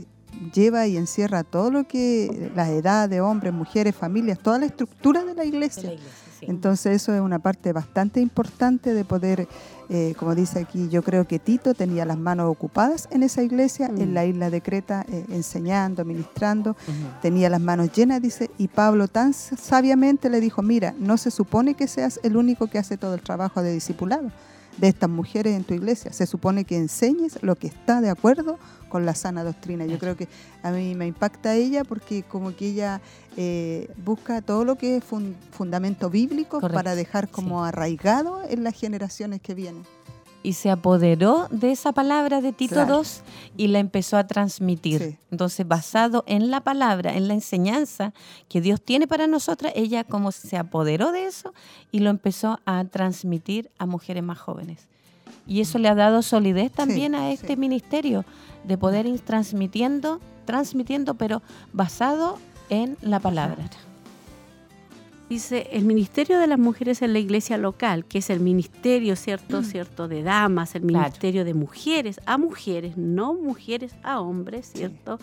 lleva 0.53 0.87
y 0.87 0.99
encierra 0.99 1.43
todo 1.43 1.71
lo 1.71 1.85
que, 1.89 2.51
las 2.55 2.69
edades 2.69 3.09
de 3.09 3.21
hombres, 3.23 3.53
mujeres, 3.55 3.95
familias, 3.95 4.39
toda 4.39 4.59
la 4.59 4.67
estructura 4.67 5.25
de 5.25 5.35
la 5.35 5.47
iglesia. 5.47 5.91
Entonces 6.43 6.97
eso 6.97 7.15
es 7.15 7.23
una 7.23 7.39
parte 7.39 7.73
bastante 7.73 8.21
importante 8.21 8.93
de 8.93 9.05
poder, 9.07 9.49
eh, 9.89 10.15
como 10.19 10.35
dice 10.35 10.61
aquí, 10.61 10.89
yo 10.89 11.03
creo 11.03 11.27
que 11.27 11.39
Tito 11.39 11.75
tenía 11.75 12.05
las 12.05 12.19
manos 12.19 12.51
ocupadas 12.51 13.09
en 13.11 13.23
esa 13.23 13.43
iglesia, 13.43 13.87
en 13.87 14.15
la 14.15 14.25
isla 14.25 14.51
de 14.51 14.61
Creta, 14.61 15.05
eh, 15.09 15.25
enseñando, 15.31 16.05
ministrando, 16.05 16.77
tenía 17.23 17.51
las 17.51 17.61
manos 17.61 17.93
llenas, 17.93 18.23
dice, 18.23 18.51
y 18.59 18.69
Pablo 18.69 19.09
tan 19.09 19.35
sabiamente 19.35 20.31
le 20.31 20.41
dijo, 20.41 20.63
mira, 20.63 20.95
no 20.99 21.17
se 21.17 21.31
supone 21.31 21.75
que 21.75 21.89
seas 21.89 22.21
el 22.23 22.37
único 22.37 22.67
que 22.67 22.79
hace 22.79 22.97
todo 22.97 23.15
el 23.15 23.21
trabajo 23.21 23.63
de 23.63 23.73
discipulado 23.73 24.31
de 24.77 24.89
estas 24.89 25.09
mujeres 25.11 25.55
en 25.57 25.65
tu 25.65 25.75
iglesia, 25.75 26.13
se 26.13 26.27
supone 26.27 26.65
que 26.65 26.77
enseñes 26.77 27.39
lo 27.43 27.55
que 27.57 27.67
está 27.69 28.01
de 28.01 28.11
acuerdo 28.11 28.59
con 28.89 29.07
la 29.07 29.15
sana 29.15 29.43
doctrina. 29.45 29.87
Yo 29.87 29.99
creo 29.99 30.17
que 30.17 30.29
a 30.63 30.71
mí 30.71 30.95
me 30.95 31.07
impacta 31.07 31.55
ella 31.55 31.85
porque 31.85 32.23
como 32.23 32.55
que 32.55 32.69
ella 32.69 33.01
eh, 33.37 33.89
busca 34.05 34.41
todo 34.43 34.65
lo 34.65 34.77
que 34.77 34.97
es 34.97 35.05
fun- 35.05 35.35
fundamento 35.51 36.11
bíblico 36.11 36.61
Correcto, 36.61 36.75
para 36.75 36.95
dejar 36.95 37.29
como 37.29 37.65
arraigado 37.65 38.43
en 38.49 38.63
las 38.65 38.75
generaciones 38.75 39.41
que 39.41 39.55
vienen. 39.55 39.83
Y 40.45 40.53
se 40.53 40.71
apoderó 40.71 41.49
de 41.51 41.73
esa 41.73 41.93
palabra 41.93 42.41
de 42.41 42.53
Tito 42.53 42.75
Claro. 42.75 43.03
II 43.03 43.65
y 43.65 43.69
la 43.69 43.81
empezó 43.81 44.17
a 44.17 44.27
transmitir. 44.27 45.03
Sí. 45.03 45.19
Entonces, 45.33 45.67
basado 45.67 46.23
en 46.29 46.51
la 46.51 46.61
palabra, 46.61 47.17
en 47.17 47.27
la 47.27 47.35
enseñanza 47.35 48.13
que 48.49 48.61
Dios 48.61 48.81
tiene 48.81 49.09
para 49.09 49.27
nosotras, 49.27 49.73
ella 49.75 50.05
como 50.05 50.31
se 50.31 50.57
apoderó 50.57 51.11
de 51.11 51.25
eso 51.25 51.55
y 51.91 52.01
lo 52.01 52.11
empezó 52.11 52.61
a 52.67 52.85
transmitir 52.85 53.71
a 53.79 53.87
mujeres 53.87 54.23
más 54.23 54.39
jóvenes. 54.39 54.87
Y 55.47 55.61
eso 55.61 55.79
le 55.79 55.89
ha 55.89 55.95
dado 55.95 56.23
solidez 56.23 56.71
también 56.71 57.15
a 57.15 57.31
este 57.31 57.57
ministerio 57.57 58.25
de 58.65 58.79
poder 58.79 59.07
ir 59.07 59.21
transmitiendo, 59.21 60.21
transmitiendo, 60.45 61.15
pero 61.15 61.43
basado 61.73 62.39
en 62.69 62.97
la 63.01 63.19
palabra. 63.19 63.65
Dice, 65.29 65.69
el 65.73 65.85
ministerio 65.87 66.39
de 66.39 66.47
las 66.47 66.59
mujeres 66.59 67.01
en 67.01 67.13
la 67.15 67.19
iglesia 67.19 67.57
local, 67.57 68.05
que 68.05 68.19
es 68.19 68.29
el 68.31 68.41
ministerio, 68.41 69.17
¿cierto? 69.17 69.63
¿cierto? 69.63 70.07
De 70.07 70.23
damas, 70.23 70.75
el 70.75 70.83
Claro. 70.83 71.05
ministerio 71.05 71.45
de 71.45 71.55
mujeres 71.55 72.21
a 72.27 72.37
mujeres, 72.37 72.97
no 72.99 73.33
mujeres 73.35 73.95
a 74.03 74.21
hombres, 74.21 74.71
¿cierto? 74.75 75.19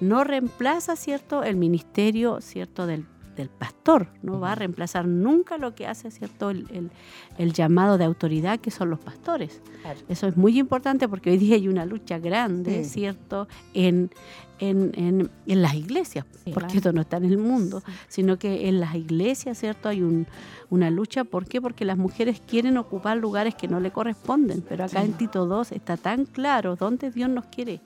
No 0.00 0.22
reemplaza, 0.24 0.94
¿cierto? 0.96 1.42
El 1.42 1.56
ministerio, 1.56 2.40
¿cierto? 2.40 2.86
Del, 2.86 3.04
del 3.36 3.48
pastor, 3.48 4.08
no 4.22 4.38
va 4.40 4.52
a 4.52 4.54
reemplazar 4.54 5.06
nunca 5.06 5.56
lo 5.58 5.74
que 5.74 5.86
hace, 5.86 6.10
¿cierto? 6.10 6.50
El, 6.50 6.66
el- 6.70 6.90
el 7.38 7.52
llamado 7.52 7.96
de 7.98 8.04
autoridad 8.04 8.60
que 8.60 8.70
son 8.70 8.90
los 8.90 8.98
pastores. 8.98 9.60
Eso 10.08 10.26
es 10.26 10.36
muy 10.36 10.58
importante 10.58 11.08
porque 11.08 11.30
hoy 11.30 11.38
día 11.38 11.56
hay 11.56 11.68
una 11.68 11.86
lucha 11.86 12.18
grande, 12.18 12.84
Sí. 12.84 12.90
¿cierto? 12.90 13.48
En, 13.74 14.10
en, 14.58 14.92
en- 14.94 15.30
en 15.46 15.62
las 15.62 15.74
iglesias, 15.74 16.24
porque 16.44 16.52
claro. 16.52 16.74
esto 16.74 16.92
no 16.92 17.00
está 17.00 17.16
en 17.16 17.24
el 17.24 17.38
mundo, 17.38 17.82
sino 18.08 18.38
que 18.38 18.68
en 18.68 18.80
las 18.80 18.94
iglesias, 18.94 19.58
¿cierto? 19.58 19.88
Hay 19.88 20.02
un- 20.02 20.26
una 20.70 20.90
lucha. 20.90 21.24
¿Por 21.24 21.46
qué? 21.46 21.60
Porque 21.60 21.84
las 21.84 21.96
mujeres 21.98 22.40
quieren 22.46 22.76
ocupar 22.76 23.16
lugares 23.16 23.54
que 23.54 23.66
no 23.68 23.80
le 23.80 23.90
corresponden. 23.90 24.62
Pero 24.68 24.84
acá 24.84 25.02
en 25.02 25.14
Tito 25.14 25.46
2 25.46 25.72
está 25.72 25.96
tan 25.96 26.26
claro 26.26 26.76
dónde 26.76 27.10
Dios 27.10 27.28
nos 27.30 27.46
quiere, 27.46 27.80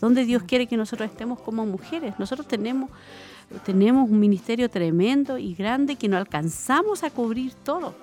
dónde 0.00 0.24
Dios 0.24 0.42
quiere 0.42 0.66
que 0.66 0.76
nosotros 0.76 1.08
estemos 1.10 1.40
como 1.40 1.64
mujeres. 1.64 2.14
Nosotros 2.18 2.46
tenemos, 2.48 2.90
tenemos 3.64 4.08
un 4.10 4.18
ministerio 4.20 4.68
tremendo 4.70 5.38
y 5.38 5.54
grande 5.54 5.96
que 5.96 6.08
no 6.08 6.16
alcanzamos 6.16 7.02
a 7.04 7.10
cubrir 7.10 7.54
todo. 7.54 7.94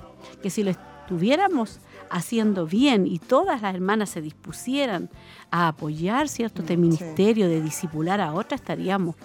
Que 0.41 0.49
si 0.49 0.63
lo 0.63 0.71
estuviéramos 0.71 1.79
haciendo 2.09 2.65
bien 2.65 3.05
y 3.07 3.19
todas 3.19 3.61
las 3.61 3.73
hermanas 3.75 4.09
se 4.09 4.21
dispusieran 4.21 5.09
a 5.51 5.67
apoyar 5.69 6.29
cierto 6.29 6.61
este 6.61 6.77
ministerio 6.77 7.49
de 7.49 7.61
discipular 7.61 8.21
a 8.21 8.33
otras 8.33 8.61
estaríamos 8.61 9.15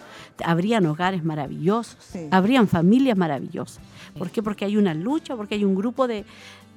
habrían 0.44 0.86
hogares 0.86 1.23
maravillosos 1.23 1.97
Sí. 2.01 2.27
habrían 2.32 2.66
familias 2.66 3.16
maravillosas 3.16 3.81
¿por 4.19 4.31
qué? 4.31 4.43
porque 4.43 4.65
hay 4.65 4.77
una 4.77 4.94
lucha 4.94 5.36
porque 5.36 5.55
hay 5.55 5.65
un 5.65 5.77
grupo 5.77 6.09
de, 6.09 6.24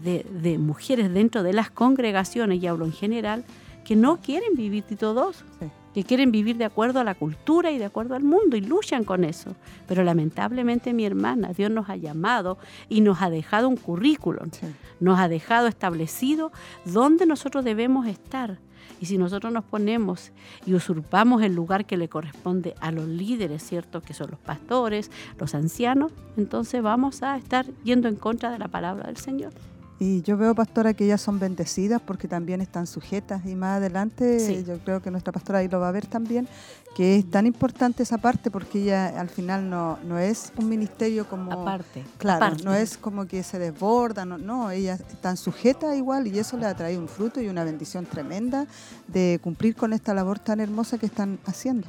de- 0.03 0.25
de 0.43 0.59
mujeres 0.59 1.11
dentro 1.11 1.41
de 1.41 1.53
las 1.53 1.71
congregaciones 1.71 2.61
y 2.61 2.67
hablo 2.67 2.85
en 2.85 2.93
general 2.93 3.43
que 3.83 3.95
no 3.95 4.17
quieren 4.21 4.53
vivir 4.55 4.83
Tito 4.83 5.11
II 5.15 5.35
Sí. 5.59 5.65
Que 5.95 6.03
quieren 6.03 6.29
vivir 6.29 6.57
de 6.57 6.65
acuerdo 6.65 6.99
a 6.99 7.05
la 7.05 7.15
cultura 7.15 7.71
y 7.71 7.77
de 7.77 7.85
acuerdo 7.85 8.15
al 8.15 8.23
mundo 8.23 8.57
y 8.57 8.61
luchan 8.61 9.05
con 9.05 9.23
eso. 9.23 9.55
Pero 9.87 10.03
lamentablemente, 10.03 10.91
mi 10.93 11.05
hermana, 11.05 11.53
Dios 11.55 11.71
nos 11.71 11.89
ha 11.89 11.95
llamado 11.95 12.57
y 12.89 12.99
nos 12.99 13.21
ha 13.21 13.29
dejado 13.29 13.69
un 13.69 13.77
currículum, 13.77 14.49
Sí. 14.51 14.67
nos 14.99 15.17
ha 15.19 15.29
dejado 15.29 15.67
establecido 15.67 16.51
dónde 16.83 17.25
nosotros 17.25 17.63
debemos 17.63 18.07
estar. 18.07 18.59
Y 18.99 19.05
si 19.05 19.17
nosotros 19.17 19.53
nos 19.53 19.63
ponemos 19.63 20.31
y 20.65 20.73
usurpamos 20.73 21.41
el 21.43 21.55
lugar 21.55 21.85
que 21.85 21.95
le 21.97 22.09
corresponde 22.09 22.75
a 22.81 22.91
los 22.91 23.07
líderes, 23.07 23.63
¿cierto? 23.63 24.01
Que 24.01 24.13
son 24.13 24.31
los 24.31 24.39
pastores, 24.39 25.09
los 25.39 25.55
ancianos, 25.55 26.11
entonces 26.35 26.81
vamos 26.83 27.23
a 27.23 27.37
estar 27.37 27.65
yendo 27.85 28.09
en 28.09 28.15
contra 28.15 28.51
de 28.51 28.59
la 28.59 28.67
palabra 28.67 29.07
del 29.07 29.17
Señor. 29.17 29.53
Y 29.97 30.21
yo 30.23 30.35
veo, 30.35 30.53
pastora, 30.53 30.93
que 30.93 31.05
ellas 31.05 31.21
son 31.21 31.39
bendecidas 31.39 32.01
porque 32.01 32.27
también 32.27 32.59
están 32.59 32.85
sujetas. 32.85 33.45
Y 33.45 33.55
más 33.55 33.77
adelante, 33.77 34.39
Sí. 34.39 34.65
yo 34.67 34.77
creo 34.79 35.01
que 35.01 35.09
nuestra 35.09 35.31
pastora 35.31 35.59
ahí 35.59 35.69
lo 35.69 35.79
va 35.79 35.87
a 35.87 35.91
ver 35.91 36.05
también, 36.05 36.49
que 36.97 37.15
es 37.17 37.29
tan 37.29 37.45
importante 37.45 38.03
esa 38.03 38.17
parte 38.17 38.51
porque 38.51 38.83
ella 38.83 39.19
al 39.19 39.29
final 39.29 39.69
no, 39.69 39.97
no 40.03 40.19
es 40.19 40.51
un 40.57 40.67
ministerio 40.67 41.27
como... 41.29 41.51
Aparte. 41.61 42.03
Claro, 42.17 42.45
Aparte. 42.45 42.63
no 42.65 42.73
es 42.73 42.97
como 42.97 43.25
que 43.25 43.41
se 43.43 43.57
desborda, 43.57 44.25
no, 44.25 44.37
no, 44.37 44.69
ellas 44.69 44.99
están 45.09 45.37
sujetas 45.37 45.95
igual 45.95 46.27
y 46.27 46.39
eso 46.39 46.57
le 46.57 46.65
ha 46.65 46.75
traído 46.75 46.99
un 46.99 47.07
fruto 47.07 47.39
y 47.41 47.47
una 47.47 47.63
bendición 47.63 48.05
tremenda 48.05 48.67
de 49.07 49.39
cumplir 49.41 49.75
con 49.77 49.93
esta 49.93 50.13
labor 50.13 50.39
tan 50.39 50.59
hermosa 50.59 50.97
que 50.97 51.05
están 51.05 51.39
haciendo. 51.45 51.87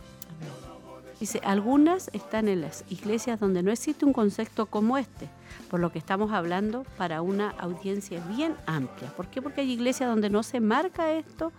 Dice, 1.19 1.41
algunas 1.45 2.11
están 2.13 2.47
en 2.47 2.61
las 2.61 2.85
iglesias 2.91 3.41
donde 3.41 3.63
no 3.63 3.73
existe 3.73 4.05
un 4.05 4.13
concepto 4.13 4.67
como 4.67 4.99
este, 4.99 5.29
por 5.71 5.81
lo 5.81 5.91
que 5.91 5.99
estamos 5.99 6.33
hablando 6.33 6.85
para 6.97 7.23
una 7.23 7.51
audiencia 7.51 8.21
bien 8.35 8.55
amplia. 8.67 9.11
¿Por 9.17 9.27
qué? 9.29 9.43
Porque 9.43 9.61
hay 9.63 9.73
iglesias 9.73 10.09
donde 10.09 10.31
no 10.31 10.43
se 10.43 10.61
marca 10.61 11.13
esto 11.13 11.53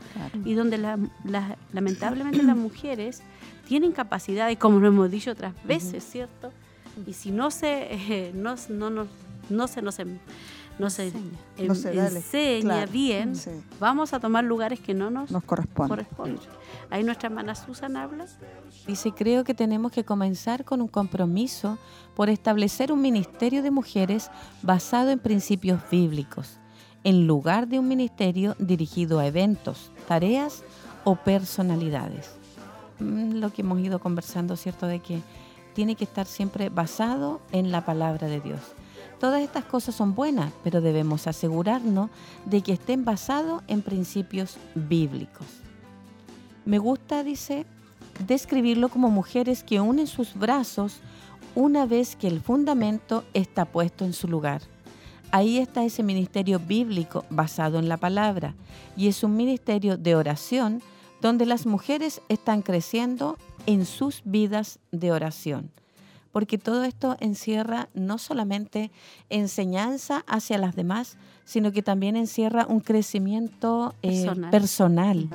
y 0.45 0.53
donde 0.53 0.77
la- 0.77 0.97
la- 1.23 1.57
lamentablemente 1.73 2.41
las 2.43 2.55
mujeres 2.57 3.21
tienen 3.67 3.91
capacidad, 3.91 4.49
y 4.49 4.55
como 4.55 4.79
lo 4.79 4.87
hemos 4.87 5.11
dicho 5.11 5.31
otras 5.31 5.53
veces, 5.65 6.03
¿cierto? 6.09 6.51
Y 7.05 7.13
si 7.13 7.31
no 7.31 7.51
se, 7.51 7.87
eh, 7.93 8.31
no, 8.33 8.55
no, 8.69 8.89
no, 8.89 9.07
no 9.49 9.67
se 9.67 9.81
nos 9.81 9.97
no 10.79 10.91
se, 10.91 11.11
No 11.57 11.73
enseña 11.73 12.61
claro, 12.61 12.91
bien, 12.91 13.35
sí. 13.35 13.49
vamos 13.79 14.13
a 14.13 14.19
tomar 14.19 14.43
lugares 14.43 14.79
que 14.79 14.93
no 14.93 15.09
nos, 15.09 15.31
Nos 15.31 15.43
corresponde. 15.43 15.89
corresponden. 15.89 16.37
Ahí 16.91 17.03
nuestra 17.03 17.29
hermana 17.29 17.55
Susan 17.55 17.97
habla. 17.97 18.27
Dice, 18.87 19.11
creo 19.11 19.43
que 19.43 19.53
tenemos 19.53 19.91
que 19.91 20.05
comenzar 20.05 20.63
con 20.63 20.81
un 20.81 20.87
compromiso 20.87 21.77
por 22.15 22.29
establecer 22.29 22.93
un 22.93 23.01
ministerio 23.01 23.61
de 23.61 23.69
mujeres 23.69 24.31
basado 24.61 25.09
en 25.09 25.19
principios 25.19 25.81
bíblicos, 25.91 26.57
en 27.03 27.27
lugar 27.27 27.67
de 27.67 27.79
un 27.79 27.87
ministerio 27.89 28.55
dirigido 28.59 29.19
a 29.19 29.27
eventos, 29.27 29.91
tareas 30.07 30.63
o 31.03 31.17
personalidades. 31.17 32.31
Mm, 32.99 33.39
Lo 33.39 33.51
que 33.51 33.61
hemos 33.61 33.79
ido 33.81 33.99
conversando, 33.99 34.55
¿cierto? 34.55 34.87
De 34.87 34.99
que 34.99 35.21
tiene 35.73 35.95
que 35.95 36.05
estar 36.05 36.25
siempre 36.25 36.69
basado 36.69 37.41
en 37.51 37.71
la 37.71 37.85
palabra 37.85 38.27
de 38.27 38.39
Dios. 38.39 38.61
Todas 39.19 39.41
estas 39.41 39.65
cosas 39.65 39.95
son 39.95 40.15
buenas, 40.15 40.53
pero 40.63 40.79
debemos 40.79 41.27
asegurarnos 41.27 42.09
de 42.45 42.61
que 42.61 42.73
estén 42.73 43.03
basados 43.03 43.63
en 43.67 43.81
principios 43.81 44.57
bíblicos. 44.75 45.45
Me 46.65 46.77
gusta, 46.77 47.23
dice, 47.23 47.65
describirlo 48.25 48.89
como 48.89 49.09
mujeres 49.09 49.63
que 49.63 49.79
unen 49.79 50.07
sus 50.07 50.33
brazos 50.35 51.01
una 51.55 51.85
vez 51.85 52.15
que 52.15 52.27
el 52.27 52.41
fundamento 52.41 53.23
está 53.33 53.65
puesto 53.65 54.05
en 54.05 54.13
su 54.13 54.27
lugar. 54.27 54.61
Ahí 55.31 55.57
está 55.57 55.83
ese 55.83 56.03
ministerio 56.03 56.59
bíblico 56.59 57.25
basado 57.29 57.79
en 57.79 57.89
la 57.89 57.97
palabra 57.97 58.55
y 58.95 59.07
es 59.07 59.23
un 59.23 59.35
ministerio 59.35 59.97
de 59.97 60.15
oración 60.15 60.81
donde 61.21 61.45
las 61.45 61.65
mujeres 61.65 62.21
están 62.29 62.61
creciendo 62.61 63.37
en 63.65 63.85
sus 63.85 64.21
vidas 64.23 64.79
de 64.91 65.11
oración. 65.11 65.71
Porque 66.31 66.57
todo 66.57 66.83
esto 66.83 67.17
encierra 67.19 67.89
no 67.93 68.17
solamente 68.17 68.91
enseñanza 69.29 70.23
hacia 70.27 70.57
las 70.57 70.75
demás, 70.75 71.17
sino 71.47 71.71
que 71.71 71.81
también 71.81 72.17
encierra 72.17 72.65
un 72.67 72.81
crecimiento 72.81 73.95
eh, 74.01 74.09
Personal. 74.25 74.51
personal, 74.51 75.29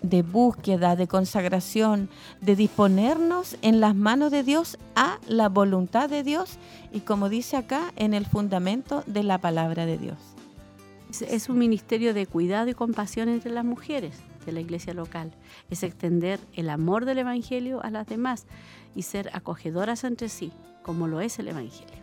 de 0.00 0.22
búsqueda, 0.22 0.96
de 0.96 1.06
consagración, 1.06 2.08
de 2.40 2.56
disponernos 2.56 3.56
en 3.60 3.78
las 3.80 3.94
manos 3.94 4.30
de 4.30 4.44
Dios 4.44 4.78
a 4.96 5.18
la 5.28 5.50
voluntad 5.50 6.08
de 6.08 6.22
Dios 6.22 6.56
y 6.90 7.00
como 7.00 7.28
dice 7.28 7.58
acá, 7.58 7.92
en 7.96 8.14
el 8.14 8.24
fundamento 8.24 9.04
de 9.06 9.22
la 9.24 9.36
palabra 9.38 9.84
de 9.84 9.98
Dios. 9.98 10.16
Es- 11.10 11.20
Es 11.22 11.48
un 11.50 11.58
ministerio 11.58 12.14
de 12.14 12.26
cuidado 12.26 12.70
y 12.70 12.74
compasión 12.74 13.28
entre 13.28 13.52
las 13.52 13.64
mujeres 13.66 14.16
de 14.46 14.52
la 14.52 14.60
iglesia 14.60 14.94
local. 14.94 15.32
Es 15.68 15.82
extender 15.82 16.40
el 16.54 16.70
amor 16.70 17.04
del 17.04 17.18
Evangelio 17.18 17.82
a 17.84 17.90
las 17.90 18.06
demás 18.06 18.46
y 18.96 19.02
ser 19.02 19.28
acogedoras 19.34 20.02
entre 20.04 20.30
sí, 20.30 20.50
como 20.82 21.08
lo 21.08 21.20
es 21.20 21.38
el 21.38 21.48
Evangelio. 21.48 22.01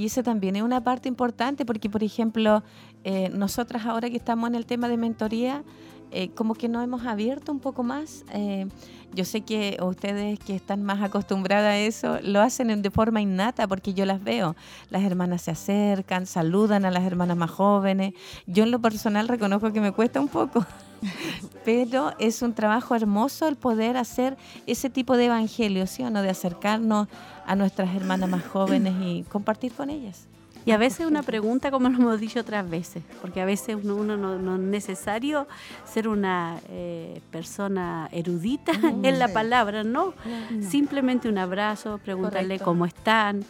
Y 0.00 0.06
esa 0.06 0.22
también 0.22 0.56
es 0.56 0.62
una 0.62 0.82
parte 0.82 1.10
importante 1.10 1.66
porque, 1.66 1.90
por 1.90 2.02
ejemplo, 2.02 2.62
eh, 3.04 3.28
nosotras 3.34 3.84
ahora 3.84 4.08
que 4.08 4.16
estamos 4.16 4.48
en 4.48 4.54
el 4.54 4.64
tema 4.64 4.88
de 4.88 4.96
mentoría, 4.96 5.62
eh, 6.10 6.30
como 6.30 6.54
que 6.54 6.70
nos 6.70 6.82
hemos 6.82 7.04
abierto 7.04 7.52
un 7.52 7.60
poco 7.60 7.82
más. 7.82 8.24
Eh, 8.32 8.66
yo 9.12 9.26
sé 9.26 9.42
que 9.42 9.76
ustedes 9.82 10.38
que 10.38 10.54
están 10.56 10.82
más 10.84 11.02
acostumbradas 11.02 11.72
a 11.74 11.78
eso 11.78 12.18
lo 12.22 12.40
hacen 12.40 12.70
en- 12.70 12.80
de 12.80 12.90
forma 12.90 13.20
innata 13.20 13.68
porque 13.68 13.92
yo 13.92 14.06
las 14.06 14.24
veo. 14.24 14.56
Las 14.88 15.02
hermanas 15.02 15.42
se 15.42 15.50
acercan, 15.50 16.24
saludan 16.24 16.86
a 16.86 16.90
las 16.90 17.04
hermanas 17.04 17.36
más 17.36 17.50
jóvenes. 17.50 18.14
Yo 18.46 18.62
en 18.64 18.70
lo 18.70 18.80
personal 18.80 19.28
reconozco 19.28 19.70
que 19.70 19.82
me 19.82 19.92
cuesta 19.92 20.18
un 20.18 20.28
poco. 20.28 20.64
Pero 21.64 22.12
es 22.18 22.42
un 22.42 22.54
trabajo 22.54 22.94
hermoso 22.94 23.48
el 23.48 23.56
poder 23.56 23.96
hacer 23.96 24.36
ese 24.66 24.90
tipo 24.90 25.16
de 25.16 25.26
evangelio, 25.26 25.86
¿sí 25.86 26.02
o 26.02 26.10
no? 26.10 26.22
De 26.22 26.30
acercarnos 26.30 27.08
a 27.46 27.56
nuestras 27.56 27.94
hermanas 27.94 28.28
más 28.28 28.44
jóvenes 28.46 28.94
y 29.00 29.22
compartir 29.24 29.72
con 29.72 29.90
ellas. 29.90 30.26
Y 30.66 30.72
a 30.72 30.76
veces 30.76 31.06
una 31.06 31.22
pregunta, 31.22 31.70
como 31.70 31.88
lo 31.88 31.96
hemos 31.96 32.20
dicho 32.20 32.40
otras 32.40 32.68
veces, 32.68 33.02
porque 33.22 33.40
a 33.40 33.46
veces 33.46 33.78
uno, 33.82 33.96
uno 33.96 34.16
no, 34.16 34.38
no 34.38 34.56
es 34.56 34.60
necesario 34.60 35.48
ser 35.90 36.06
una 36.06 36.60
eh, 36.68 37.20
persona 37.30 38.08
erudita 38.12 38.72
en 39.02 39.18
la 39.18 39.28
sí. 39.28 39.34
palabra, 39.34 39.84
¿no? 39.84 40.12
Simplemente 40.60 41.28
un 41.28 41.38
abrazo, 41.38 41.98
preguntarle 41.98 42.58
Correcto. 42.58 42.64
cómo 42.64 42.84
están, 42.84 43.44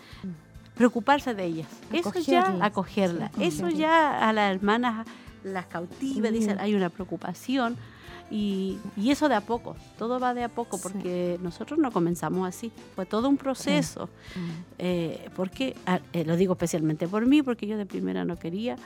preocuparse 0.76 1.34
de 1.34 1.44
ellas. 1.44 1.68
Eso 1.92 2.12
ya, 2.20 2.40
Acogerlas. 2.42 2.62
acogerla. 2.62 3.30
Sí, 3.36 3.44
Eso 3.44 3.66
acogerlas. 3.66 3.78
ya 3.78 4.28
a 4.28 4.32
las 4.32 4.54
hermanas 4.54 5.06
las 5.44 5.66
cautiva, 5.66 6.28
Sí. 6.28 6.34
dicen, 6.34 6.58
hay 6.60 6.74
una 6.74 6.88
preocupación. 6.90 7.76
Y, 8.32 8.78
y 8.96 9.10
eso 9.10 9.28
de 9.28 9.34
a 9.34 9.40
poco, 9.40 9.74
todo 9.98 10.20
va 10.20 10.34
de 10.34 10.44
a 10.44 10.48
poco, 10.48 10.80
porque 10.80 11.36
nosotros 11.42 11.80
no 11.80 11.90
comenzamos 11.90 12.46
así, 12.48 12.70
fue 12.94 13.04
todo 13.04 13.28
un 13.28 13.36
proceso. 13.36 14.08
Eh, 14.78 15.28
porque, 15.34 15.74
ah, 15.86 15.98
eh, 16.12 16.24
lo 16.24 16.36
digo 16.36 16.52
especialmente 16.52 17.08
por 17.08 17.26
mí, 17.26 17.42
porque 17.42 17.66
yo 17.66 17.76
de 17.76 17.86
primera 17.86 18.24
no 18.24 18.36
quería, 18.38 18.76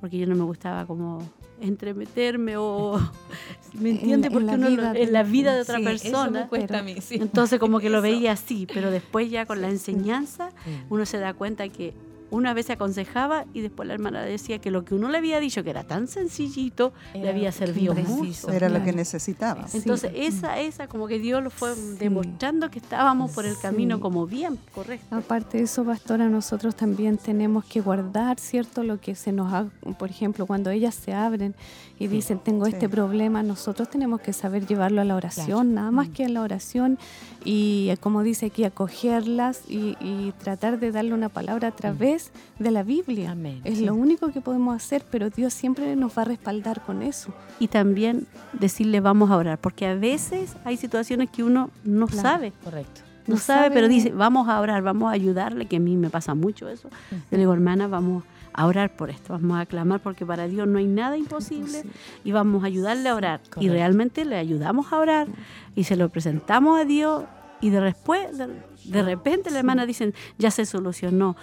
porque 0.00 0.18
yo 0.18 0.26
no 0.28 0.36
me 0.36 0.44
gustaba 0.44 0.86
como 0.86 1.18
entremeterme 1.60 2.56
o, 2.56 2.96
¿me 3.74 3.90
En- 3.90 3.96
entiende? 3.96 4.26
en 4.28 4.32
Porque 4.32 4.46
la 4.46 4.54
uno 4.54 4.68
vida 4.68 4.92
en 4.94 5.12
la 5.12 5.22
vida 5.24 5.54
de 5.54 5.62
otra 5.62 5.78
Sí, 5.78 5.84
eso 5.84 6.02
persona. 6.02 6.40
me 6.42 6.48
cuesta 6.48 6.78
a 6.78 6.82
mí, 6.82 6.94
sí. 7.00 7.16
Entonces 7.16 7.58
como 7.58 7.80
que 7.80 7.90
lo 7.90 8.02
veía 8.02 8.32
así, 8.32 8.66
pero 8.72 8.90
después 8.92 9.30
ya 9.30 9.46
con 9.46 9.60
la 9.60 9.68
enseñanza 9.68 10.50
uno 10.90 11.06
se 11.06 11.18
da 11.18 11.34
cuenta 11.34 11.68
que 11.68 11.92
una 12.32 12.54
vez 12.54 12.66
se 12.66 12.72
aconsejaba 12.72 13.44
y 13.52 13.60
después 13.60 13.86
la 13.86 13.92
hermana 13.94 14.22
decía 14.22 14.58
que 14.58 14.70
lo 14.70 14.84
que 14.86 14.94
uno 14.94 15.10
le 15.10 15.18
había 15.18 15.38
dicho 15.38 15.62
que 15.62 15.70
era 15.70 15.84
tan 15.84 16.08
sencillito 16.08 16.92
le 17.12 17.20
Era 17.20 17.30
había 17.30 17.52
servido 17.52 17.94
mucho. 17.94 18.50
Era 18.50 18.68
lo 18.70 18.82
que 18.82 18.92
necesitaba. 18.92 19.66
Entonces 19.74 20.10
esa, 20.14 20.58
esa 20.58 20.88
como 20.88 21.06
que 21.06 21.18
Dios 21.18 21.42
lo 21.42 21.50
fue 21.50 21.74
demostrando 21.98 22.70
que 22.70 22.78
estábamos 22.78 23.30
por 23.32 23.44
el 23.44 23.58
camino 23.58 23.96
Sí. 23.96 24.02
como 24.02 24.26
bien, 24.26 24.58
correcto. 24.74 25.14
Aparte 25.14 25.58
de 25.58 25.64
eso, 25.64 25.84
pastora, 25.84 26.28
nosotros 26.30 26.74
también 26.74 27.18
tenemos 27.18 27.66
que 27.66 27.80
guardar, 27.82 28.40
¿cierto? 28.40 28.82
Lo 28.82 28.98
que 28.98 29.14
se 29.14 29.30
nos 29.32 29.52
ha, 29.52 29.66
por 29.98 30.08
ejemplo, 30.08 30.46
cuando 30.46 30.70
ellas 30.70 30.94
se 30.94 31.12
abren 31.12 31.54
y 31.98 32.06
dicen, 32.06 32.38
tengo 32.38 32.66
este 32.66 32.88
problema, 32.88 33.42
nosotros 33.42 33.90
tenemos 33.90 34.20
que 34.22 34.32
saber 34.32 34.66
llevarlo 34.66 35.02
a 35.02 35.04
la 35.04 35.14
oración, 35.16 35.74
nada 35.74 35.90
más 35.90 36.08
que 36.08 36.24
a 36.24 36.28
la 36.30 36.40
oración 36.40 36.98
y, 37.44 37.88
eh, 37.90 37.96
como 37.98 38.22
dice 38.22 38.46
aquí, 38.46 38.64
acogerlas 38.64 39.62
y, 39.68 39.96
y 40.00 40.32
tratar 40.42 40.78
de 40.80 40.90
darle 40.92 41.12
una 41.14 41.28
palabra 41.28 41.68
a 41.68 41.72
través 41.72 42.21
de 42.58 42.70
la 42.70 42.82
Biblia. 42.82 43.36
Es 43.64 43.78
sí. 43.78 43.84
lo 43.84 43.94
único 43.94 44.30
que 44.32 44.40
podemos 44.40 44.76
hacer, 44.76 45.02
pero 45.10 45.30
Dios 45.30 45.52
siempre 45.54 45.96
nos 45.96 46.16
va 46.16 46.22
a 46.22 46.26
respaldar 46.26 46.82
con 46.82 47.02
eso. 47.02 47.32
y 47.58 47.68
también 47.68 48.26
decirle 48.52 49.00
vamos 49.00 49.30
a 49.30 49.36
orar, 49.36 49.58
porque 49.58 49.86
a 49.86 49.94
veces 49.94 50.56
hay 50.64 50.76
situaciones 50.76 51.30
que 51.30 51.42
uno 51.42 51.70
no 51.84 52.06
Claro. 52.06 52.22
sabe. 52.28 52.52
Correcto. 52.64 53.00
No, 53.26 53.34
No 53.34 53.40
sabe, 53.40 53.70
pero 53.70 53.86
dice, 53.88 54.10
vamos 54.10 54.48
a 54.48 54.60
orar, 54.60 54.82
vamos 54.82 55.08
a 55.10 55.14
ayudarle, 55.14 55.66
que 55.66 55.76
a 55.76 55.80
mí 55.80 55.96
me 55.96 56.10
pasa 56.10 56.34
mucho 56.34 56.68
eso. 56.68 56.88
Yo 57.10 57.16
le 57.30 57.38
digo, 57.38 57.52
hermana, 57.52 57.86
vamos 57.86 58.24
a 58.52 58.66
orar 58.66 58.94
por 58.96 59.10
esto, 59.10 59.32
vamos 59.32 59.58
a 59.60 59.64
clamar, 59.66 60.00
porque 60.00 60.26
para 60.26 60.46
Dios 60.48 60.66
no 60.68 60.78
hay 60.78 60.86
nada 60.86 61.16
imposible 61.16 61.84
y 62.24 62.32
vamos 62.32 62.64
a 62.64 62.66
ayudarle 62.66 63.08
a 63.08 63.14
orar. 63.14 63.40
y 63.60 63.68
realmente 63.68 64.24
le 64.24 64.36
ayudamos 64.36 64.92
a 64.92 64.98
orar 64.98 65.28
y 65.76 65.84
se 65.84 65.94
lo 65.96 66.08
presentamos 66.08 66.80
a 66.80 66.84
Dios 66.84 67.22
y 67.60 67.70
de 67.70 67.80
después, 67.80 68.36
de, 68.36 68.48
de 68.86 69.02
repente 69.04 69.50
la 69.52 69.60
hermana 69.60 69.86
dice, 69.86 70.12
ya 70.36 70.50
se 70.50 70.66
solucionó. 70.66 71.36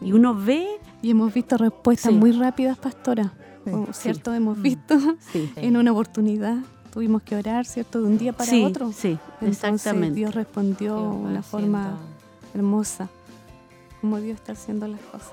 Y 0.00 0.12
uno 0.12 0.34
ve... 0.34 0.66
Y 1.02 1.10
hemos 1.10 1.32
visto 1.32 1.56
respuestas 1.56 2.12
Sí. 2.12 2.18
muy 2.18 2.32
rápidas, 2.32 2.76
pastora. 2.78 3.32
Sí. 3.64 3.70
Oh, 3.72 3.86
¿Cierto? 3.92 4.32
Sí. 4.32 4.36
Hemos 4.36 4.58
Mm. 4.58 4.62
visto 4.62 4.98
Sí. 5.32 5.50
en 5.56 5.76
una 5.78 5.92
oportunidad. 5.92 6.58
Tuvimos 6.92 7.22
que 7.22 7.36
orar, 7.36 7.64
¿cierto? 7.66 8.00
De 8.02 8.06
un 8.08 8.18
día 8.18 8.32
para 8.32 8.50
Sí, 8.50 8.64
otro. 8.64 8.92
sí, 8.92 9.16
Entonces, 9.40 9.64
exactamente. 9.64 10.16
Dios 10.16 10.34
respondió 10.34 10.96
de 10.96 11.02
una 11.08 11.42
forma 11.42 11.96
hermosa. 12.54 13.08
Como 14.00 14.18
Dios 14.18 14.36
está 14.36 14.52
haciendo 14.52 14.88
las 14.88 15.00
cosas. 15.02 15.32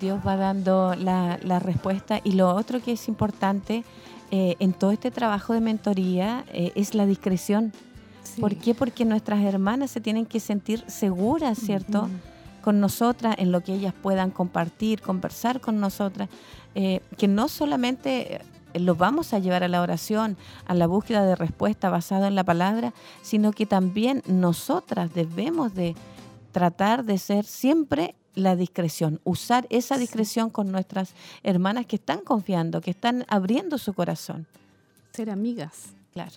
Dios 0.00 0.20
va 0.26 0.36
dando 0.36 0.94
la, 0.96 1.38
la 1.42 1.58
respuesta. 1.60 2.20
Y 2.24 2.32
lo 2.32 2.54
otro 2.54 2.80
que 2.82 2.92
es 2.92 3.08
importante 3.08 3.84
eh, 4.30 4.56
en 4.58 4.72
todo 4.72 4.90
este 4.90 5.10
trabajo 5.10 5.52
de 5.54 5.60
mentoría 5.60 6.44
eh, 6.52 6.72
es 6.74 6.94
la 6.94 7.06
discreción. 7.06 7.72
¿Por 8.40 8.54
qué? 8.56 8.74
Porque 8.74 9.04
nuestras 9.04 9.40
hermanas 9.42 9.90
se 9.90 10.00
tienen 10.00 10.26
que 10.26 10.38
sentir 10.40 10.84
seguras, 10.88 11.58
¿cierto? 11.58 12.08
Con 12.68 12.80
nosotras, 12.80 13.34
en 13.38 13.50
lo 13.50 13.62
que 13.62 13.72
ellas 13.72 13.94
puedan 13.94 14.30
compartir, 14.30 15.00
conversar 15.00 15.58
con 15.58 15.80
nosotras. 15.80 16.28
eh, 16.74 17.00
que 17.16 17.26
no 17.26 17.48
solamente 17.48 18.42
eh, 18.74 18.78
los 18.78 18.98
vamos 18.98 19.32
a 19.32 19.38
llevar 19.38 19.64
a 19.64 19.68
la 19.68 19.80
oración, 19.80 20.36
a 20.66 20.74
la 20.74 20.86
búsqueda 20.86 21.24
de 21.24 21.34
respuesta 21.34 21.88
basada 21.88 22.28
en 22.28 22.34
la 22.34 22.44
palabra, 22.44 22.92
sino 23.22 23.52
que 23.52 23.64
también 23.64 24.22
nosotras 24.26 25.14
debemos 25.14 25.72
de 25.72 25.94
tratar 26.52 27.06
de 27.06 27.16
ser 27.16 27.46
siempre 27.46 28.14
la 28.34 28.54
discreción, 28.54 29.18
usar 29.24 29.66
esa 29.70 29.96
discreción 29.96 30.50
con 30.50 30.70
nuestras 30.70 31.14
hermanas 31.42 31.86
que 31.86 31.96
están 31.96 32.20
confiando, 32.20 32.82
que 32.82 32.90
están 32.90 33.24
abriendo 33.28 33.78
su 33.78 33.94
corazón. 33.94 34.46
Ser 35.14 35.30
amigas. 35.30 35.94
Claro. 36.12 36.36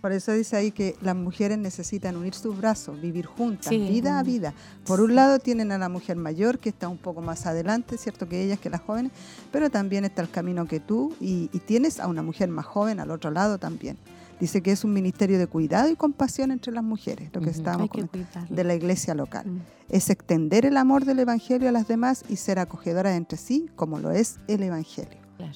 Por 0.00 0.12
eso 0.12 0.32
dice 0.32 0.56
ahí 0.56 0.70
que 0.70 0.96
las 1.02 1.14
mujeres 1.14 1.58
necesitan 1.58 2.16
unir 2.16 2.34
sus 2.34 2.56
brazos, 2.56 3.00
vivir 3.00 3.26
juntas, 3.26 3.66
Sí. 3.68 3.78
vida 3.78 4.18
a 4.18 4.22
vida. 4.22 4.54
Por 4.86 5.00
un 5.00 5.14
lado 5.14 5.38
tienen 5.38 5.72
a 5.72 5.78
la 5.78 5.88
mujer 5.90 6.16
mayor 6.16 6.58
que 6.58 6.70
está 6.70 6.88
un 6.88 6.96
poco 6.96 7.20
más 7.20 7.44
adelante, 7.46 7.98
cierto 7.98 8.26
que 8.28 8.42
ellas, 8.42 8.58
que 8.58 8.70
las 8.70 8.80
jóvenes, 8.80 9.12
pero 9.52 9.68
también 9.68 10.04
está 10.06 10.22
el 10.22 10.30
camino 10.30 10.66
que 10.66 10.80
tú 10.80 11.14
y, 11.20 11.50
y 11.52 11.58
tienes 11.58 12.00
a 12.00 12.06
una 12.08 12.22
mujer 12.22 12.48
más 12.48 12.64
joven 12.64 12.98
al 12.98 13.10
otro 13.10 13.30
lado 13.30 13.58
también. 13.58 13.98
Dice 14.40 14.62
que 14.62 14.72
es 14.72 14.84
un 14.84 14.94
ministerio 14.94 15.38
de 15.38 15.46
cuidado 15.46 15.90
y 15.90 15.96
compasión 15.96 16.50
entre 16.50 16.72
las 16.72 16.82
mujeres, 16.82 17.28
lo 17.34 17.42
que 17.42 17.50
Ujú. 17.50 17.58
estábamos 17.58 17.90
comentando, 17.90 18.54
de 18.54 18.64
la 18.64 18.74
iglesia 18.74 19.14
local. 19.14 19.44
Es 19.90 20.08
extender 20.08 20.64
el 20.64 20.78
amor 20.78 21.04
del 21.04 21.18
evangelio 21.18 21.68
a 21.68 21.72
las 21.72 21.86
demás 21.88 22.24
y 22.26 22.36
ser 22.36 22.58
acogedoras 22.58 23.14
entre 23.18 23.36
sí, 23.36 23.68
como 23.76 23.98
lo 23.98 24.12
es 24.12 24.38
el 24.48 24.62
evangelio. 24.62 25.18
Claro. 25.36 25.52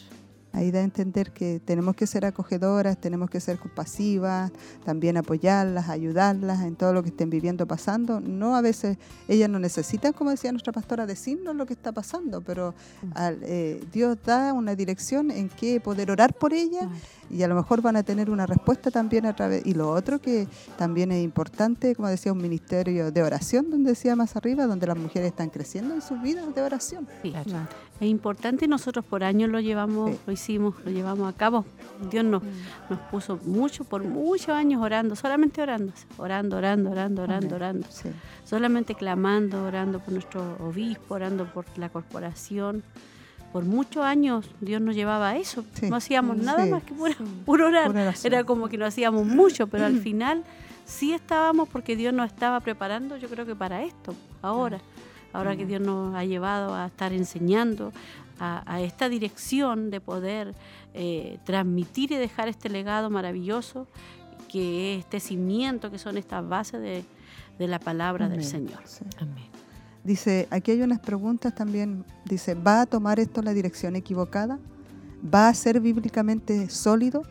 Ahí 0.54 0.70
da 0.70 0.78
a 0.78 0.82
entender 0.84 1.32
que 1.32 1.60
tenemos 1.60 1.96
que 1.96 2.06
ser 2.06 2.24
acogedoras, 2.24 2.96
tenemos 2.98 3.28
que 3.28 3.40
ser 3.40 3.58
compasivas, 3.58 4.52
también 4.84 5.16
apoyarlas, 5.16 5.88
ayudarlas 5.88 6.62
en 6.62 6.76
todo 6.76 6.92
lo 6.92 7.02
que 7.02 7.08
estén 7.08 7.28
viviendo, 7.28 7.66
pasando. 7.66 8.20
No 8.20 8.54
a 8.54 8.60
veces 8.60 8.96
ellas 9.28 9.50
no 9.50 9.58
necesitan, 9.58 10.12
como 10.12 10.30
decía 10.30 10.52
nuestra 10.52 10.72
pastora, 10.72 11.06
decirnos 11.06 11.56
lo 11.56 11.66
que 11.66 11.72
está 11.72 11.90
pasando, 11.90 12.40
pero 12.40 12.72
al- 13.14 13.40
eh, 13.42 13.82
Dios 13.92 14.16
da 14.24 14.52
una 14.52 14.74
dirección 14.76 15.30
en 15.32 15.48
que 15.48 15.80
poder 15.80 16.10
orar 16.10 16.32
por 16.34 16.52
ellas 16.54 16.84
y 17.30 17.42
a 17.42 17.48
lo 17.48 17.56
mejor 17.56 17.82
van 17.82 17.96
a 17.96 18.02
tener 18.04 18.30
una 18.30 18.46
respuesta 18.46 18.90
también 18.92 19.26
a 19.26 19.34
través. 19.34 19.66
Y 19.66 19.74
lo 19.74 19.90
otro 19.90 20.20
que 20.20 20.46
también 20.78 21.10
es 21.10 21.24
importante, 21.24 21.96
como 21.96 22.06
decía, 22.08 22.32
un 22.32 22.40
ministerio 22.40 23.10
de 23.10 23.22
oración, 23.24 23.70
donde 23.70 23.90
decía 23.90 24.14
más 24.14 24.36
arriba, 24.36 24.66
donde 24.66 24.86
las 24.86 24.96
mujeres 24.96 25.28
están 25.30 25.50
creciendo 25.50 25.94
en 25.94 26.00
sus 26.02 26.22
vidas 26.22 26.54
de 26.54 26.62
oración. 26.62 27.08
Sí. 27.22 27.32
Es 28.04 28.10
importante 28.10 28.66
y 28.66 28.68
nosotros 28.68 29.02
por 29.04 29.24
años 29.24 29.48
lo 29.50 29.60
llevamos, 29.60 30.12
lo 30.26 30.32
hicimos, 30.32 30.74
lo 30.84 30.90
llevamos 30.90 31.32
a 31.32 31.36
cabo. 31.36 31.64
Dios 32.10 32.22
nos, 32.24 32.42
nos 32.90 32.98
puso 33.10 33.38
mucho, 33.46 33.84
por 33.84 34.04
muchos 34.04 34.50
años 34.50 34.82
orando, 34.82 35.16
solamente 35.16 35.62
orando, 35.62 35.92
orando, 36.18 36.56
orando, 36.58 36.90
orando, 36.90 37.22
orando, 37.22 37.54
orando. 37.56 37.86
Sí. 37.88 38.10
Solamente 38.44 38.94
clamando, 38.94 39.64
orando 39.64 40.00
por 40.00 40.12
nuestro 40.12 40.56
obispo, 40.60 41.14
orando 41.14 41.46
por 41.46 41.64
la 41.78 41.88
corporación. 41.88 42.82
Por 43.52 43.64
muchos 43.64 44.04
años 44.04 44.50
Dios 44.60 44.82
nos 44.82 44.94
llevaba 44.94 45.30
a 45.30 45.36
eso. 45.38 45.64
Sí. 45.74 45.88
No 45.88 45.96
hacíamos 45.96 46.36
nada 46.36 46.66
más 46.66 46.82
que 46.82 46.92
pura- 46.92 47.16
puro 47.46 47.68
orar. 47.68 47.86
Pura. 47.86 48.12
Era 48.24 48.44
como 48.44 48.68
que 48.68 48.76
no 48.76 48.84
hacíamos 48.84 49.24
mucho, 49.26 49.66
pero 49.70 49.86
al 49.86 49.98
final 49.98 50.44
sí 50.84 51.14
estábamos 51.14 51.68
porque 51.70 51.96
Dios 51.96 52.12
nos 52.12 52.26
estaba 52.26 52.60
preparando, 52.60 53.16
yo 53.16 53.28
creo 53.28 53.46
que 53.46 53.54
para 53.56 53.82
esto, 53.84 54.14
ahora. 54.42 54.78
Ahora 55.34 55.56
que 55.56 55.66
Dios 55.66 55.82
nos 55.82 56.14
ha 56.14 56.24
llevado 56.24 56.74
a 56.74 56.86
estar 56.86 57.12
enseñando 57.12 57.92
a, 58.38 58.62
a 58.72 58.80
esta 58.80 59.08
dirección 59.08 59.90
de 59.90 60.00
poder 60.00 60.54
eh, 60.94 61.38
transmitir 61.44 62.12
y 62.12 62.16
dejar 62.16 62.48
este 62.48 62.68
legado 62.68 63.10
maravilloso, 63.10 63.86
que 64.48 64.94
es 64.94 65.00
este 65.00 65.20
cimiento, 65.20 65.90
que 65.90 65.98
son 65.98 66.16
estas 66.16 66.48
bases 66.48 66.80
de, 66.80 67.04
de 67.58 67.68
la 67.68 67.78
palabra 67.78 68.28
del. 68.28 68.44
Señor. 68.44 68.80
Sí. 68.84 69.04
Amén. 69.18 69.44
Dice, 70.04 70.46
aquí 70.50 70.70
hay 70.70 70.82
unas 70.82 71.00
preguntas 71.00 71.54
también. 71.54 72.04
Dice, 72.24 72.54
¿va 72.54 72.82
a 72.82 72.86
tomar 72.86 73.18
esto 73.18 73.42
la 73.42 73.52
dirección 73.52 73.96
equivocada? 73.96 74.58
¿Va 75.34 75.48
a 75.48 75.54
ser 75.54 75.80
bíblicamente 75.80 76.68
sólido? 76.68 77.22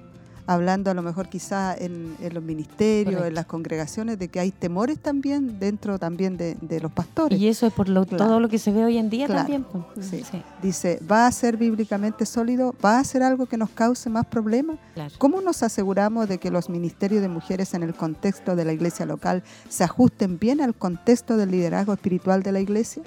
Hablando 0.45 0.91
a 0.91 0.94
lo 0.94 1.02
mejor 1.02 1.30
quizá 1.30 1.74
en, 1.74 2.15
en 2.22 2.34
los 2.34 2.44
ministerios, 2.44 3.06
Correcto. 3.15 3.28
en 3.28 3.34
las 3.36 3.45
congregaciones, 3.45 4.20
de 4.20 4.28
que 4.28 4.40
hay 4.41 4.52
temores 4.52 4.99
también 4.99 5.57
dentro 5.60 5.98
también 5.98 6.36
de, 6.36 6.57
de 6.61 6.82
los 6.82 6.91
pastores. 6.91 7.40
Y 7.40 7.48
eso 7.48 7.65
es 7.65 7.72
por 7.74 7.88
lo, 7.88 8.06
Claro. 8.06 8.26
todo 8.26 8.40
lo 8.41 8.49
que 8.49 8.60
se 8.60 8.72
ve 8.74 8.84
hoy 8.84 8.98
en 8.98 9.10
día 9.10 9.28
Claro. 9.28 9.41
también. 9.41 9.64
pues. 9.64 10.06
Sí. 10.07 10.24
Sí, 10.30 10.41
Dice, 10.61 10.99
¿va 11.10 11.28
a 11.28 11.32
ser 11.32 11.56
bíblicamente 11.57 12.26
sólido? 12.26 12.76
¿Va 12.84 12.99
a 12.99 13.03
ser 13.06 13.24
algo 13.24 13.45
que 13.45 13.56
nos 13.57 13.70
cause 13.70 14.10
más 14.10 14.26
problemas? 14.26 14.78
claro. 14.94 15.14
¿Cómo 15.18 15.41
nos 15.41 15.64
aseguramos 15.64 16.28
de 16.28 16.38
que 16.38 16.52
los 16.52 16.70
ministerios 16.70 17.22
de 17.22 17.30
mujeres 17.30 17.74
en 17.74 17.84
el 17.84 17.94
contexto 17.94 18.56
de 18.57 18.65
la 18.65 18.74
iglesia 18.74 19.06
local 19.06 19.44
se 19.70 19.84
ajusten 19.86 20.40
bien 20.40 20.60
al 20.60 20.76
contexto 20.76 21.38
del 21.38 21.52
liderazgo 21.52 21.94
espiritual 21.94 22.44
de 22.44 22.52
la 22.52 22.60
iglesia? 22.60 23.02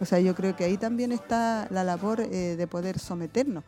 O 0.00 0.04
sea, 0.04 0.18
yo 0.18 0.34
creo 0.34 0.56
que 0.56 0.64
ahí 0.64 0.76
también 0.76 1.12
está 1.12 1.68
la 1.70 1.84
labor 1.84 2.20
eh, 2.20 2.56
de 2.58 2.66
poder 2.66 2.98
someternos. 2.98 3.62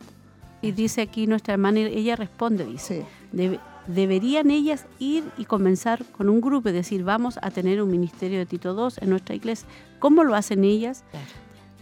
Y 0.66 0.72
dice 0.72 1.02
aquí 1.02 1.26
nuestra 1.26 1.54
hermana, 1.54 1.80
ella 1.80 2.16
responde, 2.16 2.64
dice, 2.66 3.00
Sí, 3.02 3.06
"Debe- 3.36 3.60
deberían 3.86 4.50
ellas 4.50 4.84
ir 4.98 5.24
y 5.38 5.44
comenzar 5.44 6.04
con 6.06 6.28
un 6.28 6.40
grupo 6.40 6.68
y 6.68 6.72
decir, 6.72 7.04
vamos 7.04 7.38
a 7.40 7.50
tener 7.50 7.80
un 7.80 7.90
ministerio 7.90 8.38
de 8.38 8.46
Tito 8.46 8.74
II 8.74 8.96
en 9.00 9.10
nuestra 9.10 9.34
iglesia. 9.36 9.68
¿Cómo 10.00 10.24
lo 10.24 10.34
hacen 10.34 10.64
ellas? 10.64 11.04
Claro. 11.10 11.26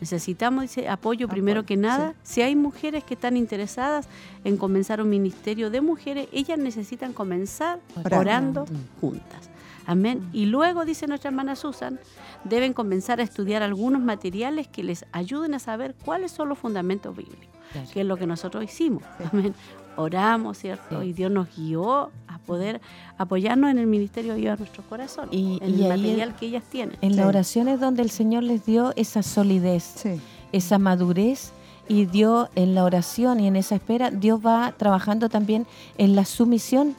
Necesitamos, 0.00 0.62
dice, 0.62 0.88
apoyo 0.88 1.28
primero 1.28 1.60
Apoyo, 1.60 1.66
que 1.68 1.76
nada. 1.78 2.14
Si 2.22 2.42
hay 2.42 2.56
mujeres 2.56 3.04
que 3.04 3.14
están 3.14 3.36
interesadas 3.38 4.06
en 4.44 4.56
comenzar 4.58 5.00
un 5.00 5.08
ministerio 5.08 5.70
de 5.70 5.80
mujeres, 5.80 6.28
ellas 6.32 6.58
necesitan 6.58 7.12
comenzar 7.14 7.78
Orando. 8.04 8.18
orando 8.18 8.66
juntas. 9.00 9.48
Amén. 9.86 10.28
Y 10.32 10.46
luego, 10.46 10.84
dice 10.84 11.06
nuestra 11.06 11.28
hermana 11.30 11.56
Susan, 11.56 11.98
deben 12.44 12.72
comenzar 12.74 13.20
a 13.20 13.22
estudiar 13.22 13.62
algunos 13.62 14.02
materiales 14.02 14.66
que 14.68 14.82
les 14.82 15.06
ayuden 15.12 15.54
a 15.54 15.58
saber 15.58 15.94
cuáles 16.04 16.32
son 16.32 16.48
los 16.48 16.58
fundamentos 16.58 17.16
bíblicos, 17.16 17.46
Claro. 17.72 17.88
que 17.92 18.00
es 18.00 18.06
lo 18.06 18.16
que 18.16 18.26
nosotros 18.26 18.62
hicimos. 18.64 19.02
Sí. 19.18 19.24
Amén. 19.32 19.54
Oramos, 19.96 20.58
¿cierto? 20.58 21.00
Sí. 21.02 21.08
Y 21.08 21.12
Dios 21.12 21.30
nos 21.30 21.54
guió 21.56 22.10
a 22.26 22.38
poder 22.46 22.80
apoyarnos 23.16 23.70
en 23.70 23.78
el 23.78 23.86
ministerio 23.86 24.36
y 24.36 24.46
a 24.48 24.56
nuestros 24.56 24.84
corazones, 24.86 25.32
Y- 25.32 25.58
en 25.62 25.78
y 25.78 25.82
el 25.84 25.88
material 25.88 26.34
que 26.36 26.46
ellas 26.46 26.64
tienen. 26.64 26.96
En 27.00 27.12
Sí. 27.12 27.16
la 27.16 27.26
oración 27.28 27.68
es 27.68 27.78
donde 27.80 28.02
el 28.02 28.10
Señor 28.10 28.42
les 28.42 28.64
dio 28.66 28.92
esa 28.96 29.22
solidez, 29.22 29.84
sí, 29.96 30.20
esa 30.52 30.78
madurez 30.78 31.52
y 31.88 32.06
dio 32.06 32.48
en 32.56 32.74
la 32.74 32.82
oración 32.84 33.38
y 33.40 33.46
en 33.46 33.56
esa 33.56 33.76
espera, 33.76 34.10
Dios 34.10 34.40
va 34.44 34.72
trabajando 34.76 35.28
también 35.28 35.66
en 35.98 36.16
la 36.16 36.24
sumisión 36.24 36.96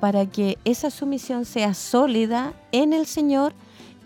para 0.00 0.26
que 0.26 0.58
esa 0.64 0.90
sumisión 0.90 1.44
sea 1.44 1.74
sólida 1.74 2.54
en 2.72 2.92
el 2.92 3.06
Señor 3.06 3.52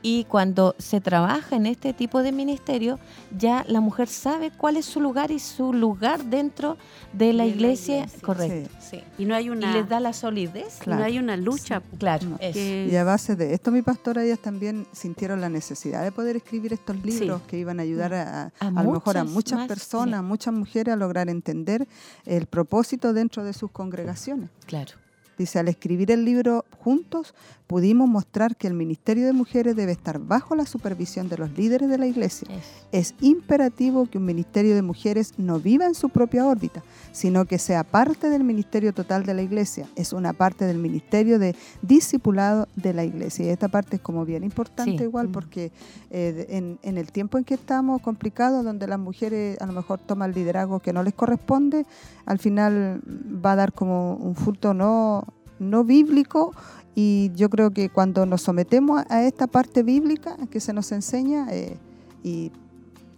y 0.09 0.23
cuando 0.25 0.77
se 0.79 1.01
trabaja 1.01 1.57
en 1.57 1.67
este 1.67 1.93
tipo 1.93 2.23
de 2.23 2.31
ministerio, 2.31 3.01
ya 3.37 3.65
la 3.67 3.81
mujer 3.81 4.07
sabe 4.07 4.53
cuál 4.57 4.77
es 4.77 4.85
su 4.85 5.01
lugar 5.01 5.33
y 5.33 5.41
su 5.41 5.73
lugar 5.73 6.25
dentro 6.27 6.77
de 7.13 7.33
la 7.33 7.43
De 7.43 7.49
la 7.51 7.55
iglesia, 7.57 7.97
iglesia. 8.05 8.21
correcto. 8.23 8.71
sí. 8.79 9.03
Y 9.19 9.25
no 9.25 9.35
hay 9.35 9.47
Y 9.47 9.51
una, 9.51 9.73
les 9.73 9.89
da 9.89 9.99
la 9.99 10.13
solidez. 10.13 10.77
Claro. 10.79 11.01
no 11.01 11.07
hay 11.07 11.19
una 11.19 11.37
lucha. 11.37 11.83
Claro, 11.99 12.29
No. 12.29 12.37
eso. 12.39 12.53
que- 12.55 12.89
Y 12.89 12.95
a 12.95 13.03
base 13.03 13.35
de 13.35 13.53
esto, 13.53 13.73
mi 13.73 13.83
pastora, 13.83 14.23
ellas 14.23 14.39
también 14.39 14.87
sintieron 14.93 15.41
la 15.41 15.49
necesidad 15.49 16.05
de 16.05 16.13
poder 16.13 16.37
escribir 16.37 16.73
estos 16.73 16.97
libros 17.05 17.43
que 17.49 17.59
iban 17.59 17.81
a 17.81 17.83
ayudar 17.83 18.15
a, 18.15 18.43
a, 18.43 18.45
A 18.61 18.67
a 18.69 18.83
lo 18.85 18.93
mejor 18.93 19.17
a 19.19 19.25
muchas 19.25 19.35
muchas 19.35 19.59
más, 19.59 19.67
personas, 19.69 20.21
sí. 20.21 20.27
muchas 20.27 20.55
mujeres 20.55 20.93
a 20.93 20.97
lograr 20.97 21.29
entender 21.29 21.89
el 22.27 22.47
propósito 22.47 23.13
dentro 23.13 23.43
de 23.43 23.53
sus 23.53 23.73
congregaciones. 23.73 24.51
Claro. 24.67 24.93
Dice, 25.39 25.59
al 25.59 25.69
escribir 25.69 26.11
el 26.11 26.25
libro 26.25 26.65
juntos, 26.79 27.35
pudimos 27.67 28.09
mostrar 28.09 28.57
que 28.57 28.67
el 28.69 28.75
Ministerio 28.75 29.27
de 29.27 29.33
Mujeres 29.33 29.75
debe 29.77 29.93
estar 29.93 30.19
bajo 30.19 30.55
la 30.55 30.67
supervisión 30.67 31.29
de 31.29 31.37
los 31.37 31.51
líderes 31.57 31.89
de 31.89 31.99
la 31.99 32.07
iglesia. 32.07 32.47
Es 32.93 33.15
imperativo 33.21 34.07
que 34.07 34.19
un 34.19 34.25
ministerio 34.25 34.75
de 34.75 34.83
mujeres 34.83 35.35
no 35.37 35.59
viva 35.59 35.85
en 35.87 35.95
su 35.95 36.09
propia 36.09 36.47
órbita, 36.47 36.83
sino 37.13 37.45
que 37.45 37.59
sea 37.59 37.83
parte 37.83 38.31
del 38.31 38.45
ministerio 38.45 38.93
total 38.95 39.25
de 39.27 39.35
la 39.35 39.43
iglesia. 39.43 39.89
Es 39.97 40.13
una 40.13 40.33
parte 40.33 40.65
del 40.65 40.79
ministerio 40.79 41.39
de 41.39 41.57
discipulado 41.83 42.69
de 42.77 42.95
la 42.95 43.05
iglesia. 43.05 43.47
Y 43.47 43.49
esta 43.49 43.69
parte 43.69 43.97
es 43.97 44.03
como 44.03 44.25
bien 44.25 44.45
importante 44.45 44.99
Sí. 44.99 45.05
igual 45.05 45.29
Mm. 45.29 45.33
porque 45.33 45.73
eh, 46.11 46.47
en, 46.51 46.79
en 46.83 46.99
el 46.99 47.11
tiempo 47.11 47.37
en 47.39 47.45
que 47.45 47.55
estamos 47.55 48.01
complicados, 48.01 48.65
donde 48.65 48.87
las 48.87 48.99
mujeres 48.99 49.61
a 49.61 49.67
lo 49.67 49.73
mejor 49.73 49.99
toman 49.99 50.33
liderazgo 50.33 50.81
que 50.81 50.93
no 50.93 51.03
les 51.03 51.15
corresponde, 51.15 51.85
al 52.27 52.39
final 52.39 53.01
va 53.45 53.53
a 53.53 53.57
dar 53.57 53.73
como 53.73 54.15
un 54.17 54.35
fruto 54.37 54.73
no, 54.73 55.26
no 55.59 55.85
bíblico 55.85 56.55
y 56.95 57.31
yo 57.35 57.51
creo 57.51 57.71
que 57.71 57.89
cuando 57.91 58.25
nos 58.27 58.43
sometemos 58.43 59.03
a 59.11 59.23
esta 59.25 59.47
parte 59.47 59.83
bíblica 59.83 60.37
que 60.51 60.61
se 60.61 60.73
nos 60.73 60.91
enseña, 60.93 61.47
eh, 61.51 61.77
y 62.23 62.51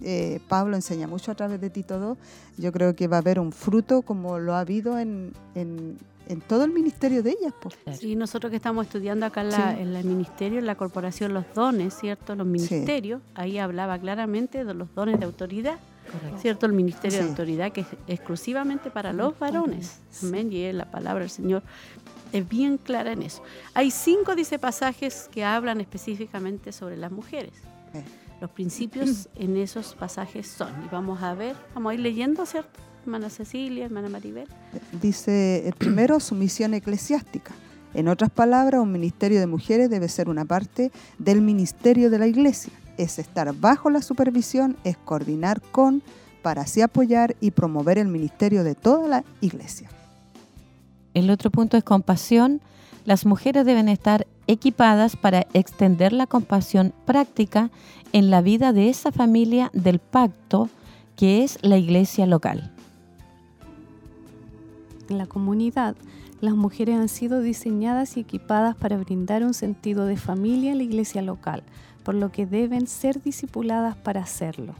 eh, 0.03 0.41
Pablo 0.49 0.77
enseña 0.77 1.07
mucho 1.07 1.31
a 1.33 1.35
través 1.35 1.61
de 1.61 1.71
Tito 1.71 1.99
II, 2.57 2.63
yo 2.63 2.73
creo 2.73 2.95
que 2.97 3.09
va 3.09 3.17
a 3.17 3.21
haber 3.21 3.39
un 3.41 3.53
fruto 3.53 4.03
como 4.03 4.39
lo 4.39 4.55
ha 4.55 4.61
habido 4.61 4.99
en, 4.99 5.33
en- 5.55 5.97
en 6.29 6.43
todo 6.43 6.65
el 6.65 6.73
ministerio 6.73 7.23
de 7.23 7.31
ellas. 7.31 7.55
pues. 7.63 7.75
Sí, 7.99 8.15
nosotros 8.15 8.51
que 8.51 8.57
estamos 8.57 8.85
estudiando 8.85 9.25
acá 9.25 9.41
en, 9.41 9.49
la- 9.51 9.75
Sí. 9.75 9.81
en 9.83 9.97
el 9.97 10.05
ministerio, 10.05 10.59
en 10.59 10.67
la 10.67 10.75
corporación, 10.75 11.33
los 11.33 11.45
dones, 11.55 11.95
¿cierto? 11.95 12.35
Los 12.37 12.47
ministerios, 12.47 13.23
ahí 13.35 13.57
hablaba 13.59 13.99
claramente 13.99 14.63
de 14.65 14.75
los 14.75 14.95
dones 14.95 15.19
de 15.19 15.25
autoridad, 15.25 15.79
Correcto. 16.13 16.39
¿cierto? 16.39 16.67
El 16.67 16.75
ministerio 16.75 17.19
de 17.23 17.29
autoridad 17.31 17.73
que 17.73 17.81
es 17.81 17.87
exclusivamente 18.09 18.91
para 18.91 19.15
los 19.15 19.39
varones. 19.39 20.01
Amén. 20.23 20.53
Y 20.53 20.71
la 20.73 20.91
palabra 20.91 21.21
del 21.21 21.31
Señor 21.31 21.63
es 22.33 22.49
bien 22.49 22.79
clara 22.79 23.13
en 23.13 23.23
eso. 23.23 23.43
Hay 23.75 23.91
cinco, 23.91 24.35
dice, 24.35 24.59
pasajes 24.59 25.29
que 25.31 25.45
hablan 25.45 25.81
específicamente 25.81 26.73
sobre 26.73 26.97
las 26.97 27.13
mujeres. 27.13 27.53
Eh. 27.95 28.03
Los 28.41 28.51
principios 28.51 29.29
en 29.35 29.57
esos 29.57 29.95
pasajes 29.95 30.47
son, 30.47 30.71
y 30.85 30.89
vamos 30.91 31.23
a 31.23 31.35
ver, 31.35 31.57
vamos 31.75 31.91
a 31.91 31.95
ir 31.95 32.01
leyendo, 32.01 32.47
¿cierto? 32.47 32.81
Hermana 33.03 33.31
Cecilia, 33.31 33.87
hermana 33.87 34.09
Maribel. 34.09 34.49
Dice 35.01 35.67
el 35.67 35.75
primero, 35.75 36.21
su 36.21 36.35
misión 36.35 36.75
eclesiástica. 36.75 37.55
En 37.95 38.09
otras 38.09 38.31
palabras, 38.31 38.83
un 38.83 38.93
ministerio 38.93 39.41
de 39.41 39.47
mujeres 39.47 39.89
debe 39.89 40.09
ser 40.09 40.29
una 40.29 40.45
parte 40.45 40.93
del 41.19 41.41
ministerio 41.41 42.11
de 42.11 42.19
la 42.19 42.27
iglesia. 42.27 42.73
Es 42.99 43.19
estar 43.19 43.55
bajo 43.55 43.89
la 43.89 44.03
supervisión, 44.03 44.77
es 44.85 44.99
coordinar 44.99 45.63
con, 45.73 46.03
para 46.43 46.63
así 46.63 46.83
apoyar 46.83 47.35
y 47.41 47.53
promover 47.53 47.99
el 47.99 48.09
ministerio 48.09 48.63
de 48.63 48.75
toda 48.75 49.09
la 49.09 49.25
iglesia. 49.41 49.89
El 51.19 51.31
otro 51.31 51.51
punto 51.51 51.77
es 51.77 51.83
compasión. 51.83 52.61
Las 53.05 53.27
mujeres 53.27 53.67
deben 53.67 53.89
estar 53.89 54.29
equipadas 54.47 55.17
para 55.17 55.49
extender 55.53 56.13
la 56.13 56.29
compasión 56.29 56.95
práctica 57.07 57.71
en 58.13 58.31
la 58.31 58.41
vida 58.41 58.73
de 58.73 58.89
esa 58.89 59.11
familia 59.11 59.69
del 59.73 59.99
pacto 59.99 60.71
que 61.17 61.43
es 61.43 61.59
la 61.63 61.77
iglesia 61.77 62.25
local. 62.27 62.73
En 65.09 65.19
la 65.19 65.27
comunidad, 65.27 65.97
las 66.41 66.55
mujeres 66.55 66.95
han 66.97 67.09
sido 67.09 67.41
diseñadas 67.41 68.17
y 68.17 68.21
equipadas 68.21 68.77
para 68.77 68.97
brindar 68.97 69.43
un 69.43 69.55
sentido 69.55 70.07
de 70.07 70.17
familia 70.17 70.71
en 70.71 70.79
la 70.79 70.85
iglesia 70.85 71.21
local, 71.21 71.65
por 72.05 72.15
lo 72.15 72.31
que 72.31 72.47
deben 72.47 72.87
ser 72.87 73.21
discipuladas 73.21 73.97
para 73.97 74.21
hacerlo. 74.21 74.75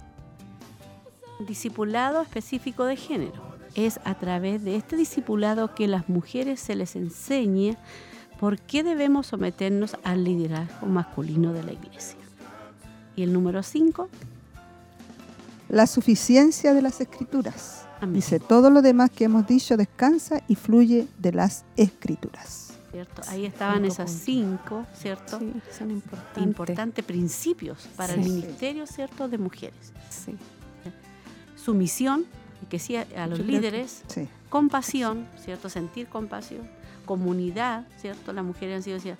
discipulado 1.41 2.23
específico 2.23 2.85
de 2.85 2.97
género. 2.97 3.58
Es 3.87 4.01
a 4.05 4.15
través 4.15 4.65
de 4.65 4.77
este 4.77 4.97
discipulado 4.97 5.75
que 5.75 5.87
las 5.87 6.09
mujeres 6.09 6.61
se 6.61 6.75
les 6.75 6.97
enseñe 6.97 7.77
por 8.41 8.59
qué 8.59 8.83
debemos 8.83 9.29
someternos 9.29 9.97
al 10.05 10.25
liderazgo 10.25 10.87
masculino 10.87 11.53
de 11.53 11.63
la 11.63 11.73
iglesia. 11.73 12.19
Y 13.17 13.23
el 13.23 13.33
número 13.33 13.63
5. 13.63 14.09
La 15.69 15.87
suficiencia 15.87 16.73
de 16.75 16.83
las 16.83 17.01
escrituras. 17.01 17.85
Dice, 18.13 18.39
todo 18.39 18.71
lo 18.71 18.81
demás 18.81 19.11
que 19.11 19.25
hemos 19.25 19.47
dicho 19.47 19.77
descansa 19.77 20.41
y 20.47 20.55
fluye 20.55 21.09
de 21.19 21.33
las 21.33 21.65
escrituras. 21.77 22.75
¿Cierto? 22.93 23.23
Ahí 23.29 23.45
estaban 23.45 23.85
esas 23.85 24.11
cinco, 24.11 24.87
¿cierto? 24.95 25.39
Sí, 25.41 25.53
son 25.77 25.91
importantes. 25.91 26.43
Importantes 26.43 27.05
principios 27.05 27.89
para 27.97 28.15
el 28.15 28.23
Sí. 28.25 28.31
ministerio, 28.31 28.87
¿cierto? 28.87 29.29
De 29.29 29.37
mujeres. 29.37 29.93
Sí. 30.11 30.37
Sumisión, 31.57 32.25
que 32.69 32.79
sí 32.79 32.97
a, 32.97 33.05
los 33.27 33.39
Yo 33.39 33.45
creo 33.45 33.47
que- 33.47 33.53
líderes, 33.53 34.03
sí. 34.09 34.29
compasión, 34.49 35.27
¿cierto? 35.43 35.69
Sentir 35.69 36.07
compasión, 36.09 36.69
comunidad, 37.07 37.87
¿cierto? 38.01 38.33
Las 38.33 38.45
mujeres 38.45 38.77
han 38.77 38.83
sido, 38.83 39.17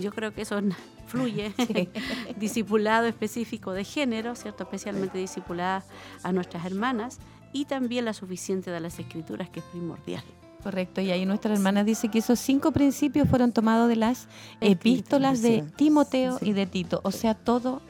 yo 0.00 0.12
creo 0.12 0.34
que 0.34 0.42
eso 0.42 0.60
fluye, 1.06 1.52
discipulado 2.38 3.06
específico 3.06 3.72
de 3.72 3.84
género, 3.84 4.34
¿cierto? 4.34 4.64
Especialmente 4.64 5.18
discipuladas 5.18 5.84
a 6.22 6.32
nuestras 6.32 6.64
hermanas 6.66 7.18
y 7.52 7.64
también 7.64 8.04
la 8.04 8.12
suficiente 8.12 8.70
de 8.70 8.80
las 8.80 8.98
escrituras, 8.98 9.48
que 9.48 9.60
es 9.60 9.66
primordial. 9.66 10.22
Correcto, 10.62 11.00
y 11.00 11.12
ahí 11.12 11.24
nuestra 11.26 11.54
hermana 11.54 11.84
dice 11.84 12.08
que 12.08 12.18
esos 12.18 12.40
cinco 12.40 12.72
principios 12.72 13.28
fueron 13.28 13.52
tomados 13.52 13.88
de 13.88 13.94
las 13.96 14.26
epístolas 14.60 15.40
de 15.40 15.62
Timoteo 15.76 16.38
y 16.42 16.52
de 16.54 16.66
Tito, 16.66 17.00
o 17.04 17.12
sea, 17.12 17.34
todo 17.34 17.82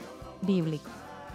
bíblico, 0.42 0.90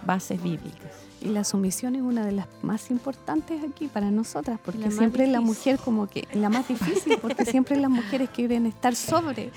bases 0.06 0.42
bíblicas. 0.42 0.92
Y 1.22 1.30
la 1.30 1.44
sumisión 1.44 1.96
es 1.96 2.02
una 2.02 2.26
de 2.26 2.32
las 2.32 2.48
más 2.64 2.90
importantes 2.90 3.64
aquí 3.64 3.88
para 3.88 4.10
nosotras, 4.10 4.60
porque 4.66 4.80
La 4.80 4.92
siempre 4.92 5.28
la 5.28 5.40
mujer 5.40 5.78
como 5.78 6.08
que 6.08 6.28
la 6.34 6.50
más 6.50 6.68
difícil, 6.68 7.20
porque 7.22 7.46
siempre 7.46 7.78
las 7.80 7.92
mujeres 7.92 8.30
quieren 8.32 8.66
estar 8.66 8.96
sobre. 8.96 9.52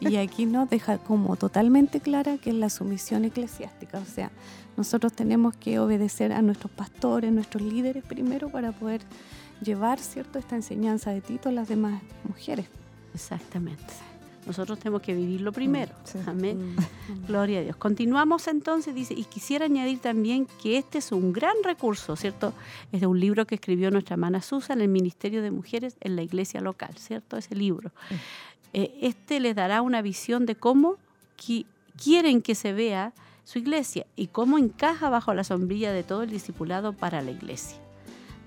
Y 0.00 0.16
aquí 0.16 0.44
nos 0.44 0.68
deja 0.68 0.98
como 0.98 1.36
totalmente 1.36 2.00
clara 2.00 2.36
que 2.36 2.50
es 2.50 2.56
la 2.56 2.68
sumisión 2.68 3.24
eclesiástica, 3.24 3.98
o 3.98 4.04
sea, 4.04 4.30
nosotros 4.76 5.12
tenemos 5.14 5.56
que 5.56 5.78
obedecer 5.78 6.32
a 6.32 6.42
nuestros 6.42 6.70
pastores, 6.70 7.32
nuestros 7.32 7.62
líderes 7.62 8.04
primero 8.04 8.50
para 8.50 8.72
poder 8.72 9.00
llevar, 9.62 9.98
¿cierto?, 9.98 10.38
esta 10.38 10.56
enseñanza 10.56 11.10
de 11.10 11.20
Tito 11.20 11.48
a 11.48 11.52
las 11.52 11.68
demás 11.68 12.02
mujeres. 12.28 12.66
Exactamente. 13.14 14.07
Nosotros 14.48 14.78
tenemos 14.80 15.02
que 15.02 15.14
vivirlo 15.14 15.52
primero. 15.52 15.92
Mm, 16.24 16.28
Amén. 16.28 16.76
Gloria 17.28 17.60
a 17.60 17.62
Dios. 17.62 17.76
Continuamos 17.76 18.48
entonces, 18.48 18.94
dice, 18.94 19.14
y 19.14 19.22
quisiera 19.24 19.66
añadir 19.66 20.00
también 20.00 20.48
que 20.60 20.76
este 20.78 20.98
es 20.98 21.12
un 21.12 21.32
gran 21.32 21.54
recurso, 21.62 22.16
¿cierto? 22.16 22.52
Es 22.90 23.00
de 23.00 23.06
un 23.06 23.20
libro 23.20 23.46
que 23.46 23.54
escribió 23.54 23.90
nuestra 23.92 24.14
hermana 24.14 24.42
Susan 24.42 24.78
en 24.78 24.82
el 24.84 24.88
Ministerio 24.88 25.42
de 25.42 25.50
Mujeres 25.52 25.96
en 26.00 26.16
la 26.16 26.22
iglesia 26.22 26.60
local, 26.60 26.94
¿cierto? 26.98 27.36
Ese 27.36 27.54
libro. 27.54 27.92
Eh, 28.72 28.98
este 29.02 29.38
les 29.38 29.54
dará 29.54 29.80
una 29.82 30.02
visión 30.02 30.44
de 30.46 30.56
cómo 30.56 30.96
qui- 31.38 31.66
quieren 32.02 32.42
que 32.42 32.54
se 32.54 32.72
vea 32.72 33.12
su 33.44 33.58
iglesia 33.58 34.06
y 34.16 34.26
cómo 34.26 34.58
encaja 34.58 35.08
bajo 35.08 35.32
la 35.34 35.44
sombrilla 35.44 35.92
de 35.92 36.02
todo 36.02 36.22
el 36.24 36.30
discipulado 36.30 36.92
para 36.92 37.22
la 37.22 37.30
iglesia. 37.30 37.78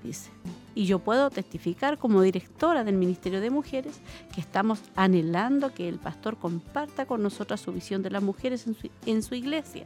Dice, 0.04 0.30
y 0.76 0.86
yo 0.86 1.00
puedo 1.00 1.30
testificar 1.30 1.98
como 1.98 2.22
directora 2.22 2.84
del 2.84 2.96
Ministerio 2.96 3.42
de 3.42 3.50
Mujeres 3.50 4.00
que 4.34 4.42
estamos 4.42 4.82
anhelando 4.96 5.74
que 5.74 5.88
el 5.88 6.00
pastor 6.00 6.38
comparta 6.38 7.06
con 7.06 7.22
nosotras 7.22 7.60
su 7.60 7.72
visión 7.72 8.02
de 8.02 8.10
las 8.10 8.24
mujeres 8.24 8.68
en 8.68 8.76
su, 8.76 8.90
en 9.06 9.24
su 9.24 9.36
iglesia 9.36 9.86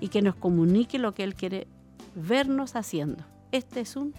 y 0.00 0.08
que 0.08 0.22
nos 0.22 0.34
comunique 0.34 0.98
lo 0.98 1.14
que 1.14 1.24
él 1.24 1.34
quiere 1.34 1.66
vernos 2.14 2.76
haciendo. 2.76 3.24
Este 3.52 3.80
es, 3.80 3.96
un, 3.96 4.14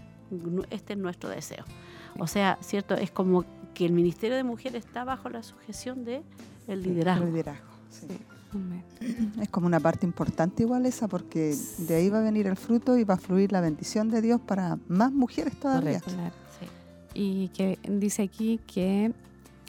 este 0.69 0.93
es 0.93 0.99
nuestro 0.99 1.29
deseo. 1.29 1.65
O 2.19 2.27
sea, 2.27 2.57
¿cierto? 2.61 2.95
Es 2.95 3.11
como 3.11 3.45
que 3.73 3.85
el 3.85 3.91
Ministerio 3.91 4.35
de 4.38 4.43
Mujeres 4.43 4.85
está 4.85 5.03
bajo 5.03 5.29
la 5.29 5.43
sujeción 5.43 6.03
del 6.03 6.23
el 6.67 6.84
liderazgo. 6.84 7.25
El 7.25 7.31
liderazgo, 7.31 7.69
sí. 7.89 8.07
Es 9.41 9.49
como 9.49 9.67
una 9.67 9.79
parte 9.79 10.05
importante 10.05 10.63
igual 10.63 10.85
esa, 10.85 11.07
porque 11.07 11.55
de 11.77 11.95
ahí 11.95 12.09
va 12.09 12.19
a 12.19 12.21
venir 12.21 12.47
el 12.47 12.57
fruto 12.57 12.97
y 12.97 13.03
va 13.03 13.15
a 13.15 13.17
fluir 13.17 13.51
la 13.51 13.61
bendición 13.61 14.09
de 14.09 14.21
Dios 14.21 14.41
para 14.41 14.77
más 14.88 15.11
mujeres 15.11 15.59
todavía. 15.59 15.99
Claro. 15.99 16.34
Y 17.13 17.49
que 17.49 17.79
dice 17.88 18.23
aquí 18.23 18.59
que 18.67 19.11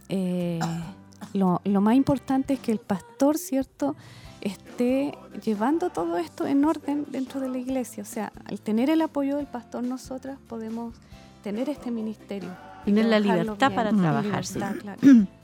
eh, 0.09 0.61
lo, 1.33 1.61
lo 1.65 1.81
más 1.81 1.95
importante 1.95 2.55
es 2.55 2.61
que 2.61 2.73
el 2.73 2.79
pastor, 2.79 3.39
¿cierto?, 3.39 3.97
esté 4.41 5.19
llevando 5.45 5.91
todo 5.91 6.17
esto 6.17 6.47
en 6.47 6.65
orden 6.65 7.07
dentro 7.11 7.41
de 7.41 7.49
la 7.49 7.59
iglesia. 7.59 8.03
O 8.03 8.07
sea, 8.07 8.33
al 8.45 8.61
tener 8.61 8.91
el 8.91 9.03
apoyo 9.03 9.37
del 9.37 9.47
pastor, 9.47 9.83
nosotras 9.83 10.39
podemos 10.49 10.95
tener 11.43 11.69
este 11.69 11.91
ministerio. 11.91 12.51
Tener 12.85 13.07
la 13.07 13.21
libertad 13.21 13.69
bien. 13.69 13.75
para 13.75 13.91
trabajar, 13.91 14.47
sí. 14.47 14.59
claro. 14.59 15.01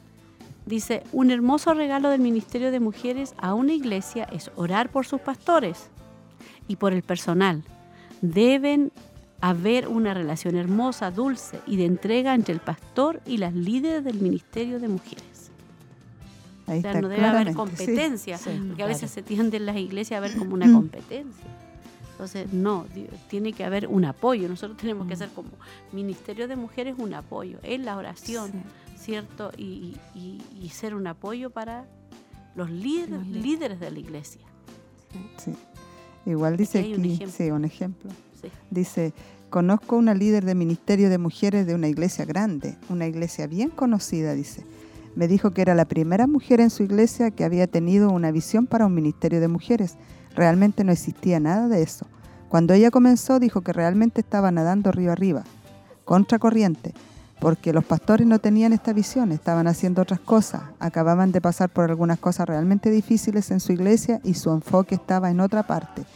Dice, 0.66 1.03
un 1.12 1.31
hermoso 1.31 1.74
regalo 1.74 2.09
del 2.09 2.20
Ministerio 2.20 2.70
de 2.70 2.81
Mujeres 2.81 3.35
a 3.39 3.55
una 3.55 3.74
iglesia 3.74 4.24
es 4.24 4.51
orar 4.57 4.91
por 4.91 5.05
sus 5.05 5.20
pastores 5.20 5.89
y 6.69 6.77
por 6.77 6.93
el 6.93 7.03
personal. 7.03 7.62
Deben 8.23 8.91
haber 9.41 9.89
una 9.89 10.15
relación 10.15 10.57
hermosa, 10.57 11.11
dulce 11.11 11.61
y 11.66 11.77
de 11.77 11.85
entrega 11.85 12.35
entre 12.35 12.55
el 12.55 12.61
pastor 12.61 13.20
y 13.27 13.36
las 13.36 13.53
líderes 13.53 14.03
del 14.05 14.20
Ministerio 14.20 14.81
de 14.81 14.89
Mujeres. 14.89 15.51
Ahí 16.66 16.78
o 16.78 16.81
sea, 16.81 16.93
está 16.93 17.01
no 17.03 17.09
debe 17.09 17.27
haber 17.27 17.49
sí, 17.49 17.55
competencia, 17.55 18.39
sí, 18.39 18.51
porque 18.66 18.82
a 18.82 18.86
veces 18.86 19.11
se 19.11 19.23
tiende 19.23 19.59
en 19.59 19.66
las 19.66 19.77
iglesias 19.77 20.16
a 20.16 20.20
ver 20.20 20.35
como 20.39 20.55
una 20.55 20.73
competencia. 20.73 21.45
Entonces, 22.12 22.53
no, 22.53 22.86
tiene 23.28 23.53
que 23.53 23.65
haber 23.65 23.89
un 23.89 24.05
apoyo. 24.05 24.49
Nosotros 24.49 24.78
tenemos 24.78 25.09
que 25.09 25.16
ser 25.16 25.31
como 25.31 25.51
Ministerio 25.93 26.49
de 26.49 26.57
Mujeres 26.57 26.95
un 26.97 27.12
apoyo 27.12 27.59
en 27.65 27.85
la 27.85 27.97
oración, 27.97 28.51
¿cierto? 28.98 29.50
Y, 29.56 29.96
y- 30.14 30.42
y 30.60 30.68
ser 30.70 30.94
un 30.94 31.06
apoyo 31.06 31.50
para 31.50 31.86
los 32.54 32.70
líderes, 32.70 33.10
Los 33.10 33.26
líderes. 33.26 33.80
de 33.80 33.90
la 33.90 33.98
iglesia. 33.98 34.42
Sí. 35.38 35.52
Igual 36.26 36.56
dice 36.56 36.80
Aquí 36.80 36.94
un 36.94 37.04
ejemplo. 37.04 37.28
sí, 37.36 37.50
un 37.50 37.64
ejemplo. 37.64 38.10
Sí. 38.40 38.48
Dice, 38.70 39.12
conozco 39.50 39.96
una 39.96 40.14
líder 40.14 40.44
de 40.44 40.54
ministerio 40.54 41.10
de 41.10 41.18
mujeres 41.18 41.66
de 41.66 41.74
una 41.74 41.88
iglesia 41.88 42.24
grande, 42.24 42.76
una 42.88 43.06
iglesia 43.06 43.46
bien 43.46 43.70
conocida, 43.70 44.34
dice. 44.34 44.64
Me 45.16 45.28
dijo 45.28 45.52
que 45.52 45.62
era 45.62 45.74
la 45.74 45.84
primera 45.84 46.26
mujer 46.26 46.60
en 46.60 46.70
su 46.70 46.82
iglesia 46.82 47.30
que 47.30 47.44
había 47.44 47.66
tenido 47.68 48.10
una 48.10 48.32
visión 48.32 48.66
para 48.66 48.86
un 48.86 48.94
ministerio 48.94 49.40
de 49.40 49.46
mujeres. 49.48 49.96
Realmente 50.34 50.82
no 50.82 50.90
existía 50.92 51.38
nada 51.38 51.68
de 51.68 51.82
eso. 51.82 52.06
Cuando 52.48 52.72
ella 52.74 52.90
comenzó 52.90 53.38
dijo 53.38 53.60
que 53.60 53.72
realmente 53.72 54.20
estaba 54.20 54.50
nadando 54.50 54.90
río 54.92 55.12
arriba, 55.12 55.44
contracorriente, 56.04 56.92
porque 57.44 57.74
los 57.74 57.84
pastores 57.84 58.26
no 58.26 58.38
tenían 58.38 58.72
esta 58.72 58.94
visión, 58.94 59.30
estaban 59.30 59.66
haciendo 59.66 60.00
otras 60.00 60.18
cosas, 60.18 60.62
acababan 60.80 61.30
de 61.30 61.42
pasar 61.42 61.68
por 61.68 61.90
algunas 61.90 62.18
cosas 62.18 62.48
realmente 62.48 62.90
difíciles 62.90 63.50
en 63.50 63.60
su 63.60 63.72
iglesia 63.72 64.18
y 64.24 64.32
su 64.32 64.50
enfoque 64.50 64.94
estaba 64.94 65.30
en 65.30 65.40
otra 65.40 65.62
parte. 65.64 66.06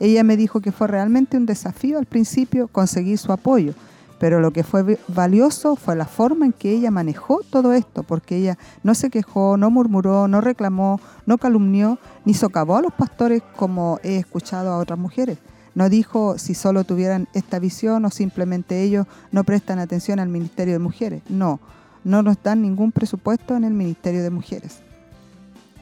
Ella 0.00 0.24
me 0.24 0.38
dijo 0.38 0.62
que 0.62 0.72
fue 0.72 0.86
realmente 0.86 1.36
un 1.36 1.44
desafío 1.44 1.98
al 1.98 2.06
principio 2.06 2.68
conseguir 2.68 3.18
su 3.18 3.32
apoyo, 3.32 3.74
pero 4.18 4.40
lo 4.40 4.50
que 4.50 4.64
fue 4.64 4.98
valioso 5.08 5.76
fue 5.76 5.94
la 5.94 6.06
forma 6.06 6.46
en 6.46 6.54
que 6.54 6.70
ella 6.70 6.90
manejó 6.90 7.40
todo 7.50 7.74
esto, 7.74 8.02
porque 8.02 8.36
ella 8.36 8.56
no 8.82 8.94
se 8.94 9.10
quejó, 9.10 9.58
no 9.58 9.70
murmuró, 9.70 10.26
no 10.26 10.40
reclamó, 10.40 11.02
no 11.26 11.36
calumnió, 11.36 11.98
ni 12.24 12.32
socavó 12.32 12.78
a 12.78 12.82
los 12.82 12.94
pastores 12.94 13.42
como 13.56 14.00
he 14.02 14.16
escuchado 14.16 14.72
a 14.72 14.78
otras 14.78 14.98
mujeres. 14.98 15.36
No 15.78 15.88
dijo 15.88 16.38
si 16.38 16.54
solo 16.54 16.82
tuvieran 16.82 17.28
esta 17.34 17.60
visión 17.60 18.04
o 18.04 18.10
simplemente 18.10 18.82
ellos 18.82 19.06
no 19.30 19.44
prestan 19.44 19.78
atención 19.78 20.18
al 20.18 20.28
Ministerio 20.28 20.72
de 20.72 20.80
Mujeres. 20.80 21.22
No, 21.28 21.60
no 22.02 22.20
nos 22.24 22.42
dan 22.42 22.62
ningún 22.62 22.90
presupuesto 22.90 23.54
en 23.54 23.62
el 23.62 23.74
Ministerio 23.74 24.24
de 24.24 24.30
Mujeres. 24.30 24.80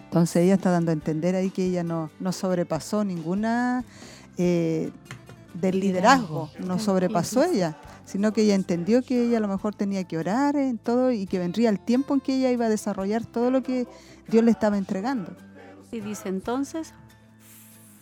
Entonces 0.05 0.43
ella 0.43 0.57
está 0.57 0.71
dando 0.71 0.91
a 0.91 0.93
entender 0.93 1.35
ahí 1.35 1.49
que 1.49 1.65
ella 1.65 1.83
no, 1.83 2.11
no 2.21 2.33
sobrepasó 2.33 3.05
ninguna 3.05 3.87
eh, 4.37 4.91
del 5.55 5.81
liderazgo, 5.81 6.51
no 6.59 6.79
sobrepasó 6.79 7.43
ella, 7.45 7.79
sino 8.05 8.35
que 8.35 8.43
ella 8.43 8.55
entendió 8.55 9.01
que 9.01 9.23
ella 9.23 9.39
a 9.39 9.41
lo 9.41 9.49
mejor 9.49 9.75
tenía 9.75 10.05
que 10.05 10.19
orar 10.19 10.57
en 10.57 10.77
todo 10.77 11.11
y 11.11 11.25
que 11.25 11.39
vendría 11.39 11.71
el 11.71 11.81
tiempo 11.81 12.13
en 12.13 12.21
que 12.21 12.37
ella 12.37 12.51
iba 12.51 12.67
a 12.67 12.69
desarrollar 12.69 13.25
todo 13.25 13.51
lo 13.51 13.63
que 13.63 13.89
Dios 14.29 14.45
le 14.45 14.51
estaba 14.51 14.77
entregando. 14.77 15.35
Y 15.91 16.01
dice 16.01 16.29
entonces, 16.29 16.93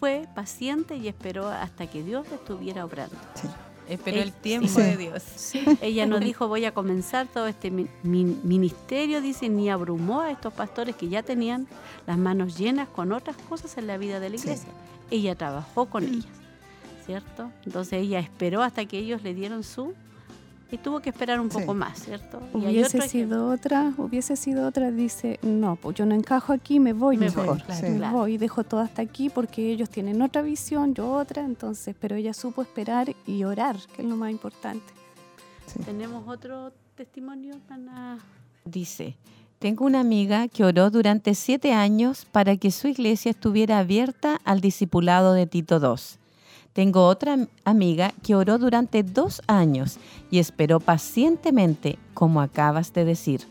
fue 0.05 0.29
paciente 0.35 0.97
y 0.99 1.09
esperó 1.09 1.49
hasta 1.49 1.87
que 1.87 2.03
Dios 2.03 2.27
estuviera 2.31 2.85
obrando. 2.85 3.17
Esperó 3.89 4.19
el 4.21 4.33
Ell- 4.35 4.41
tiempo 4.43 4.69
sí. 4.69 4.83
de 4.83 4.97
Dios. 4.99 5.23
Ella 5.81 6.05
no 6.05 6.21
dijo 6.21 6.47
voy 6.47 6.67
a 6.67 6.75
comenzar 6.75 7.27
todo 7.27 7.47
este 7.47 7.71
mi- 7.71 7.87
mi- 8.03 8.25
ministerio, 8.45 9.23
dice, 9.23 9.49
ni 9.49 9.71
abrumó 9.71 10.21
a 10.21 10.31
estos 10.31 10.53
pastores 10.53 10.95
que 10.95 11.09
ya 11.09 11.23
tenían 11.23 11.67
las 12.07 12.19
manos 12.19 12.59
llenas 12.59 12.87
con 12.89 13.13
otras 13.13 13.35
cosas 13.49 13.79
en 13.79 13.87
la 13.87 13.97
vida 13.97 14.21
de 14.21 14.29
la 14.29 14.37
iglesia. 14.37 14.69
Ella 15.11 15.35
trabajó 15.37 15.87
con 15.87 16.05
ellas, 16.05 16.27
¿cierto? 17.07 17.51
Entonces 17.65 18.03
ella 18.03 18.19
esperó 18.19 18.63
hasta 18.63 18.85
que 18.85 18.99
ellos 18.99 19.23
le 19.23 19.33
dieron 19.33 19.65
su 19.65 19.95
y 20.75 20.79
tuvo 20.79 20.99
que 20.99 21.11
esperar 21.11 21.39
un 21.39 21.49
poco 21.49 21.73
más, 21.73 22.01
¿cierto? 22.01 22.41
Y 22.53 22.65
hay 22.65 22.75
Hubiese 22.75 22.97
otro 22.97 23.09
sido 23.09 23.49
otra, 23.49 23.95
hubiese 23.97 24.35
sido 24.35 24.67
otra, 24.67 24.91
dice, 24.91 25.39
no, 25.43 25.77
pues 25.77 25.97
yo 25.97 26.05
no 26.05 26.17
encajo 26.17 26.53
aquí, 26.53 26.81
me 26.81 26.93
voy 26.93 27.17
Me 27.17 27.27
mejor. 27.27 27.47
voy, 27.47 27.61
claro, 27.61 27.89
me 27.91 27.97
claro. 27.97 28.17
voy, 28.19 28.39
dejo 28.39 28.65
todo 28.65 28.81
hasta 28.81 29.01
aquí 29.01 29.31
porque 29.31 29.71
ellos 29.71 29.89
tienen 29.89 30.21
otra 30.21 30.43
visión, 30.43 30.93
yo 30.93 31.13
otra, 31.13 31.45
entonces, 31.45 31.95
pero 32.01 32.17
ella 32.17 32.35
supo 32.35 32.61
esperar 32.63 33.15
y 33.25 33.45
orar, 33.45 33.77
que 33.95 34.03
es 34.03 34.09
lo 34.09 34.17
más 34.17 34.33
importante. 34.33 34.85
Tenemos 35.85 36.27
otro 36.27 36.73
testimonio, 36.97 37.55
hermana. 37.55 38.19
Dice, 38.65 39.17
tengo 39.61 39.85
una 39.85 40.01
amiga 40.01 40.49
que 40.49 40.65
oró 40.65 40.91
durante 40.91 41.35
siete 41.37 41.73
años 41.73 42.25
para 42.25 42.57
que 42.57 42.73
su 42.73 42.89
iglesia 42.89 43.31
estuviera 43.31 43.79
abierta 43.79 44.41
al 44.45 44.61
discipulado 44.61 45.35
de 45.35 45.47
Tito 45.47 45.77
II. 45.79 46.19
Tengo 46.75 47.07
otra 47.07 47.39
amiga 47.65 48.13
que 48.25 48.35
oró 48.35 48.59
durante 48.59 49.05
dos 49.05 49.41
años 49.47 49.99
y 50.29 50.41
esperó 50.41 50.81
pacientemente, 50.81 51.99
como 52.15 52.41
acabas 52.41 52.93
de 52.93 53.05
decir. 53.05 53.43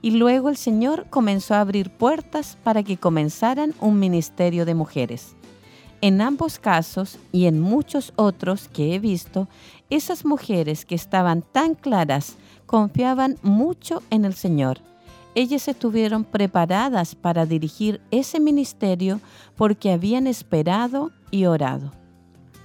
Y 0.00 0.12
luego 0.12 0.48
el 0.48 0.56
Señor 0.56 1.06
comenzó 1.10 1.54
a 1.54 1.60
abrir 1.60 1.90
puertas 1.90 2.56
para 2.62 2.84
que 2.84 2.96
comenzaran 2.96 3.74
un 3.80 3.98
ministerio 3.98 4.64
de 4.64 4.76
mujeres. 4.76 5.34
En 6.00 6.20
ambos 6.20 6.60
casos 6.60 7.18
y 7.32 7.46
en 7.46 7.60
muchos 7.60 8.12
otros 8.14 8.68
que 8.68 8.94
he 8.94 9.00
visto, 9.00 9.48
esas 9.90 10.24
mujeres 10.24 10.84
que 10.84 10.94
estaban 10.94 11.42
tan 11.42 11.74
claras 11.74 12.36
confiaban 12.66 13.38
mucho 13.42 14.04
en 14.10 14.24
el 14.24 14.34
Señor. 14.34 14.78
Ellas 15.34 15.66
estuvieron 15.66 16.22
preparadas 16.22 17.16
para 17.16 17.44
dirigir 17.44 18.00
ese 18.12 18.38
ministerio 18.38 19.20
porque 19.56 19.90
habían 19.90 20.28
esperado 20.28 21.10
y 21.32 21.46
orado. 21.46 21.97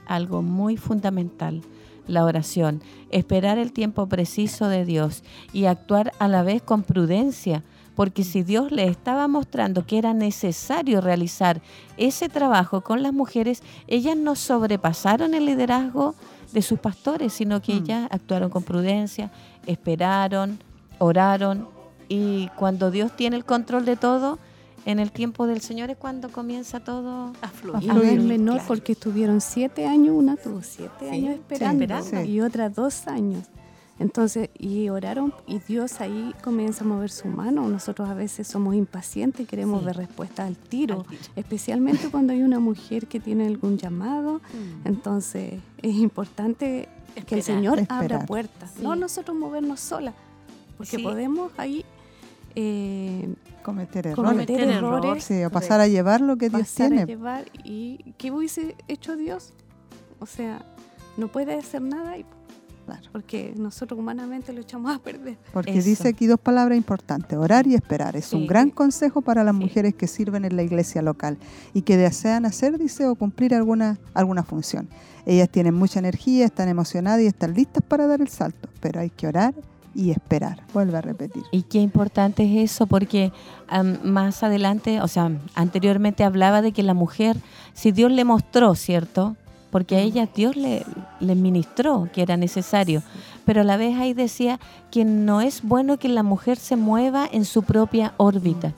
Algo 0.05 0.41
muy 0.41 0.77
fundamental, 0.77 1.61
la 2.07 2.25
oración, 2.25 2.81
esperar 3.09 3.57
el 3.57 3.71
tiempo 3.71 4.07
preciso 4.07 4.67
de 4.67 4.85
Dios 4.85 5.23
y 5.53 5.65
actuar 5.65 6.11
a 6.19 6.27
la 6.27 6.43
vez 6.43 6.61
con 6.61 6.83
prudencia, 6.83 7.63
porque 7.95 8.23
si 8.23 8.43
Dios 8.43 8.71
le 8.71 8.87
estaba 8.87 9.27
mostrando 9.27 9.85
que 9.85 9.97
era 9.97 10.13
necesario 10.13 10.99
realizar 10.99 11.61
ese 11.97 12.27
trabajo 12.27 12.81
con 12.81 13.03
las 13.03 13.13
mujeres, 13.13 13.61
ellas 13.87 14.17
no 14.17 14.35
sobrepasaron 14.35 15.33
el 15.33 15.45
liderazgo 15.45 16.15
de 16.51 16.61
sus 16.61 16.79
pastores, 16.79 17.33
sino 17.33 17.61
que 17.61 17.73
ellas 17.73 18.07
actuaron 18.11 18.49
con 18.49 18.63
prudencia, 18.63 19.31
esperaron, 19.65 20.59
oraron 20.99 21.67
y 22.09 22.47
cuando 22.55 22.91
Dios 22.91 23.15
tiene 23.15 23.35
el 23.35 23.45
control 23.45 23.85
de 23.85 23.95
todo, 23.95 24.39
en 24.85 24.99
el 24.99 25.11
tiempo 25.11 25.47
del 25.47 25.61
Señor 25.61 25.89
es 25.89 25.97
cuando 25.97 26.29
comienza 26.29 26.79
todo 26.81 27.33
a 27.41 27.47
fluir. 27.47 27.87
No 27.93 28.01
es 28.01 28.21
menor 28.23 28.61
porque 28.67 28.91
estuvieron 28.93 29.39
siete 29.41 29.85
años, 29.85 30.15
una 30.17 30.35
tuvo 30.35 30.61
siete 30.61 31.09
años 31.09 31.35
esperando, 31.35 32.23
y 32.23 32.41
otra 32.41 32.69
dos 32.69 33.07
años. 33.07 33.45
Entonces, 33.99 34.49
y 34.57 34.89
oraron 34.89 35.33
y 35.47 35.59
Dios 35.59 36.01
ahí 36.01 36.33
comienza 36.43 36.83
a 36.83 36.87
mover 36.87 37.11
su 37.11 37.27
mano. 37.27 37.67
Nosotros 37.69 38.09
a 38.09 38.15
veces 38.15 38.47
somos 38.47 38.75
impacientes 38.75 39.41
y 39.41 39.45
queremos 39.45 39.81
Sí. 39.81 39.85
ver 39.85 39.97
respuesta 39.97 40.45
al 40.45 40.57
tiro, 40.57 41.05
especialmente 41.35 42.09
cuando 42.09 42.33
hay 42.33 42.41
una 42.41 42.59
mujer 42.59 43.07
que 43.07 43.19
tiene 43.19 43.45
algún 43.47 43.77
llamado. 43.77 44.39
Mm. 44.83 44.87
Entonces, 44.87 45.53
es 45.81 45.95
importante 45.95 46.89
que 47.27 47.35
el 47.35 47.39
Esperar. 47.39 47.43
Señor 47.43 47.79
abra 47.87 48.25
puertas, 48.25 48.71
Sí. 48.75 48.81
no 48.83 48.95
nosotros 48.95 49.37
movernos 49.37 49.79
solas, 49.79 50.15
porque 50.75 50.97
Sí. 50.97 51.03
podemos 51.03 51.51
ahí 51.57 51.85
eh, 52.55 53.33
Cometer 53.63 54.07
errores. 54.07 54.31
cometer 54.31 54.59
errores, 54.61 55.23
Sí, 55.23 55.43
o 55.43 55.49
pasar 55.49 55.79
a 55.81 55.87
llevar 55.87 56.21
lo 56.21 56.37
que 56.37 56.49
Dios 56.49 56.61
pasar 56.61 56.85
a 56.85 56.89
tiene. 56.89 57.05
llevar 57.05 57.45
y 57.63 58.13
qué 58.17 58.31
hubiese 58.31 58.75
hecho 58.87 59.15
Dios 59.15 59.53
o 60.19 60.25
sea 60.25 60.63
no 61.17 61.27
puede 61.27 61.55
hacer 61.55 61.81
nada 61.81 62.17
y 62.17 62.25
porque 63.13 63.53
nosotros 63.55 63.97
humanamente 63.97 64.51
lo 64.51 64.59
echamos 64.59 64.93
a 64.93 64.99
perder 64.99 65.37
Porque 65.53 65.81
dice 65.81 66.09
aquí 66.09 66.27
dos 66.27 66.37
palabras 66.39 66.77
importantes, 66.77 67.37
orar 67.39 67.65
y 67.65 67.75
esperar. 67.75 68.17
Es 68.17 68.33
un 68.33 68.41
Sí. 68.41 68.47
gran 68.47 68.69
consejo 68.71 69.21
para 69.21 69.41
las 69.45 69.55
mujeres 69.55 69.95
que 69.95 70.05
sirven 70.05 70.43
en 70.43 70.57
la 70.57 70.63
iglesia 70.63 71.01
local 71.01 71.37
y 71.73 71.83
que 71.83 71.95
desean 71.95 72.45
hacer, 72.45 72.77
dice, 72.77 73.07
o 73.07 73.15
cumplir 73.15 73.55
alguna, 73.55 73.97
alguna 74.13 74.43
función. 74.43 74.89
Ellas 75.25 75.47
tienen 75.49 75.73
mucha 75.75 75.99
energía, 75.99 76.43
están 76.43 76.67
emocionadas 76.67 77.21
y 77.21 77.27
están 77.27 77.53
listas 77.53 77.83
para 77.87 78.05
dar 78.05 78.19
el 78.19 78.27
salto, 78.27 78.67
pero 78.81 78.99
hay 78.99 79.09
que 79.09 79.27
orar 79.27 79.53
y 79.95 80.11
esperar. 80.11 80.63
Vuelve 80.73 80.97
a 80.97 81.01
repetir. 81.01 81.43
Y 81.51 81.63
qué 81.63 81.79
importante 81.79 82.43
es 82.43 82.71
eso, 82.71 82.87
porque 82.87 83.31
am, 83.67 83.99
más 84.03 84.43
adelante, 84.43 85.01
o 85.01 85.07
sea, 85.07 85.31
anteriormente 85.55 86.23
hablaba 86.23 86.61
de 86.61 86.71
que 86.71 86.83
la 86.83 86.93
mujer, 86.93 87.37
si 87.73 87.91
Dios 87.91 88.11
le 88.11 88.23
mostró, 88.23 88.75
¿cierto? 88.75 89.35
Porque 89.71 89.95
a 89.95 89.99
ella 89.99 90.27
Dios 90.33 90.55
le, 90.55 90.85
le 91.19 91.35
ministró 91.35 92.07
que 92.13 92.21
era 92.21 92.37
necesario, 92.37 93.01
pero 93.45 93.61
a 93.61 93.63
la 93.63 93.77
vez 93.77 93.97
ahí 93.97 94.13
decía 94.13 94.59
que 94.91 95.05
no 95.05 95.41
es 95.41 95.63
bueno 95.63 95.97
que 95.97 96.09
la 96.09 96.23
mujer 96.23 96.57
se 96.57 96.75
mueva 96.75 97.27
en 97.31 97.45
su 97.45 97.63
propia 97.63 98.13
órbita, 98.17 98.73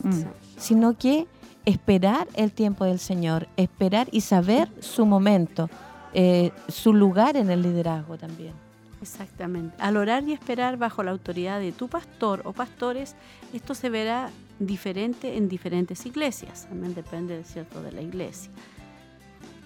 sino 0.57 0.97
que 0.97 1.27
esperar 1.65 2.27
el 2.35 2.51
tiempo 2.51 2.85
del 2.85 2.99
Señor, 2.99 3.47
esperar 3.57 4.07
y 4.11 4.21
saber 4.21 4.69
su 4.79 5.05
momento, 5.05 5.69
eh, 6.13 6.51
su 6.69 6.93
lugar 6.93 7.35
en 7.35 7.49
el 7.49 7.61
liderazgo 7.61 8.17
también. 8.17 8.64
Exactamente. 9.05 9.75
Al 9.79 9.97
orar 9.97 10.23
y 10.27 10.33
esperar 10.33 10.77
bajo 10.77 11.03
la 11.03 11.11
autoridad 11.11 11.59
de 11.59 11.71
tu 11.71 11.87
pastor 11.87 12.41
o 12.43 12.53
pastores, 12.53 13.15
esto 13.53 13.75
se 13.75 13.89
verá 13.89 14.31
diferente 14.57 15.37
en 15.37 15.47
diferentes 15.47 16.05
iglesias. 16.07 16.65
También 16.67 16.95
depende, 16.95 17.43
¿cierto?, 17.43 17.83
de 17.83 17.91
la 17.91 18.01
iglesia. 18.01 18.49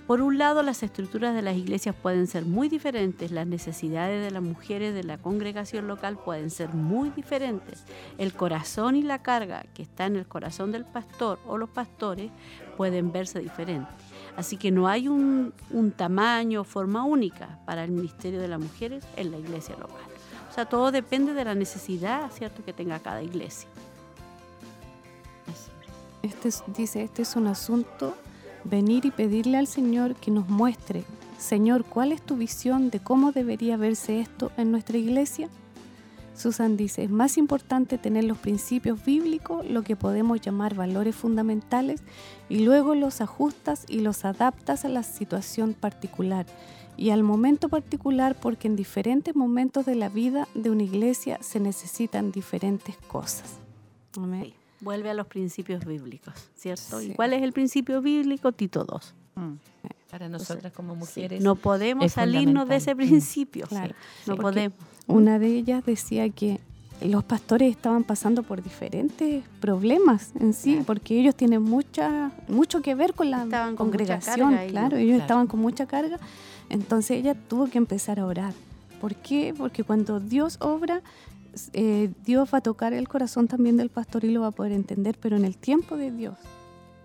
Por 0.07 0.21
un 0.21 0.39
lado, 0.39 0.61
las 0.63 0.81
estructuras 0.83 1.35
de 1.35 1.43
las 1.43 1.55
iglesias 1.55 1.95
pueden 1.95 2.25
ser 2.25 2.43
muy 2.43 2.67
diferentes, 2.67 3.31
las 3.31 3.45
necesidades 3.45 4.25
de 4.25 4.31
las 4.31 4.41
mujeres 4.41 4.93
de 4.93 5.03
la 5.03 5.19
congregación 5.19 5.87
local 5.87 6.17
pueden 6.17 6.49
ser 6.49 6.73
muy 6.73 7.11
diferentes. 7.11 7.85
El 8.17 8.33
corazón 8.33 8.95
y 8.95 9.03
la 9.03 9.21
carga 9.21 9.65
que 9.73 9.83
está 9.83 10.07
en 10.07 10.15
el 10.15 10.25
corazón 10.25 10.71
del 10.71 10.83
pastor 10.83 11.39
o 11.47 11.59
los 11.59 11.69
pastores 11.69 12.31
pueden 12.75 13.11
verse 13.11 13.39
diferentes. 13.39 13.93
Así 14.39 14.55
que 14.55 14.71
no 14.71 14.87
hay 14.87 15.09
un, 15.09 15.53
un 15.69 15.91
tamaño 15.91 16.61
o 16.61 16.63
forma 16.63 17.03
única 17.03 17.59
para 17.65 17.83
el 17.83 17.91
ministerio 17.91 18.39
de 18.39 18.47
las 18.47 18.59
mujeres 18.59 19.03
en 19.17 19.31
la 19.31 19.37
iglesia 19.37 19.75
local. 19.75 19.97
O 20.49 20.53
sea, 20.53 20.63
todo 20.65 20.91
depende 20.93 21.33
de 21.33 21.43
la 21.43 21.55
necesidad, 21.55 22.31
¿cierto?, 22.31 22.63
que 22.63 22.71
tenga 22.71 22.99
cada 22.99 23.21
iglesia. 23.21 23.67
este 26.23 26.47
es- 26.47 26.63
dice 26.67 27.03
este 27.03 27.21
es 27.23 27.35
un 27.35 27.47
asunto 27.47 28.15
venir 28.63 29.05
y 29.05 29.11
pedirle 29.11 29.57
al 29.57 29.67
Señor 29.67 30.15
que 30.15 30.31
nos 30.31 30.47
muestre 30.49 31.03
Señor 31.37 31.83
cuál 31.85 32.11
es 32.11 32.21
tu 32.21 32.35
visión 32.35 32.89
de 32.89 32.99
cómo 32.99 33.31
debería 33.31 33.77
verse 33.77 34.19
esto 34.19 34.51
en 34.57 34.71
nuestra 34.71 34.97
iglesia 34.97 35.47
Susan 36.39 36.77
dice, 36.77 37.03
es 37.03 37.09
más 37.09 37.37
importante 37.37 37.97
tener 37.97 38.23
los 38.23 38.37
principios 38.37 39.03
bíblicos, 39.03 39.65
lo 39.69 39.83
que 39.83 39.95
podemos 39.95 40.39
llamar 40.41 40.73
valores 40.73 41.15
fundamentales, 41.15 42.01
y 42.47 42.59
luego 42.59 42.95
los 42.95 43.21
ajustas 43.21 43.85
y 43.87 43.99
los 43.99 44.25
adaptas 44.25 44.85
a 44.85 44.89
la 44.89 45.03
situación 45.03 45.73
particular 45.73 46.45
y 46.99 47.11
al 47.11 47.23
momento 47.23 47.69
particular 47.69 48.35
porque 48.35 48.67
en 48.67 48.75
diferentes 48.75 49.33
momentos 49.33 49.85
de 49.85 49.95
la 49.95 50.09
vida 50.09 50.49
de 50.53 50.69
una 50.69 50.83
iglesia 50.83 51.37
se 51.41 51.61
necesitan 51.61 52.33
diferentes 52.33 52.97
cosas. 53.07 53.53
Amén. 54.17 54.53
Vuelve 54.81 55.09
a 55.09 55.13
los 55.13 55.27
principios 55.27 55.85
bíblicos, 55.85 56.33
¿cierto? 56.55 56.99
Sí. 56.99 57.11
¿Y 57.11 57.13
cuál 57.13 57.31
es 57.31 57.41
el 57.41 57.53
principio 57.53 58.01
bíblico? 58.01 58.51
Tito 58.51 58.83
2. 58.83 59.15
Para 60.11 60.27
nosotras 60.27 60.73
como 60.73 60.93
mujeres. 60.95 61.41
No 61.41 61.55
podemos 61.55 62.11
salirnos 62.11 62.67
de 62.67 62.75
ese 62.75 62.95
principio. 62.95 63.67
Claro, 63.67 63.95
No 64.25 64.35
porque 64.35 64.69
podemos. 64.69 64.77
Una 65.09 65.39
de 65.39 65.47
ellas 65.47 65.83
decía 65.85 66.29
que 66.29 66.59
los 67.01 67.23
pastores 67.23 67.71
estaban 67.71 68.03
pasando 68.03 68.43
por 68.43 68.61
diferentes 68.61 69.43
problemas 69.59 70.31
en 70.39 70.53
sí, 70.53 70.81
porque 70.85 71.19
ellos 71.19 71.33
tienen 71.35 71.61
mucha, 71.63 72.31
mucho 72.47 72.81
que 72.81 72.93
ver 72.93 73.13
con 73.13 73.31
la 73.31 73.43
Estaban 73.43 73.75
congregación, 73.75 74.55
claro, 74.67 74.97
ellos 74.97 75.09
Claro. 75.15 75.21
estaban 75.23 75.47
con 75.47 75.61
mucha 75.61 75.85
carga, 75.87 76.19
entonces 76.69 77.11
ella 77.17 77.33
tuvo 77.35 77.67
que 77.67 77.77
empezar 77.79 78.19
a 78.19 78.25
orar. 78.25 78.53
¿Por 79.01 79.15
qué? 79.15 79.53
Porque 79.57 79.83
cuando 79.83 80.19
Dios 80.19 80.57
obra, 80.61 81.01
eh, 81.73 82.11
Dios 82.25 82.49
va 82.53 82.59
a 82.59 82.61
tocar 82.61 82.93
el 82.93 83.07
corazón 83.07 83.47
también 83.47 83.77
del 83.77 83.89
pastor 83.89 84.25
y 84.25 84.31
lo 84.31 84.41
va 84.41 84.47
a 84.47 84.51
poder 84.51 84.73
entender, 84.73 85.17
pero 85.19 85.37
en 85.37 85.45
el 85.45 85.57
tiempo 85.57 85.97
de 85.97 86.11
Dios. 86.11 86.35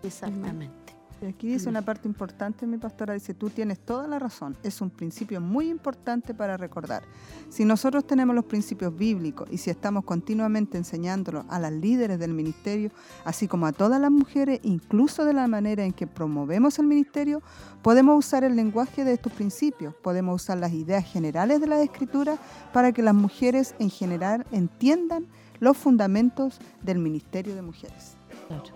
Exactamente. 0.03 0.84
Aquí 1.27 1.49
dice 1.49 1.69
una 1.69 1.83
parte 1.83 2.07
importante, 2.07 2.67
mi 2.67 2.77
pastora, 2.77 3.15
dice, 3.15 3.33
tú 3.35 3.49
tienes 3.49 3.79
toda 3.79 4.07
la 4.07 4.19
razón, 4.19 4.57
es 4.63 4.81
un 4.81 4.91
principio 4.91 5.41
muy 5.41 5.69
importante 5.69 6.35
para 6.35 6.57
recordar. 6.57 7.03
Si 7.49 7.65
nosotros 7.65 8.07
tenemos 8.07 8.35
los 8.35 8.45
principios 8.45 8.95
bíblicos 8.95 9.49
y 9.51 9.59
si 9.59 9.71
estamos 9.71 10.05
continuamente 10.05 10.77
enseñándolos 10.77 11.47
a 11.49 11.59
las 11.59 11.73
líderes 11.73 12.19
del 12.19 12.35
ministerio, 12.35 12.91
así 13.25 13.49
como 13.49 13.67
a 13.67 13.73
todas 13.73 14.01
las 14.01 14.11
mujeres, 14.11 14.61
incluso 14.63 15.25
de 15.25 15.33
la 15.33 15.47
manera 15.47 15.85
en 15.85 15.93
que 15.93 16.07
promovemos 16.07 16.79
el 16.79 16.87
ministerio, 16.87 17.43
podemos 17.83 18.19
usar 18.19 18.45
el 18.45 18.57
lenguaje 18.57 19.05
de 19.05 19.15
estos 19.15 19.33
principios, 19.33 19.95
podemos 19.95 20.43
usar 20.43 20.59
las 20.59 20.73
ideas 20.73 21.05
generales 21.05 21.61
de 21.61 21.67
las 21.67 21.81
escrituras 21.81 22.39
para 22.73 22.93
que 22.93 23.03
las 23.03 23.15
mujeres 23.15 23.75
en 23.79 23.91
general 23.91 24.47
entiendan 24.53 25.27
los 25.61 25.77
fundamentos 25.77 26.59
del 26.83 26.99
ministerio 26.99 27.55
de 27.55 27.63
mujeres. 27.63 28.17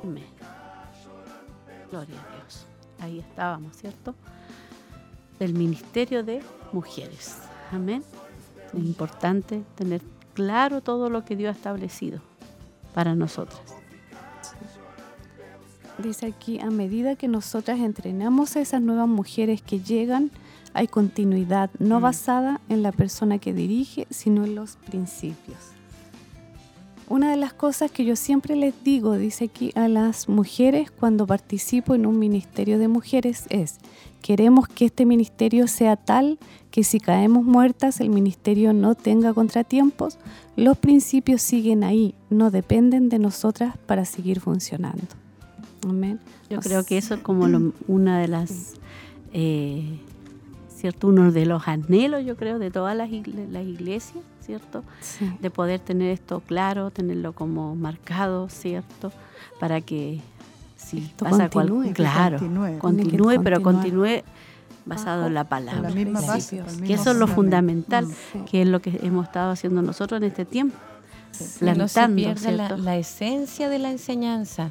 Amén. 0.02 0.57
Gloria 1.90 2.16
a 2.16 2.36
Dios. 2.36 2.66
Ahí 3.00 3.18
estábamos, 3.20 3.76
¿cierto? 3.76 4.14
Del 5.38 5.54
ministerio 5.54 6.24
de 6.24 6.42
mujeres. 6.72 7.38
Amén. 7.72 8.02
Es 8.72 8.84
importante 8.84 9.62
tener 9.76 10.02
claro 10.34 10.80
todo 10.80 11.08
lo 11.10 11.24
que 11.24 11.36
Dios 11.36 11.54
ha 11.54 11.56
establecido 11.56 12.20
para 12.94 13.14
nosotras. 13.14 13.60
Dice 15.98 16.26
aquí, 16.26 16.60
a 16.60 16.70
medida 16.70 17.16
que 17.16 17.26
nosotras 17.26 17.80
entrenamos 17.80 18.54
a 18.56 18.60
esas 18.60 18.80
nuevas 18.80 19.08
mujeres 19.08 19.62
que 19.62 19.80
llegan 19.80 20.30
hay 20.74 20.86
continuidad, 20.86 21.70
no 21.78 21.98
Mm. 21.98 22.02
basada 22.02 22.60
en 22.68 22.82
la 22.82 22.92
persona 22.92 23.38
que 23.38 23.52
dirige, 23.52 24.06
sino 24.10 24.44
en 24.44 24.54
los 24.54 24.76
principios. 24.76 25.56
Una 27.10 27.30
de 27.30 27.36
las 27.38 27.54
cosas 27.54 27.90
que 27.90 28.04
yo 28.04 28.16
siempre 28.16 28.54
les 28.54 28.74
digo, 28.84 29.16
dice 29.16 29.46
aquí 29.46 29.72
a 29.74 29.88
las 29.88 30.28
mujeres 30.28 30.90
cuando 30.90 31.26
participo 31.26 31.94
en 31.94 32.04
un 32.04 32.18
ministerio 32.18 32.78
de 32.78 32.86
mujeres 32.88 33.44
es, 33.48 33.78
queremos 34.20 34.68
que 34.68 34.84
este 34.86 35.06
ministerio 35.06 35.68
sea 35.68 35.96
tal 35.96 36.38
que 36.70 36.84
si 36.84 37.00
caemos 37.00 37.44
muertas 37.44 38.00
el 38.00 38.10
ministerio 38.10 38.74
no 38.74 38.94
tenga 38.94 39.32
contratiempos, 39.32 40.18
los 40.54 40.76
principios 40.76 41.40
siguen 41.40 41.82
ahí, 41.82 42.14
no 42.28 42.50
dependen 42.50 43.08
de 43.08 43.18
nosotras 43.18 43.76
para 43.86 44.04
seguir 44.04 44.40
funcionando. 44.40 45.04
Amén. 45.88 46.20
Yo 46.50 46.58
O 46.58 46.60
creo 46.60 46.82
que 46.82 46.88
sea, 46.88 46.98
eso 46.98 47.14
es 47.14 47.20
como 47.22 47.48
lo- 47.48 47.72
una 47.88 48.18
de 48.20 48.28
las, 48.28 48.74
eh, 49.32 49.98
¿cierto? 50.76 51.08
Uno 51.08 51.32
de 51.32 51.46
los 51.46 51.66
anhelos, 51.68 52.22
yo 52.26 52.36
creo, 52.36 52.58
de 52.58 52.70
todas 52.70 52.94
las, 52.94 53.08
igle- 53.10 53.48
las 53.48 53.64
iglesias, 53.66 54.22
¿cierto? 54.48 54.82
Sí. 55.02 55.30
De 55.42 55.50
poder 55.50 55.78
tener 55.78 56.10
esto 56.10 56.40
claro, 56.40 56.90
tenerlo 56.90 57.34
como 57.34 57.76
marcado, 57.76 58.48
¿cierto? 58.48 59.12
Para 59.60 59.82
que 59.82 60.20
si 60.74 61.00
Esto 61.00 61.26
pasa 61.26 61.50
continúe, 61.50 61.92
claro, 61.92 62.38
continúe. 62.78 63.42
pero 63.44 63.60
continúe 63.62 64.22
basado 64.86 65.26
en 65.26 65.34
la 65.34 65.44
palabra. 65.44 65.90
la 65.90 65.94
misma 65.94 66.22
base, 66.22 66.62
que 66.86 66.94
eso 66.94 67.10
es 67.10 67.16
lo 67.18 67.26
fundamental, 67.26 68.06
Mm. 68.06 68.10
Sí. 68.32 68.38
que 68.50 68.62
es 68.62 68.68
lo 68.68 68.80
que 68.80 68.98
hemos 69.02 69.26
estado 69.26 69.50
haciendo 69.50 69.82
nosotros 69.82 70.16
en 70.22 70.28
este 70.28 70.46
tiempo. 70.46 70.74
Que 71.58 71.74
no 71.74 71.86
se 71.88 72.00
plantando, 72.00 72.16
pierda 72.16 72.76
la, 72.78 72.96
esencia 72.96 73.68
de 73.68 73.78
la 73.78 73.90
enseñanza, 73.90 74.70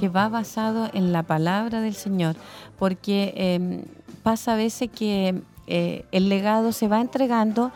que 0.00 0.08
va 0.08 0.30
basado 0.30 0.88
en 0.94 1.12
la 1.12 1.22
palabra 1.22 1.82
del 1.82 1.94
Señor, 1.94 2.34
porque 2.78 3.34
eh, 3.36 3.84
pasa 4.22 4.54
a 4.54 4.56
veces 4.56 4.88
que 4.90 5.42
eh, 5.66 6.06
el 6.12 6.30
legado 6.30 6.72
se 6.72 6.88
va 6.88 7.02
entregando, 7.02 7.70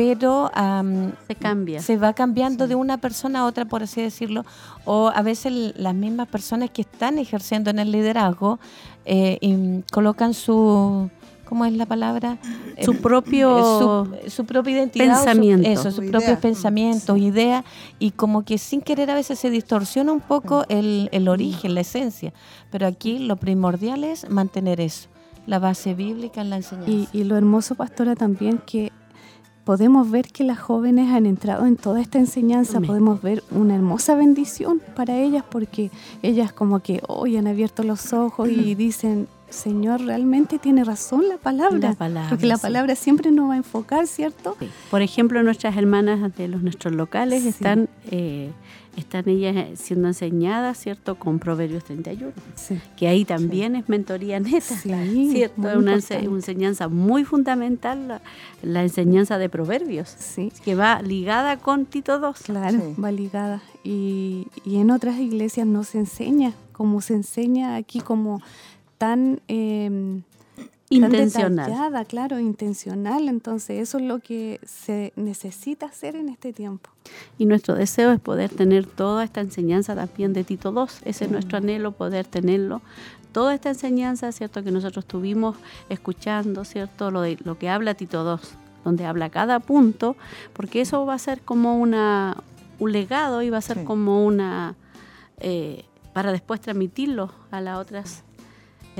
pero 0.00 0.50
am, 0.54 1.12
Se 1.28 1.34
cambia. 1.34 1.80
se 1.82 1.98
va 1.98 2.14
cambiando 2.14 2.66
de 2.66 2.74
una 2.74 2.96
persona 2.96 3.40
a 3.40 3.44
otra, 3.44 3.66
por 3.66 3.82
así 3.82 4.00
decirlo, 4.00 4.46
o 4.86 5.12
a 5.14 5.20
veces 5.20 5.74
las 5.76 5.94
mismas 5.94 6.26
personas 6.28 6.70
que 6.70 6.80
están 6.82 7.18
ejerciendo 7.18 7.68
en 7.68 7.78
el 7.78 7.92
liderazgo 7.92 8.58
eh, 9.04 9.36
y 9.42 9.82
colocan 9.92 10.32
su, 10.32 11.10
¿cómo 11.46 11.66
es 11.66 11.74
la 11.74 11.84
palabra? 11.84 12.38
Su 12.82 12.92
Eh, 12.92 12.98
propio 13.02 14.08
su, 14.24 14.30
su 14.30 14.44
propia 14.46 14.72
identidad, 14.72 15.16
o 15.16 15.18
su- 15.18 15.24
pensamiento. 15.26 15.68
eso, 15.68 15.82
Su 15.82 15.90
sus 15.96 15.98
idea. 16.04 16.12
propios 16.12 16.38
Mm, 16.38 16.40
pensamientos, 16.40 17.18
ideas, 17.18 17.64
y 17.98 18.12
como 18.12 18.42
que 18.42 18.56
sin 18.56 18.80
querer 18.80 19.10
a 19.10 19.14
veces 19.14 19.38
se 19.38 19.50
distorsiona 19.50 20.12
un 20.12 20.20
poco 20.20 20.64
el, 20.70 21.10
el 21.12 21.28
origen, 21.28 21.74
la 21.74 21.82
esencia. 21.82 22.32
Pero 22.70 22.86
aquí 22.86 23.18
lo 23.18 23.36
primordial 23.36 24.04
es 24.04 24.30
mantener 24.30 24.80
eso, 24.80 25.08
la 25.46 25.58
base 25.58 25.92
bíblica 25.94 26.40
en 26.40 26.48
la 26.48 26.56
enseñanza. 26.56 26.90
Y, 26.90 27.06
y 27.12 27.24
lo 27.24 27.36
hermoso, 27.36 27.74
pastora, 27.74 28.14
también 28.16 28.62
que 28.64 28.90
podemos 29.70 30.10
ver 30.10 30.26
que 30.26 30.42
las 30.42 30.58
jóvenes 30.58 31.12
han 31.12 31.26
entrado 31.26 31.64
en 31.64 31.76
toda 31.76 32.00
esta 32.00 32.18
enseñanza, 32.18 32.78
Amén. 32.78 32.88
podemos 32.88 33.22
ver 33.22 33.44
una 33.52 33.76
hermosa 33.76 34.16
bendición 34.16 34.82
para 34.96 35.16
ellas 35.16 35.44
porque 35.48 35.92
ellas 36.24 36.52
como 36.52 36.80
que 36.80 37.00
hoy 37.06 37.36
han 37.36 37.46
abierto 37.46 37.84
los 37.84 38.12
ojos 38.12 38.48
y 38.48 38.74
dicen, 38.74 39.28
Señor, 39.48 40.00
realmente 40.00 40.58
tiene 40.58 40.82
razón 40.82 41.28
la 41.28 41.36
palabra. 41.36 41.78
La 41.90 41.92
palabra, 41.94 42.28
porque 42.30 42.46
la 42.46 42.56
sí. 42.56 42.62
palabra 42.62 42.96
siempre 42.96 43.30
nos 43.30 43.48
va 43.48 43.54
a 43.54 43.58
enfocar, 43.58 44.08
¿cierto? 44.08 44.56
Sí. 44.58 44.68
Por 44.90 45.02
ejemplo, 45.02 45.40
nuestras 45.44 45.76
hermanas 45.76 46.34
de 46.36 46.48
los 46.48 46.62
nuestros 46.62 46.92
locales 46.92 47.42
Sí. 47.44 47.50
están 47.50 47.88
eh, 48.10 48.50
están 48.96 49.28
ellas 49.28 49.56
eh, 49.56 49.72
siendo 49.76 50.08
enseñadas, 50.08 50.78
¿cierto? 50.78 51.14
Con 51.14 51.38
Proverbios 51.38 51.84
31, 51.84 52.32
Sí. 52.54 52.78
que 52.96 53.08
ahí 53.08 53.24
también 53.24 53.76
es 53.76 53.88
mentoría 53.88 54.40
neta, 54.40 54.60
Sí, 54.76 55.30
¿cierto? 55.32 55.68
Es 55.68 55.76
una, 55.76 55.94
importante. 55.94 56.24
enseñanza 56.26 56.88
muy 56.88 57.24
fundamental, 57.24 58.08
la, 58.08 58.22
la 58.62 58.82
enseñanza 58.82 59.38
de 59.38 59.48
Proverbios, 59.48 60.08
Sí. 60.18 60.52
que 60.64 60.74
va 60.74 61.00
ligada 61.02 61.56
con 61.58 61.86
Tito 61.86 62.18
2. 62.18 62.38
Claro, 62.40 62.78
Sí. 62.78 63.00
va 63.00 63.10
ligada. 63.12 63.62
Y, 63.84 64.48
y 64.64 64.76
en 64.76 64.90
otras 64.90 65.18
iglesias 65.18 65.66
no 65.66 65.84
se 65.84 65.98
enseña, 65.98 66.52
como 66.72 67.00
se 67.00 67.14
enseña 67.14 67.76
aquí, 67.76 68.00
como 68.00 68.40
tan, 68.98 69.40
eh, 69.48 69.88
tan 69.88 70.24
Intencional. 70.90 71.66
detallada, 71.66 72.04
claro, 72.04 72.38
intencional. 72.38 73.28
Entonces, 73.28 73.80
eso 73.80 73.98
es 73.98 74.04
lo 74.04 74.18
que 74.18 74.60
se 74.64 75.12
necesita 75.16 75.86
hacer 75.86 76.16
en 76.16 76.28
este 76.28 76.52
tiempo. 76.52 76.90
Y 77.38 77.46
nuestro 77.46 77.74
deseo 77.76 78.12
es 78.12 78.20
poder 78.20 78.50
tener 78.50 78.86
toda 78.86 79.24
esta 79.24 79.40
enseñanza 79.40 79.94
también 79.94 80.32
de 80.32 80.44
Tito 80.44 80.72
2. 80.72 81.02
Ese 81.04 81.24
es 81.26 81.30
nuestro 81.30 81.58
anhelo, 81.58 81.92
poder 81.92 82.26
tenerlo. 82.26 82.82
Toda 83.32 83.54
esta 83.54 83.68
enseñanza, 83.68 84.32
¿cierto? 84.32 84.64
Que 84.64 84.72
nosotros 84.72 85.04
estuvimos 85.04 85.56
escuchando, 85.88 86.64
¿cierto? 86.64 87.10
Lo, 87.12 87.20
de, 87.20 87.38
lo 87.44 87.56
que 87.56 87.68
habla 87.68 87.94
Tito 87.94 88.24
2, 88.24 88.40
donde 88.84 89.06
habla 89.06 89.30
cada 89.30 89.60
punto, 89.60 90.16
porque 90.52 90.80
eso 90.80 91.06
va 91.06 91.14
a 91.14 91.18
ser 91.18 91.40
como 91.42 91.78
una, 91.78 92.36
un 92.80 92.90
legado 92.92 93.42
y 93.42 93.50
va 93.50 93.58
a 93.58 93.62
ser 93.62 93.78
Sí. 93.78 93.84
como 93.84 94.24
una... 94.26 94.74
eh, 95.38 95.84
para 96.12 96.32
después 96.32 96.60
transmitirlo 96.60 97.30
a 97.52 97.60
las 97.60 97.78
otras 97.78 98.24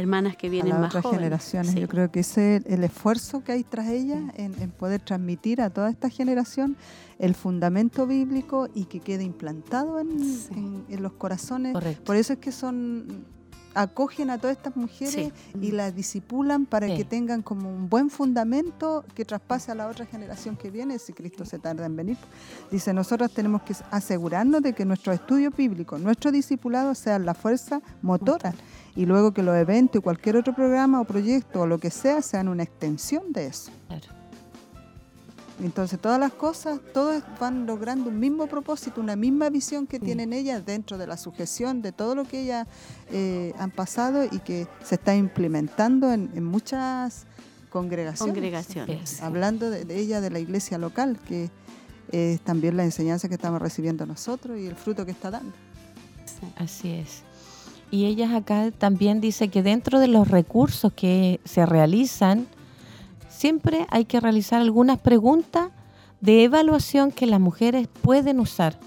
hermanas 0.01 0.37
que 0.37 0.49
a 0.49 0.51
vienen 0.51 0.71
las 0.73 0.81
más 0.81 0.89
otras 0.91 1.03
jóvenes. 1.05 1.21
generaciones. 1.21 1.73
Sí. 1.73 1.81
Yo 1.81 1.89
creo 1.89 2.11
que 2.11 2.21
ese 2.21 2.57
es 2.57 2.67
el 2.67 2.83
esfuerzo 2.85 3.45
que 3.45 3.53
hay 3.53 3.65
tras 3.65 3.89
ella 3.89 4.21
en, 4.35 4.61
en 4.61 4.71
poder 4.71 5.01
transmitir 5.01 5.61
a 5.63 5.71
toda 5.71 5.89
esta 5.91 6.09
generación 6.11 6.77
el 7.19 7.35
fundamento 7.35 8.07
bíblico 8.07 8.69
y 8.75 8.87
que 8.87 9.01
quede 9.01 9.25
implantado 9.25 10.01
en, 10.01 10.19
Sí. 10.21 10.49
en- 10.57 10.85
en 10.89 11.03
los 11.03 11.13
corazones. 11.13 11.73
Correcto. 11.75 12.05
Por 12.05 12.17
eso 12.17 12.33
es 12.33 12.39
que 12.39 12.51
son 12.53 13.25
acogen 13.73 14.31
a 14.31 14.39
todas 14.39 14.57
estas 14.57 14.75
mujeres 14.75 15.33
y 15.61 15.71
las 15.71 15.95
disipulan 15.95 16.67
para 16.67 16.89
Sí. 16.89 16.97
que 16.97 17.05
tengan 17.05 17.41
como 17.41 17.71
un 17.73 17.89
buen 17.89 18.11
fundamento 18.11 19.05
que 19.15 19.25
traspase 19.25 19.71
a 19.71 19.77
la 19.77 19.87
otra 19.87 20.07
generación 20.07 20.57
que 20.57 20.73
viene 20.73 20.99
si 20.99 21.13
Cristo 21.13 21.45
se 21.45 21.61
tarda 21.61 21.87
en 21.87 21.95
venir. 21.95 22.17
Dice, 22.73 22.93
nosotros 22.93 23.33
tenemos 23.33 23.63
que 23.63 23.77
asegurarnos 23.93 24.61
de 24.63 24.73
que 24.73 24.85
nuestros 24.85 25.15
estudios 25.15 25.55
bíblicos, 25.57 26.01
nuestros 26.01 26.33
discipulados 26.33 26.99
sean 26.99 27.25
la 27.25 27.33
fuerza 27.35 27.81
motora 28.03 28.55
y 29.01 29.07
luego 29.07 29.33
que 29.33 29.43
los 29.43 29.57
eventos 29.57 30.01
y 30.01 30.03
cualquier 30.03 30.37
otro 30.37 30.55
programa 30.55 31.01
o 31.01 31.05
proyecto 31.05 31.63
o 31.63 31.67
lo 31.67 31.79
que 31.79 31.91
sea 31.91 32.21
sean 32.21 32.49
una 32.49 32.65
extensión 32.65 33.33
de 33.33 33.47
eso. 33.47 33.71
Claro. 33.89 34.09
Entonces 35.63 35.99
todas 35.99 36.21
las 36.21 36.33
cosas, 36.35 36.81
todos 36.93 37.23
van 37.41 37.65
logrando 37.65 38.11
un 38.11 38.19
mismo 38.19 38.47
propósito, 38.47 39.01
una 39.01 39.17
misma 39.17 39.49
visión 39.49 39.87
que 39.87 39.99
tienen 39.99 40.35
ellas 40.35 40.67
dentro 40.67 40.99
de 40.99 41.07
la 41.07 41.17
sujeción 41.17 41.81
de 41.81 41.93
todo 41.93 42.15
lo 42.15 42.25
que 42.25 42.43
ellas 42.43 42.67
eh, 43.11 43.55
han 43.59 43.71
pasado 43.71 44.25
y 44.31 44.39
que 44.41 44.67
se 44.85 44.97
está 44.97 45.17
implementando 45.17 46.13
en, 46.13 46.31
en 46.35 46.45
muchas 46.45 47.25
congregaciones. 47.71 48.35
Congregaciones. 48.35 49.09
Sí. 49.09 49.23
Hablando 49.23 49.71
de, 49.71 49.87
de 49.87 49.99
ella, 49.99 50.21
de 50.21 50.29
la 50.29 50.41
iglesia 50.41 50.77
local, 50.77 51.19
que 51.27 51.49
es 52.13 52.39
también 52.43 52.77
la 52.77 52.85
enseñanza 52.85 53.29
que 53.29 53.35
estamos 53.37 53.63
recibiendo 53.63 54.05
nosotros 54.05 54.59
y 54.59 54.67
el 54.67 54.77
fruto 54.77 55.07
que 55.07 55.13
está 55.13 55.31
dando. 55.31 55.55
Así 56.57 56.93
es. 56.93 57.23
Y 57.91 58.07
ellas 58.07 58.33
acá 58.33 58.71
también 58.71 59.21
dice 59.21 59.49
que 59.49 59.63
dentro 59.63 59.99
de 59.99 60.09
los 60.09 60.29
recursos 60.29 60.93
que 60.93 61.41
se 61.45 61.67
realizan, 61.67 62.47
siempre 63.29 63.87
hay 63.91 64.05
que 64.05 64.21
realizar 64.21 64.61
algunas 64.61 64.99
preguntas 64.99 65.71
de 66.21 66.45
evaluación 66.45 67.11
que 67.11 67.27
las 67.27 67.41
mujeres 67.41 67.89
pueden 68.03 68.39
usar. 68.39 68.79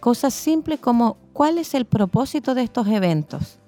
Cosas 0.00 0.34
simples 0.34 0.80
como 0.80 1.18
¿cuál 1.32 1.58
es 1.58 1.74
el 1.74 1.84
propósito 1.84 2.54
de 2.54 2.62
estos 2.62 2.88
eventos? 2.88 3.58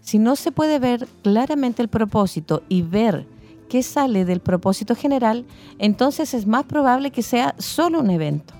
Si 0.00 0.18
no 0.18 0.36
se 0.36 0.52
puede 0.52 0.78
ver 0.78 1.06
claramente 1.22 1.80
el 1.80 1.88
propósito 1.88 2.62
y 2.68 2.82
ver 2.82 3.26
qué 3.68 3.82
sale 3.82 4.24
del 4.24 4.40
propósito 4.40 4.94
general, 4.94 5.44
entonces 5.78 6.34
es 6.34 6.46
más 6.46 6.64
probable 6.64 7.10
que 7.10 7.22
sea 7.22 7.54
solo 7.58 8.00
un 8.00 8.10
evento. 8.10 8.57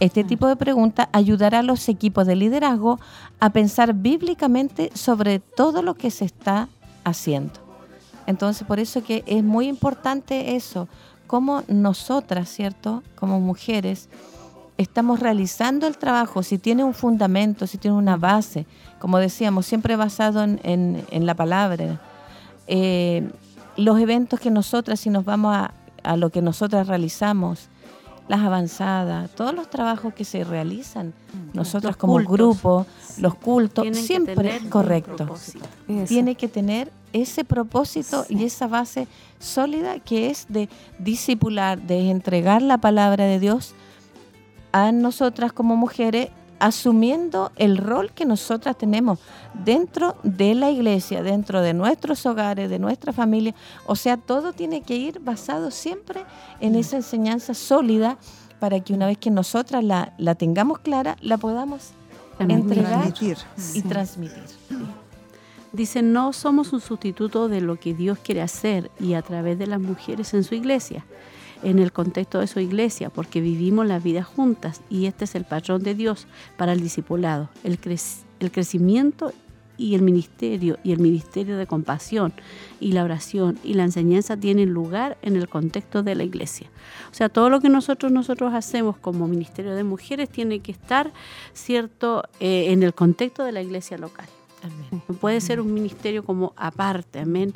Este 0.00 0.22
tipo 0.22 0.46
de 0.46 0.56
pregunta 0.56 1.08
ayudará 1.12 1.58
a 1.60 1.62
los 1.64 1.88
equipos 1.88 2.26
de 2.26 2.36
liderazgo 2.36 3.00
a 3.40 3.50
pensar 3.50 3.94
bíblicamente 3.94 4.90
sobre 4.94 5.40
todo 5.40 5.82
lo 5.82 5.94
que 5.94 6.10
se 6.10 6.24
está 6.24 6.68
haciendo. 7.04 7.54
Entonces, 8.26 8.66
por 8.66 8.78
eso 8.78 9.02
que 9.02 9.24
es 9.26 9.42
muy 9.42 9.66
importante 9.66 10.54
eso, 10.54 10.86
cómo 11.26 11.62
nosotras, 11.66 12.48
¿cierto? 12.48 13.02
Como 13.16 13.40
mujeres, 13.40 14.08
estamos 14.76 15.18
realizando 15.18 15.86
el 15.88 15.98
trabajo, 15.98 16.42
si 16.44 16.58
tiene 16.58 16.84
un 16.84 16.94
fundamento, 16.94 17.66
si 17.66 17.78
tiene 17.78 17.96
una 17.96 18.16
base, 18.16 18.66
como 19.00 19.18
decíamos, 19.18 19.66
siempre 19.66 19.96
basado 19.96 20.44
en, 20.44 20.60
en- 20.62 21.04
en 21.10 21.26
la 21.26 21.34
palabra. 21.34 22.00
Eh, 22.68 23.28
los 23.76 23.98
eventos 23.98 24.38
que 24.38 24.50
nosotras, 24.50 25.00
si 25.00 25.10
nos 25.10 25.24
vamos 25.24 25.56
a, 25.56 25.72
a 26.04 26.16
lo 26.16 26.30
que 26.30 26.42
nosotras 26.42 26.86
realizamos, 26.86 27.68
las 28.28 28.40
avanzadas, 28.40 29.30
todos 29.30 29.54
los 29.54 29.68
trabajos 29.70 30.14
que 30.14 30.24
se 30.24 30.44
realizan, 30.44 31.14
nosotros 31.54 31.90
Los 31.90 31.96
como 31.96 32.12
cultos. 32.14 32.32
grupo, 32.32 32.86
los 33.18 33.34
cultos, 33.34 33.96
siempre 33.96 34.60
correcto. 34.68 35.34
Tiene 36.06 36.34
que 36.34 36.48
tener 36.48 36.92
ese 37.12 37.44
propósito 37.44 38.26
y 38.28 38.44
esa 38.44 38.66
base 38.66 39.08
sólida 39.38 39.98
que 39.98 40.30
es 40.30 40.46
de 40.48 40.68
discipular, 40.98 41.80
de 41.80 42.10
entregar 42.10 42.60
la 42.60 42.78
palabra 42.78 43.24
de 43.24 43.40
Dios 43.40 43.74
a 44.72 44.92
nosotras 44.92 45.52
como 45.52 45.76
mujeres 45.76 46.28
asumiendo 46.58 47.52
el 47.56 47.76
rol 47.76 48.12
que 48.12 48.24
nosotras 48.24 48.76
tenemos 48.76 49.18
dentro 49.64 50.16
de 50.22 50.54
la 50.54 50.70
iglesia, 50.70 51.22
dentro 51.22 51.60
de 51.60 51.74
nuestros 51.74 52.24
hogares, 52.26 52.68
de 52.70 52.78
nuestra 52.78 53.12
familia. 53.12 53.54
O 53.86 53.96
sea, 53.96 54.16
todo 54.16 54.52
tiene 54.52 54.82
que 54.82 54.96
ir 54.96 55.20
basado 55.20 55.70
siempre 55.70 56.24
en 56.60 56.74
esa 56.74 56.96
enseñanza 56.96 57.54
sólida 57.54 58.18
para 58.60 58.80
que 58.80 58.92
una 58.92 59.06
vez 59.06 59.18
que 59.18 59.30
nosotras 59.30 59.84
la, 59.84 60.14
la 60.18 60.34
tengamos 60.34 60.80
clara, 60.80 61.16
la 61.20 61.38
podamos 61.38 61.90
entregar 62.40 63.12
Transmitir. 63.12 63.38
y 63.56 63.60
Sí. 63.60 63.82
transmitir. 63.82 64.42
Dice, 65.72 66.02
no 66.02 66.32
somos 66.32 66.72
un 66.72 66.80
sustituto 66.80 67.48
de 67.48 67.60
lo 67.60 67.76
que 67.78 67.92
Dios 67.94 68.18
quiere 68.22 68.40
hacer 68.40 68.90
y 68.98 69.14
a 69.14 69.22
través 69.22 69.58
de 69.58 69.66
las 69.66 69.78
mujeres 69.80 70.32
en 70.34 70.42
su 70.42 70.54
iglesia, 70.54 71.04
en 71.62 71.78
el 71.78 71.92
contexto 71.92 72.40
de 72.40 72.46
su 72.46 72.60
iglesia, 72.60 73.10
porque 73.10 73.40
vivimos 73.40 73.86
la 73.86 73.98
vida 73.98 74.22
juntas 74.22 74.82
y 74.90 75.06
este 75.06 75.24
es 75.24 75.34
el 75.34 75.44
patrón 75.44 75.82
de 75.82 75.94
Dios 75.94 76.26
para 76.56 76.72
el 76.72 76.80
discipulado, 76.80 77.48
el, 77.64 77.80
crec- 77.80 78.22
el 78.40 78.50
crecimiento 78.50 79.32
y 79.76 79.94
el 79.94 80.02
ministerio 80.02 80.76
y 80.82 80.90
el 80.90 80.98
ministerio 80.98 81.56
de 81.56 81.66
compasión 81.66 82.32
y 82.80 82.92
la 82.92 83.04
oración 83.04 83.60
y 83.62 83.74
la 83.74 83.84
enseñanza 83.84 84.36
tienen 84.36 84.70
lugar 84.70 85.18
en 85.22 85.36
el 85.36 85.48
contexto 85.48 86.02
de 86.02 86.16
la 86.16 86.24
iglesia. 86.24 86.68
O 87.12 87.14
sea, 87.14 87.28
todo 87.28 87.48
lo 87.48 87.60
que 87.60 87.68
nosotros 87.68 88.10
nosotros 88.10 88.54
hacemos 88.54 88.96
como 88.96 89.28
ministerio 89.28 89.76
de 89.76 89.84
mujeres 89.84 90.30
tiene 90.30 90.58
que 90.58 90.72
estar 90.72 91.12
cierto 91.52 92.24
eh, 92.40 92.72
en 92.72 92.82
el 92.82 92.92
contexto 92.92 93.44
de 93.44 93.52
la 93.52 93.62
iglesia 93.62 93.98
local. 93.98 94.26
No 95.08 95.14
puede 95.14 95.40
ser 95.40 95.60
un 95.60 95.72
ministerio 95.72 96.24
como 96.24 96.52
aparte, 96.56 97.20
amén. 97.20 97.54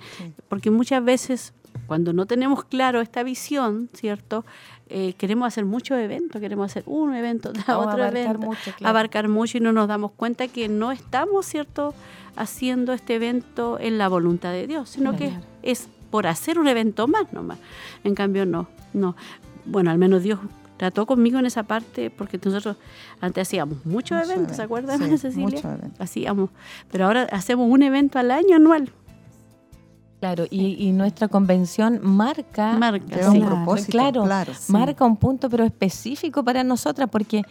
Porque 0.49 0.71
muchas 0.71 1.05
veces 1.05 1.53
cuando 1.87 2.13
no 2.13 2.27
tenemos 2.27 2.65
claro 2.65 3.01
esta 3.01 3.23
visión, 3.23 3.89
¿cierto? 3.93 4.45
Eh, 4.89 5.15
queremos 5.19 5.47
hacer 5.47 5.65
muchos 5.65 5.99
eventos, 5.99 6.41
queremos 6.41 6.71
hacer 6.71 6.83
un 6.87 7.15
evento 7.15 7.51
otro 7.69 7.73
abarcar 7.73 8.17
evento, 8.17 8.39
mucho, 8.39 8.73
claro. 8.77 8.91
abarcar 8.91 9.29
mucho 9.29 9.59
y 9.59 9.61
no 9.61 9.73
nos 9.73 9.89
damos 9.89 10.13
cuenta 10.13 10.49
que 10.49 10.69
no 10.69 10.93
estamos, 10.93 11.47
¿cierto?, 11.47 11.95
haciendo 12.37 12.93
este 12.93 13.15
evento 13.17 13.79
en 13.79 13.99
la 13.99 14.09
voluntad 14.09 14.53
de 14.53 14.67
Dios, 14.67 14.91
sino 14.91 15.17
que 15.17 15.33
es 15.63 15.89
por 16.11 16.27
hacer 16.27 16.59
un 16.59 16.69
evento 16.69 17.07
más 17.09 17.33
nomás. 17.33 17.59
En 18.05 18.15
cambio, 18.15 18.47
no, 18.47 18.69
no. 18.93 19.17
Bueno, 19.65 19.91
al 19.91 19.99
menos 19.99 20.23
Dios 20.23 20.39
trató 20.77 21.07
conmigo 21.07 21.39
en 21.39 21.47
esa 21.47 21.63
parte 21.63 22.11
porque 22.11 22.41
nosotros 22.45 22.77
antes 23.21 23.49
hacíamos 23.49 23.85
muchos 23.87 24.17
eventos, 24.17 24.57
¿se 24.57 24.63
eventos, 24.63 24.65
acuerdan, 24.65 24.99
sí, 24.99 25.19
Cecilia? 25.19 25.45
muchos 25.45 25.65
eventos. 25.65 26.01
Hacíamos, 26.01 26.51
pero 26.91 27.07
ahora 27.07 27.23
hacemos 27.31 27.71
un 27.71 27.83
evento 27.83 28.19
al 28.19 28.31
año 28.31 28.57
anual. 28.57 28.91
Claro, 30.23 30.45
y, 30.51 30.77
y 30.87 30.93
nuestra 30.93 31.27
convención 31.27 31.99
marca, 32.01 32.79
Marca, 32.79 33.29
un 33.29 33.45
propósito, 33.45 33.91
claro, 33.91 34.23
claro, 34.23 34.53
sí. 34.55 34.71
marca 34.71 35.05
un 35.05 35.17
punto 35.17 35.51
pero 35.51 35.65
específico 35.65 36.45
para 36.45 36.63
nosotras, 36.63 37.09
porque 37.11 37.43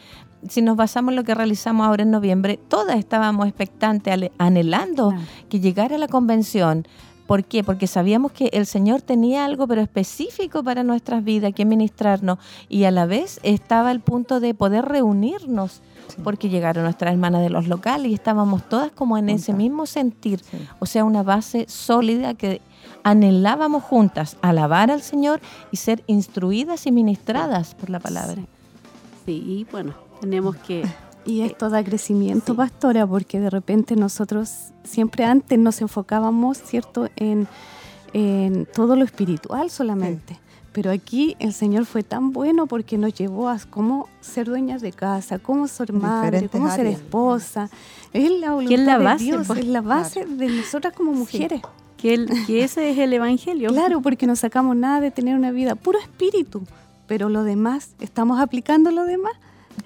si 0.47 0.61
nos 0.61 0.77
basamos 0.77 1.11
en 1.11 1.17
lo 1.17 1.25
que 1.25 1.35
realizamos 1.35 1.85
ahora 1.85 2.03
en 2.03 2.11
noviembre, 2.11 2.57
todas 2.69 2.95
estábamos 2.97 3.45
expectantes, 3.45 4.13
ale- 4.13 4.31
anhelando 4.37 5.09
Claro. 5.09 5.23
que 5.49 5.59
llegara 5.59 5.97
la 5.97 6.07
convención. 6.07 6.87
¿Por 7.31 7.45
qué? 7.45 7.63
Porque 7.63 7.87
sabíamos 7.87 8.33
que 8.33 8.49
el 8.51 8.65
Señor 8.65 9.01
tenía 9.01 9.45
algo 9.45 9.65
pero 9.65 9.79
específico 9.79 10.65
para 10.65 10.83
nuestras 10.83 11.23
vidas, 11.23 11.53
que 11.53 11.63
ministrarnos, 11.63 12.39
y 12.67 12.83
a 12.83 12.91
la 12.91 13.05
vez 13.05 13.39
estaba 13.43 13.93
el 13.93 14.01
punto 14.01 14.41
de 14.41 14.53
poder 14.53 14.83
reunirnos, 14.83 15.81
porque 16.25 16.49
llegaron 16.49 16.83
nuestras 16.83 17.13
hermanas 17.13 17.41
de 17.41 17.49
los 17.49 17.69
locales 17.69 18.11
y 18.11 18.15
estábamos 18.15 18.67
todas 18.67 18.91
como 18.91 19.17
en 19.17 19.29
ese 19.29 19.53
mismo 19.53 19.85
sentir, 19.85 20.41
Sí. 20.43 20.57
o 20.79 20.85
sea, 20.85 21.05
una 21.05 21.23
base 21.23 21.67
sólida 21.69 22.33
que 22.33 22.59
anhelábamos 23.03 23.81
juntas 23.81 24.35
alabar 24.41 24.91
al 24.91 25.01
Señor 25.01 25.39
y 25.71 25.77
ser 25.77 26.03
instruidas 26.07 26.85
y 26.85 26.91
ministradas 26.91 27.75
por 27.75 27.89
la 27.89 28.01
palabra. 28.01 28.41
Sí, 29.25 29.31
y 29.31 29.67
bueno, 29.71 29.93
tenemos 30.19 30.57
que 30.57 30.83
Y 31.25 31.41
esto 31.41 31.69
da 31.69 31.83
crecimiento, 31.83 32.53
sí. 32.53 32.57
pastora, 32.57 33.05
porque 33.05 33.39
de 33.39 33.49
repente 33.49 33.95
nosotros 33.95 34.71
siempre 34.83 35.23
antes 35.23 35.57
nos 35.59 35.79
enfocábamos, 35.81 36.57
¿cierto?, 36.57 37.07
en, 37.15 37.47
en 38.13 38.65
todo 38.73 38.95
lo 38.95 39.03
espiritual 39.05 39.69
solamente. 39.69 40.39
Pero 40.71 40.89
aquí 40.89 41.35
el 41.39 41.53
Señor 41.53 41.85
fue 41.85 42.01
tan 42.01 42.31
bueno 42.31 42.65
porque 42.65 42.97
nos 42.97 43.13
llevó 43.13 43.49
a 43.49 43.59
cómo 43.69 44.07
ser 44.21 44.47
dueñas 44.47 44.81
de 44.81 44.93
casa, 44.93 45.37
cómo 45.37 45.67
ser 45.67 45.91
madre, 45.91 46.47
cómo 46.49 46.71
ser 46.73 46.85
esposa. 46.85 47.69
Es 48.13 48.31
la 48.31 48.51
voluntad 48.53 48.69
Que 48.69 48.81
es 48.81 48.87
la 48.87 48.97
de 48.97 49.03
base, 49.03 49.23
Dios, 49.25 49.47
pues, 49.47 49.59
es 49.59 49.67
la 49.67 49.81
base 49.81 50.25
de 50.25 50.47
nosotras 50.47 50.93
como 50.95 51.11
mujeres. 51.11 51.61
que, 51.97 52.13
el- 52.13 52.29
que 52.47 52.63
ese 52.63 52.89
es 52.89 52.97
el 52.97 53.11
evangelio. 53.13 53.69
Claro, 53.69 54.01
porque 54.01 54.25
no 54.27 54.35
sacamos 54.37 54.75
nada 54.77 55.01
de 55.01 55.11
tener 55.11 55.35
una 55.35 55.51
vida 55.51 55.75
puro 55.75 55.99
espíritu, 55.99 56.63
pero 57.05 57.27
lo 57.29 57.43
demás, 57.43 57.91
estamos 57.99 58.39
aplicando 58.39 58.91
lo 58.91 59.03
demás. 59.03 59.33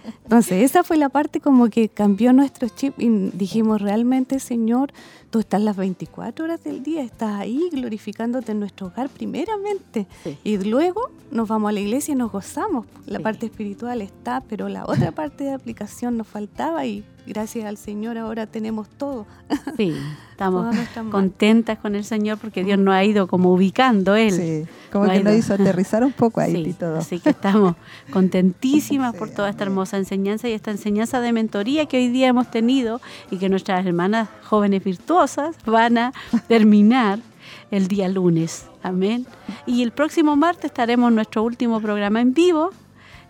Entonces, 0.24 0.64
esa 0.64 0.84
fue 0.84 0.98
la 0.98 1.10
parte 1.10 1.40
como 1.40 1.70
que 1.70 1.90
cambió 1.90 2.34
nuestro 2.34 2.68
chip 2.70 3.00
y 3.00 3.10
dijimos, 3.10 3.82
realmente, 3.82 4.40
Señor, 4.40 4.92
tú 5.36 5.40
estás 5.40 5.62
las 5.62 5.76
24 5.76 6.46
horas 6.46 6.64
del 6.64 6.82
día, 6.82 7.04
estás 7.04 7.42
ahí 7.42 7.68
glorificándote 7.70 8.54
en 8.54 8.62
nuestro 8.62 8.88
hogar 8.88 9.10
primeramente. 9.10 10.08
Sí. 10.24 10.38
Y 10.46 10.58
luego 10.60 11.10
nos 11.30 11.50
vamos 11.50 11.68
a 11.68 11.72
la 11.74 11.82
iglesia 11.82 12.14
y 12.14 12.16
nos 12.16 12.32
gozamos. 12.32 12.86
La 13.06 13.18
Sí. 13.18 13.24
parte 13.26 13.46
espiritual 13.48 14.00
está, 14.00 14.40
pero 14.48 14.70
la 14.70 14.86
otra 14.86 15.12
parte 15.12 15.44
de 15.44 15.52
aplicación 15.52 16.16
nos 16.16 16.26
faltaba 16.28 16.86
y 16.86 17.04
gracias 17.28 17.66
al 17.66 17.76
Señor 17.76 18.18
ahora 18.18 18.46
tenemos 18.48 18.88
todo. 18.88 19.26
Sí, 19.76 19.94
estamos 20.32 20.74
contentas 21.12 21.80
con 21.80 21.96
el 21.96 22.06
Señor 22.06 22.38
porque 22.38 22.64
Dios 22.64 22.80
nos 22.80 22.94
ha 22.94 23.04
ido 23.04 23.28
como 23.28 23.52
ubicando 23.52 24.16
Él. 24.16 24.32
Sí, 24.32 24.66
como 24.92 25.08
No 25.08 25.12
que 25.14 25.24
nos 25.24 25.34
hizo 25.36 25.54
aterrizar 25.56 26.04
un 26.04 26.14
poco 26.14 26.40
ahí 26.40 26.54
Sí, 26.64 26.70
y 26.70 26.74
todo. 26.74 26.98
Así 26.98 27.20
que 27.20 27.32
estamos 27.32 27.76
contentísimas 28.12 29.12
Sí, 29.14 29.20
por 29.20 29.30
toda 29.32 29.50
esta 29.50 29.64
hermosa 29.66 29.98
enseñanza 29.98 30.48
y 30.48 30.54
esta 30.54 30.72
enseñanza 30.72 31.20
de 31.20 31.34
mentoría 31.34 31.88
que 31.88 31.98
hoy 31.98 32.08
día 32.10 32.28
hemos 32.28 32.50
tenido 32.50 33.02
y 33.32 33.38
que 33.38 33.50
nuestras 33.50 33.86
hermanas 33.86 34.30
jóvenes 34.44 34.84
virtuosas 34.84 35.25
van 35.66 35.98
a 35.98 36.14
terminar 36.48 37.20
el 37.72 37.88
día 37.88 38.08
lunes. 38.08 38.68
Amén. 38.84 39.26
Y 39.66 39.84
el 39.84 39.92
próximo 39.92 40.36
martes 40.36 40.66
estaremos 40.66 41.10
en 41.10 41.16
nuestro 41.16 41.44
último 41.44 41.82
programa 41.82 42.22
en 42.22 42.34
vivo. 42.34 42.72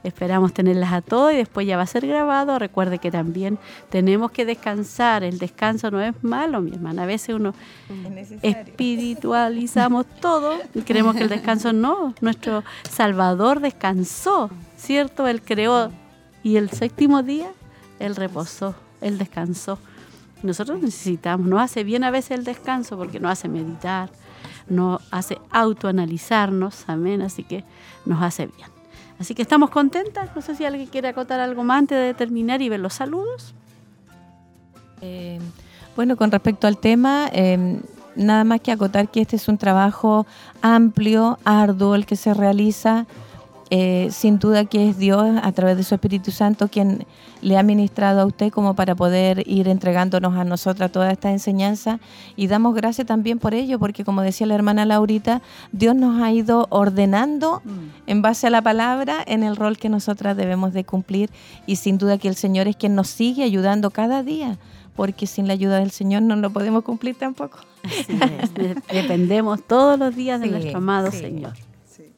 Esperamos 0.03 0.53
tenerlas 0.53 0.93
a 0.93 1.01
todos 1.01 1.34
y 1.34 1.38
después 1.38 1.65
ya 1.65 1.77
va 1.77 1.84
a 1.84 1.88
ser 1.88 2.05
grabado. 2.05 2.59
Recuerde 2.59 2.99
que 2.99 3.09
también 3.09 3.57
tenemos 3.89 4.30
que 4.30 4.45
descansar. 4.45 5.23
El 5.23 5.39
descanso 5.39 5.89
no 5.89 5.99
es 5.99 6.13
malo, 6.23 6.61
mi 6.61 6.72
hermana. 6.72 7.03
A 7.03 7.05
veces 7.07 7.34
uno 7.34 7.55
espiritualizamos 8.43 10.05
todo 10.22 10.59
y 10.76 10.81
creemos 10.81 11.15
que 11.15 11.23
el 11.23 11.30
descanso 11.30 11.73
no. 11.73 12.13
Nuestro 12.22 12.63
Salvador 12.88 13.61
descansó, 13.61 14.51
¿cierto? 14.77 15.26
Él 15.27 15.41
creó 15.41 15.91
y 16.43 16.57
el 16.57 16.69
séptimo 16.69 17.23
día 17.23 17.49
Él 17.97 18.15
reposó, 18.15 18.76
Él 19.01 19.17
descansó. 19.17 19.80
Nosotros 20.45 20.81
necesitamos, 20.81 21.47
nos 21.47 21.61
hace 21.61 21.84
bien 21.84 22.03
a 22.03 22.11
veces 22.11 22.31
el 22.31 22.43
descanso 22.43 22.97
porque 22.97 23.19
nos 23.19 23.31
hace 23.31 23.49
meditar, 23.49 24.09
nos 24.67 25.01
hace 25.11 25.39
autoanalizarnos, 25.51 26.85
amén, 26.88 27.22
así 27.22 27.43
que 27.43 27.63
nos 28.05 28.22
hace 28.22 28.47
bien. 28.47 28.69
Así 29.19 29.34
que 29.34 29.41
estamos 29.41 29.69
contentas, 29.69 30.30
no 30.35 30.41
sé 30.41 30.55
si 30.55 30.65
alguien 30.65 30.88
quiere 30.88 31.07
acotar 31.07 31.39
algo 31.39 31.63
más 31.63 31.80
antes 31.80 31.97
de 31.97 32.13
terminar 32.13 32.61
y 32.61 32.69
ver 32.69 32.80
los 32.80 32.93
saludos. 32.93 33.53
Eh, 35.01 35.39
bueno, 35.95 36.17
con 36.17 36.31
respecto 36.31 36.67
al 36.67 36.77
tema, 36.77 37.30
eh, 37.31 37.80
nada 38.15 38.43
más 38.43 38.61
que 38.61 38.72
acotar 38.72 39.09
que 39.09 39.22
este 39.22 39.38
es 39.38 39.47
un 39.47 39.57
trabajo 39.57 40.26
amplio, 40.61 41.39
arduo, 41.45 41.95
el 41.95 42.05
que 42.05 42.15
se 42.15 42.34
realiza. 42.34 43.05
Eh, 43.71 44.09
sin 44.11 44.37
duda 44.37 44.65
que 44.65 44.87
es 44.89 44.99
Dios 44.99 45.25
a 45.41 45.51
través 45.51 45.75
de 45.75 45.83
su 45.83 45.95
Espíritu 45.95 46.29
Santo 46.29 46.67
quien 46.67 47.03
le 47.41 47.57
ha 47.57 47.63
ministrado 47.63 48.21
a 48.21 48.25
usted 48.27 48.51
como 48.51 48.75
para 48.75 48.93
poder 48.93 49.41
ir 49.47 49.67
entregándonos 49.67 50.35
a 50.37 50.43
nosotras 50.43 50.91
toda 50.91 51.11
esta 51.11 51.31
enseñanza 51.31 51.99
y 52.35 52.45
damos 52.45 52.75
gracias 52.75 53.07
también 53.07 53.39
por 53.39 53.55
ello 53.55 53.79
porque 53.79 54.05
como 54.05 54.21
decía 54.21 54.45
la 54.45 54.53
hermana 54.53 54.85
Laurita 54.85 55.41
Dios 55.71 55.95
nos 55.95 56.21
ha 56.21 56.31
ido 56.31 56.67
ordenando 56.69 57.63
en 58.05 58.21
base 58.21 58.45
a 58.45 58.49
la 58.51 58.61
palabra 58.61 59.23
en 59.25 59.41
el 59.41 59.55
rol 59.55 59.79
que 59.79 59.89
nosotras 59.89 60.37
debemos 60.37 60.71
de 60.71 60.83
cumplir 60.83 61.31
y 61.65 61.77
sin 61.77 61.97
duda 61.97 62.19
que 62.19 62.27
el 62.27 62.35
Señor 62.35 62.67
es 62.67 62.75
quien 62.75 62.93
nos 62.93 63.07
sigue 63.07 63.43
ayudando 63.43 63.89
cada 63.89 64.21
día 64.21 64.59
porque 64.95 65.25
sin 65.25 65.47
la 65.47 65.53
ayuda 65.53 65.79
del 65.79 65.89
Señor 65.89 66.21
no 66.21 66.35
lo 66.35 66.51
podemos 66.51 66.83
cumplir 66.83 67.15
tampoco. 67.15 67.57
Así 67.83 68.17
es, 68.43 68.53
de- 68.53 68.75
dependemos 68.93 69.61
todos 69.63 69.97
los 69.99 70.15
días 70.15 70.39
de 70.39 70.45
Sí, 70.45 70.51
nuestro 70.51 70.77
amado 70.77 71.09
sí. 71.11 71.17
Señor. 71.17 71.53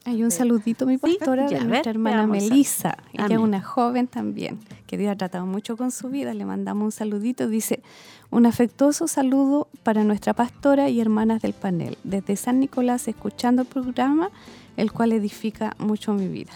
Hay 0.08 0.24
un 0.24 0.30
saludito, 0.30 0.86
mi 0.86 0.96
pastora, 0.96 1.48
ya, 1.48 1.48
de 1.48 1.56
a 1.56 1.64
nuestra 1.64 1.92
ver, 1.92 1.96
hermana 1.96 2.16
veamos. 2.16 2.38
Melissa. 2.38 2.96
Ella 3.12 3.26
es 3.26 3.38
una 3.38 3.60
joven 3.60 4.06
también, 4.06 4.58
que 4.86 4.96
Dios 4.96 5.12
ha 5.12 5.16
tratado 5.16 5.44
mucho 5.44 5.76
con 5.76 5.90
su 5.90 6.08
vida. 6.08 6.32
Le 6.32 6.46
mandamos 6.46 6.82
un 6.82 6.92
saludito. 6.92 7.46
Dice, 7.46 7.82
un 8.30 8.46
afectuoso 8.46 9.06
saludo 9.06 9.68
para 9.82 10.04
nuestra 10.04 10.32
pastora 10.32 10.88
y 10.88 11.02
hermanas 11.02 11.42
del 11.42 11.52
panel. 11.52 11.98
Desde 12.04 12.36
San 12.36 12.58
Nicolás, 12.58 13.06
escuchando 13.06 13.60
el 13.60 13.68
programa, 13.68 14.30
el 14.78 14.92
cual 14.92 15.12
edifica 15.12 15.76
mucho 15.78 16.14
mi 16.14 16.26
vida. 16.26 16.52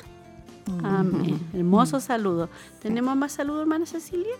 Amén. 0.82 1.38
Hermoso 1.52 2.00
saludo. 2.00 2.48
¿Tenemos 2.80 3.14
más 3.16 3.32
saludos, 3.32 3.60
hermana 3.62 3.84
Cecilia? 3.84 4.32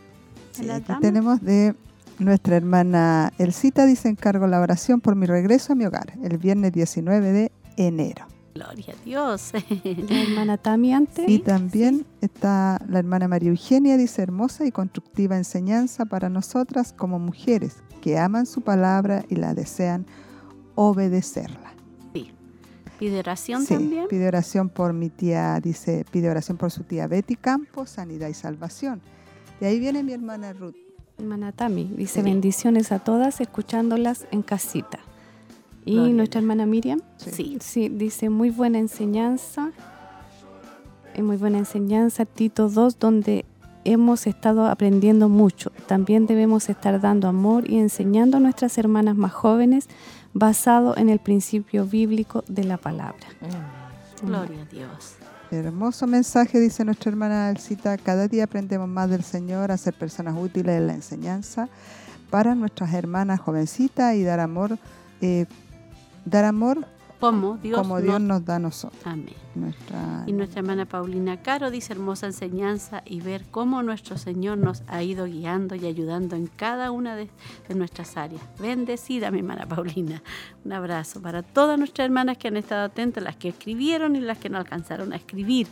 Sí, 0.52 0.66
tenemos 1.02 1.42
de 1.42 1.74
nuestra 2.18 2.56
hermana 2.56 3.30
Elcita, 3.36 3.84
dice 3.84 4.08
encargo 4.08 4.46
la 4.46 4.58
oración 4.60 5.02
por 5.02 5.16
mi 5.16 5.26
regreso 5.26 5.74
a 5.74 5.76
mi 5.76 5.84
hogar, 5.84 6.14
el 6.22 6.38
viernes 6.38 6.72
19 6.72 7.32
de 7.32 7.52
enero. 7.76 8.31
Gloria 8.54 8.94
a 8.98 9.04
Dios. 9.04 9.52
La 9.84 10.22
hermana 10.22 10.56
Tami 10.58 10.92
antes. 10.92 11.28
Y 11.28 11.38
también 11.38 12.04
está 12.20 12.78
la 12.88 12.98
hermana 12.98 13.26
María 13.28 13.48
Eugenia, 13.50 13.96
dice 13.96 14.22
hermosa 14.22 14.66
y 14.66 14.72
constructiva 14.72 15.36
enseñanza 15.36 16.04
para 16.04 16.28
nosotras 16.28 16.92
como 16.92 17.18
mujeres 17.18 17.76
que 18.02 18.18
aman 18.18 18.46
su 18.46 18.60
palabra 18.60 19.24
y 19.28 19.36
la 19.36 19.54
desean 19.54 20.04
obedecerla. 20.74 21.72
Sí. 22.12 22.30
Pide 22.98 23.18
oración 23.20 23.62
Sí, 23.64 23.74
también. 23.74 24.06
pide 24.08 24.26
oración 24.28 24.68
por 24.68 24.92
mi 24.92 25.08
tía, 25.08 25.58
dice, 25.60 26.04
pide 26.10 26.28
oración 26.30 26.56
por 26.58 26.70
su 26.70 26.82
tía 26.84 27.06
Betty 27.06 27.36
Campos, 27.36 27.90
sanidad 27.90 28.28
y 28.28 28.34
salvación. 28.34 29.00
De 29.60 29.66
ahí 29.68 29.78
viene 29.80 30.02
mi 30.02 30.12
hermana 30.12 30.52
Ruth. 30.52 30.74
Hermana 31.18 31.52
Tami 31.52 31.92
dice 31.96 32.22
bendiciones 32.22 32.90
a 32.92 32.98
todas 32.98 33.40
escuchándolas 33.40 34.26
en 34.30 34.42
casita. 34.42 34.98
Y 35.84 35.94
Gloria 35.94 36.14
nuestra 36.14 36.40
hermana 36.40 36.66
Miriam, 36.66 37.00
Sí. 37.16 37.58
sí, 37.60 37.88
dice 37.88 38.30
muy 38.30 38.50
buena 38.50 38.78
enseñanza, 38.78 39.72
eh, 41.14 41.22
muy 41.22 41.36
buena 41.36 41.58
enseñanza, 41.58 42.24
Tito 42.24 42.68
2, 42.68 42.98
donde 42.98 43.44
hemos 43.84 44.26
estado 44.26 44.66
aprendiendo 44.66 45.28
mucho. 45.28 45.72
También 45.86 46.26
debemos 46.26 46.68
estar 46.68 47.00
dando 47.00 47.28
amor 47.28 47.68
y 47.68 47.78
enseñando 47.78 48.36
a 48.36 48.40
nuestras 48.40 48.78
hermanas 48.78 49.16
más 49.16 49.32
jóvenes 49.32 49.88
basado 50.34 50.96
en 50.96 51.08
el 51.08 51.18
principio 51.18 51.84
bíblico 51.86 52.44
de 52.46 52.64
la 52.64 52.76
palabra. 52.76 53.26
Gloria 54.22 54.62
a 54.62 54.64
Dios. 54.66 55.14
Hermoso 55.50 56.06
mensaje, 56.06 56.60
dice 56.60 56.84
nuestra 56.84 57.10
hermana 57.10 57.50
Elcita. 57.50 57.98
Cada 57.98 58.28
día 58.28 58.44
aprendemos 58.44 58.88
más 58.88 59.10
del 59.10 59.22
Señor 59.22 59.70
a 59.70 59.76
ser 59.76 59.92
personas 59.94 60.34
útiles 60.38 60.78
en 60.78 60.86
la 60.86 60.94
enseñanza 60.94 61.68
para 62.30 62.54
nuestras 62.54 62.94
hermanas 62.94 63.40
jovencitas 63.40 64.14
y 64.14 64.22
dar 64.22 64.40
amor, 64.40 64.78
eh, 65.20 65.44
dar 66.24 66.44
amor 66.44 66.86
Como 67.20 67.56
Dios, 67.58 67.78
como 67.78 68.00
Dios 68.00 68.20
nos- 68.20 68.40
nos 68.40 68.44
da 68.44 68.56
a 68.56 68.58
nosotros. 68.58 69.00
Amén. 69.04 69.34
Nuestra, 69.54 70.24
Y 70.26 70.32
nuestra 70.32 70.60
hermana 70.60 70.86
Paulina 70.86 71.36
Caro 71.42 71.70
dice 71.70 71.92
hermosa 71.92 72.26
enseñanza 72.26 73.02
y 73.04 73.20
ver 73.20 73.44
cómo 73.50 73.82
nuestro 73.82 74.16
Señor 74.16 74.56
nos 74.58 74.82
ha 74.88 75.02
ido 75.02 75.26
guiando 75.26 75.74
y 75.74 75.84
ayudando 75.86 76.36
en 76.36 76.46
cada 76.46 76.90
una 76.90 77.14
de, 77.14 77.28
de 77.68 77.74
nuestras 77.74 78.16
áreas. 78.16 78.40
Bendecida 78.58 79.30
mi 79.30 79.38
hermana 79.40 79.66
Paulina. 79.66 80.22
Un 80.64 80.72
abrazo 80.72 81.20
para 81.20 81.42
todas 81.42 81.78
nuestras 81.78 82.06
hermanas 82.06 82.38
que 82.38 82.48
han 82.48 82.56
estado 82.56 82.84
atentas, 82.84 83.22
las 83.22 83.36
que 83.36 83.50
escribieron 83.50 84.16
y 84.16 84.20
las 84.20 84.38
que 84.38 84.48
no 84.48 84.56
alcanzaron 84.58 85.12
a 85.12 85.16
escribir. 85.16 85.68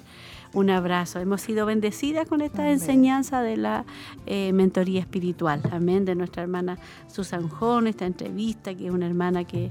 Un 0.52 0.68
abrazo. 0.68 1.20
Hemos 1.20 1.40
sido 1.40 1.64
bendecidas 1.64 2.28
con 2.28 2.42
esta 2.42 2.62
Amén. 2.62 2.74
enseñanza 2.74 3.40
de 3.40 3.56
la 3.56 3.84
eh, 4.26 4.52
mentoría 4.52 5.00
espiritual. 5.00 5.62
Amén. 5.72 6.04
De 6.04 6.14
nuestra 6.14 6.42
hermana 6.42 6.76
Susan 7.08 7.48
Jón, 7.48 7.86
esta 7.86 8.04
entrevista, 8.04 8.74
que 8.74 8.86
es 8.88 8.92
una 8.92 9.06
hermana 9.06 9.44
que 9.44 9.70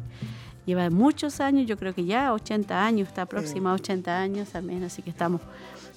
lleva 0.70 0.90
muchos 0.90 1.40
años, 1.42 1.68
yo 1.68 1.78
creo 1.78 1.94
que 1.94 2.06
ya 2.06 2.34
80 2.34 2.86
años, 2.86 3.08
está 3.10 3.26
próxima 3.26 3.72
a 3.72 3.74
80 3.74 4.18
años, 4.20 4.56
amén, 4.56 4.84
así 4.84 5.02
que 5.02 5.10
estamos 5.10 5.42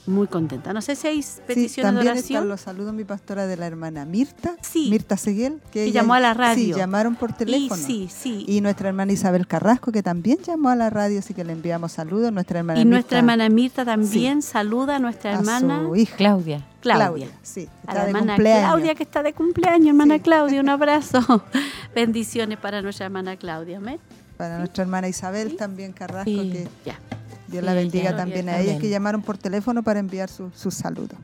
muy 0.05 0.27
contentas. 0.27 0.75
No 0.75 0.83
sé 0.83 0.97
si 0.97 1.07
hay 1.07 1.23
Sí, 1.23 1.41
peticiones 1.47 1.77
de 1.77 1.83
también 1.99 2.13
oración. 2.15 2.37
están 2.39 2.49
los 2.49 2.61
saludos 2.61 2.93
mi 2.93 3.05
pastora 3.05 3.47
de 3.47 3.57
la 3.57 3.67
hermana 3.69 4.05
Mirta, 4.05 4.57
Sí. 4.61 4.89
Mirta 4.91 5.17
Seguel, 5.17 5.61
que 5.71 5.85
ella- 5.85 6.01
llamó 6.01 6.15
a 6.15 6.21
la 6.21 6.35
radio. 6.35 6.75
Sí, 6.75 6.81
llamaron 6.81 7.15
por 7.15 7.31
Y 7.31 7.35
teléfono. 7.35 7.81
sí, 7.81 8.09
sí. 8.13 8.45
Y 8.49 8.61
nuestra 8.63 8.89
hermana 8.89 9.13
Isabel 9.13 9.47
Carrasco, 9.47 9.93
que 9.93 10.03
también 10.03 10.39
llamó 10.39 10.71
a 10.71 10.75
la 10.77 10.91
radio, 10.91 11.21
así 11.21 11.35
que 11.35 11.45
le 11.45 11.53
enviamos 11.53 11.93
saludos. 11.93 12.33
Nuestra 12.33 12.59
hermana 12.59 12.81
Y 12.81 12.85
nuestra 12.85 13.19
hermana 13.19 13.49
Mirta 13.49 13.85
también 13.85 14.43
saluda 14.43 14.97
a 14.97 14.99
nuestra 14.99 15.31
a 15.31 15.35
hermana 15.35 15.85
su 15.85 15.95
hija, 15.95 16.17
Claudia. 16.17 16.67
Claudia. 16.81 17.29
sí, 17.43 17.69
A 17.87 17.95
la 17.95 18.01
de 18.03 18.07
hermana 18.09 18.27
cumpleaños. 18.35 18.71
Claudia 18.73 18.95
que 18.97 19.03
está 19.05 19.23
de 19.23 19.33
cumpleaños, 19.35 19.87
hermana 19.87 20.17
Sí. 20.17 20.21
Claudia, 20.23 20.61
un 20.61 20.69
abrazo. 20.81 21.45
Bendiciones 21.95 22.59
para 22.59 22.83
nuestra 22.83 23.07
hermana 23.07 23.37
Claudia, 23.37 23.77
amén. 23.79 24.01
Para 24.43 24.59
nuestra 24.59 24.83
hermana 24.83 25.07
Isabel 25.07 25.51
Sí. 25.51 25.57
también 25.57 25.93
Carrasco, 25.93 26.29
Sí. 26.29 26.51
que 26.51 26.69
Ya. 26.85 26.99
Dios 27.47 27.61
Sí, 27.61 27.65
la 27.65 27.75
bendiga 27.75 28.17
también 28.17 28.49
a 28.49 28.53
también. 28.55 28.71
ellas 28.71 28.81
que 28.83 28.89
llamaron 28.91 29.23
por 29.23 29.39
teléfono 29.39 29.85
para 29.85 30.01
enviar 30.01 30.29
su- 30.29 30.51
sus 30.53 30.75
saludos. 30.75 31.17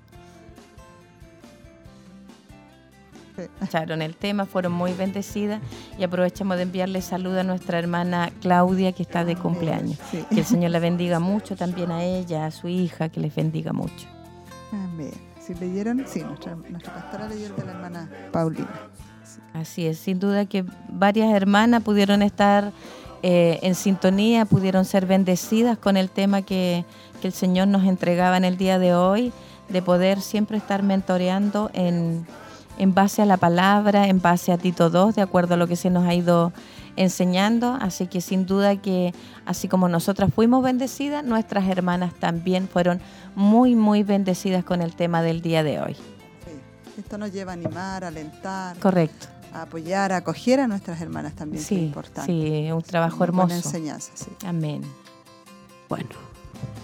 Sí. 3.36 3.42
escucharon 3.60 4.02
el 4.02 4.14
tema, 4.16 4.46
fueron 4.46 4.70
muy 4.72 4.92
bendecidas 4.92 5.60
y 5.98 6.04
aprovechamos 6.04 6.56
de 6.58 6.62
enviarle 6.64 7.02
saludo 7.02 7.40
a 7.40 7.42
nuestra 7.44 7.78
hermana 7.80 8.30
Claudia 8.40 8.92
que 8.92 9.02
está 9.02 9.24
de 9.24 9.34
cumpleaños. 9.34 9.98
Sí. 10.12 10.24
Que 10.30 10.40
el 10.40 10.44
Señor 10.46 10.70
la 10.70 10.78
bendiga 10.80 11.18
mucho 11.20 11.56
también 11.56 11.90
a 11.90 12.04
ella, 12.04 12.46
a 12.46 12.50
su 12.52 12.68
hija, 12.68 13.08
que 13.08 13.18
les 13.20 13.34
bendiga 13.34 13.72
mucho. 13.72 14.06
Amén. 14.72 15.10
Si 15.44 15.54
leyeron, 15.54 16.04
sí, 16.06 16.20
nuestra, 16.22 16.54
nuestra 16.54 16.94
pastora 16.94 17.28
leyó 17.28 17.46
el 17.46 17.56
de 17.56 17.64
la 17.64 17.72
hermana 17.72 18.08
Paulina. 18.32 18.68
Así 19.54 19.86
es, 19.86 19.98
sin 19.98 20.18
duda 20.18 20.46
que 20.46 20.64
varias 20.88 21.32
hermanas 21.32 21.82
pudieron 21.82 22.22
estar 22.22 22.72
eh, 23.22 23.58
en 23.62 23.74
sintonía, 23.74 24.44
pudieron 24.44 24.84
ser 24.84 25.06
bendecidas 25.06 25.78
con 25.78 25.96
el 25.96 26.10
tema 26.10 26.42
que, 26.42 26.84
que 27.20 27.28
el 27.28 27.32
Señor 27.32 27.68
nos 27.68 27.84
entregaba 27.84 28.36
en 28.36 28.44
el 28.44 28.56
día 28.56 28.78
de 28.78 28.94
hoy, 28.94 29.32
de 29.68 29.82
poder 29.82 30.20
siempre 30.20 30.56
estar 30.56 30.82
mentoreando 30.82 31.70
en, 31.74 32.26
en 32.78 32.94
base 32.94 33.22
a 33.22 33.26
la 33.26 33.36
palabra, 33.36 34.06
en 34.08 34.20
base 34.20 34.52
a 34.52 34.58
Tito 34.58 34.88
2, 34.88 35.16
de 35.16 35.22
acuerdo 35.22 35.54
a 35.54 35.56
lo 35.56 35.66
que 35.66 35.76
se 35.76 35.90
nos 35.90 36.06
ha 36.06 36.14
ido 36.14 36.52
enseñando. 36.96 37.76
Así 37.80 38.06
que 38.06 38.20
sin 38.20 38.46
duda 38.46 38.76
que 38.76 39.12
así 39.44 39.68
como 39.68 39.88
nosotras 39.88 40.32
fuimos 40.32 40.62
bendecidas, 40.62 41.24
nuestras 41.24 41.68
hermanas 41.68 42.14
también 42.14 42.68
fueron 42.68 43.00
muy, 43.34 43.74
muy 43.74 44.02
bendecidas 44.02 44.64
con 44.64 44.80
el 44.80 44.94
tema 44.94 45.22
del 45.22 45.42
día 45.42 45.62
de 45.62 45.80
hoy. 45.80 45.94
Sí. 45.94 47.00
Esto 47.00 47.18
nos 47.18 47.32
lleva 47.32 47.52
a 47.52 47.54
animar, 47.54 48.04
a 48.04 48.08
alentar, 48.08 48.76
Correcto. 48.78 49.37
A 49.52 49.62
apoyar, 49.62 50.12
a 50.12 50.18
acoger 50.18 50.60
a 50.60 50.68
nuestras 50.68 51.00
hermanas 51.00 51.34
también, 51.34 51.58
que 51.58 51.74
es 51.74 51.78
Sí, 51.80 51.84
importante. 51.86 52.30
sí, 52.32 52.70
un 52.72 52.82
trabajo 52.82 53.16
Una 53.16 53.24
hermoso. 53.24 53.54
enseñanza, 53.54 54.12
sí. 54.14 54.30
Amén. 54.46 54.82
Bueno, 55.88 56.08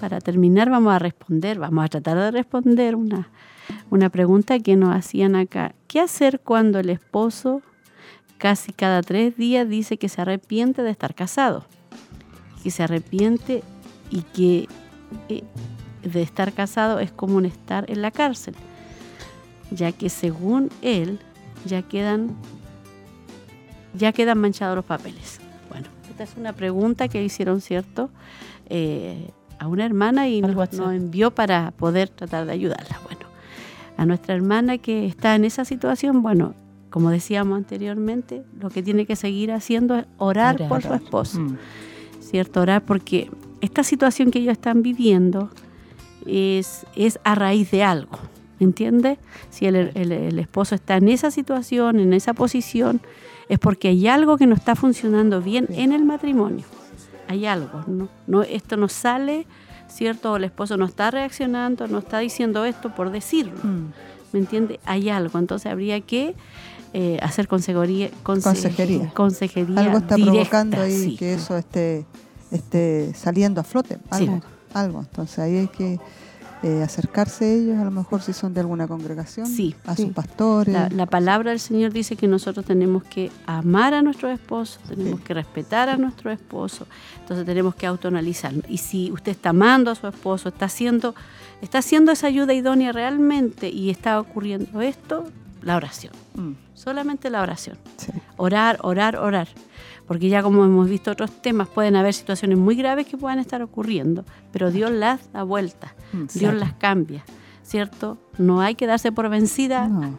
para 0.00 0.20
terminar 0.20 0.70
vamos 0.70 0.92
a 0.92 0.98
responder, 0.98 1.58
vamos 1.58 1.84
a 1.84 1.88
tratar 1.88 2.16
de 2.18 2.30
responder 2.30 2.96
una, 2.96 3.28
una 3.90 4.08
pregunta 4.10 4.58
que 4.58 4.76
nos 4.76 4.94
hacían 4.94 5.36
acá. 5.36 5.74
¿Qué 5.88 6.00
hacer 6.00 6.40
cuando 6.40 6.78
el 6.78 6.90
esposo 6.90 7.60
casi 8.38 8.72
cada 8.72 9.02
tres 9.02 9.36
días 9.36 9.68
dice 9.68 9.96
que 9.98 10.08
se 10.08 10.22
arrepiente 10.22 10.82
de 10.82 10.90
estar 10.90 11.14
casado? 11.14 11.64
Que 12.62 12.70
se 12.70 12.82
arrepiente 12.82 13.62
y 14.10 14.22
que 14.22 14.68
eh, 15.28 15.44
de 16.02 16.22
estar 16.22 16.52
casado 16.52 16.98
es 16.98 17.12
como 17.12 17.36
un 17.36 17.44
estar 17.44 17.90
en 17.90 18.00
la 18.02 18.10
cárcel, 18.10 18.54
ya 19.70 19.92
que 19.92 20.08
según 20.08 20.70
él 20.82 21.18
ya 21.66 21.82
quedan 21.82 22.34
ya 23.96 24.12
quedan 24.12 24.38
manchados 24.38 24.74
los 24.76 24.84
papeles. 24.84 25.40
Bueno, 25.70 25.86
esta 26.10 26.24
es 26.24 26.34
una 26.36 26.52
pregunta 26.52 27.08
que 27.08 27.22
hicieron, 27.22 27.60
¿cierto? 27.60 28.10
Eh, 28.66 29.30
a 29.58 29.68
una 29.68 29.84
hermana 29.84 30.28
y 30.28 30.40
nos, 30.40 30.54
nos 30.72 30.92
envió 30.92 31.30
para 31.32 31.70
poder 31.72 32.08
tratar 32.08 32.44
de 32.46 32.52
ayudarla. 32.52 32.98
Bueno, 33.04 33.26
a 33.96 34.04
nuestra 34.04 34.34
hermana 34.34 34.78
que 34.78 35.06
está 35.06 35.36
en 35.36 35.44
esa 35.44 35.64
situación, 35.64 36.22
bueno, 36.22 36.54
como 36.90 37.10
decíamos 37.10 37.56
anteriormente, 37.56 38.42
lo 38.60 38.68
que 38.70 38.82
tiene 38.82 39.06
que 39.06 39.14
seguir 39.16 39.52
haciendo 39.52 39.96
es 39.96 40.06
orar, 40.18 40.56
Orar. 40.56 40.68
por 40.68 40.82
su 40.82 40.94
esposo, 40.94 41.38
Mm. 41.40 41.56
¿cierto? 42.20 42.60
Orar 42.62 42.82
porque 42.84 43.30
esta 43.60 43.84
situación 43.84 44.30
que 44.32 44.40
ellos 44.40 44.52
están 44.52 44.82
viviendo 44.82 45.50
es, 46.26 46.84
es 46.96 47.20
a 47.22 47.34
raíz 47.36 47.70
de 47.70 47.84
algo, 47.84 48.18
¿me 48.18 48.33
entiende? 48.60 49.18
Si 49.50 49.66
el, 49.66 49.76
el- 49.94 50.12
el 50.12 50.38
esposo 50.38 50.74
está 50.74 50.96
en 50.96 51.08
esa 51.08 51.30
situación, 51.30 51.98
en 52.00 52.12
esa 52.12 52.34
posición, 52.34 53.00
es 53.48 53.58
porque 53.58 53.88
hay 53.88 54.06
algo 54.08 54.36
que 54.38 54.46
no 54.46 54.54
está 54.54 54.74
funcionando 54.76 55.40
bien 55.42 55.66
en 55.70 55.92
el 55.92 56.04
matrimonio. 56.04 56.64
Hay 57.28 57.46
algo, 57.46 57.82
¿no? 57.86 58.08
no 58.26 58.42
esto 58.42 58.76
no 58.76 58.88
sale, 58.88 59.46
¿cierto? 59.88 60.32
O 60.32 60.36
el 60.36 60.44
esposo 60.44 60.76
no 60.76 60.84
está 60.84 61.10
reaccionando, 61.10 61.86
no 61.88 61.98
está 61.98 62.18
diciendo 62.18 62.64
esto 62.64 62.94
por 62.94 63.10
decirlo. 63.10 63.54
Mm. 63.62 63.92
¿Me 64.32 64.40
entiende? 64.40 64.80
Hay 64.84 65.08
algo, 65.10 65.38
entonces 65.38 65.70
habría 65.70 66.00
que 66.00 66.34
eh, 66.92 67.18
hacer 67.22 67.48
consejería, 67.48 68.10
conse- 68.22 68.42
Consejería. 68.44 69.10
consejería 69.14 69.80
Algo 69.80 69.98
está 69.98 70.14
directa, 70.16 70.32
provocando 70.32 70.80
ahí 70.82 70.92
sí. 71.10 71.16
que 71.16 71.34
eso 71.34 71.56
esté, 71.56 72.04
esté 72.50 73.12
saliendo 73.14 73.60
a 73.60 73.64
flote. 73.64 73.96
Sí. 73.96 74.00
Algo, 74.10 74.40
algo. 74.74 75.00
Entonces 75.00 75.38
ahí 75.38 75.56
hay 75.56 75.68
que 75.68 75.98
eh, 76.66 76.82
acercarse 76.82 77.44
a 77.44 77.48
ellos, 77.52 77.78
a 77.78 77.84
lo 77.84 77.90
mejor 77.90 78.22
si 78.22 78.32
son 78.32 78.54
de 78.54 78.60
alguna 78.60 78.88
congregación, 78.88 79.46
Sí, 79.46 79.74
a 79.86 79.94
sí. 79.94 80.04
sus 80.04 80.12
pastores. 80.12 80.72
La, 80.72 80.88
la 80.88 81.04
palabra 81.06 81.50
del 81.50 81.60
Señor 81.60 81.92
dice 81.92 82.16
que 82.16 82.26
nosotros 82.26 82.64
tenemos 82.64 83.04
que 83.04 83.30
amar 83.46 83.92
a 83.92 84.00
nuestro 84.00 84.30
esposo, 84.30 84.80
tenemos 84.88 85.20
Sí. 85.20 85.24
que 85.26 85.34
respetar 85.34 85.90
a 85.90 85.96
nuestro 85.98 86.30
esposo, 86.30 86.86
entonces 87.20 87.44
tenemos 87.44 87.74
que 87.74 87.86
autoanalizarnos. 87.86 88.64
Y 88.68 88.78
si 88.78 89.12
usted 89.12 89.32
está 89.32 89.50
amando 89.50 89.90
a 89.90 89.94
su 89.94 90.06
esposo, 90.06 90.48
está 90.48 90.64
haciendo, 90.64 91.14
está 91.60 91.78
haciendo 91.78 92.10
esa 92.12 92.28
ayuda 92.28 92.54
idónea 92.54 92.92
realmente 92.92 93.68
y 93.68 93.90
está 93.90 94.18
ocurriendo 94.18 94.80
esto, 94.80 95.24
la 95.62 95.76
oración. 95.76 96.12
Mm, 96.34 96.52
Solamente 96.74 97.30
la 97.30 97.40
oración. 97.42 97.76
Orar, 98.36 98.78
orar, 98.82 99.16
orar. 99.16 99.48
Porque 100.06 100.28
ya 100.28 100.42
como 100.42 100.64
hemos 100.64 100.88
visto 100.88 101.10
otros 101.10 101.30
temas, 101.42 101.68
pueden 101.68 101.96
haber 101.96 102.12
situaciones 102.14 102.58
muy 102.58 102.74
graves 102.76 103.06
que 103.06 103.16
puedan 103.16 103.38
estar 103.38 103.62
ocurriendo, 103.62 104.24
pero 104.52 104.70
Dios 104.70 104.90
las 104.90 105.32
da 105.32 105.42
vuelta, 105.44 105.94
Dios 106.34 106.52
las 106.54 106.74
cambia, 106.74 107.24
¿cierto? 107.62 108.18
No 108.38 108.60
hay 108.60 108.74
que 108.74 108.86
darse 108.86 109.12
por 109.12 109.28
vencida. 109.30 109.88
No. 109.88 110.14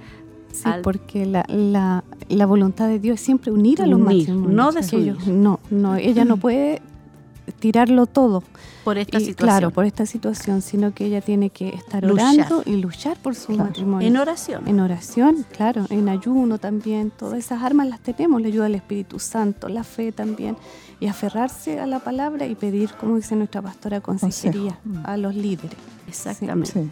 Sí, 0.51 0.61
Al- 0.63 0.81
porque 0.81 1.25
la, 1.25 1.43
la, 1.49 2.03
la 2.29 2.45
voluntad 2.45 2.87
de 2.87 2.97
Dios 2.99 3.15
es 3.19 3.25
siempre 3.25 3.51
unir 3.51 3.81
a 3.81 3.87
los 3.87 3.99
matrimonios. 3.99 4.53
no 4.53 4.71
desunir. 4.71 5.09
ellos- 5.09 5.27
No, 5.27 5.59
no, 5.69 5.95
ella 5.97 6.23
no 6.25 6.37
puede 6.45 6.81
tirarlo 7.59 8.05
todo. 8.05 8.43
Por 8.83 8.97
esta 8.97 9.17
Y, 9.17 9.25
situación. 9.25 9.47
Claro, 9.47 9.71
por 9.71 9.85
esta 9.85 10.05
situación, 10.05 10.61
sino 10.61 10.93
que 10.93 11.05
ella 11.05 11.21
tiene 11.21 11.49
que 11.49 11.69
estar 11.69 12.03
Luchar. 12.03 12.35
orando 12.35 12.63
y 12.65 12.75
luchar 12.75 13.17
por 13.17 13.33
su 13.35 13.53
matrimonio. 13.53 14.07
En 14.07 14.17
oración. 14.17 14.67
En 14.67 14.79
oración, 14.79 15.45
claro, 15.55 15.85
en 15.89 16.07
ayuno 16.09 16.57
también. 16.59 17.11
Todas 17.11 17.39
esas 17.39 17.63
armas 17.63 17.87
las 17.87 17.99
tenemos, 18.01 18.41
la 18.41 18.47
ayuda 18.47 18.65
del 18.65 18.75
Espíritu 18.75 19.19
Santo, 19.19 19.69
la 19.69 19.83
fe 19.83 20.11
también. 20.11 20.57
Y 20.99 21.07
aferrarse 21.07 21.79
a 21.79 21.87
la 21.87 21.99
palabra 21.99 22.45
y 22.45 22.55
pedir, 22.55 22.91
como 22.93 23.15
dice 23.15 23.35
nuestra 23.35 23.61
pastora, 23.61 24.01
consejería 24.01 24.79
a 25.03 25.17
los 25.17 25.35
líderes. 25.35 25.77
Exactamente. 26.17 26.87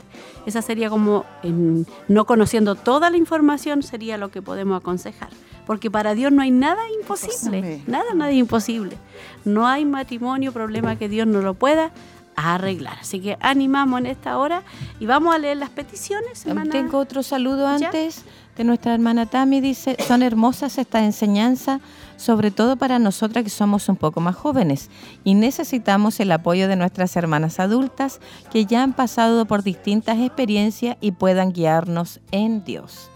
Esa 0.45 0.61
sería 0.61 0.89
como, 0.89 1.25
en- 1.43 1.85
no 2.07 2.25
conociendo 2.25 2.75
toda 2.75 3.09
la 3.09 3.17
información, 3.17 3.83
sería 3.83 4.17
lo 4.17 4.29
que 4.29 4.41
podemos 4.41 4.79
aconsejar. 4.79 5.29
Porque 5.65 5.89
para 5.89 6.13
Dios 6.13 6.31
no 6.31 6.41
hay 6.41 6.51
nada 6.51 6.81
imposible. 6.99 7.81
Nada, 7.87 8.13
nada 8.13 8.31
imposible. 8.33 8.97
No 9.45 9.65
hay 9.67 9.85
matrimonio, 9.85 10.51
problema 10.51 10.97
que 10.97 11.07
Dios 11.07 11.25
no 11.25 11.41
lo 11.41 11.53
pueda 11.53 11.91
arreglar. 12.35 12.97
Así 12.99 13.19
que 13.21 13.37
animamos 13.39 13.99
en 14.01 14.07
esta 14.07 14.37
hora 14.37 14.63
y 14.99 15.05
vamos 15.05 15.33
a 15.33 15.37
leer 15.37 15.57
las 15.57 15.69
peticiones, 15.69 16.45
hermana. 16.45 16.71
Tengo 16.71 16.97
otro 16.97 17.23
saludo 17.23 17.65
¿Ya? 17.77 17.85
antes 17.87 18.23
de 18.57 18.63
nuestra 18.63 18.93
hermana 18.93 19.25
Tami. 19.27 19.61
Dice, 19.61 19.95
son 20.05 20.21
hermosas 20.23 20.77
estas 20.77 21.03
enseñanzas, 21.03 21.79
sobre 22.23 22.51
todo 22.51 22.77
para 22.77 22.99
nosotras 22.99 23.43
que 23.43 23.49
somos 23.49 23.89
un 23.89 23.97
poco 23.97 24.21
más 24.21 24.35
jóvenes 24.35 24.89
y 25.25 25.33
necesitamos 25.33 26.21
el 26.21 26.31
apoyo 26.31 26.69
de 26.69 26.77
nuestras 26.77 27.17
hermanas 27.17 27.59
adultas 27.59 28.21
que 28.49 28.65
ya 28.65 28.81
han 28.81 28.93
pasado 28.93 29.45
por 29.45 29.61
distintas 29.61 30.17
experiencias 30.19 30.95
y 31.01 31.11
puedan 31.11 31.51
guiarnos 31.51 32.21
en 32.31 32.63
Dios. 32.63 33.09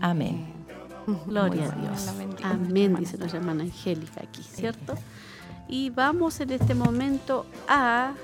Amén. 0.00 0.46
Gloria 1.26 1.66
a 1.66 1.76
Dios. 1.76 2.08
Amén, 2.42 2.96
dice 2.98 3.18
nuestra 3.18 3.38
hermana 3.38 3.64
Angélica 3.64 4.22
aquí, 4.22 4.42
¿cierto? 4.42 4.94
Y 5.68 5.90
vamos 5.90 6.40
en 6.40 6.50
este 6.50 6.74
momento 6.74 7.44
a 7.68 8.14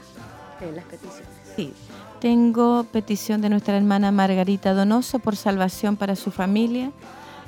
leer 0.59 0.75
las 0.75 0.85
peticiones. 0.87 1.29
Sí. 1.55 1.75
Tengo 2.21 2.85
petición 2.85 3.43
de 3.43 3.51
nuestra 3.51 3.77
hermana 3.77 4.11
Margarita 4.11 4.73
Donoso 4.73 5.19
por 5.19 5.37
salvación 5.37 5.97
para 5.97 6.17
su 6.17 6.31
familia, 6.31 6.93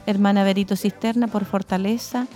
hermana 0.04 0.44
Berito 0.44 0.76
Cisterna 0.76 1.26
por 1.26 1.46
fortaleza, 1.46 2.26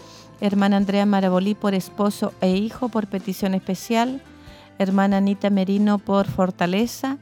hermana 0.40 0.76
Andrea 0.76 1.06
Marabolí 1.06 1.54
por 1.54 1.74
esposo 1.74 2.32
e 2.40 2.56
hijo 2.56 2.88
por 2.88 3.06
petición 3.06 3.54
especial, 3.54 4.22
hermana 4.78 5.18
Anita 5.18 5.50
Merino 5.50 5.98
por 5.98 6.26
fortaleza, 6.26 7.18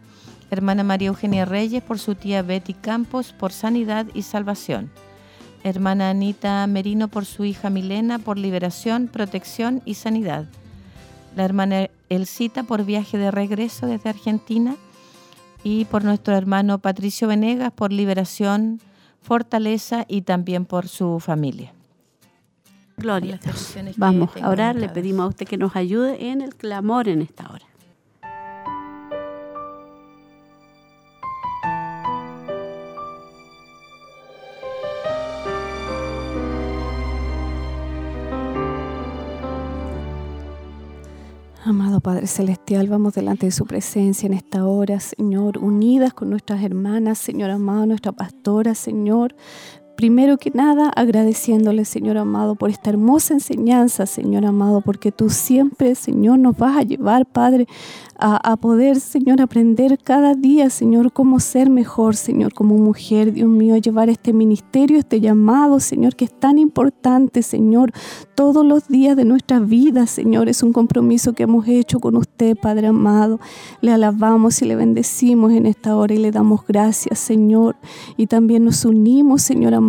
hermana 0.50 0.84
María 0.84 1.08
Eugenia 1.08 1.44
Reyes 1.44 1.82
por 1.82 1.98
su 1.98 2.14
tía 2.14 2.42
Betty 2.42 2.74
Campos 2.74 3.32
por 3.32 3.52
sanidad 3.52 4.06
y 4.14 4.22
salvación, 4.22 4.90
hermana 5.64 6.10
Anita 6.10 6.66
Merino 6.66 7.08
por 7.08 7.24
su 7.24 7.44
hija 7.44 7.70
Milena 7.70 8.18
por 8.18 8.38
liberación, 8.38 9.08
protección 9.08 9.82
y 9.84 9.94
sanidad, 9.94 10.46
la 11.36 11.44
hermana 11.44 11.88
Elcita 12.08 12.62
por 12.62 12.84
viaje 12.84 13.18
de 13.18 13.30
regreso 13.30 13.86
desde 13.86 14.08
Argentina. 14.08 14.76
Y 15.64 15.86
por 15.86 16.04
nuestro 16.04 16.36
hermano 16.36 16.78
Patricio 16.78 17.26
Venegas 17.26 17.72
por 17.72 17.92
liberación, 17.92 18.80
fortaleza 19.22 20.04
y 20.08 20.22
también 20.22 20.64
por 20.64 20.86
su 20.86 21.18
familia. 21.18 21.72
Gloria 22.98 23.36
a 23.36 23.38
Dios. 23.38 23.76
Vamos 23.96 24.30
a 24.42 24.50
orar, 24.50 24.74
le 24.74 24.88
pedimos 24.88 25.24
a 25.24 25.28
usted 25.28 25.46
que 25.46 25.56
nos 25.56 25.76
ayude 25.76 26.30
en 26.30 26.40
el 26.40 26.54
clamor 26.56 27.08
en 27.08 27.22
esta 27.22 27.48
hora. 27.48 27.64
Amado 41.64 42.00
Padre 42.00 42.26
Celestial, 42.26 42.88
vamos 42.88 43.12
delante 43.12 43.44
de 43.44 43.52
su 43.52 43.66
presencia 43.66 44.26
en 44.26 44.32
esta 44.32 44.64
hora, 44.64 45.00
Señor, 45.00 45.58
unidas 45.58 46.14
con 46.14 46.30
nuestras 46.30 46.62
hermanas, 46.62 47.18
Señor 47.18 47.50
amado, 47.50 47.84
nuestra 47.84 48.10
pastora, 48.10 48.74
Señor. 48.74 49.36
Primero 49.98 50.38
que 50.38 50.52
nada, 50.54 50.92
agradeciéndole, 50.94 51.84
Señor 51.84 52.18
amado, 52.18 52.54
por 52.54 52.70
esta 52.70 52.88
hermosa 52.88 53.34
enseñanza, 53.34 54.06
Señor 54.06 54.46
amado, 54.46 54.80
porque 54.80 55.10
tú 55.10 55.28
siempre, 55.28 55.96
Señor, 55.96 56.38
nos 56.38 56.56
vas 56.56 56.76
a 56.76 56.82
llevar, 56.82 57.26
Padre, 57.26 57.66
a, 58.20 58.56
poder, 58.56 58.98
Señor, 58.98 59.40
aprender 59.40 59.96
cada 60.02 60.34
día, 60.34 60.70
Señor, 60.70 61.12
cómo 61.12 61.38
ser 61.38 61.70
mejor, 61.70 62.16
Señor, 62.16 62.52
como 62.52 62.76
mujer, 62.76 63.32
Dios 63.32 63.48
mío, 63.48 63.76
a 63.76 63.78
llevar 63.78 64.08
este 64.08 64.32
ministerio, 64.32 64.98
este 64.98 65.20
llamado, 65.20 65.78
Señor, 65.78 66.16
que 66.16 66.24
es 66.24 66.32
tan 66.32 66.58
importante, 66.58 67.42
Señor, 67.42 67.92
todos 68.34 68.66
los 68.66 68.88
días 68.88 69.16
de 69.16 69.24
nuestra 69.24 69.60
vida, 69.60 70.06
Señor. 70.06 70.48
Es 70.48 70.64
un 70.64 70.72
compromiso 70.72 71.32
que 71.32 71.44
hemos 71.44 71.68
hecho 71.68 72.00
con 72.00 72.16
usted, 72.16 72.56
Padre 72.56 72.88
amado. 72.88 73.38
Le 73.80 73.92
alabamos 73.92 74.62
y 74.62 74.64
le 74.64 74.74
bendecimos 74.74 75.52
en 75.52 75.66
esta 75.66 75.96
hora 75.96 76.12
y 76.14 76.18
le 76.18 76.32
damos 76.32 76.66
gracias, 76.66 77.20
Señor. 77.20 77.76
Y 78.16 78.26
también 78.26 78.64
nos 78.64 78.84
unimos, 78.84 79.42
Señor 79.42 79.74
amado, 79.74 79.87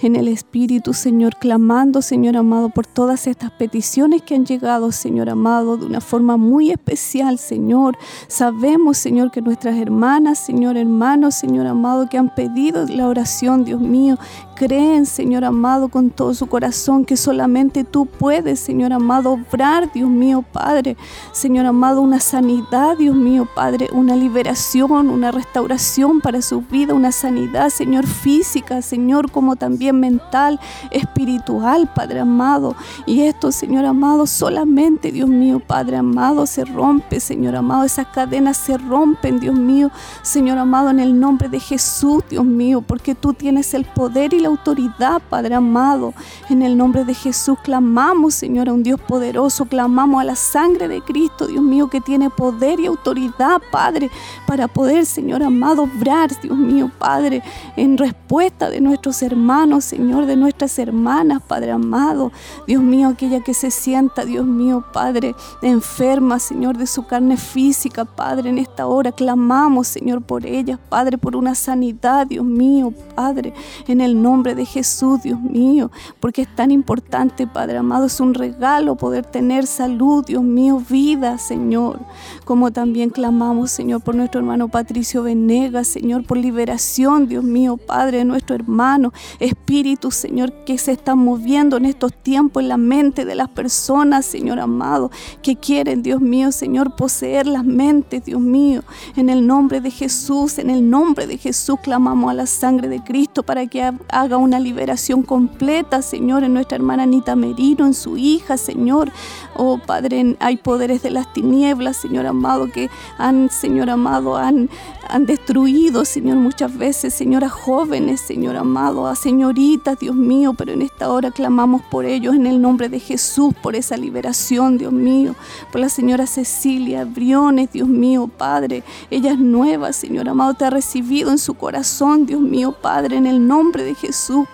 en 0.00 0.16
el 0.16 0.28
Espíritu, 0.28 0.92
Señor, 0.92 1.36
clamando, 1.36 2.02
Señor 2.02 2.36
amado, 2.36 2.68
por 2.68 2.86
todas 2.86 3.26
estas 3.26 3.50
peticiones 3.50 4.22
que 4.22 4.34
han 4.34 4.44
llegado, 4.44 4.92
Señor 4.92 5.30
amado, 5.30 5.76
de 5.76 5.86
una 5.86 6.00
forma 6.00 6.36
muy 6.36 6.70
especial, 6.70 7.38
Señor. 7.38 7.96
Sabemos, 8.28 8.98
Señor, 8.98 9.30
que 9.30 9.40
nuestras 9.40 9.76
hermanas, 9.76 10.38
Señor, 10.38 10.76
hermanos, 10.76 11.34
Señor 11.34 11.66
amado, 11.66 12.08
que 12.08 12.18
han 12.18 12.34
pedido 12.34 12.86
la 12.86 13.08
oración, 13.08 13.64
Dios 13.64 13.80
mío, 13.80 14.18
creen, 14.56 15.06
Señor 15.06 15.44
amado, 15.44 15.88
con 15.88 16.10
todo 16.10 16.34
su 16.34 16.46
corazón 16.46 17.04
que 17.04 17.16
solamente 17.16 17.84
tú 17.84 18.06
puedes, 18.06 18.58
Señor 18.58 18.92
amado, 18.92 19.34
obrar, 19.34 19.92
Dios 19.92 20.08
mío, 20.08 20.44
Padre. 20.52 20.96
Señor 21.30 21.66
amado, 21.66 22.00
una 22.00 22.18
sanidad, 22.18 22.96
Dios 22.96 23.14
mío, 23.14 23.46
Padre, 23.54 23.88
una 23.92 24.16
liberación, 24.16 25.08
una 25.10 25.30
restauración 25.30 26.20
para 26.20 26.42
su 26.42 26.62
vida, 26.62 26.94
una 26.94 27.12
sanidad, 27.12 27.68
Señor, 27.68 28.06
física, 28.06 28.82
Señor, 28.82 29.30
como 29.30 29.54
también 29.54 30.00
mental, 30.00 30.58
espiritual, 30.90 31.92
Padre 31.94 32.20
amado. 32.20 32.74
Y 33.04 33.20
esto, 33.20 33.52
Señor 33.52 33.84
amado, 33.84 34.26
solamente, 34.26 35.12
Dios 35.12 35.28
mío, 35.28 35.60
Padre 35.64 35.98
amado, 35.98 36.46
se 36.46 36.64
rompe, 36.64 37.20
Señor 37.20 37.54
amado, 37.54 37.84
esas 37.84 38.06
cadenas 38.06 38.56
se 38.56 38.78
rompen, 38.78 39.38
Dios 39.38 39.54
mío, 39.54 39.90
Señor 40.22 40.58
amado, 40.58 40.90
en 40.90 40.98
el 40.98 41.20
nombre 41.20 41.48
de 41.48 41.60
Jesús, 41.60 42.24
Dios 42.30 42.44
mío, 42.44 42.80
porque 42.80 43.14
tú 43.14 43.34
tienes 43.34 43.74
el 43.74 43.84
poder 43.84 44.32
y 44.32 44.40
la 44.40 44.45
autoridad, 44.46 45.20
Padre 45.28 45.54
amado. 45.54 46.14
En 46.48 46.62
el 46.62 46.76
nombre 46.76 47.04
de 47.04 47.14
Jesús 47.14 47.58
clamamos, 47.62 48.34
Señor, 48.34 48.68
a 48.68 48.72
un 48.72 48.82
Dios 48.82 49.00
poderoso, 49.00 49.64
clamamos 49.66 50.20
a 50.20 50.24
la 50.24 50.36
sangre 50.36 50.88
de 50.88 51.00
Cristo, 51.02 51.46
Dios 51.46 51.62
mío, 51.62 51.88
que 51.88 52.00
tiene 52.00 52.30
poder 52.30 52.80
y 52.80 52.86
autoridad, 52.86 53.60
Padre, 53.70 54.10
para 54.46 54.68
poder, 54.68 55.06
Señor 55.06 55.42
amado, 55.42 55.82
obrar, 55.82 56.30
Dios 56.40 56.56
mío, 56.56 56.90
Padre, 56.98 57.42
en 57.76 57.98
respuesta 57.98 58.70
de 58.70 58.80
nuestros 58.80 59.22
hermanos, 59.22 59.84
Señor, 59.84 60.26
de 60.26 60.36
nuestras 60.36 60.78
hermanas, 60.78 61.42
Padre 61.46 61.72
amado. 61.72 62.32
Dios 62.66 62.82
mío, 62.82 63.08
aquella 63.08 63.40
que 63.40 63.54
se 63.54 63.70
sienta, 63.70 64.24
Dios 64.24 64.46
mío, 64.46 64.84
Padre, 64.92 65.34
enferma, 65.62 66.38
Señor, 66.38 66.76
de 66.76 66.86
su 66.86 67.06
carne 67.06 67.36
física, 67.36 68.04
Padre, 68.04 68.50
en 68.50 68.58
esta 68.58 68.86
hora 68.86 69.12
clamamos, 69.12 69.88
Señor, 69.88 70.22
por 70.22 70.46
ellas, 70.46 70.78
Padre, 70.88 71.18
por 71.18 71.36
una 71.36 71.54
sanidad, 71.54 72.26
Dios 72.26 72.44
mío, 72.44 72.92
Padre, 73.14 73.52
en 73.86 74.00
el 74.00 74.20
nombre 74.20 74.35
de 74.42 74.64
Jesús, 74.64 75.22
Dios 75.22 75.40
mío, 75.40 75.90
porque 76.20 76.42
es 76.42 76.54
tan 76.54 76.70
importante, 76.70 77.46
Padre 77.46 77.78
amado, 77.78 78.06
es 78.06 78.20
un 78.20 78.34
regalo 78.34 78.96
poder 78.96 79.24
tener 79.26 79.66
salud, 79.66 80.24
Dios 80.26 80.42
mío, 80.42 80.82
vida, 80.88 81.38
Señor, 81.38 82.00
como 82.44 82.70
también 82.70 83.10
clamamos, 83.10 83.70
Señor, 83.70 84.02
por 84.02 84.14
nuestro 84.14 84.40
hermano 84.40 84.68
Patricio 84.68 85.22
Venegas, 85.22 85.88
Señor, 85.88 86.24
por 86.24 86.36
liberación, 86.38 87.28
Dios 87.28 87.44
mío, 87.44 87.76
Padre, 87.76 88.18
de 88.18 88.24
nuestro 88.24 88.54
hermano, 88.54 89.12
Espíritu, 89.40 90.10
Señor, 90.10 90.52
que 90.64 90.78
se 90.78 90.92
está 90.92 91.14
moviendo 91.14 91.76
en 91.76 91.84
estos 91.86 92.12
tiempos 92.12 92.62
en 92.62 92.68
la 92.68 92.76
mente 92.76 93.24
de 93.24 93.34
las 93.34 93.48
personas, 93.48 94.26
Señor 94.26 94.60
amado, 94.60 95.10
que 95.42 95.56
quieren, 95.56 96.02
Dios 96.02 96.20
mío, 96.20 96.52
Señor, 96.52 96.94
poseer 96.96 97.46
las 97.46 97.64
mentes, 97.64 98.24
Dios 98.24 98.40
mío, 98.40 98.82
en 99.16 99.28
el 99.28 99.46
nombre 99.46 99.80
de 99.80 99.90
Jesús, 99.90 100.58
en 100.58 100.70
el 100.70 100.88
nombre 100.88 101.26
de 101.26 101.38
Jesús 101.38 101.76
clamamos 101.82 102.30
a 102.30 102.34
la 102.34 102.46
sangre 102.46 102.88
de 102.88 103.02
Cristo 103.02 103.42
para 103.42 103.66
que 103.66 103.82
ha- 103.82 103.94
haga 104.26 104.36
una 104.36 104.58
liberación 104.58 105.22
completa, 105.22 106.02
Señor, 106.02 106.42
en 106.44 106.52
nuestra 106.52 106.76
hermana 106.76 107.04
Anita 107.04 107.36
Merino, 107.36 107.86
en 107.86 107.94
su 107.94 108.16
hija, 108.16 108.56
Señor. 108.56 109.10
Oh 109.54 109.78
Padre, 109.78 110.36
hay 110.40 110.56
poderes 110.56 111.02
de 111.02 111.10
las 111.10 111.32
tinieblas, 111.32 111.96
Señor 111.96 112.26
amado, 112.26 112.70
que 112.70 112.90
han, 113.18 113.50
Señor 113.50 113.88
amado, 113.88 114.36
han, 114.36 114.68
han 115.08 115.26
destruido, 115.26 116.04
Señor, 116.04 116.36
muchas 116.36 116.76
veces, 116.76 117.14
Señor, 117.14 117.44
a 117.44 117.48
jóvenes, 117.48 118.20
Señor 118.20 118.56
amado, 118.56 119.06
a 119.06 119.14
señoritas, 119.14 119.98
Dios 119.98 120.16
mío, 120.16 120.54
pero 120.54 120.72
en 120.72 120.82
esta 120.82 121.10
hora 121.10 121.30
clamamos 121.30 121.82
por 121.82 122.04
ellos 122.04 122.34
en 122.34 122.46
el 122.46 122.60
nombre 122.60 122.88
de 122.88 123.00
Jesús, 123.00 123.54
por 123.62 123.76
esa 123.76 123.96
liberación, 123.96 124.78
Dios 124.78 124.92
mío, 124.92 125.34
por 125.72 125.80
la 125.80 125.88
señora 125.88 126.26
Cecilia 126.26 127.04
Briones, 127.04 127.72
Dios 127.72 127.88
mío, 127.88 128.28
Padre, 128.28 128.82
ella 129.10 129.32
es 129.32 129.38
nueva, 129.38 129.92
Señor 129.92 130.28
amado, 130.28 130.54
te 130.54 130.64
ha 130.64 130.70
recibido 130.70 131.30
en 131.30 131.38
su 131.38 131.54
corazón, 131.54 132.26
Dios 132.26 132.40
mío, 132.40 132.74
Padre, 132.80 133.16
en 133.16 133.26
el 133.26 133.46
nombre 133.46 133.84
de 133.84 133.94
Jesús. 133.94 134.46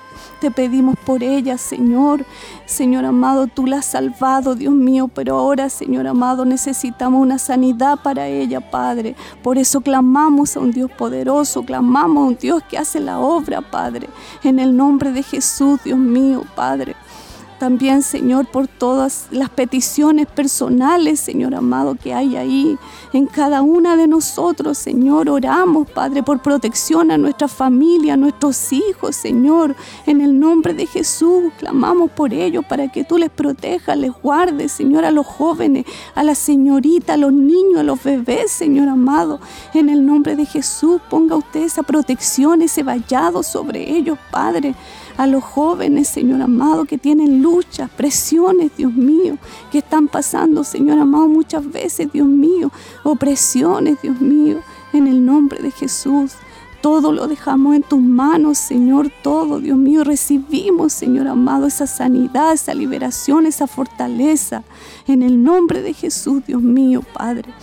Te 0.43 0.51
pedimos 0.51 0.97
por 1.07 1.23
ella, 1.23 1.57
Señor. 1.57 2.25
Señor 2.67 3.05
amado, 3.05 3.47
tú 3.47 3.65
la 3.65 3.77
has 3.77 3.85
salvado, 3.85 4.57
Dios 4.57 4.75
mío, 4.75 5.07
pero 5.07 5.39
ahora, 5.39 5.69
Señor 5.69 6.09
amado, 6.09 6.45
necesitamos 6.45 7.23
una 7.23 7.39
sanidad 7.39 8.01
para 8.03 8.27
ella, 8.27 8.61
Padre. 8.61 9.15
Por 9.41 9.57
eso 9.57 9.83
clamamos 9.83 10.57
a 10.57 10.61
un 10.61 10.73
Dios 10.73 10.91
poderoso, 10.91 11.63
clamamos 11.63 12.25
a 12.25 12.27
un 12.31 12.37
Dios 12.37 12.61
que 12.69 12.77
hace 12.77 12.99
la 12.99 13.21
obra, 13.21 13.61
Padre. 13.61 14.09
En 14.43 14.59
el 14.59 14.77
nombre 14.77 15.13
de 15.13 15.23
Jesús, 15.23 15.79
Dios 15.85 16.01
mío, 16.01 16.43
Padre 16.57 16.97
también, 17.63 18.03
Señor, 18.03 18.47
por 18.47 18.67
todas 18.67 19.29
las 19.31 19.49
peticiones 19.49 20.27
personales, 20.27 21.21
Señor 21.21 21.55
amado, 21.55 21.95
que 21.95 22.13
hay 22.13 22.35
ahí 22.35 22.77
en 23.13 23.27
cada 23.27 23.63
una 23.63 23.95
de 23.95 24.09
nosotros, 24.09 24.77
Señor. 24.77 25.31
Oramos, 25.31 25.89
Padre, 25.89 26.25
por 26.25 26.43
protección 26.43 27.13
a 27.13 27.19
nuestra 27.19 27.47
familia, 27.47 28.15
a 28.15 28.17
nuestros 28.17 28.73
hijos, 28.73 29.15
Señor. 29.15 29.77
En 30.07 30.21
el 30.21 30.41
nombre 30.41 30.75
de 30.75 30.87
Jesús, 30.87 31.53
clamamos 31.61 32.11
por 32.11 32.35
ellos 32.35 32.65
para 32.69 32.91
que 32.91 33.05
tú 33.05 33.17
les 33.17 33.31
protejas, 33.31 33.97
les 33.97 34.11
guardes, 34.11 34.73
Señor, 34.73 35.05
a 35.05 35.13
los 35.13 35.25
jóvenes, 35.25 35.87
a 36.17 36.25
la 36.25 36.35
señorita, 36.35 37.15
a 37.15 37.17
los 37.17 37.33
niños, 37.33 37.79
a 37.79 37.85
los 37.85 38.03
bebés, 38.03 38.51
Señor 38.51 38.89
amado. 38.89 39.39
En 39.73 39.89
el 39.89 40.05
nombre 40.05 40.35
de 40.35 40.47
Jesús, 40.47 41.01
ponga 41.09 41.37
usted 41.37 41.61
esa 41.61 41.85
protección, 41.85 42.61
ese 42.61 42.83
vallado 42.83 43.45
sobre 43.45 43.89
ellos, 43.89 44.19
Padre 44.33 44.75
a 45.17 45.27
los 45.27 45.45
jóvenes, 45.45 46.09
Señor 46.09 46.43
amado, 46.43 46.85
que 46.85 46.99
tienen 46.99 47.43
luchas, 47.43 47.91
presiones, 47.91 48.73
Dios 48.77 48.93
mío, 48.93 49.37
que 49.71 49.79
están 49.79 50.09
pasando, 50.09 50.65
Señor 50.65 50.99
amado, 50.99 51.29
muchas 51.29 51.71
veces, 51.71 52.13
Dios 52.13 52.27
mío, 52.27 52.71
opresiones, 53.05 54.01
Dios 54.03 54.21
mío, 54.21 54.61
en 54.93 55.07
el 55.07 55.25
nombre 55.25 55.61
de 55.63 55.71
Jesús. 55.71 56.33
Todo 56.81 57.13
lo 57.13 57.29
dejamos 57.29 57.77
en 57.77 57.85
tus 57.85 58.01
manos, 58.01 58.59
Señor, 58.59 59.09
todo, 59.23 59.61
Dios 59.61 59.79
mío. 59.79 60.03
Recibimos, 60.03 60.93
Señor 60.93 61.29
amado, 61.29 61.69
esa 61.69 61.87
sanidad, 61.87 62.53
esa 62.53 62.75
liberación, 62.75 63.47
esa 63.47 63.69
fortaleza. 63.69 64.65
En 65.07 65.23
el 65.23 65.45
nombre 65.45 65.81
de 65.81 65.95
Jesús, 65.95 66.43
Dios 66.45 66.61
mío, 66.61 67.03
Padre. 67.15 67.55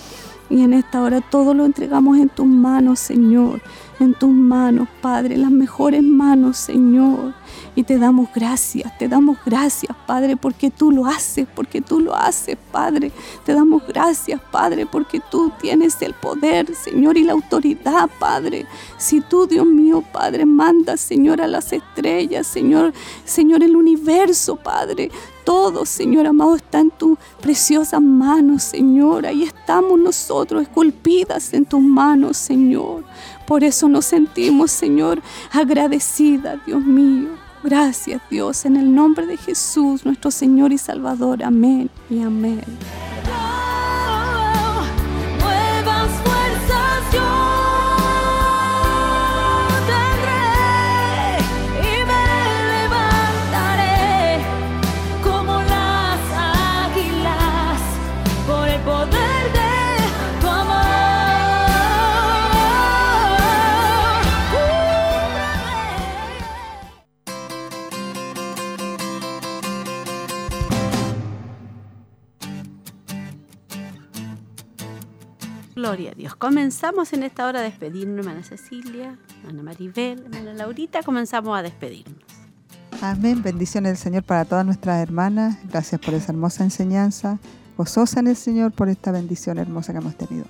Y 0.49 0.61
en 0.61 0.73
esta 0.73 1.01
hora 1.01 1.21
todo 1.21 1.53
lo 1.53 1.65
entregamos 1.65 2.17
en 2.17 2.30
tus 2.30 2.47
manos, 2.47 2.99
Señor. 2.99 3.61
En 3.99 4.13
tus 4.13 4.31
manos, 4.31 4.88
Padre, 5.01 5.38
las 5.38 5.51
mejores 5.51 6.01
manos, 6.01 6.57
Señor. 6.57 7.34
Y 7.76 7.84
te 7.84 7.98
damos 7.98 8.30
gracias, 8.34 8.98
te 8.98 9.08
damos 9.08 9.38
gracias, 9.46 9.96
Padre, 10.06 10.36
porque 10.36 10.70
tú 10.70 10.91
lo 10.91 11.06
haces, 11.06 11.48
porque 11.56 11.82
tú 11.82 12.00
lo 12.00 12.16
haces, 12.16 12.58
Padre. 12.72 13.12
Te 13.46 13.54
damos 13.54 13.86
gracias, 13.88 14.41
Padre, 14.52 14.86
porque 14.86 15.22
tú 15.32 15.52
tienes 15.62 16.02
el 16.02 16.14
poder, 16.14 16.76
Señor, 16.76 17.18
y 17.18 17.24
la 17.24 17.34
autoridad, 17.34 18.10
Padre. 18.20 18.66
Si 18.98 19.22
tú, 19.22 19.48
Dios 19.48 19.66
mío, 19.66 20.04
Padre, 20.12 20.46
mandas, 20.46 21.00
Señor, 21.00 21.41
a 21.41 21.48
las 21.48 21.72
estrellas, 21.72 22.48
Señor, 22.48 22.94
Señor, 23.24 23.64
el 23.64 23.76
universo, 23.76 24.56
Padre. 24.56 25.12
Todo, 25.46 25.86
Señor 25.86 26.28
amado, 26.28 26.56
está 26.56 26.80
en 26.80 26.91
tus 26.91 27.18
preciosas 27.41 28.02
manos, 28.02 28.64
Señor. 28.64 29.26
Ahí 29.26 29.44
estamos 29.44 29.98
nosotros, 29.98 30.64
esculpidas 30.64 31.54
en 31.54 31.66
tus 31.66 31.82
manos, 31.82 32.38
Señor. 32.38 33.04
Por 33.48 33.64
eso 33.64 33.88
nos 33.88 34.06
sentimos, 34.06 34.70
Señor, 34.70 35.22
agradecidas, 35.52 36.64
Dios 36.68 36.84
mío. 36.84 37.30
Gracias 37.64 38.22
Dios, 38.30 38.65
en 38.65 38.77
el 38.77 38.94
nombre 38.94 39.26
de 39.26 39.38
Jesús, 39.38 40.06
nuestro 40.06 40.31
Señor 40.31 40.72
y 40.72 40.77
Salvador. 40.77 41.44
Amén 41.44 41.90
y 42.10 42.22
amén. 42.22 42.64
Gloria 75.80 76.11
a 76.11 76.14
Dios. 76.14 76.35
Comenzamos 76.35 77.14
en 77.14 77.23
esta 77.23 77.47
hora 77.47 77.60
a 77.60 77.64
despedirnos, 77.64 78.19
hermana 78.19 78.43
Cecilia, 78.43 79.18
hermana 79.39 79.64
Maribel, 79.64 80.19
hermana 80.26 80.53
Laurita, 80.53 81.03
comenzamos 81.03 81.57
a 81.57 81.61
despedirnos. 81.61 82.18
Amén. 83.01 83.41
Bendiciones 83.41 83.91
del 83.91 83.97
Señor 83.97 84.23
para 84.23 84.43
todas 84.43 84.65
nuestras 84.65 85.01
hermanas. 85.01 85.57
Gracias 85.69 86.01
por 86.01 86.14
esa 86.15 86.34
hermosa 86.34 86.65
enseñanza. 86.65 87.39
Gozosa 87.77 88.19
en 88.19 88.27
el 88.27 88.35
Señor 88.35 88.73
por 88.73 88.89
esta 88.89 89.14
bendición 89.14 89.57
hermosa 89.57 89.93
que 89.93 89.99
hemos 89.99 90.15
tenido. 90.18 90.43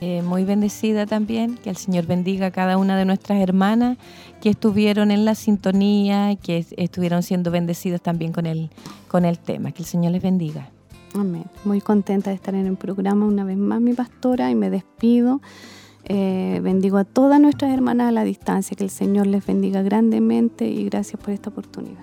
Eh, 0.00 0.22
muy 0.22 0.44
bendecida 0.44 1.06
también, 1.06 1.56
que 1.56 1.70
el 1.70 1.76
Señor 1.76 2.06
bendiga 2.06 2.46
a 2.46 2.50
cada 2.52 2.78
una 2.78 2.96
de 2.96 3.04
nuestras 3.04 3.40
hermanas 3.40 3.98
que 4.40 4.50
estuvieron 4.50 5.10
en 5.10 5.24
la 5.24 5.34
sintonía 5.34 6.30
y 6.30 6.36
que 6.36 6.64
estuvieron 6.76 7.24
siendo 7.24 7.50
bendecidas 7.50 8.00
también 8.00 8.30
con 8.30 8.46
el, 8.46 8.70
con 9.08 9.24
el 9.24 9.40
tema. 9.40 9.72
Que 9.72 9.82
el 9.82 9.88
Señor 9.88 10.12
les 10.12 10.22
bendiga. 10.22 10.70
Amén. 11.14 11.44
Muy 11.64 11.80
contenta 11.80 12.30
de 12.30 12.36
estar 12.36 12.54
en 12.54 12.66
el 12.66 12.76
programa 12.76 13.26
una 13.26 13.44
vez 13.44 13.58
más, 13.58 13.80
mi 13.80 13.92
pastora, 13.92 14.50
y 14.50 14.54
me 14.54 14.70
despido. 14.70 15.40
Eh, 16.04 16.60
bendigo 16.62 16.96
a 16.96 17.04
todas 17.04 17.40
nuestras 17.40 17.72
hermanas 17.72 18.08
a 18.08 18.12
la 18.12 18.24
distancia, 18.24 18.76
que 18.76 18.84
el 18.84 18.90
Señor 18.90 19.26
les 19.26 19.44
bendiga 19.44 19.82
grandemente 19.82 20.66
y 20.66 20.84
gracias 20.86 21.20
por 21.20 21.34
esta 21.34 21.50
oportunidad. 21.50 22.02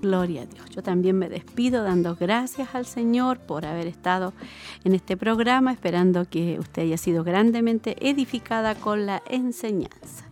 Gloria 0.00 0.42
a 0.42 0.46
Dios. 0.46 0.70
Yo 0.70 0.82
también 0.82 1.18
me 1.18 1.28
despido 1.28 1.84
dando 1.84 2.16
gracias 2.16 2.74
al 2.74 2.86
Señor 2.86 3.38
por 3.38 3.66
haber 3.66 3.86
estado 3.86 4.32
en 4.84 4.94
este 4.94 5.18
programa, 5.18 5.72
esperando 5.72 6.24
que 6.24 6.58
usted 6.58 6.82
haya 6.82 6.96
sido 6.96 7.22
grandemente 7.22 7.96
edificada 8.08 8.74
con 8.74 9.04
la 9.04 9.22
enseñanza. 9.28 10.24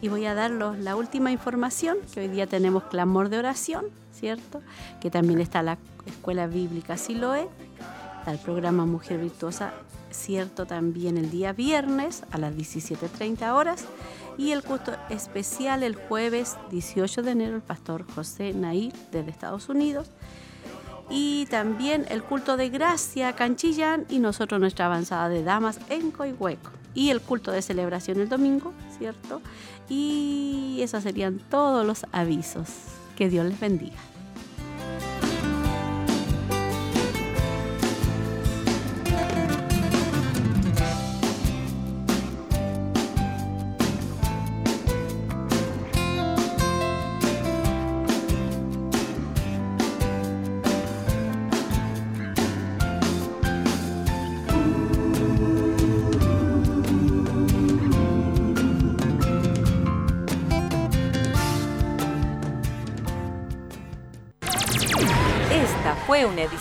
Y 0.00 0.08
voy 0.08 0.24
a 0.26 0.34
darles 0.34 0.78
la 0.78 0.94
última 0.94 1.32
información, 1.32 1.98
que 2.14 2.20
hoy 2.20 2.28
día 2.28 2.46
tenemos 2.46 2.84
clamor 2.84 3.28
de 3.28 3.38
oración, 3.38 3.86
¿cierto? 4.12 4.62
Que 5.00 5.10
también 5.10 5.40
está 5.40 5.64
la 5.64 5.78
Escuela 6.08 6.46
Bíblica 6.46 6.96
Siloé, 6.96 7.48
está 8.18 8.32
el 8.32 8.38
programa 8.38 8.86
Mujer 8.86 9.20
Virtuosa, 9.20 9.72
cierto, 10.10 10.66
también 10.66 11.16
el 11.18 11.30
día 11.30 11.52
viernes 11.52 12.22
a 12.30 12.38
las 12.38 12.54
17.30 12.54 13.52
horas 13.54 13.84
y 14.36 14.52
el 14.52 14.62
culto 14.62 14.92
especial 15.10 15.82
el 15.82 15.94
jueves 15.94 16.56
18 16.70 17.22
de 17.22 17.30
enero 17.30 17.56
el 17.56 17.62
pastor 17.62 18.06
José 18.14 18.52
Nair 18.54 18.92
desde 19.12 19.30
Estados 19.30 19.68
Unidos 19.68 20.10
y 21.10 21.46
también 21.46 22.06
el 22.08 22.22
culto 22.22 22.56
de 22.56 22.68
gracia 22.68 23.34
Canchillán 23.34 24.06
y 24.08 24.18
nosotros 24.18 24.60
nuestra 24.60 24.86
avanzada 24.86 25.28
de 25.28 25.42
damas 25.42 25.80
en 25.88 26.10
Coihueco 26.10 26.70
y 26.94 27.10
el 27.10 27.20
culto 27.20 27.52
de 27.52 27.62
celebración 27.62 28.20
el 28.20 28.28
domingo, 28.28 28.72
¿cierto? 28.98 29.40
Y 29.88 30.78
esos 30.80 31.02
serían 31.02 31.38
todos 31.38 31.86
los 31.86 32.04
avisos. 32.12 32.68
Que 33.16 33.28
Dios 33.28 33.46
les 33.46 33.58
bendiga. 33.58 33.96